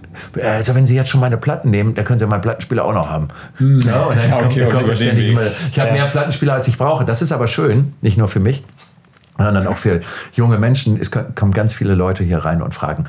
Also 0.43 0.75
wenn 0.75 0.87
Sie 0.87 0.97
jetzt 0.97 1.11
schon 1.11 1.21
meine 1.21 1.37
Platten 1.37 1.69
nehmen, 1.69 1.95
dann 1.95 2.07
können 2.07 2.19
Sie 2.19 2.27
meinen 2.27 2.41
Plattenspieler 2.41 2.87
auch 2.87 2.95
noch 2.95 3.11
haben. 3.11 3.29
Ja, 3.59 4.05
und 4.05 4.17
dann 4.17 4.33
Okay, 4.33 4.67
kommt, 4.67 4.85
okay, 4.85 4.97
ständig 4.97 5.29
immer, 5.29 5.43
ich 5.71 5.79
habe 5.79 5.93
mehr 5.93 6.07
Plattenspieler, 6.07 6.55
als 6.55 6.67
ich 6.67 6.79
brauche. 6.79 7.05
Das 7.05 7.21
ist 7.21 7.33
aber 7.33 7.49
schön, 7.49 7.93
nicht 8.01 8.17
nur 8.17 8.29
für 8.29 8.41
mich, 8.41 8.65
sondern 9.37 9.67
auch 9.67 9.77
für 9.77 10.01
junge 10.33 10.57
Menschen. 10.57 10.99
Es 10.99 11.11
kommen 11.11 11.53
ganz 11.53 11.75
viele 11.75 11.95
Leute 11.95 12.25
hier 12.25 12.39
rein 12.39 12.63
und 12.63 12.75
fragen, 12.75 13.05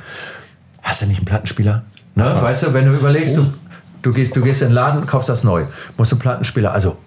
hast 0.82 1.02
du 1.02 1.06
nicht 1.06 1.20
einen 1.20 1.26
Plattenspieler? 1.26 1.84
Ne? 2.16 2.38
Weißt 2.42 2.64
du, 2.64 2.74
wenn 2.74 2.88
du 2.88 2.92
überlegst, 2.92 3.38
du, 3.38 3.54
du, 4.02 4.12
gehst, 4.12 4.36
du 4.36 4.42
gehst 4.42 4.62
in 4.62 4.68
den 4.68 4.74
Laden, 4.74 5.06
kaufst 5.06 5.30
das 5.30 5.46
neu, 5.46 5.64
musst 5.96 6.12
du 6.12 6.18
einen 6.18 6.22
Plattenspieler, 6.22 6.74
also 6.74 6.98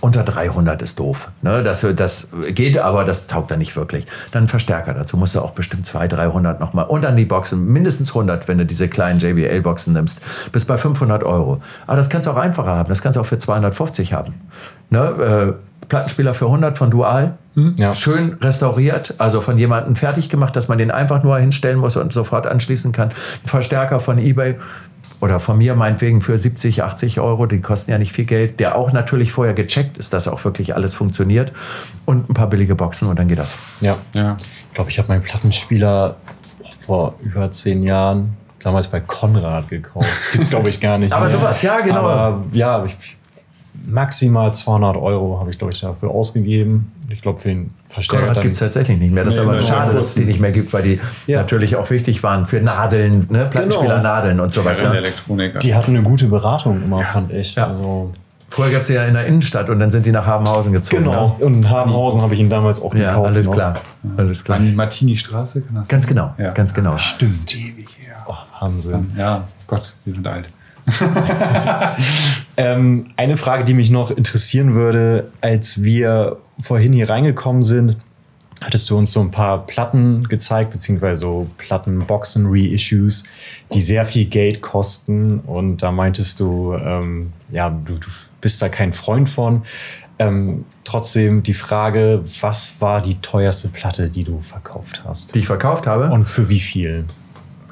unter 0.00 0.22
300 0.22 0.82
ist 0.82 0.98
doof. 0.98 1.30
Ne? 1.42 1.62
Das, 1.62 1.86
das 1.96 2.32
geht, 2.50 2.78
aber 2.78 3.04
das 3.04 3.26
taugt 3.26 3.50
dann 3.50 3.58
nicht 3.58 3.76
wirklich. 3.76 4.06
Dann 4.32 4.48
Verstärker 4.48 4.94
dazu 4.94 5.16
musst 5.16 5.34
du 5.34 5.40
auch 5.40 5.50
bestimmt 5.50 5.86
200, 5.86 6.18
300 6.18 6.60
nochmal. 6.60 6.86
Und 6.86 7.02
dann 7.02 7.16
die 7.16 7.24
Boxen, 7.24 7.66
mindestens 7.66 8.10
100, 8.10 8.48
wenn 8.48 8.58
du 8.58 8.66
diese 8.66 8.88
kleinen 8.88 9.18
JBL-Boxen 9.20 9.92
nimmst, 9.92 10.20
bis 10.52 10.64
bei 10.64 10.78
500 10.78 11.24
Euro. 11.24 11.60
Aber 11.86 11.96
das 11.96 12.08
kannst 12.08 12.26
du 12.26 12.32
auch 12.32 12.36
einfacher 12.36 12.70
haben. 12.70 12.88
Das 12.88 13.02
kannst 13.02 13.16
du 13.16 13.20
auch 13.20 13.26
für 13.26 13.38
250 13.38 14.12
haben. 14.12 14.34
Ne? 14.90 15.56
Äh, 15.58 15.86
Plattenspieler 15.88 16.34
für 16.34 16.46
100 16.46 16.76
von 16.76 16.90
Dual. 16.90 17.38
Ja. 17.76 17.92
Schön 17.92 18.34
restauriert, 18.40 19.14
also 19.18 19.40
von 19.40 19.58
jemandem 19.58 19.96
fertig 19.96 20.28
gemacht, 20.28 20.54
dass 20.54 20.68
man 20.68 20.78
den 20.78 20.92
einfach 20.92 21.24
nur 21.24 21.38
hinstellen 21.38 21.78
muss 21.78 21.96
und 21.96 22.12
sofort 22.12 22.46
anschließen 22.46 22.92
kann. 22.92 23.08
Ein 23.08 23.48
Verstärker 23.48 23.98
von 23.98 24.18
eBay 24.18 24.56
oder 25.20 25.40
von 25.40 25.58
mir 25.58 25.74
meinetwegen 25.74 26.20
für 26.20 26.38
70, 26.38 26.82
80 26.82 27.20
Euro, 27.20 27.46
die 27.46 27.60
kosten 27.60 27.90
ja 27.90 27.98
nicht 27.98 28.12
viel 28.12 28.24
Geld, 28.24 28.60
der 28.60 28.76
auch 28.76 28.92
natürlich 28.92 29.32
vorher 29.32 29.54
gecheckt 29.54 29.98
ist, 29.98 30.12
dass 30.12 30.28
auch 30.28 30.44
wirklich 30.44 30.74
alles 30.74 30.94
funktioniert. 30.94 31.52
Und 32.04 32.30
ein 32.30 32.34
paar 32.34 32.48
billige 32.48 32.74
Boxen 32.74 33.08
und 33.08 33.18
dann 33.18 33.28
geht 33.28 33.38
das. 33.38 33.56
Ja. 33.80 33.96
Ja. 34.14 34.36
Ich 34.68 34.74
glaube, 34.74 34.90
ich 34.90 34.98
habe 34.98 35.08
meinen 35.08 35.22
Plattenspieler 35.22 36.16
vor 36.78 37.14
über 37.22 37.50
zehn 37.50 37.82
Jahren 37.82 38.36
damals 38.60 38.88
bei 38.88 39.00
Konrad 39.00 39.68
gekauft. 39.68 40.08
Das 40.18 40.32
gibt 40.32 40.44
es, 40.44 40.50
glaube 40.50 40.68
ich, 40.68 40.80
gar 40.80 40.98
nicht. 40.98 41.12
Aber 41.14 41.26
mehr. 41.26 41.38
sowas, 41.38 41.62
ja, 41.62 41.80
genau. 41.80 41.98
Aber 41.98 42.44
ja, 42.52 42.84
ich, 42.84 42.96
maximal 43.86 44.54
200 44.54 44.96
Euro 44.96 45.38
habe 45.40 45.50
ich, 45.50 45.58
glaube 45.58 45.72
ich, 45.72 45.80
dafür 45.80 46.10
ausgegeben. 46.10 46.92
Ich 47.10 47.22
glaube, 47.22 47.38
für 47.40 47.48
den 47.48 47.70
Verstärker. 47.88 48.26
Konrad 48.26 48.42
gibt 48.42 48.52
es 48.54 48.60
tatsächlich 48.60 48.98
nicht 48.98 49.12
mehr. 49.12 49.24
Das 49.24 49.34
ist 49.36 49.40
Nee, 49.40 49.46
aber 49.48 49.56
nee, 49.56 49.62
schade, 49.62 49.94
dass 49.94 50.08
es 50.10 50.14
die 50.16 50.24
nicht 50.26 50.40
mehr 50.40 50.52
gibt, 50.52 50.72
weil 50.74 50.82
die 50.82 51.00
Ja. 51.26 51.38
natürlich 51.40 51.74
auch 51.76 51.88
wichtig 51.90 52.22
waren 52.22 52.44
für 52.44 52.60
Nadeln, 52.60 53.26
ne? 53.30 53.46
Plattenspieler-Nadeln 53.50 54.40
und 54.40 54.52
sowas. 54.52 54.82
Ja. 54.82 54.92
Die 55.60 55.74
hatten 55.74 55.94
eine 55.96 56.02
gute 56.02 56.26
Beratung 56.26 56.82
immer, 56.82 57.02
fand 57.04 57.32
ich. 57.32 57.54
Ja. 57.54 57.68
Also, 57.68 58.12
Vorher 58.50 58.72
gab 58.72 58.82
es 58.82 58.88
ja 58.88 59.04
in 59.04 59.12
der 59.12 59.26
Innenstadt 59.26 59.68
und 59.68 59.78
dann 59.78 59.90
sind 59.90 60.06
die 60.06 60.10
nach 60.12 60.26
Habenhausen 60.26 60.72
gezogen. 60.72 61.04
genau. 61.04 61.36
Und 61.38 61.52
in 61.64 61.70
Habenhausen 61.70 62.22
habe 62.22 62.32
ich 62.32 62.40
ihn 62.40 62.48
damals 62.48 62.80
auch 62.80 62.94
Ne? 62.94 63.02
Ja, 63.02 63.10
gekauft. 63.10 63.26
alles 63.26 63.46
noch. 63.46 63.52
klar. 63.52 63.80
Alles 64.16 64.42
klar. 64.44 64.58
An 64.58 64.64
die 64.64 64.72
Martini-Straße? 64.72 65.60
Kann 65.62 65.74
das 65.74 65.88
Ganz 65.88 66.04
sein? 66.06 66.14
genau, 66.14 66.34
Ja. 66.38 66.52
ganz 66.52 66.72
genau. 66.72 66.96
Stimmt. 66.96 67.54
Ewig 67.54 67.88
her. 67.98 68.16
Oh, 68.26 68.34
Wahnsinn. 68.60 69.12
Ja, 69.18 69.46
Gott, 69.66 69.94
wir 70.06 70.14
sind 70.14 70.26
alt. 70.26 70.46
Ähm, 72.58 73.10
eine 73.14 73.36
Frage, 73.36 73.62
die 73.62 73.72
mich 73.72 73.88
noch 73.88 74.10
interessieren 74.10 74.74
würde, 74.74 75.30
als 75.40 75.84
wir 75.84 76.38
vorhin 76.58 76.92
hier 76.92 77.08
reingekommen 77.08 77.62
sind, 77.62 77.96
hattest 78.60 78.90
du 78.90 78.98
uns 78.98 79.12
so 79.12 79.20
ein 79.20 79.30
paar 79.30 79.64
Platten 79.64 80.24
gezeigt, 80.24 80.72
beziehungsweise 80.72 81.20
so 81.20 81.48
Plattenboxen-Reissues, 81.58 83.22
die 83.72 83.80
sehr 83.80 84.04
viel 84.06 84.24
Geld 84.24 84.60
kosten. 84.60 85.38
Und 85.38 85.84
da 85.84 85.92
meintest 85.92 86.40
du, 86.40 86.74
ähm, 86.74 87.32
ja, 87.52 87.70
du, 87.70 87.94
du 87.94 88.08
bist 88.40 88.60
da 88.60 88.68
kein 88.68 88.92
Freund 88.92 89.28
von. 89.28 89.62
Ähm, 90.18 90.64
trotzdem 90.82 91.44
die 91.44 91.54
Frage, 91.54 92.24
was 92.40 92.80
war 92.80 93.00
die 93.00 93.20
teuerste 93.20 93.68
Platte, 93.68 94.08
die 94.08 94.24
du 94.24 94.40
verkauft 94.40 95.02
hast? 95.06 95.32
Die 95.36 95.38
ich 95.38 95.46
verkauft 95.46 95.86
habe. 95.86 96.10
Und 96.10 96.24
für 96.24 96.48
wie 96.48 96.58
viel? 96.58 97.04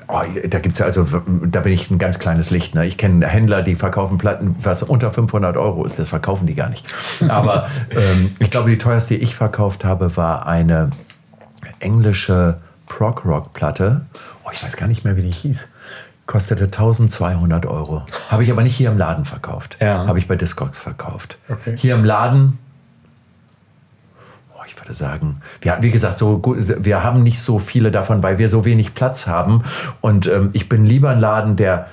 Oh, 0.09 0.21
da 0.49 0.59
gibt's 0.61 0.79
ja 0.79 0.87
also, 0.87 1.05
da 1.05 1.61
bin 1.61 1.73
ich 1.73 1.91
ein 1.91 1.99
ganz 1.99 2.19
kleines 2.19 2.51
Licht. 2.51 2.75
Ne? 2.75 2.87
Ich 2.87 2.97
kenne 2.97 3.27
Händler, 3.27 3.63
die 3.63 3.75
verkaufen 3.75 4.19
Platten, 4.19 4.55
was 4.63 4.83
unter 4.85 5.13
500 5.13 5.57
Euro 5.57 5.85
ist. 5.85 5.99
Das 5.99 6.09
verkaufen 6.09 6.47
die 6.47 6.55
gar 6.55 6.69
nicht. 6.69 6.87
Aber 7.29 7.67
ähm, 7.91 8.33
ich 8.39 8.51
glaube, 8.51 8.71
die 8.71 8.79
teuerste, 8.79 9.15
die 9.15 9.23
ich 9.23 9.35
verkauft 9.35 9.85
habe, 9.85 10.17
war 10.17 10.47
eine 10.47 10.91
englische 11.81 12.59
Prog-Rock-Platte. 12.87 14.07
Oh, 14.45 14.51
ich 14.53 14.63
weiß 14.63 14.77
gar 14.77 14.87
nicht 14.87 15.05
mehr, 15.05 15.17
wie 15.17 15.23
die 15.23 15.31
hieß. 15.31 15.69
Kostete 16.27 16.65
1200 16.65 17.67
Euro. 17.67 18.05
Habe 18.31 18.45
ich 18.45 18.51
aber 18.51 18.63
nicht 18.63 18.77
hier 18.77 18.91
im 18.91 18.99
Laden 18.99 19.25
verkauft. 19.25 19.77
Ja. 19.81 20.07
Habe 20.07 20.19
ich 20.19 20.29
bei 20.29 20.37
Discogs 20.37 20.81
verkauft. 20.81 21.39
Okay. 21.49 21.77
Hier 21.77 21.95
im 21.95 22.05
Laden 22.05 22.59
ich 24.67 24.79
würde 24.81 24.95
sagen, 24.95 25.35
wir, 25.61 25.79
wie 25.81 25.91
gesagt, 25.91 26.19
so 26.19 26.39
gut, 26.39 26.85
wir 26.85 27.03
haben 27.03 27.23
nicht 27.23 27.41
so 27.41 27.59
viele 27.59 27.91
davon, 27.91 28.23
weil 28.23 28.39
wir 28.39 28.49
so 28.49 28.65
wenig 28.65 28.95
Platz 28.95 29.27
haben. 29.27 29.63
Und 30.01 30.27
ähm, 30.27 30.51
ich 30.53 30.69
bin 30.69 30.85
lieber 30.85 31.11
ein 31.11 31.21
Laden, 31.21 31.57
der 31.57 31.87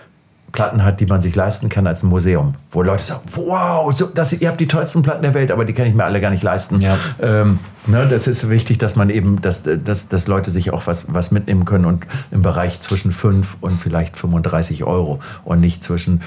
Platten 0.53 0.83
hat, 0.83 0.99
die 0.99 1.07
man 1.07 1.19
sich 1.19 1.35
leisten 1.35 1.67
kann, 1.67 1.87
als 1.87 2.03
ein 2.03 2.09
Museum, 2.09 2.53
wo 2.71 2.83
Leute 2.83 3.03
sagen, 3.03 3.21
wow, 3.35 3.91
so, 3.91 4.05
das, 4.05 4.33
ihr 4.33 4.47
habt 4.47 4.59
die 4.59 4.67
tollsten 4.67 5.01
Platten 5.01 5.23
der 5.23 5.33
Welt, 5.33 5.51
aber 5.51 5.65
die 5.65 5.73
kann 5.73 5.87
ich 5.87 5.95
mir 5.95 6.05
alle 6.05 6.21
gar 6.21 6.29
nicht 6.29 6.43
leisten. 6.43 6.79
Ja. 6.79 6.95
Ähm, 7.19 7.57
ne, 7.87 8.07
das 8.07 8.27
ist 8.27 8.49
wichtig, 8.51 8.77
dass 8.77 8.95
man 8.95 9.09
eben, 9.09 9.41
dass, 9.41 9.63
dass, 9.63 10.09
dass 10.09 10.27
Leute 10.27 10.51
sich 10.51 10.71
auch 10.71 10.85
was, 10.85 11.11
was 11.11 11.31
mitnehmen 11.31 11.65
können 11.65 11.85
und 11.85 12.05
im 12.29 12.43
Bereich 12.43 12.81
zwischen 12.81 13.11
5 13.11 13.57
und 13.61 13.81
vielleicht 13.81 14.15
35 14.15 14.83
Euro 14.83 15.19
und 15.43 15.59
nicht 15.59 15.83
zwischen 15.83 16.21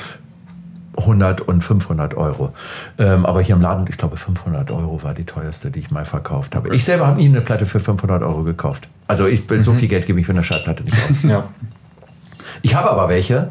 100 0.97 1.41
und 1.43 1.63
500 1.63 2.15
Euro. 2.15 2.53
Ähm, 2.99 3.27
aber 3.27 3.41
hier 3.41 3.55
im 3.55 3.61
Laden, 3.61 3.87
ich 3.89 3.99
glaube, 3.99 4.17
500 4.17 4.71
Euro 4.71 5.03
war 5.03 5.15
die 5.15 5.25
teuerste, 5.25 5.71
die 5.71 5.81
ich 5.81 5.91
mal 5.91 6.05
verkauft 6.05 6.55
habe. 6.55 6.75
Ich 6.75 6.85
selber 6.85 7.07
habe 7.07 7.19
nie 7.19 7.27
eine 7.27 7.41
Platte 7.41 7.67
für 7.67 7.81
500 7.81 8.23
Euro 8.23 8.43
gekauft. 8.43 8.89
Also 9.07 9.27
ich 9.27 9.47
bin 9.47 9.63
so 9.63 9.73
viel 9.73 9.89
Geld 9.89 10.07
gebe 10.07 10.19
ich 10.21 10.27
für 10.27 10.33
eine 10.33 10.45
Schallplatte 10.45 10.83
nicht 10.83 10.97
aus. 11.09 11.23
Ja. 11.23 11.45
Ich 12.63 12.75
habe 12.75 12.91
aber 12.91 13.09
welche, 13.09 13.51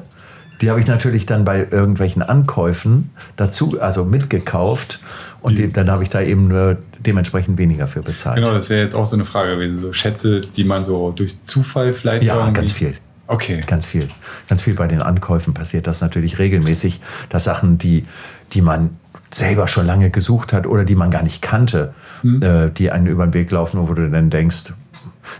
die 0.61 0.69
habe 0.69 0.79
ich 0.79 0.87
natürlich 0.87 1.25
dann 1.25 1.45
bei 1.45 1.67
irgendwelchen 1.69 2.21
Ankäufen 2.21 3.11
dazu, 3.35 3.79
also 3.79 4.05
mitgekauft 4.05 4.99
und 5.41 5.57
die, 5.57 5.71
dann 5.71 5.91
habe 5.91 6.03
ich 6.03 6.09
da 6.09 6.21
eben 6.21 6.51
äh, 6.51 6.75
dementsprechend 6.99 7.57
weniger 7.57 7.87
für 7.87 8.01
bezahlt. 8.01 8.37
Genau, 8.37 8.53
das 8.53 8.69
wäre 8.69 8.81
jetzt 8.81 8.95
auch 8.95 9.05
so 9.05 9.15
eine 9.15 9.25
Frage 9.25 9.51
gewesen. 9.55 9.79
So 9.79 9.93
Schätze, 9.93 10.41
die 10.41 10.63
man 10.63 10.83
so 10.83 11.11
durch 11.11 11.43
Zufall 11.43 11.93
vielleicht. 11.93 12.23
Ja, 12.23 12.49
ganz 12.49 12.71
viel. 12.71 12.95
Okay. 13.27 13.61
Ganz 13.65 13.85
viel. 13.85 14.07
Ganz 14.47 14.61
viel 14.61 14.75
bei 14.75 14.87
den 14.87 15.01
Ankäufen 15.01 15.53
passiert 15.53 15.87
das 15.87 16.01
natürlich 16.01 16.39
regelmäßig, 16.39 17.01
dass 17.29 17.45
Sachen, 17.45 17.77
die, 17.77 18.05
die 18.53 18.61
man 18.61 18.97
selber 19.31 19.67
schon 19.67 19.85
lange 19.85 20.11
gesucht 20.11 20.53
hat 20.53 20.67
oder 20.67 20.85
die 20.85 20.95
man 20.95 21.11
gar 21.11 21.23
nicht 21.23 21.41
kannte, 21.41 21.93
äh, 22.23 22.69
die 22.69 22.91
einen 22.91 23.07
über 23.07 23.25
den 23.25 23.33
Weg 23.33 23.51
laufen, 23.51 23.87
wo 23.87 23.93
du 23.93 24.09
dann 24.09 24.29
denkst, 24.29 24.73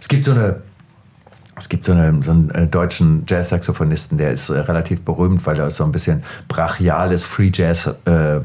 es 0.01 0.07
gibt 0.07 0.25
so 0.25 0.31
eine, 0.31 0.57
es 1.57 1.69
gibt 1.69 1.85
so, 1.85 1.93
eine, 1.93 2.21
so 2.21 2.31
einen 2.31 2.49
äh, 2.51 2.67
deutschen 2.67 3.23
Jazz-Saxophonisten, 3.27 4.17
der 4.17 4.31
ist 4.31 4.49
äh, 4.49 4.59
relativ 4.59 5.03
berühmt, 5.03 5.45
weil 5.45 5.57
er 5.57 5.71
so 5.71 5.85
ein 5.85 5.91
bisschen 5.91 6.23
brachial 6.47 7.11
ist, 7.11 7.23
Free 7.23 7.51
Jazz 7.53 7.97
äh, 8.05 8.41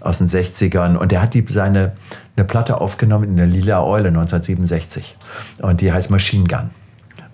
aus 0.00 0.18
den 0.18 0.28
60ern. 0.28 0.96
Und 0.96 1.12
der 1.12 1.20
hat 1.20 1.34
die, 1.34 1.44
seine, 1.48 1.92
eine 2.36 2.46
Platte 2.46 2.80
aufgenommen 2.80 3.24
in 3.24 3.36
der 3.36 3.46
Lila 3.46 3.82
Eule 3.82 4.08
1967. 4.08 5.16
Und 5.60 5.82
die 5.82 5.92
heißt 5.92 6.10
Machine 6.10 6.48
Gun. 6.48 6.70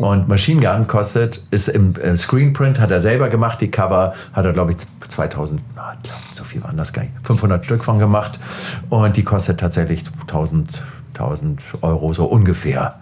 Und 0.01 0.29
Machine 0.29 0.63
Gun 0.63 0.87
kostet, 0.87 1.45
ist 1.51 1.69
im 1.69 1.95
äh, 1.97 2.17
Screenprint, 2.17 2.81
hat 2.81 2.91
er 2.91 3.01
selber 3.01 3.29
gemacht. 3.29 3.61
Die 3.61 3.71
Cover 3.71 4.15
hat 4.33 4.47
er, 4.47 4.55
glaube 4.55 4.71
ich, 4.71 4.79
2000, 5.09 5.61
na, 5.77 5.93
so 6.33 6.43
viel 6.43 6.63
waren 6.63 6.79
das 6.79 6.95
gar 6.95 7.03
nicht, 7.03 7.13
500 7.23 7.63
Stück 7.63 7.85
von 7.85 7.99
gemacht. 7.99 8.41
Und 8.89 9.19
die 9.19 9.25
kostet 9.25 9.61
tatsächlich 9.61 10.05
1000, 10.23 10.83
1000 11.13 11.61
Euro 11.83 12.15
so 12.15 12.25
ungefähr. 12.25 12.95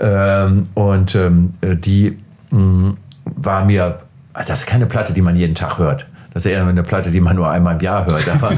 Ähm, 0.00 0.66
und 0.74 1.14
ähm, 1.14 1.54
äh, 1.60 1.76
die 1.76 2.18
mh, 2.50 2.94
war 3.26 3.64
mir, 3.64 4.00
also 4.32 4.48
das 4.50 4.60
ist 4.62 4.66
keine 4.66 4.86
Platte, 4.86 5.12
die 5.12 5.22
man 5.22 5.36
jeden 5.36 5.54
Tag 5.54 5.78
hört. 5.78 6.08
Das 6.32 6.44
ist 6.46 6.52
eher 6.52 6.64
eine 6.64 6.82
Platte, 6.84 7.10
die 7.10 7.20
man 7.20 7.34
nur 7.36 7.50
einmal 7.50 7.74
im 7.74 7.80
Jahr 7.80 8.06
hört. 8.06 8.28
Aber 8.28 8.52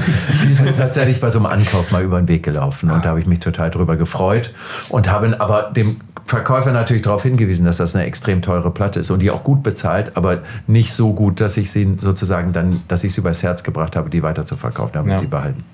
die 0.44 0.52
ist 0.52 0.62
mir 0.62 0.74
tatsächlich 0.74 1.20
bei 1.20 1.30
so 1.30 1.38
einem 1.38 1.46
Ankauf 1.46 1.90
mal 1.90 2.02
über 2.02 2.20
den 2.20 2.28
Weg 2.28 2.42
gelaufen. 2.42 2.90
Und 2.90 3.04
da 3.04 3.10
habe 3.10 3.20
ich 3.20 3.26
mich 3.26 3.40
total 3.40 3.70
drüber 3.70 3.96
gefreut. 3.96 4.52
Und 4.90 5.10
habe 5.10 5.40
aber 5.40 5.70
dem 5.74 5.96
Verkäufer 6.26 6.70
natürlich 6.72 7.02
darauf 7.02 7.22
hingewiesen, 7.22 7.64
dass 7.64 7.78
das 7.78 7.94
eine 7.96 8.04
extrem 8.04 8.42
teure 8.42 8.70
Platte 8.70 9.00
ist 9.00 9.10
und 9.10 9.20
die 9.20 9.30
auch 9.30 9.42
gut 9.42 9.62
bezahlt, 9.62 10.16
aber 10.16 10.42
nicht 10.66 10.92
so 10.92 11.12
gut, 11.14 11.40
dass 11.40 11.56
ich 11.56 11.70
sie 11.72 11.96
sozusagen 12.00 12.52
dann, 12.52 12.82
dass 12.88 13.04
ich 13.04 13.12
sie 13.14 13.20
übers 13.20 13.42
Herz 13.42 13.62
gebracht 13.64 13.96
habe, 13.96 14.08
die 14.10 14.22
weiter 14.22 14.46
zu 14.46 14.56
verkaufen. 14.56 14.92
Da 14.92 14.98
habe 15.00 15.08
ich 15.08 15.14
Ja. 15.14 15.20
die 15.20 15.26
behalten. 15.26 15.64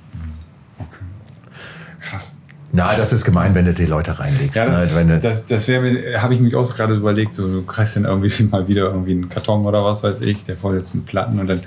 Krass. 2.01 2.32
Na, 2.70 2.94
das 2.94 3.12
ist 3.12 3.24
gemein, 3.24 3.55
wenn 3.55 3.64
du 3.64 3.72
die 3.72 3.86
Leute 3.86 4.18
reinlegst. 4.18 4.56
Ja, 4.56 4.66
ne? 4.68 4.90
wenn 4.93 5.09
du, 5.09 5.18
das, 5.18 5.47
das 5.47 5.68
wäre 5.68 5.82
mir, 5.82 6.22
habe 6.22 6.35
ich 6.35 6.40
mich 6.40 6.55
auch 6.55 6.74
gerade 6.74 6.94
überlegt, 6.94 7.35
so, 7.35 7.47
du 7.47 7.62
kriegst 7.64 7.97
dann 7.97 8.05
irgendwie 8.05 8.43
mal 8.51 8.68
wieder 8.68 8.82
irgendwie 8.85 9.12
einen 9.12 9.28
Karton 9.28 9.64
oder 9.64 9.85
was 9.85 10.02
weiß 10.02 10.20
ich, 10.20 10.44
der 10.44 10.56
voll 10.56 10.77
ist 10.77 10.94
mit 10.94 11.06
Platten 11.06 11.40
und 11.40 11.47
dann 11.48 11.60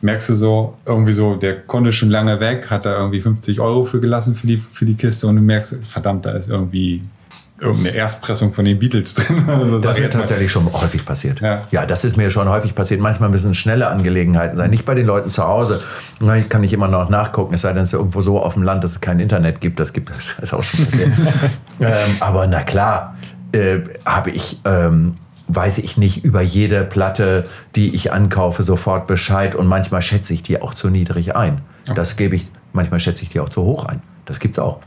merkst 0.00 0.28
du 0.28 0.34
so, 0.34 0.74
irgendwie 0.86 1.12
so, 1.12 1.36
der 1.36 1.60
Kunde 1.62 1.90
ist 1.90 1.96
schon 1.96 2.10
lange 2.10 2.38
weg, 2.40 2.70
hat 2.70 2.86
da 2.86 2.96
irgendwie 2.96 3.20
50 3.20 3.60
Euro 3.60 3.84
für 3.84 4.00
gelassen 4.00 4.34
für 4.34 4.46
die, 4.46 4.62
für 4.72 4.84
die 4.84 4.94
Kiste 4.94 5.26
und 5.26 5.36
du 5.36 5.42
merkst, 5.42 5.76
verdammt, 5.84 6.26
da 6.26 6.30
ist 6.30 6.48
irgendwie 6.48 7.02
irgendeine 7.60 7.96
Erstpressung 7.96 8.54
von 8.54 8.64
den 8.64 8.78
Beatles 8.78 9.14
drin. 9.14 9.44
Also, 9.48 9.80
Das 9.80 9.98
mir 9.98 10.06
ich 10.06 10.14
mal. 10.14 10.20
tatsächlich 10.20 10.50
schon 10.50 10.72
häufig 10.72 11.04
passiert. 11.04 11.40
Ja. 11.40 11.86
das 11.86 12.04
ist 12.04 12.16
mir 12.16 12.30
schon 12.30 12.48
häufig 12.48 12.74
passiert. 12.74 13.00
Manchmal 13.00 13.30
müssen 13.30 13.50
es 13.50 13.56
schnelle 13.56 13.88
Angelegenheiten 13.88 14.56
sein. 14.56 14.70
Nicht 14.70 14.84
bei 14.84 14.94
den 14.94 15.06
Leuten 15.06 15.30
zu 15.30 15.42
Hause. 15.42 15.82
Da 16.20 16.38
kann 16.42 16.62
ich 16.62 16.72
immer 16.72 16.88
noch 16.88 17.08
nachgucken. 17.08 17.54
Es 17.54 17.62
sei 17.62 17.72
denn, 17.72 17.82
es 17.82 17.92
ist 17.92 17.98
irgendwo 17.98 18.22
so 18.22 18.40
auf 18.40 18.54
dem 18.54 18.62
Land, 18.62 18.84
dass 18.84 18.92
es 18.92 19.00
kein 19.00 19.18
Internet 19.18 19.60
gibt. 19.60 19.80
Das 19.80 19.92
gibt 19.92 20.10
ist 20.42 20.54
auch 20.54 20.62
schon 20.62 20.84
passiert. 20.84 21.08
ähm, 21.80 21.90
aber 22.20 22.46
na 22.46 22.62
klar, 22.62 23.16
äh, 23.52 23.80
habe 24.06 24.30
ich. 24.30 24.60
Ähm, 24.64 25.14
weiß 25.48 25.78
ich 25.78 25.96
nicht 25.96 26.24
über 26.24 26.42
jede 26.42 26.84
Platte, 26.84 27.44
die 27.74 27.94
ich 27.94 28.12
ankaufe, 28.12 28.62
sofort 28.62 29.06
Bescheid 29.06 29.54
und 29.54 29.66
manchmal 29.66 30.02
schätze 30.02 30.34
ich 30.34 30.42
die 30.42 30.60
auch 30.60 30.74
zu 30.74 30.90
niedrig 30.90 31.34
ein. 31.34 31.62
Das 31.94 32.16
gebe 32.16 32.36
ich, 32.36 32.48
manchmal 32.72 33.00
schätze 33.00 33.22
ich 33.22 33.30
die 33.30 33.40
auch 33.40 33.48
zu 33.48 33.62
hoch 33.62 33.86
ein. 33.86 34.02
Das 34.26 34.40
gibt's 34.40 34.58
auch. 34.58 34.80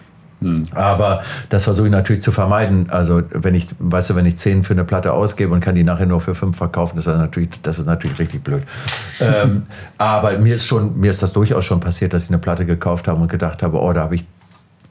Aber 0.73 1.21
das 1.49 1.65
versuche 1.65 1.87
ich 1.87 1.91
natürlich 1.91 2.23
zu 2.23 2.31
vermeiden. 2.31 2.89
Also 2.89 3.21
wenn 3.31 3.53
ich, 3.53 3.67
weißt 3.77 4.09
du, 4.09 4.15
wenn 4.15 4.25
ich 4.25 4.37
10 4.37 4.63
für 4.63 4.73
eine 4.73 4.83
Platte 4.83 5.13
ausgebe 5.13 5.53
und 5.53 5.59
kann 5.59 5.75
die 5.75 5.83
nachher 5.83 6.07
nur 6.07 6.19
für 6.19 6.33
5 6.33 6.57
verkaufen, 6.57 6.95
das 6.95 7.05
ist 7.05 7.15
natürlich, 7.15 7.49
das 7.61 7.77
ist 7.77 7.85
natürlich 7.85 8.17
richtig 8.17 8.43
blöd. 8.43 8.63
ähm, 9.19 9.67
aber 9.99 10.37
mir 10.39 10.55
ist 10.55 10.65
schon, 10.65 10.99
mir 10.99 11.11
ist 11.11 11.21
das 11.21 11.33
durchaus 11.33 11.63
schon 11.63 11.79
passiert, 11.79 12.13
dass 12.13 12.23
ich 12.23 12.29
eine 12.29 12.39
Platte 12.39 12.65
gekauft 12.65 13.07
habe 13.07 13.21
und 13.21 13.29
gedacht 13.29 13.61
habe, 13.61 13.79
oh, 13.79 13.93
da 13.93 14.01
habe 14.01 14.15
ich 14.15 14.25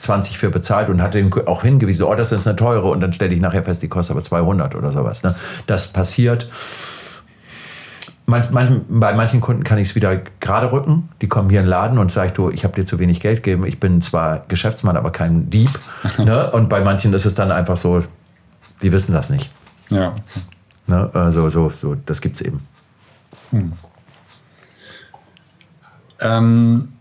20 0.01 0.39
für 0.39 0.51
bezahlt 0.51 0.89
und 0.89 1.03
hatte 1.03 1.19
ihm 1.19 1.31
auch 1.47 1.63
hingewiesen, 1.63 2.05
oh, 2.05 2.15
das 2.15 2.33
ist 2.33 2.47
eine 2.47 2.57
teure 2.57 2.89
und 2.89 3.01
dann 3.01 3.13
stelle 3.13 3.35
ich 3.35 3.41
nachher 3.41 3.63
fest, 3.63 3.83
die 3.83 3.89
kostet 3.89 4.17
aber 4.17 4.25
200 4.25 4.75
oder 4.75 4.91
sowas. 4.91 5.23
Ne? 5.23 5.35
Das 5.67 5.93
passiert. 5.93 6.49
Man, 8.27 8.47
man, 8.53 8.85
bei 8.89 9.13
manchen 9.15 9.41
Kunden 9.41 9.65
kann 9.65 9.79
ich 9.79 9.89
es 9.89 9.95
wieder 9.95 10.19
gerade 10.39 10.71
rücken. 10.71 11.09
Die 11.21 11.29
kommen 11.29 11.51
hier 11.51 11.61
in 11.61 11.67
den 11.67 11.71
Laden 11.71 11.99
und 11.99 12.13
sagen, 12.13 12.33
du, 12.35 12.51
ich 12.51 12.65
habe 12.65 12.75
dir 12.75 12.87
zu 12.87 12.99
wenig 12.99 13.21
Geld 13.21 13.43
gegeben. 13.43 13.67
Ich 13.67 13.81
bin 13.81 14.03
zwar 14.03 14.45
Geschäftsmann, 14.47 14.97
aber 14.97 15.11
kein 15.11 15.51
Dieb. 15.51 15.71
ne? 16.19 16.51
Und 16.51 16.69
bei 16.69 16.81
manchen 16.81 17.13
ist 17.13 17.25
es 17.25 17.35
dann 17.35 17.51
einfach 17.51 17.77
so, 17.77 18.05
die 18.83 18.93
wissen 18.93 19.13
das 19.13 19.31
nicht. 19.31 19.51
Ja. 19.89 20.15
Ne? 20.87 21.11
Also 21.13 21.49
so, 21.51 21.71
so, 21.71 21.97
das 22.07 22.21
gibt's 22.21 22.41
eben. 22.41 22.67
Ähm, 26.21 26.93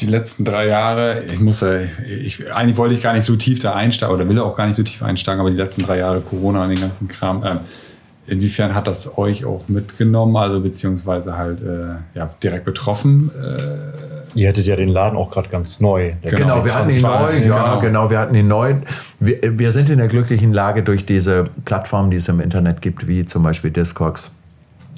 die 0.00 0.06
letzten 0.06 0.44
drei 0.44 0.68
Jahre, 0.68 1.24
ich 1.24 1.40
muss, 1.40 1.62
äh, 1.62 1.86
ich, 2.06 2.52
eigentlich 2.52 2.76
wollte 2.76 2.94
ich 2.94 3.02
gar 3.02 3.12
nicht 3.12 3.24
so 3.24 3.36
tief 3.36 3.60
da 3.60 3.74
einsteigen 3.74 4.14
oder 4.14 4.28
will 4.28 4.38
auch 4.38 4.56
gar 4.56 4.66
nicht 4.66 4.76
so 4.76 4.82
tief 4.82 5.02
einsteigen, 5.02 5.40
aber 5.40 5.50
die 5.50 5.56
letzten 5.56 5.82
drei 5.82 5.98
Jahre 5.98 6.20
Corona 6.20 6.64
und 6.64 6.70
den 6.70 6.80
ganzen 6.80 7.08
Kram, 7.08 7.42
ähm, 7.44 7.60
inwiefern 8.26 8.74
hat 8.74 8.86
das 8.86 9.18
euch 9.18 9.44
auch 9.44 9.68
mitgenommen, 9.68 10.36
also 10.36 10.60
beziehungsweise 10.60 11.36
halt 11.36 11.60
äh, 11.62 12.18
ja, 12.18 12.30
direkt 12.42 12.64
betroffen? 12.64 13.30
Äh, 13.30 14.12
Ihr 14.34 14.48
hättet 14.48 14.66
ja 14.66 14.76
den 14.76 14.88
Laden 14.88 15.18
auch 15.18 15.30
gerade 15.30 15.50
ganz 15.50 15.80
neu. 15.80 16.12
Der 16.24 16.30
Genau, 16.30 16.56
kam 16.56 16.64
wir 16.64 16.74
hatten 16.74 16.90
ihn 16.90 17.02
neu. 17.02 17.08
2020, 17.08 17.46
Ja, 17.46 17.64
genau. 17.64 17.80
genau, 17.80 18.10
wir 18.10 18.18
hatten 18.18 18.34
ihn 18.34 18.48
neu. 18.48 18.76
Wir, 19.20 19.58
wir 19.58 19.72
sind 19.72 19.90
in 19.90 19.98
der 19.98 20.08
glücklichen 20.08 20.54
Lage 20.54 20.82
durch 20.82 21.04
diese 21.04 21.50
Plattformen, 21.66 22.10
die 22.10 22.16
es 22.16 22.28
im 22.28 22.40
Internet 22.40 22.80
gibt, 22.80 23.06
wie 23.06 23.26
zum 23.26 23.42
Beispiel 23.42 23.70
Discogs 23.70 24.32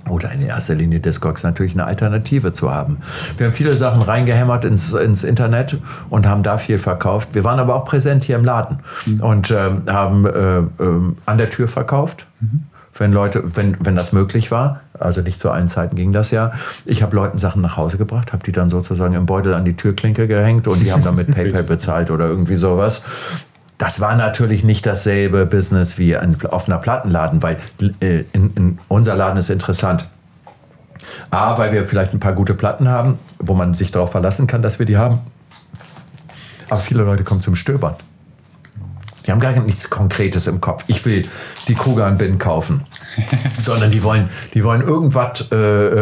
oder 0.09 0.33
in 0.33 0.43
erster 0.43 0.75
Linie 0.75 1.01
Discogs 1.01 1.43
natürlich 1.43 1.73
eine 1.73 1.85
Alternative 1.85 2.53
zu 2.53 2.73
haben. 2.73 2.99
Wir 3.37 3.47
haben 3.47 3.53
viele 3.55 3.75
Sachen 3.75 4.03
reingehämmert 4.03 4.65
ins, 4.65 4.93
ins 4.93 5.25
Internet 5.25 5.79
und 6.11 6.27
haben 6.27 6.43
da 6.43 6.59
viel 6.59 6.79
verkauft. 6.79 7.31
Wir 7.33 7.45
waren 7.45 7.59
aber 7.59 7.75
auch 7.75 7.85
präsent 7.85 8.25
hier 8.25 8.37
im 8.37 8.45
Laden 8.45 8.81
und 9.21 9.51
ähm, 9.51 9.83
haben 9.89 10.27
äh, 10.27 10.59
ähm, 10.83 11.17
an 11.27 11.39
der 11.39 11.51
Tür 11.51 11.69
verkauft. 11.69 12.27
Wenn 12.97 13.13
Leute, 13.13 13.43
wenn, 13.57 13.77
wenn 13.81 13.97
das 13.97 14.13
möglich 14.13 14.51
war, 14.51 14.81
also 14.99 15.21
nicht 15.21 15.41
zu 15.41 15.51
allen 15.51 15.69
Zeiten 15.69 15.97
ging 15.97 16.13
das 16.13 16.31
ja. 16.31 16.53
Ich 16.85 17.03
habe 17.03 17.17
Leuten 17.17 17.39
Sachen 17.39 17.61
nach 17.61 17.77
Hause 17.77 17.99
gebracht, 17.99 18.33
habe 18.33 18.45
die 18.45 18.53
dann 18.53 18.71
sozusagen 18.71 19.15
im 19.15 19.27
Beutel 19.27 19.55
an 19.55 19.65
die 19.65 19.75
Türklinke 19.75 20.29
gehängt 20.29 20.69
und 20.69 20.81
die 20.81 20.93
haben 20.93 21.03
dann 21.03 21.17
mit 21.17 21.31
PayPal 21.35 21.65
bezahlt 21.65 22.13
oder 22.13 22.27
irgendwie 22.27 22.57
sowas. 22.57 23.05
Das 23.79 24.01
war 24.01 24.15
natürlich 24.15 24.63
nicht 24.63 24.87
dasselbe 24.87 25.47
Business 25.47 25.99
wie 25.99 26.17
ein 26.17 26.37
offener 26.47 26.79
Plattenladen, 26.79 27.43
weil 27.43 27.59
äh, 28.01 28.25
in, 28.33 28.55
in 28.55 28.79
unser 28.89 29.17
Laden 29.17 29.37
ist 29.37 29.51
interessant. 29.51 30.09
A, 31.31 31.59
weil 31.59 31.73
wir 31.73 31.85
vielleicht 31.85 32.13
ein 32.13 32.21
paar 32.21 32.33
gute 32.33 32.55
Platten 32.55 32.89
haben, 32.89 33.19
wo 33.39 33.55
man 33.55 33.75
sich 33.75 33.91
darauf 33.91 34.13
verlassen 34.13 34.47
kann, 34.47 34.63
dass 34.63 34.79
wir 34.79 34.87
die 34.87 34.97
haben. 34.97 35.21
Aber 36.71 36.81
viele 36.81 37.03
Leute 37.03 37.25
kommen 37.25 37.41
zum 37.41 37.57
Stöbern. 37.57 37.97
Die 39.27 39.33
haben 39.33 39.41
gar 39.41 39.53
nichts 39.53 39.91
Konkretes 39.91 40.47
im 40.47 40.61
Kopf. 40.61 40.85
Ich 40.87 41.05
will 41.05 41.29
die 41.69 41.75
Kugan 41.75 42.19
Bin 42.19 42.39
kaufen. 42.39 42.83
Sondern 43.59 43.91
die 43.91 44.03
wollen, 44.03 44.29
die 44.55 44.65
wollen 44.65 44.81
irgendwas 44.83 45.47
äh, 45.53 45.57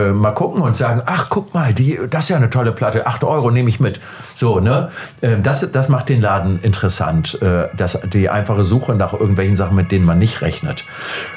äh, 0.09 0.13
mal 0.13 0.33
gucken 0.33 0.63
und 0.63 0.77
sagen, 0.77 1.03
ach, 1.07 1.27
guck 1.29 1.53
mal, 1.55 1.75
die, 1.75 1.99
das 2.11 2.25
ist 2.25 2.29
ja 2.31 2.37
eine 2.37 2.51
tolle 2.51 2.73
Platte, 2.73 3.07
8 3.07 3.25
Euro 3.25 3.51
nehme 3.51 3.69
ich 3.69 3.81
mit. 3.81 4.01
So, 4.35 4.61
ne? 4.61 4.91
Ähm, 5.21 5.43
das, 5.43 5.71
das 5.73 5.89
macht 5.89 6.09
den 6.09 6.21
Laden 6.21 6.59
interessant. 6.61 7.41
Äh, 7.43 7.69
das, 7.77 8.01
die 8.13 8.29
einfache 8.29 8.65
Suche 8.65 8.95
nach 8.95 9.13
irgendwelchen 9.13 9.57
Sachen, 9.57 9.77
mit 9.77 9.93
denen 9.93 10.05
man 10.05 10.19
nicht 10.19 10.43
rechnet. 10.43 10.85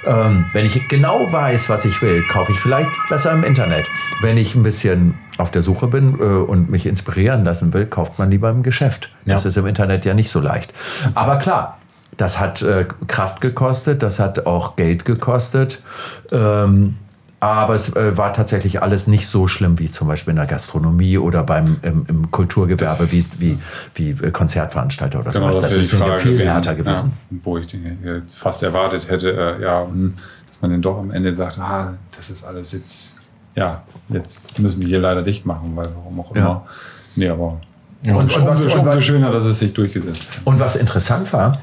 Ähm, 0.05 0.45
wenn 0.53 0.65
ich 0.65 0.87
genau 0.87 1.31
weiß, 1.31 1.69
was 1.69 1.85
ich 1.85 2.01
will, 2.01 2.23
kaufe 2.27 2.51
ich 2.51 2.59
vielleicht 2.59 2.89
besser 3.09 3.31
im 3.33 3.43
Internet. 3.43 3.85
Wenn 4.21 4.37
ich 4.37 4.55
ein 4.55 4.63
bisschen 4.63 5.15
auf 5.37 5.51
der 5.51 5.61
Suche 5.61 5.87
bin 5.87 6.17
äh, 6.19 6.23
und 6.23 6.69
mich 6.69 6.85
inspirieren 6.85 7.43
lassen 7.43 7.73
will, 7.73 7.85
kauft 7.85 8.17
man 8.19 8.31
lieber 8.31 8.49
im 8.49 8.63
Geschäft. 8.63 9.09
Das 9.25 9.43
Ja. 9.43 9.49
ist 9.49 9.57
im 9.57 9.65
Internet 9.67 10.05
ja 10.05 10.13
nicht 10.13 10.29
so 10.29 10.39
leicht. 10.39 10.73
Aber 11.13 11.37
klar, 11.37 11.77
das 12.17 12.39
hat 12.39 12.61
äh, 12.61 12.85
Kraft 13.07 13.41
gekostet, 13.41 14.03
das 14.03 14.19
hat 14.19 14.45
auch 14.45 14.75
Geld 14.75 15.05
gekostet. 15.05 15.81
Ähm, 16.31 16.95
aber 17.41 17.75
es 17.75 17.95
äh, 17.95 18.17
war 18.17 18.33
tatsächlich 18.33 18.81
alles 18.81 19.05
nicht 19.07 19.27
so 19.27 19.45
schlimm 19.47 19.77
wie 19.77 19.91
zum 19.91 20.07
Beispiel 20.07 20.31
in 20.31 20.37
der 20.37 20.47
Gastronomie 20.47 21.17
oder 21.17 21.43
beim 21.43 21.77
im, 21.83 22.05
im 22.07 22.31
Kulturgewerbe 22.31 23.11
wie, 23.11 23.25
wie, 23.37 23.59
wie 23.93 24.09
äh, 24.11 24.31
Konzertveranstalter 24.31 25.19
oder 25.19 25.33
sowas. 25.33 25.61
Das 25.61 25.71
wäre 25.71 25.81
ist 25.81 25.91
ja 25.93 26.15
viel 26.15 26.31
gewesen, 26.33 26.51
härter 26.51 26.73
gewesen. 26.75 27.11
Ja, 27.29 27.37
wo 27.43 27.57
ich 27.57 27.67
den 27.67 27.99
jetzt 28.03 28.39
fast 28.39 28.63
erwartet 28.63 29.09
hätte, 29.09 29.31
äh, 29.31 29.61
ja, 29.61 29.85
hm, 29.85 30.15
dass 30.47 30.61
man 30.61 30.71
dann 30.71 30.81
doch 30.81 30.97
am 30.97 31.11
Ende 31.11 31.35
sagt, 31.35 31.59
ah, 31.59 31.93
das 32.15 32.29
ist 32.29 32.43
alles 32.45 32.71
jetzt, 32.71 33.15
ja, 33.53 33.83
jetzt 34.09 34.57
müssen 34.57 34.79
wir 34.81 34.87
hier 34.87 34.99
leider 34.99 35.21
dicht 35.21 35.45
machen, 35.45 35.73
weil 35.75 35.89
warum 35.93 36.19
auch 36.21 36.31
immer. 36.31 36.39
Ja. 36.45 36.65
Nee, 37.17 37.29
aber 37.29 37.59
Und- 38.07 38.15
und 38.15 38.15
umso, 38.23 38.45
was- 38.47 38.61
und 38.63 38.71
umso 38.73 38.85
was- 38.85 39.03
schöner, 39.03 39.31
dass 39.31 39.43
es 39.43 39.59
sich 39.59 39.73
durchgesetzt 39.73 40.29
hat. 40.31 40.39
Und 40.45 40.59
was 40.59 40.77
interessant 40.77 41.31
war, 41.33 41.59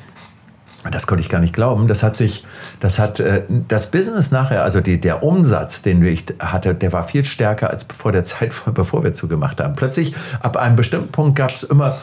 das 0.90 1.06
konnte 1.06 1.22
ich 1.22 1.28
gar 1.28 1.38
nicht 1.38 1.54
glauben, 1.54 1.86
das 1.86 2.02
hat 2.02 2.16
sich, 2.16 2.44
das 2.80 2.98
hat 2.98 3.20
äh, 3.20 3.44
das 3.68 3.90
Business 3.90 4.30
nachher, 4.30 4.64
also 4.64 4.80
die, 4.80 5.00
der 5.00 5.22
Umsatz, 5.22 5.82
den 5.82 6.04
ich 6.04 6.24
hatte, 6.40 6.74
der 6.74 6.92
war 6.92 7.04
viel 7.04 7.24
stärker 7.24 7.70
als 7.70 7.86
vor 7.96 8.12
der 8.12 8.24
Zeit, 8.24 8.52
bevor 8.74 9.04
wir 9.04 9.14
zugemacht 9.14 9.60
haben. 9.60 9.74
Plötzlich, 9.74 10.14
ab 10.40 10.56
einem 10.56 10.76
bestimmten 10.76 11.12
Punkt 11.12 11.36
gab 11.36 11.54
es 11.54 11.62
immer 11.62 11.98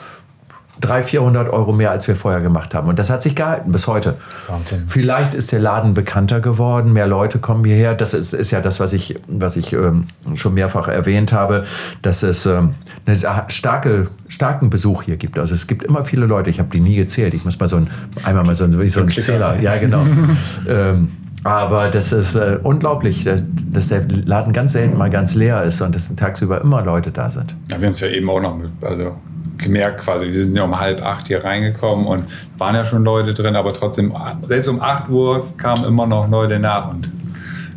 300, 0.82 1.06
400 1.06 1.50
Euro 1.50 1.74
mehr, 1.74 1.92
als 1.92 2.08
wir 2.08 2.16
vorher 2.16 2.42
gemacht 2.42 2.74
haben. 2.74 2.88
Und 2.88 3.00
das 3.00 3.10
hat 3.10 3.22
sich 3.22 3.36
gehalten 3.36 3.72
bis 3.72 3.88
heute. 3.88 4.16
Wahnsinn. 4.48 4.84
Vielleicht 4.88 5.34
ist 5.34 5.52
der 5.52 5.60
Laden 5.60 5.94
bekannter 5.94 6.40
geworden, 6.40 6.94
mehr 6.94 7.08
Leute 7.08 7.40
kommen 7.40 7.66
hierher. 7.66 7.94
Das 7.94 8.14
ist, 8.14 8.34
ist 8.34 8.52
ja 8.52 8.62
das, 8.62 8.80
was 8.80 8.94
ich, 8.94 9.20
was 9.28 9.56
ich 9.58 9.74
ähm, 9.74 10.06
schon 10.36 10.54
mehrfach 10.54 10.88
erwähnt 10.88 11.34
habe, 11.34 11.66
dass 12.02 12.24
es 12.24 12.46
ähm, 12.46 12.76
einen 13.06 13.20
starke, 13.50 14.08
starken 14.28 14.70
Besuch 14.70 15.04
hier 15.04 15.18
gibt. 15.18 15.38
Also 15.38 15.56
es 15.56 15.68
gibt 15.68 15.84
immer 15.84 16.06
viele 16.06 16.26
Leute, 16.26 16.50
ich 16.50 16.60
habe 16.60 16.70
die 16.72 16.80
nie 16.80 16.96
gezählt. 16.96 17.34
Ich 17.34 17.46
muss 17.46 17.60
mal 17.60 17.70
so 17.70 17.78
ein, 17.78 17.88
einmal 18.24 18.46
mal 18.46 18.56
so 18.56 18.64
ein, 18.64 18.72
so 18.90 19.02
ein 19.02 19.08
Klicker. 19.08 19.22
Zähler. 19.22 19.60
Ja, 19.60 19.78
genau. 19.78 20.06
ähm, 20.68 21.10
aber 21.44 21.90
das 21.90 22.12
ist 22.12 22.36
äh, 22.36 22.60
unglaublich, 22.64 23.24
dass, 23.24 23.44
dass 23.72 23.90
der 23.90 24.06
Laden 24.08 24.52
ganz 24.52 24.74
selten 24.74 24.98
mal 24.98 25.10
ganz 25.10 25.36
leer 25.36 25.64
ist 25.64 25.82
und 25.82 25.96
dass 25.96 26.14
tagsüber 26.16 26.62
immer 26.62 26.84
Leute 26.84 27.12
da 27.12 27.30
sind. 27.30 27.56
Ja, 27.72 27.80
wir 27.80 27.88
haben 27.88 27.94
es 27.94 28.02
ja 28.02 28.08
eben 28.08 28.30
auch 28.30 28.42
noch 28.42 28.58
mit, 28.58 28.72
also 28.82 29.18
gemerkt 29.60 30.02
quasi, 30.02 30.26
wir 30.26 30.34
sind 30.46 30.56
ja 30.56 30.64
um 30.64 30.80
halb 30.80 31.04
acht 31.06 31.28
hier 31.28 31.44
reingekommen 31.44 32.08
und 32.08 32.26
waren 32.58 32.76
ja 32.76 32.86
schon 32.86 33.04
Leute 33.04 33.34
drin, 33.34 33.56
aber 33.56 33.74
trotzdem, 33.74 34.14
selbst 34.48 34.68
um 34.68 34.82
8 34.82 35.10
Uhr 35.10 35.54
kamen 35.58 35.84
immer 35.86 36.08
noch 36.08 36.28
Leute 36.30 36.60
nach 36.60 36.90
und 36.90 37.10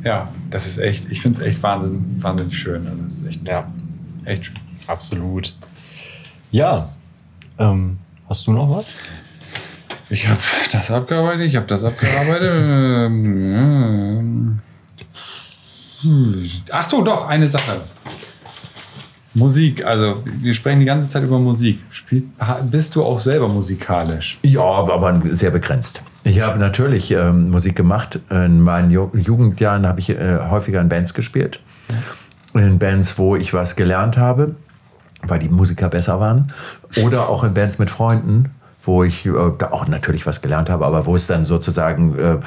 ja, 0.04 0.28
das 0.50 0.66
ist 0.66 0.78
echt, 0.78 1.10
ich 1.10 1.20
finde 1.20 1.40
es 1.40 1.46
echt 1.46 1.62
wahnsinn, 1.62 2.16
wahnsinnig 2.20 2.58
schön. 2.58 2.86
Also 2.88 3.02
das 3.04 3.14
ist 3.18 3.26
echt, 3.26 3.46
Ja, 3.46 3.66
echt 4.24 4.46
schön. 4.46 4.56
absolut. 4.86 5.54
Ja, 6.50 6.88
ähm, 7.58 7.98
hast 8.28 8.46
du 8.46 8.52
noch 8.52 8.68
was? 8.70 8.96
Ich 10.10 10.28
habe 10.28 10.38
das 10.72 10.90
abgearbeitet, 10.90 11.46
ich 11.46 11.56
habe 11.56 11.66
das 11.66 11.84
abgearbeitet. 11.84 12.50
Ähm, 12.52 14.58
Ach 16.72 16.88
so, 16.88 17.02
doch, 17.02 17.28
eine 17.28 17.48
Sache. 17.48 17.80
Musik, 19.34 19.84
also 19.84 20.22
wir 20.24 20.52
sprechen 20.54 20.80
die 20.80 20.86
ganze 20.86 21.08
Zeit 21.08 21.22
über 21.22 21.38
Musik. 21.38 21.80
Spiel, 21.90 22.24
bist 22.70 22.94
du 22.94 23.02
auch 23.02 23.18
selber 23.18 23.48
musikalisch? 23.48 24.38
Ja, 24.42 24.62
aber 24.62 25.20
sehr 25.30 25.50
begrenzt. 25.50 26.02
Ich 26.24 26.40
habe 26.40 26.58
natürlich 26.58 27.10
ähm, 27.10 27.50
Musik 27.50 27.74
gemacht. 27.74 28.20
In 28.30 28.60
meinen 28.60 28.90
Ju 28.90 29.10
Jugendjahren 29.14 29.86
habe 29.86 30.00
ich 30.00 30.10
äh, 30.10 30.38
häufiger 30.50 30.80
in 30.80 30.88
Bands 30.88 31.14
gespielt. 31.14 31.60
In 32.54 32.78
Bands, 32.78 33.18
wo 33.18 33.34
ich 33.34 33.54
was 33.54 33.74
gelernt 33.74 34.18
habe, 34.18 34.54
weil 35.22 35.38
die 35.38 35.48
Musiker 35.48 35.88
besser 35.88 36.20
waren. 36.20 36.52
Oder 37.02 37.28
auch 37.28 37.42
in 37.42 37.54
Bands 37.54 37.78
mit 37.78 37.90
Freunden, 37.90 38.50
wo 38.84 39.02
ich 39.02 39.24
äh, 39.24 39.32
da 39.58 39.70
auch 39.70 39.88
natürlich 39.88 40.26
was 40.26 40.42
gelernt 40.42 40.68
habe, 40.68 40.84
aber 40.84 41.06
wo 41.06 41.16
es 41.16 41.26
dann 41.26 41.44
sozusagen 41.46 42.18
äh, 42.18 42.38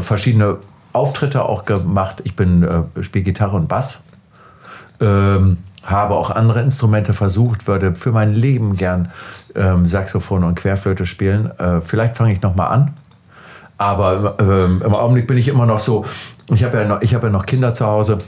verschiedene 0.00 0.58
Auftritte 0.92 1.44
auch 1.44 1.64
gemacht. 1.64 2.22
Ich 2.24 2.36
bin 2.36 2.62
äh, 2.62 3.02
spiele 3.02 3.24
Gitarre 3.24 3.56
und 3.56 3.68
Bass. 3.68 4.02
Ähm, 5.00 5.58
habe 5.84 6.14
auch 6.14 6.30
andere 6.30 6.60
Instrumente 6.60 7.14
versucht, 7.14 7.66
würde 7.66 7.94
für 7.94 8.12
mein 8.12 8.32
Leben 8.34 8.76
gern 8.76 9.10
ähm, 9.54 9.86
Saxophon 9.86 10.44
und 10.44 10.54
Querflöte 10.56 11.06
spielen. 11.06 11.50
Äh, 11.58 11.80
vielleicht 11.80 12.16
fange 12.16 12.32
ich 12.32 12.42
noch 12.42 12.54
mal 12.54 12.66
an. 12.66 12.94
Aber 13.78 14.36
ähm, 14.38 14.82
im 14.84 14.94
Augenblick 14.94 15.26
bin 15.26 15.38
ich 15.38 15.48
immer 15.48 15.64
noch 15.64 15.78
so, 15.80 16.04
ich 16.52 16.64
habe 16.64 16.78
ja, 16.78 16.84
noch- 16.86 17.00
ich 17.00 17.14
habe 17.14 17.28
ja 17.28 17.32
noch 17.32 17.46
Kinder 17.46 17.72
zu 17.72 17.86
Hause. 17.86 18.18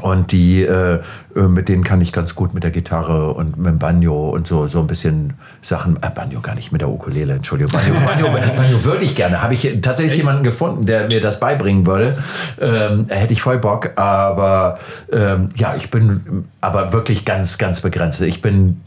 Und 0.00 0.32
die, 0.32 0.62
äh, 0.62 1.00
äh, 1.36 1.40
mit 1.42 1.68
denen 1.68 1.84
kann 1.84 2.00
ich 2.00 2.12
ganz 2.12 2.34
gut 2.34 2.52
mit 2.52 2.64
der 2.64 2.72
Gitarre 2.72 3.32
und 3.32 3.56
mit 3.56 3.66
dem 3.66 3.78
Banjo 3.78 4.30
und 4.30 4.46
so, 4.46 4.66
so 4.66 4.80
ein 4.80 4.88
bisschen 4.88 5.34
Sachen. 5.62 5.98
Äh, 6.02 6.10
Banjo 6.12 6.40
gar 6.40 6.56
nicht, 6.56 6.72
mit 6.72 6.80
der 6.80 6.88
Ukulele, 6.88 7.34
Entschuldigung. 7.34 7.72
Banjo, 7.72 7.94
Banjo, 8.04 8.28
Banjo 8.56 8.84
würde 8.84 9.04
ich 9.04 9.14
gerne. 9.14 9.40
Habe 9.40 9.54
ich 9.54 9.78
tatsächlich 9.82 10.16
jemanden 10.16 10.42
gefunden, 10.42 10.84
der 10.84 11.06
mir 11.06 11.20
das 11.20 11.38
beibringen 11.38 11.86
würde. 11.86 12.18
Ähm, 12.60 13.06
hätte 13.08 13.32
ich 13.32 13.40
voll 13.40 13.58
Bock. 13.58 13.92
Aber 13.96 14.78
ähm, 15.12 15.48
ja, 15.54 15.74
ich 15.76 15.90
bin 15.90 16.44
aber 16.60 16.92
wirklich 16.92 17.24
ganz, 17.24 17.56
ganz 17.58 17.80
begrenzt. 17.80 18.20
Ich 18.20 18.42
bin 18.42 18.80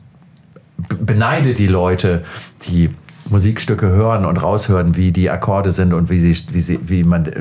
beneide 0.99 1.53
die 1.53 1.67
Leute, 1.67 2.23
die 2.67 2.93
Musikstücke 3.29 3.87
hören 3.87 4.25
und 4.25 4.37
raushören, 4.37 4.95
wie 4.95 5.11
die 5.11 5.29
Akkorde 5.29 5.71
sind 5.71 5.93
und 5.93 6.09
wie, 6.09 6.19
sie, 6.19 6.35
wie, 6.53 6.61
sie, 6.61 6.79
wie 6.87 7.03
man 7.03 7.25
äh, 7.25 7.31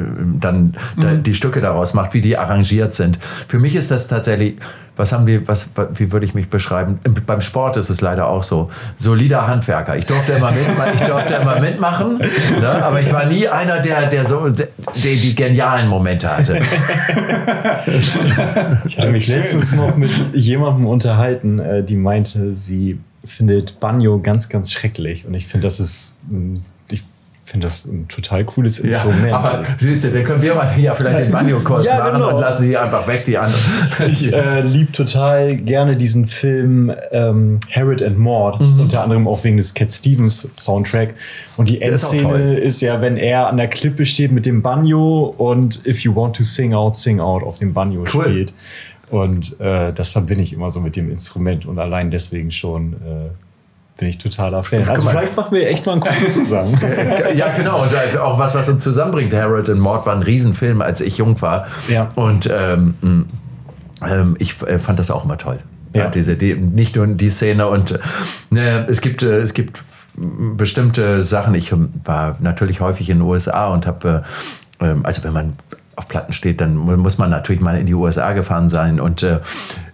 dann 0.40 0.74
da, 1.00 1.14
die 1.14 1.34
Stücke 1.34 1.60
daraus 1.60 1.94
macht, 1.94 2.14
wie 2.14 2.20
die 2.20 2.36
arrangiert 2.36 2.94
sind. 2.94 3.18
Für 3.48 3.58
mich 3.58 3.74
ist 3.76 3.90
das 3.90 4.08
tatsächlich, 4.08 4.56
was 4.96 5.12
haben 5.12 5.26
die, 5.26 5.46
was, 5.46 5.68
wa- 5.76 5.88
wie 5.94 6.10
würde 6.10 6.24
ich 6.26 6.34
mich 6.34 6.48
beschreiben? 6.48 6.98
Im- 7.04 7.14
Beim 7.26 7.40
Sport 7.40 7.76
ist 7.76 7.90
es 7.90 8.00
leider 8.00 8.26
auch 8.28 8.42
so. 8.42 8.70
Solider 8.96 9.46
Handwerker. 9.46 9.96
Ich 9.96 10.06
durfte 10.06 10.32
immer, 10.32 10.50
mitma 10.52 10.86
ich 10.94 11.00
durfte 11.02 11.34
immer 11.34 11.60
mitmachen, 11.60 12.18
ne? 12.60 12.84
aber 12.84 13.00
ich 13.00 13.12
war 13.12 13.26
nie 13.26 13.46
einer, 13.46 13.80
der, 13.80 14.06
der 14.08 14.24
so 14.24 14.48
der, 14.48 14.68
die, 14.96 15.16
die 15.20 15.34
genialen 15.34 15.88
Momente 15.88 16.34
hatte. 16.34 16.60
Ich 18.86 18.98
hatte 18.98 19.10
mich 19.10 19.28
letztens 19.28 19.72
noch 19.74 19.96
mit 19.96 20.10
jemandem 20.34 20.86
unterhalten, 20.86 21.58
äh, 21.58 21.82
die 21.82 21.96
meinte, 21.96 22.54
sie 22.54 22.98
findet 23.26 23.80
Banjo 23.80 24.18
ganz, 24.20 24.48
ganz 24.48 24.72
schrecklich. 24.72 25.26
Und 25.26 25.34
ich 25.34 25.46
finde, 25.46 25.66
das 25.66 25.80
ist, 25.80 26.16
ein- 26.30 26.62
ich 26.88 27.02
finde 27.44 27.68
das 27.68 27.84
ein 27.84 28.08
total 28.08 28.44
cooles 28.44 28.78
Ja, 28.78 28.84
Instrument. 28.86 29.32
aber 29.32 29.62
siehst 29.78 30.04
du, 30.04 30.08
dann 30.10 30.24
können 30.24 30.42
wir 30.42 30.56
mal 30.56 30.72
hier 30.74 30.92
vielleicht 30.96 31.26
den 31.26 31.30
Banjo-Kurs 31.30 31.86
Ja, 31.86 31.98
machen 31.98 32.14
genau. 32.14 32.34
und 32.34 32.40
lassen 32.40 32.66
die 32.68 32.76
einfach 32.76 33.06
weg, 33.06 33.24
die 33.24 33.38
anderen. 33.38 33.60
Ich 34.10 34.32
äh, 34.32 34.62
liebe 34.62 34.90
total 34.90 35.54
gerne 35.56 35.96
diesen 35.96 36.26
Film 36.26 36.92
ähm, 37.12 37.60
Harriet 37.70 38.02
and 38.02 38.18
Maud, 38.18 38.60
Mhm. 38.60 38.80
unter 38.80 39.02
anderem 39.04 39.28
auch 39.28 39.44
wegen 39.44 39.56
des 39.58 39.74
Cat 39.74 39.92
Stevens 39.92 40.48
Soundtrack. 40.56 41.14
Und 41.56 41.68
die 41.68 41.76
ist 41.76 41.82
Endszene 41.88 42.22
toll. 42.24 42.58
ist, 42.60 42.80
ja, 42.82 43.00
wenn 43.00 43.16
er 43.16 43.48
an 43.48 43.58
der 43.58 43.68
Klippe 43.68 44.06
steht 44.06 44.32
mit 44.32 44.44
dem 44.44 44.60
Banjo 44.62 45.32
und 45.38 45.86
If 45.86 46.00
you 46.00 46.16
want 46.16 46.34
to 46.36 46.42
sing 46.42 46.74
out, 46.74 46.96
sing 46.96 47.20
out 47.20 47.44
auf 47.44 47.58
dem 47.58 47.72
Banjo 47.72 48.04
Cool. 48.12 48.24
spielt. 48.24 48.54
Und 49.10 49.60
äh, 49.60 49.92
das 49.92 50.08
verbinde 50.08 50.42
ich 50.42 50.52
immer 50.52 50.70
so 50.70 50.80
mit 50.80 50.96
dem 50.96 51.10
Instrument 51.10 51.66
und 51.66 51.78
allein 51.78 52.10
deswegen 52.10 52.50
schon 52.50 52.94
äh, 52.94 53.30
bin 53.98 54.08
ich 54.08 54.18
totaler 54.18 54.62
Fan. 54.62 54.86
Also 54.86 55.08
vielleicht 55.08 55.36
machen 55.36 55.54
wir 55.54 55.68
echt 55.68 55.86
mal 55.86 55.92
einen 55.92 56.00
Kurs 56.00 56.32
zusammen. 56.34 56.78
Ja, 57.34 57.56
genau. 57.56 57.82
Und 57.82 57.90
äh, 57.92 58.18
auch 58.18 58.38
was, 58.38 58.54
was 58.54 58.68
uns 58.68 58.82
zusammenbringt. 58.82 59.32
Harold 59.32 59.68
und 59.68 59.78
Maud 59.78 60.04
war 60.06 60.14
ein 60.14 60.22
Riesenfilm, 60.22 60.82
als 60.82 61.00
ich 61.00 61.18
jung 61.18 61.40
war. 61.40 61.66
Ja. 61.88 62.08
Und 62.14 62.50
ähm, 62.52 62.94
mh, 63.00 63.24
ähm, 64.06 64.36
ich 64.38 64.60
äh, 64.62 64.78
fand 64.78 64.98
das 64.98 65.10
auch 65.10 65.24
immer 65.24 65.38
toll. 65.38 65.58
Ja. 65.94 66.04
Ja. 66.04 66.10
diese, 66.10 66.36
die, 66.36 66.54
nicht 66.54 66.96
nur 66.96 67.06
die 67.06 67.30
Szene. 67.30 67.68
Und 67.68 67.92
äh, 67.92 67.98
ne, 68.50 68.86
es 68.88 69.00
gibt, 69.00 69.22
äh, 69.22 69.38
es 69.38 69.54
gibt 69.54 69.82
mm, 70.16 70.56
bestimmte 70.56 71.22
Sachen. 71.22 71.54
Ich 71.54 71.72
ähm, 71.72 71.90
war 72.04 72.36
natürlich 72.40 72.80
häufig 72.80 73.08
in 73.08 73.18
den 73.18 73.26
USA 73.26 73.68
und 73.68 73.86
habe, 73.86 74.24
äh, 74.80 74.88
ähm, 74.90 75.06
also 75.06 75.24
wenn 75.24 75.32
man 75.32 75.56
auf 75.96 76.08
Platten 76.08 76.32
steht, 76.32 76.60
dann 76.60 76.76
mu- 76.76 76.96
muss 76.96 77.18
man 77.18 77.30
natürlich 77.30 77.60
mal 77.60 77.76
in 77.78 77.86
die 77.86 77.94
USA 77.94 78.32
gefahren 78.32 78.68
sein. 78.68 79.00
Und 79.00 79.22
äh, 79.22 79.40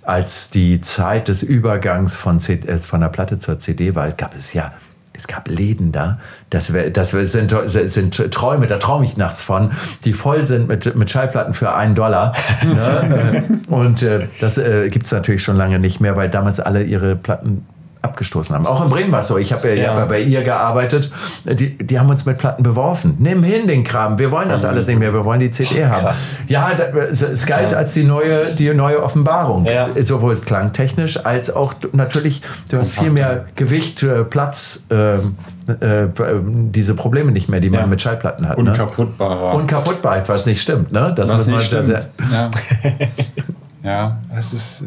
als 0.02 0.50
die 0.50 0.80
Zeit 0.80 1.28
des 1.28 1.42
Übergangs 1.42 2.14
von, 2.14 2.40
C 2.40 2.54
äh, 2.54 2.78
von 2.78 3.00
der 3.00 3.08
Platte 3.08 3.38
zur 3.38 3.58
CD 3.58 3.94
war, 3.94 4.10
gab 4.10 4.36
es 4.36 4.52
ja 4.52 4.72
es 5.14 5.26
gab 5.26 5.46
Läden 5.48 5.92
da, 5.92 6.18
das, 6.48 6.72
wär, 6.72 6.88
das 6.88 7.12
wär, 7.12 7.26
sind, 7.26 7.54
sind 7.68 8.32
Träume, 8.32 8.66
da 8.66 8.78
träume 8.78 9.04
ich 9.04 9.18
nachts 9.18 9.42
von, 9.42 9.72
die 10.04 10.14
voll 10.14 10.46
sind 10.46 10.68
mit, 10.68 10.96
mit 10.96 11.10
Schallplatten 11.10 11.52
für 11.52 11.74
einen 11.74 11.94
Dollar. 11.94 12.32
ne? 12.64 13.44
Und 13.68 14.02
äh, 14.02 14.28
das 14.40 14.56
äh, 14.56 14.88
gibt 14.88 15.04
es 15.04 15.12
natürlich 15.12 15.42
schon 15.42 15.56
lange 15.58 15.78
nicht 15.78 16.00
mehr, 16.00 16.16
weil 16.16 16.30
damals 16.30 16.60
alle 16.60 16.82
ihre 16.82 17.14
Platten 17.14 17.66
abgestoßen 18.02 18.54
haben. 18.54 18.66
Auch 18.66 18.82
in 18.84 18.90
Bremen 18.90 19.12
war 19.12 19.20
es 19.20 19.28
so. 19.28 19.38
Ich 19.38 19.52
habe 19.52 19.68
ja, 19.68 19.74
Ja. 19.74 19.90
hab 19.90 19.98
ja 19.98 20.04
bei 20.06 20.20
ihr 20.20 20.42
gearbeitet. 20.42 21.10
Die, 21.44 21.78
die 21.78 21.98
haben 22.00 22.10
uns 22.10 22.26
mit 22.26 22.36
Platten 22.38 22.62
beworfen. 22.62 23.16
Nimm 23.20 23.42
hin 23.42 23.68
den 23.68 23.84
Kram. 23.84 24.18
Wir 24.18 24.30
wollen 24.30 24.48
das 24.48 24.64
alles 24.64 24.86
nicht 24.88 24.98
mehr. 24.98 25.12
Wir 25.14 25.24
wollen 25.24 25.40
die 25.40 25.50
CD 25.50 25.86
haben. 25.86 26.02
Krass. 26.02 26.36
Ja, 26.48 26.70
da- 26.76 26.88
es, 27.00 27.46
galt 27.46 27.72
als 27.74 27.94
die 27.94 28.04
neue, 28.04 28.46
die 28.58 28.72
neue 28.74 29.02
Offenbarung. 29.02 29.64
Ja. 29.66 29.88
Sowohl 30.02 30.36
klangtechnisch 30.36 31.24
als 31.24 31.54
auch 31.54 31.74
natürlich, 31.92 32.42
du 32.70 32.78
hast 32.78 32.92
viel 32.98 33.10
mehr 33.10 33.46
Gewicht, 33.54 34.02
äh, 34.02 34.24
Platz, 34.24 34.86
ähm, 34.90 35.36
äh, 35.80 36.04
äh, 36.04 36.08
diese 36.44 36.94
Probleme 36.94 37.30
nicht 37.30 37.48
mehr, 37.48 37.60
die 37.60 37.70
man 37.70 37.80
Ja. 37.80 37.86
mit 37.86 38.02
Schallplatten 38.02 38.48
hat. 38.48 38.58
ne? 38.58 38.70
Unkaputtbarer. 38.70 39.54
Unkaputtbar, 39.54 40.22
was 40.26 40.46
nicht 40.46 40.60
stimmt. 40.60 40.90
Ne? 40.92 41.12
Das 41.16 41.28
was 41.30 41.36
muss 41.38 41.46
man 41.46 41.56
nicht 41.56 41.66
stimmt. 41.66 41.86
sehr- 41.86 42.06
Ja. 42.32 42.50
ja, 43.82 44.18
das 44.34 44.52
ist, 44.52 44.82
äh, 44.82 44.86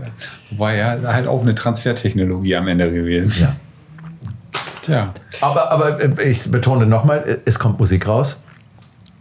wobei 0.52 0.78
ja 0.78 0.98
halt 1.06 1.28
auch 1.28 1.42
eine 1.42 1.56
Transfertechnologie 1.56 2.56
am 2.56 2.68
Ende 2.68 2.92
gewesen. 2.92 3.42
Ja. 3.42 3.56
Tja. 4.82 5.14
Aber, 5.42 5.72
aber 5.72 6.00
äh, 6.00 6.30
ich 6.30 6.50
betone 6.52 6.86
nochmal, 6.86 7.40
es 7.46 7.58
kommt 7.60 7.80
Musik 7.80 8.08
raus. 8.08 8.44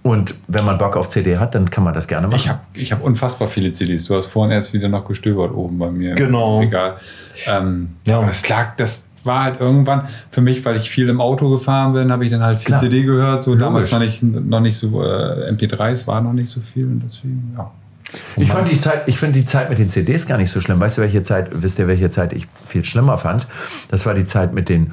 Und 0.03 0.35
wenn 0.49 0.67
man 0.67 0.77
Bock 0.77 0.99
auf 0.99 1.09
CD 1.09 1.39
hat, 1.39 1.55
dann 1.55 1.71
kann 1.71 1.83
man 1.83 1.95
das 1.95 2.07
gerne 2.07 2.27
machen. 2.27 2.37
Ich 2.37 2.49
habe 2.49 2.61
ich 2.75 2.93
hab 2.93 3.03
unfassbar 3.03 3.49
viele 3.49 3.73
CDs. 3.73 4.05
Du 4.05 4.15
hast 4.15 4.27
vorhin 4.27 4.53
erst 4.53 4.75
wieder 4.75 4.87
noch 4.91 5.07
gestöbert 5.07 5.55
oben 5.55 5.79
bei 5.79 5.91
mir. 5.91 6.15
Genau. 6.15 6.61
Egal. 6.61 6.99
Ähm, 7.47 7.97
Ja. 8.07 8.19
Aber 8.19 8.29
es 8.29 8.47
lag, 8.47 8.77
das 8.77 9.09
war 9.25 9.45
halt 9.45 9.61
irgendwann 9.61 10.07
für 10.31 10.43
mich, 10.43 10.63
weil 10.67 10.77
ich 10.77 10.91
viel 10.91 11.09
im 11.09 11.23
Auto 11.23 11.49
gefahren 11.49 11.95
bin, 11.95 12.13
habe 12.13 12.23
ich 12.27 12.31
dann 12.31 12.43
halt 12.43 12.59
viel 12.59 12.67
Klar. 12.67 12.81
CD 12.81 13.03
gehört. 13.05 13.43
So 13.43 13.55
damals 13.55 13.91
Logisch. 13.91 14.21
noch 14.23 14.31
nicht, 14.31 14.47
noch 14.47 14.61
nicht 14.61 14.77
so, 14.77 15.03
äh, 15.03 15.51
MP3s 15.51 16.07
war 16.07 16.21
noch 16.21 16.35
nicht 16.35 16.51
so 16.51 16.61
viel 16.61 16.85
und 16.85 17.03
deswegen, 17.03 17.55
ja. 17.57 17.71
Ich 18.37 18.51
fand 18.51 18.71
die 18.71 18.79
Zeit, 18.79 19.03
ich 19.07 19.19
finde 19.19 19.39
die 19.39 19.45
Zeit 19.45 19.71
mit 19.71 19.79
den 19.79 19.89
CDs 19.89 20.27
gar 20.27 20.39
nicht 20.39 20.51
so 20.51 20.61
schlimm. 20.61 20.81
Weißt 20.81 20.99
du, 20.99 21.03
welche 21.03 21.23
Zeit, 21.23 21.49
wisst 21.53 21.79
ihr, 21.79 21.87
welche 21.89 22.11
Zeit 22.11 22.33
ich 22.33 22.47
viel 22.67 22.85
schlimmer 22.85 23.19
fand? 23.19 23.47
Das 23.89 24.07
war 24.07 24.15
die 24.15 24.25
Zeit 24.25 24.55
mit 24.55 24.69
den, 24.69 24.93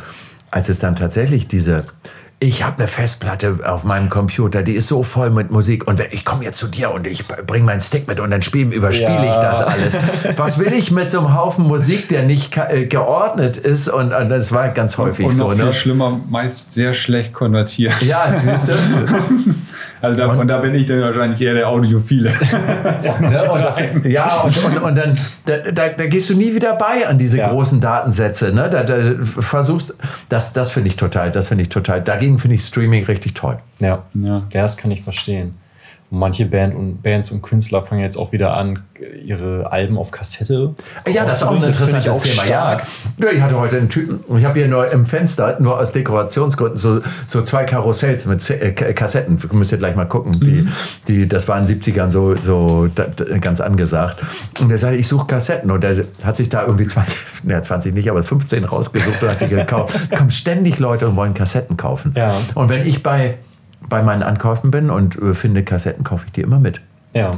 als 0.49 0.69
es 0.69 0.79
dann 0.79 0.95
tatsächlich 0.95 1.47
diese, 1.47 1.85
ich 2.43 2.63
habe 2.63 2.79
eine 2.79 2.87
Festplatte 2.87 3.59
auf 3.65 3.83
meinem 3.83 4.09
Computer, 4.09 4.63
die 4.63 4.73
ist 4.73 4.87
so 4.87 5.03
voll 5.03 5.29
mit 5.29 5.51
Musik 5.51 5.87
und 5.87 5.99
ich 6.11 6.25
komme 6.25 6.43
jetzt 6.43 6.57
zu 6.57 6.67
dir 6.67 6.89
und 6.91 7.05
ich 7.05 7.27
bringe 7.27 7.65
meinen 7.65 7.81
Stick 7.81 8.07
mit 8.07 8.19
und 8.19 8.31
dann 8.31 8.41
spiel, 8.41 8.73
überspiele 8.73 9.25
Ja. 9.27 9.35
ich 9.35 9.39
das 9.41 9.61
alles. 9.61 9.97
Was 10.37 10.57
will 10.57 10.73
ich 10.73 10.89
mit 10.89 11.11
so 11.11 11.19
einem 11.19 11.35
Haufen 11.35 11.67
Musik, 11.67 12.09
der 12.09 12.23
nicht 12.23 12.57
äh, 12.57 12.87
geordnet 12.87 13.57
ist 13.57 13.89
und, 13.89 14.11
und 14.11 14.29
das 14.29 14.51
war 14.51 14.69
ganz 14.69 14.97
häufig 14.97 15.27
und 15.27 15.37
noch 15.37 15.51
so, 15.51 15.55
viel 15.55 15.65
ne? 15.65 15.73
schlimmer, 15.73 16.19
meist 16.29 16.71
sehr 16.73 16.95
schlecht 16.95 17.31
konvertiert. 17.33 18.01
Ja, 18.01 18.33
siehst 18.35 18.69
du? 18.69 18.73
Also 20.01 20.17
da, 20.17 20.27
Und- 20.27 20.39
und, 20.39 20.47
da 20.47 20.57
bin 20.59 20.73
ich 20.75 20.87
dann 20.87 20.99
wahrscheinlich 20.99 21.39
eher 21.41 21.53
der 21.53 21.67
Audiophile. 21.69 22.31
Ne? 23.19 23.43
Und 23.51 23.61
das, 23.63 23.79
ja, 24.03 24.41
und, 24.41 24.63
und, 24.63 24.77
und 24.77 24.97
dann 24.97 25.17
da, 25.45 25.57
da, 25.71 25.89
da 25.89 26.07
gehst 26.07 26.29
du 26.29 26.35
nie 26.35 26.53
wieder 26.53 26.75
bei 26.75 27.07
an 27.07 27.17
diese 27.17 27.37
Ja. 27.37 27.49
großen 27.49 27.79
Datensätze. 27.81 28.53
Ne? 28.53 28.69
Da, 28.69 28.83
da 28.83 28.95
versuchst, 29.21 29.93
das, 30.29 30.53
das 30.53 30.71
finde 30.71 30.89
ich 30.89 30.95
total, 30.97 31.31
das 31.31 31.47
finde 31.47 31.63
ich 31.63 31.69
total. 31.69 32.01
Dagegen 32.01 32.39
finde 32.39 32.55
ich 32.55 32.63
Streaming 32.63 33.05
richtig 33.05 33.33
toll. 33.35 33.57
Ja. 33.79 34.03
ja, 34.13 34.41
das 34.51 34.77
kann 34.77 34.91
ich 34.91 35.01
verstehen. 35.03 35.55
Manche 36.13 36.45
Band 36.45 36.75
und 36.75 37.01
Bands 37.01 37.31
und 37.31 37.41
Künstler 37.41 37.83
fangen 37.83 38.01
jetzt 38.01 38.17
auch 38.17 38.33
wieder 38.33 38.53
an, 38.57 38.83
ihre 39.23 39.71
Alben 39.71 39.97
auf 39.97 40.11
Kassette. 40.11 40.75
Ja, 41.09 41.23
das 41.23 41.35
ist 41.35 41.43
auch 41.43 41.51
ein 41.55 41.63
interessantes 41.63 42.09
auch 42.09 42.21
Thema. 42.21 42.43
Ja. 42.43 42.47
stark. 42.81 42.83
ja, 43.17 43.29
ich 43.31 43.41
hatte 43.41 43.57
heute 43.57 43.77
einen 43.77 43.87
Typen, 43.87 44.19
ich 44.37 44.43
habe 44.43 44.59
hier 44.59 44.67
nur 44.67 44.91
im 44.91 45.05
Fenster, 45.05 45.55
nur 45.61 45.79
aus 45.79 45.93
Dekorationsgründen, 45.93 46.77
so, 46.77 46.99
so 47.27 47.41
zwei 47.43 47.63
Karussells 47.63 48.25
mit 48.25 48.47
äh, 48.49 48.73
K- 48.73 48.91
Kassetten. 48.91 49.39
Müsst 49.53 49.71
ihr 49.71 49.77
gleich 49.77 49.95
mal 49.95 50.03
gucken. 50.05 50.37
Die, 50.41 50.67
die, 51.07 51.27
das 51.29 51.47
war 51.47 51.57
in 51.57 51.65
den 51.65 51.81
70ern 51.81 52.11
so, 52.11 52.35
so 52.35 52.89
ganz 53.39 53.61
angesagt. 53.61 54.17
Und 54.59 54.69
er 54.69 54.77
sagte, 54.77 54.97
ich 54.97 55.07
suche 55.07 55.27
Kassetten. 55.27 55.71
Und 55.71 55.81
er 55.85 55.95
hat 56.25 56.35
sich 56.35 56.49
da 56.49 56.63
irgendwie 56.65 56.87
20, 56.87 57.17
ne, 57.43 57.61
20 57.61 57.93
nicht, 57.93 58.09
aber 58.11 58.21
15 58.23 58.65
rausgesucht 58.65 59.23
und 59.23 59.29
hat 59.31 59.39
die 59.39 59.47
gekauft. 59.47 59.97
Kommen 60.17 60.31
ständig 60.31 60.77
Leute 60.79 61.07
und 61.07 61.15
wollen 61.15 61.33
Kassetten 61.33 61.77
kaufen. 61.77 62.13
Ja. 62.17 62.33
Und 62.53 62.67
wenn 62.69 62.85
ich 62.85 63.01
bei, 63.01 63.37
bei 63.91 64.01
meinen 64.01 64.23
Ankäufen 64.23 64.71
bin 64.71 64.89
und 64.89 65.15
äh, 65.21 65.35
finde 65.35 65.63
Kassetten, 65.63 66.03
kaufe 66.03 66.25
ich 66.25 66.31
die 66.31 66.41
immer 66.41 66.59
mit. 66.59 66.81
Ja. 67.13 67.29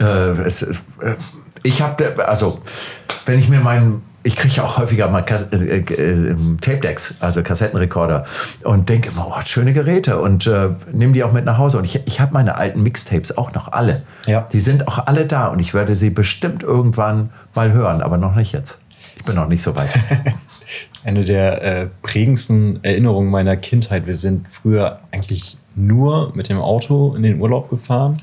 Äh, 0.00 0.04
es, 0.44 0.62
äh, 0.62 1.16
ich 1.62 1.82
habe, 1.82 2.26
also, 2.26 2.62
wenn 3.26 3.38
ich 3.38 3.50
mir 3.50 3.60
meinen 3.60 4.02
ich 4.24 4.36
kriege 4.36 4.62
auch 4.62 4.78
häufiger 4.78 5.08
mal 5.08 5.22
Kas 5.22 5.48
äh, 5.52 5.78
äh, 5.78 6.36
Tape 6.60 6.78
Decks, 6.78 7.16
also 7.18 7.42
Kassettenrekorder 7.42 8.24
und 8.62 8.88
denke 8.88 9.10
immer, 9.10 9.26
oh, 9.28 9.40
schöne 9.44 9.72
Geräte 9.72 10.20
und 10.20 10.46
äh, 10.46 10.70
nehme 10.92 11.12
die 11.12 11.24
auch 11.24 11.32
mit 11.32 11.44
nach 11.44 11.58
Hause. 11.58 11.78
Und 11.78 11.84
ich, 11.84 12.06
ich 12.06 12.20
habe 12.20 12.32
meine 12.32 12.54
alten 12.54 12.84
Mixtapes 12.84 13.36
auch 13.36 13.52
noch 13.52 13.72
alle. 13.72 14.02
Ja. 14.26 14.46
Die 14.52 14.60
sind 14.60 14.86
auch 14.86 15.06
alle 15.06 15.26
da 15.26 15.48
und 15.48 15.58
ich 15.58 15.74
werde 15.74 15.96
sie 15.96 16.10
bestimmt 16.10 16.62
irgendwann 16.62 17.30
mal 17.54 17.72
hören, 17.72 18.00
aber 18.00 18.16
noch 18.16 18.36
nicht 18.36 18.52
jetzt. 18.52 18.80
Ich 19.16 19.26
bin 19.26 19.34
noch 19.34 19.48
nicht 19.48 19.62
so 19.62 19.74
weit. 19.74 19.90
Eine 21.04 21.24
der 21.24 21.62
äh, 21.62 21.88
prägendsten 22.02 22.82
Erinnerungen 22.84 23.30
meiner 23.30 23.56
Kindheit. 23.56 24.06
Wir 24.06 24.14
sind 24.14 24.48
früher 24.48 25.00
eigentlich 25.10 25.56
nur 25.74 26.32
mit 26.34 26.48
dem 26.48 26.58
Auto 26.58 27.14
in 27.14 27.22
den 27.22 27.40
Urlaub 27.40 27.70
gefahren. 27.70 28.16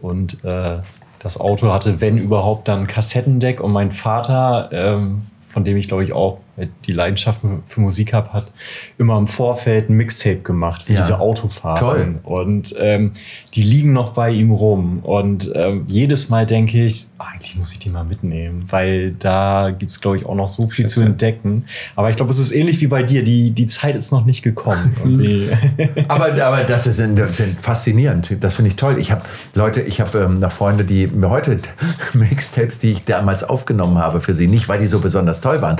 Und 0.00 0.44
äh, 0.44 0.78
das 1.20 1.38
Auto 1.38 1.72
hatte, 1.72 2.00
wenn 2.00 2.18
überhaupt, 2.18 2.68
dann 2.68 2.86
Kassettendeck. 2.86 3.60
Und 3.60 3.72
mein 3.72 3.92
Vater, 3.92 4.68
ähm, 4.72 5.22
von 5.48 5.64
dem 5.64 5.76
ich 5.76 5.88
glaube 5.88 6.04
ich 6.04 6.12
auch 6.12 6.38
die 6.86 6.92
Leidenschaft 6.92 7.40
für 7.66 7.80
Musik 7.80 8.12
habe, 8.12 8.32
hat 8.32 8.52
immer 8.98 9.16
im 9.16 9.26
Vorfeld 9.26 9.88
ein 9.88 9.94
Mixtape 9.96 10.40
gemacht 10.40 10.82
für 10.82 10.92
Ja. 10.92 11.00
diese 11.00 11.18
Autofahrten. 11.18 11.82
Toll. 11.86 12.14
Und 12.24 12.74
ähm, 12.78 13.12
die 13.54 13.62
liegen 13.62 13.92
noch 13.94 14.12
bei 14.12 14.30
ihm 14.30 14.50
rum. 14.50 14.98
Und 15.02 15.50
ähm, 15.54 15.84
jedes 15.88 16.28
Mal 16.28 16.44
denke 16.44 16.84
ich, 16.84 17.06
eigentlich 17.18 17.56
muss 17.56 17.72
ich 17.72 17.78
die 17.78 17.88
mal 17.88 18.04
mitnehmen, 18.04 18.66
weil 18.68 19.12
da 19.12 19.70
gibt 19.70 19.92
es, 19.92 20.00
glaube 20.00 20.18
ich, 20.18 20.26
auch 20.26 20.34
noch 20.34 20.48
so 20.48 20.68
viel 20.68 20.86
zu 20.88 21.00
ja- 21.00 21.06
entdecken. 21.06 21.64
Aber 21.96 22.10
ich 22.10 22.16
glaube, 22.16 22.30
es 22.30 22.38
ist 22.38 22.52
ähnlich 22.52 22.80
wie 22.82 22.86
bei 22.88 23.02
dir. 23.02 23.24
Die, 23.24 23.52
die 23.52 23.66
Zeit 23.66 23.94
ist 23.96 24.12
noch 24.12 24.24
nicht 24.26 24.42
gekommen. 24.42 24.94
Aber, 26.08 26.26
aber 26.42 26.64
das 26.64 26.86
ist 26.86 26.96
sind, 26.96 27.18
sind 27.34 27.60
faszinierend. 27.60 28.36
Das 28.40 28.56
finde 28.56 28.70
ich 28.70 28.76
toll. 28.76 28.98
Ich 28.98 29.10
habe 29.10 29.22
Leute, 29.54 29.80
ich 29.80 30.00
habe 30.00 30.18
ähm, 30.18 30.40
noch 30.40 30.52
Freunde, 30.52 30.84
die 30.84 31.06
mir 31.06 31.30
heute 31.30 31.58
Mixtapes, 32.14 32.80
die 32.80 32.92
ich 32.92 33.04
damals 33.04 33.44
aufgenommen 33.44 33.98
habe 33.98 34.20
für 34.20 34.34
sie, 34.34 34.48
nicht 34.48 34.68
weil 34.68 34.78
die 34.80 34.86
so 34.88 35.00
besonders 35.00 35.40
toll 35.40 35.62
waren. 35.62 35.76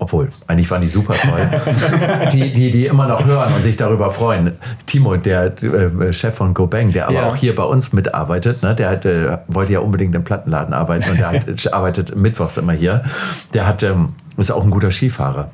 Obwohl, 0.00 0.28
eigentlich 0.46 0.70
waren 0.70 0.80
die 0.80 0.88
super 0.88 1.14
toll. 1.14 1.48
die, 2.32 2.54
die, 2.54 2.70
die 2.70 2.86
immer 2.86 3.08
noch 3.08 3.24
hören 3.24 3.52
und 3.54 3.62
sich 3.62 3.76
darüber 3.76 4.10
freuen. 4.12 4.56
Timo, 4.86 5.16
der 5.16 5.60
äh, 5.62 6.12
Chef 6.12 6.36
von 6.36 6.54
GoBang, 6.54 6.92
der 6.92 7.06
aber 7.08 7.14
Ja. 7.14 7.26
auch 7.26 7.34
hier 7.36 7.54
bei 7.54 7.64
uns 7.64 7.92
mitarbeitet, 7.92 8.62
ne, 8.62 8.76
der 8.76 8.90
hat, 8.90 9.04
äh, 9.04 9.38
wollte 9.48 9.72
ja 9.72 9.80
unbedingt 9.80 10.14
im 10.14 10.22
Plattenladen 10.22 10.72
arbeiten 10.72 11.10
und 11.10 11.18
der 11.18 11.30
hat, 11.30 11.72
arbeitet 11.72 12.14
mittwochs 12.16 12.56
immer 12.58 12.74
hier. 12.74 13.02
Der 13.54 13.66
hat, 13.66 13.82
ähm, 13.82 14.10
ist 14.36 14.52
auch 14.52 14.62
ein 14.62 14.70
guter 14.70 14.92
Skifahrer. 14.92 15.50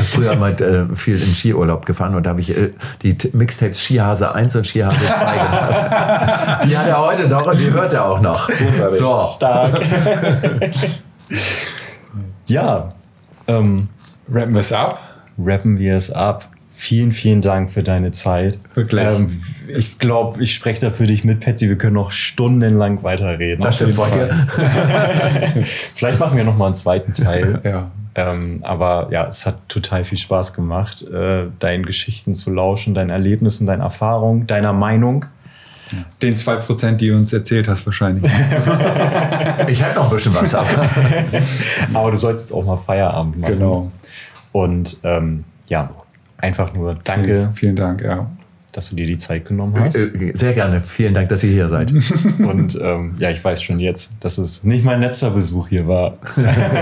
Ich 0.00 0.08
früher 0.10 0.36
mal 0.36 0.52
äh, 0.60 0.94
viel 0.94 1.20
in 1.20 1.34
Skiurlaub 1.34 1.86
gefahren 1.86 2.14
und 2.14 2.24
da 2.26 2.30
habe 2.30 2.40
ich 2.42 2.50
äh, 2.56 2.70
die 3.02 3.16
Mixtapes 3.32 3.80
Skihase 3.82 4.32
1 4.34 4.54
und 4.54 4.66
Skihase 4.66 4.94
2 4.94 5.04
gehört. 5.14 6.64
Die 6.66 6.76
hat 6.76 6.86
er 6.86 7.00
heute 7.00 7.26
noch 7.26 7.46
und 7.46 7.58
die 7.58 7.70
hört 7.72 7.92
er 7.94 8.04
auch 8.04 8.20
noch. 8.20 8.48
So, 8.90 9.20
Stark. 9.22 9.80
ja, 12.46 12.92
ähm, 13.48 13.88
Rappen 14.30 14.54
wir 14.54 14.60
es 14.60 14.72
ab. 14.72 15.00
rappen 15.38 15.78
wir 15.78 15.96
es 15.96 16.10
ab. 16.10 16.48
Vielen, 16.72 17.12
vielen 17.12 17.40
Dank 17.40 17.70
für 17.70 17.82
deine 17.82 18.12
Zeit. 18.12 18.58
Wirklich. 18.74 19.02
Ähm, 19.02 19.40
ich 19.66 19.98
glaube, 19.98 20.42
ich 20.42 20.52
spreche 20.52 20.80
da 20.80 20.90
für 20.90 21.06
dich 21.06 21.24
mit, 21.24 21.40
Patsy. 21.40 21.68
Wir 21.68 21.78
können 21.78 21.94
noch 21.94 22.10
stundenlang 22.10 23.02
weiterreden. 23.02 23.62
das 23.62 23.76
stimmt. 23.76 23.96
Wollt 23.96 24.14
ihr? 24.14 24.28
Vielleicht 25.94 26.18
machen 26.18 26.36
wir 26.36 26.44
noch 26.44 26.56
mal 26.56 26.66
einen 26.66 26.74
zweiten 26.74 27.14
Teil. 27.14 27.60
Ja. 27.64 27.90
Ähm, 28.14 28.60
aber 28.62 29.08
ja, 29.10 29.26
es 29.26 29.46
hat 29.46 29.68
total 29.68 30.04
viel 30.04 30.18
Spaß 30.18 30.54
gemacht, 30.54 31.02
äh, 31.02 31.46
deinen 31.58 31.84
Geschichten 31.84 32.34
zu 32.34 32.50
lauschen, 32.50 32.94
deinen 32.94 33.10
Erlebnissen, 33.10 33.66
deinen 33.66 33.82
Erfahrungen, 33.82 34.46
deiner 34.46 34.72
Meinung. 34.72 35.26
Den 36.20 36.34
2%, 36.34 36.92
die 36.92 37.08
du 37.08 37.16
uns 37.16 37.32
erzählt 37.32 37.68
hast, 37.68 37.86
wahrscheinlich. 37.86 38.24
Ich 39.68 39.82
halte 39.82 39.96
noch 39.96 40.10
ein 40.10 40.16
bisschen 40.16 40.34
was 40.34 40.54
ab. 40.54 40.66
Aber 41.94 42.10
du 42.10 42.16
sollst 42.16 42.44
jetzt 42.44 42.52
auch 42.52 42.64
mal 42.64 42.76
Feierabend 42.76 43.40
machen. 43.40 43.52
genau. 43.52 43.90
Und 44.52 44.98
ähm, 45.02 45.44
ja, 45.66 45.90
einfach 46.38 46.72
nur 46.72 46.96
danke, 47.02 47.50
Vielen 47.54 47.74
Dank, 47.76 48.02
ja. 48.02 48.30
dass 48.72 48.90
du 48.90 48.96
dir 48.96 49.06
die 49.06 49.16
Zeit 49.16 49.44
genommen 49.46 49.74
hast. 49.78 49.96
Äh, 49.96 50.32
Sehr 50.34 50.54
gerne. 50.54 50.80
Vielen 50.82 51.14
Dank, 51.14 51.28
dass 51.30 51.42
ihr 51.42 51.50
hier 51.50 51.68
seid. 51.68 51.92
Und 52.38 52.78
ähm, 52.80 53.16
ja, 53.18 53.30
ich 53.30 53.42
weiß 53.42 53.62
schon 53.62 53.80
jetzt, 53.80 54.12
dass 54.20 54.38
es 54.38 54.62
nicht 54.64 54.84
mein 54.84 55.00
letzter 55.00 55.30
Besuch 55.30 55.68
hier 55.68 55.88
war. 55.88 56.18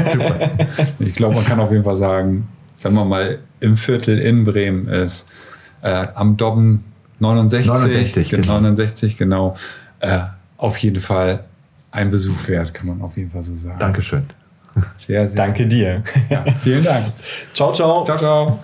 Super. 0.09 0.51
Ich 0.99 1.15
glaube, 1.15 1.37
man 1.37 1.45
kann 1.45 1.61
auf 1.61 1.71
jeden 1.71 1.85
Fall 1.85 1.97
sagen, 1.97 2.49
wenn 2.83 2.93
man 2.93 3.09
mal 3.09 3.39
im 3.61 3.77
Viertel 3.77 4.19
in 4.19 4.45
Bremen 4.45 4.89
ist, 4.89 5.27
äh, 5.83 6.07
am 6.15 6.37
Dobben 6.37 6.85
69, 7.19 7.67
69, 7.67 8.31
genau. 8.31 8.43
genau. 8.43 8.61
69, 8.61 9.17
genau, 9.17 9.57
äh, 10.01 10.21
auf 10.57 10.77
jeden 10.79 11.01
Fall 11.01 11.45
ein 11.91 12.11
Besuch 12.11 12.49
wert, 12.49 12.75
kann 12.75 12.89
man 12.89 13.03
auf 13.03 13.17
jeden 13.17 13.31
Fall 13.31 13.43
so 13.43 13.57
sagen. 13.57 13.79
Dankeschön. 13.79 14.25
Sehr, 14.97 15.29
sehr. 15.29 15.37
Danke 15.37 15.67
dir. 15.67 16.03
Ja, 16.29 16.45
vielen 16.63 16.83
Dank. 16.83 17.07
ciao, 17.53 17.73
ciao. 17.73 18.05
Ciao, 18.05 18.19
ciao. 18.19 18.59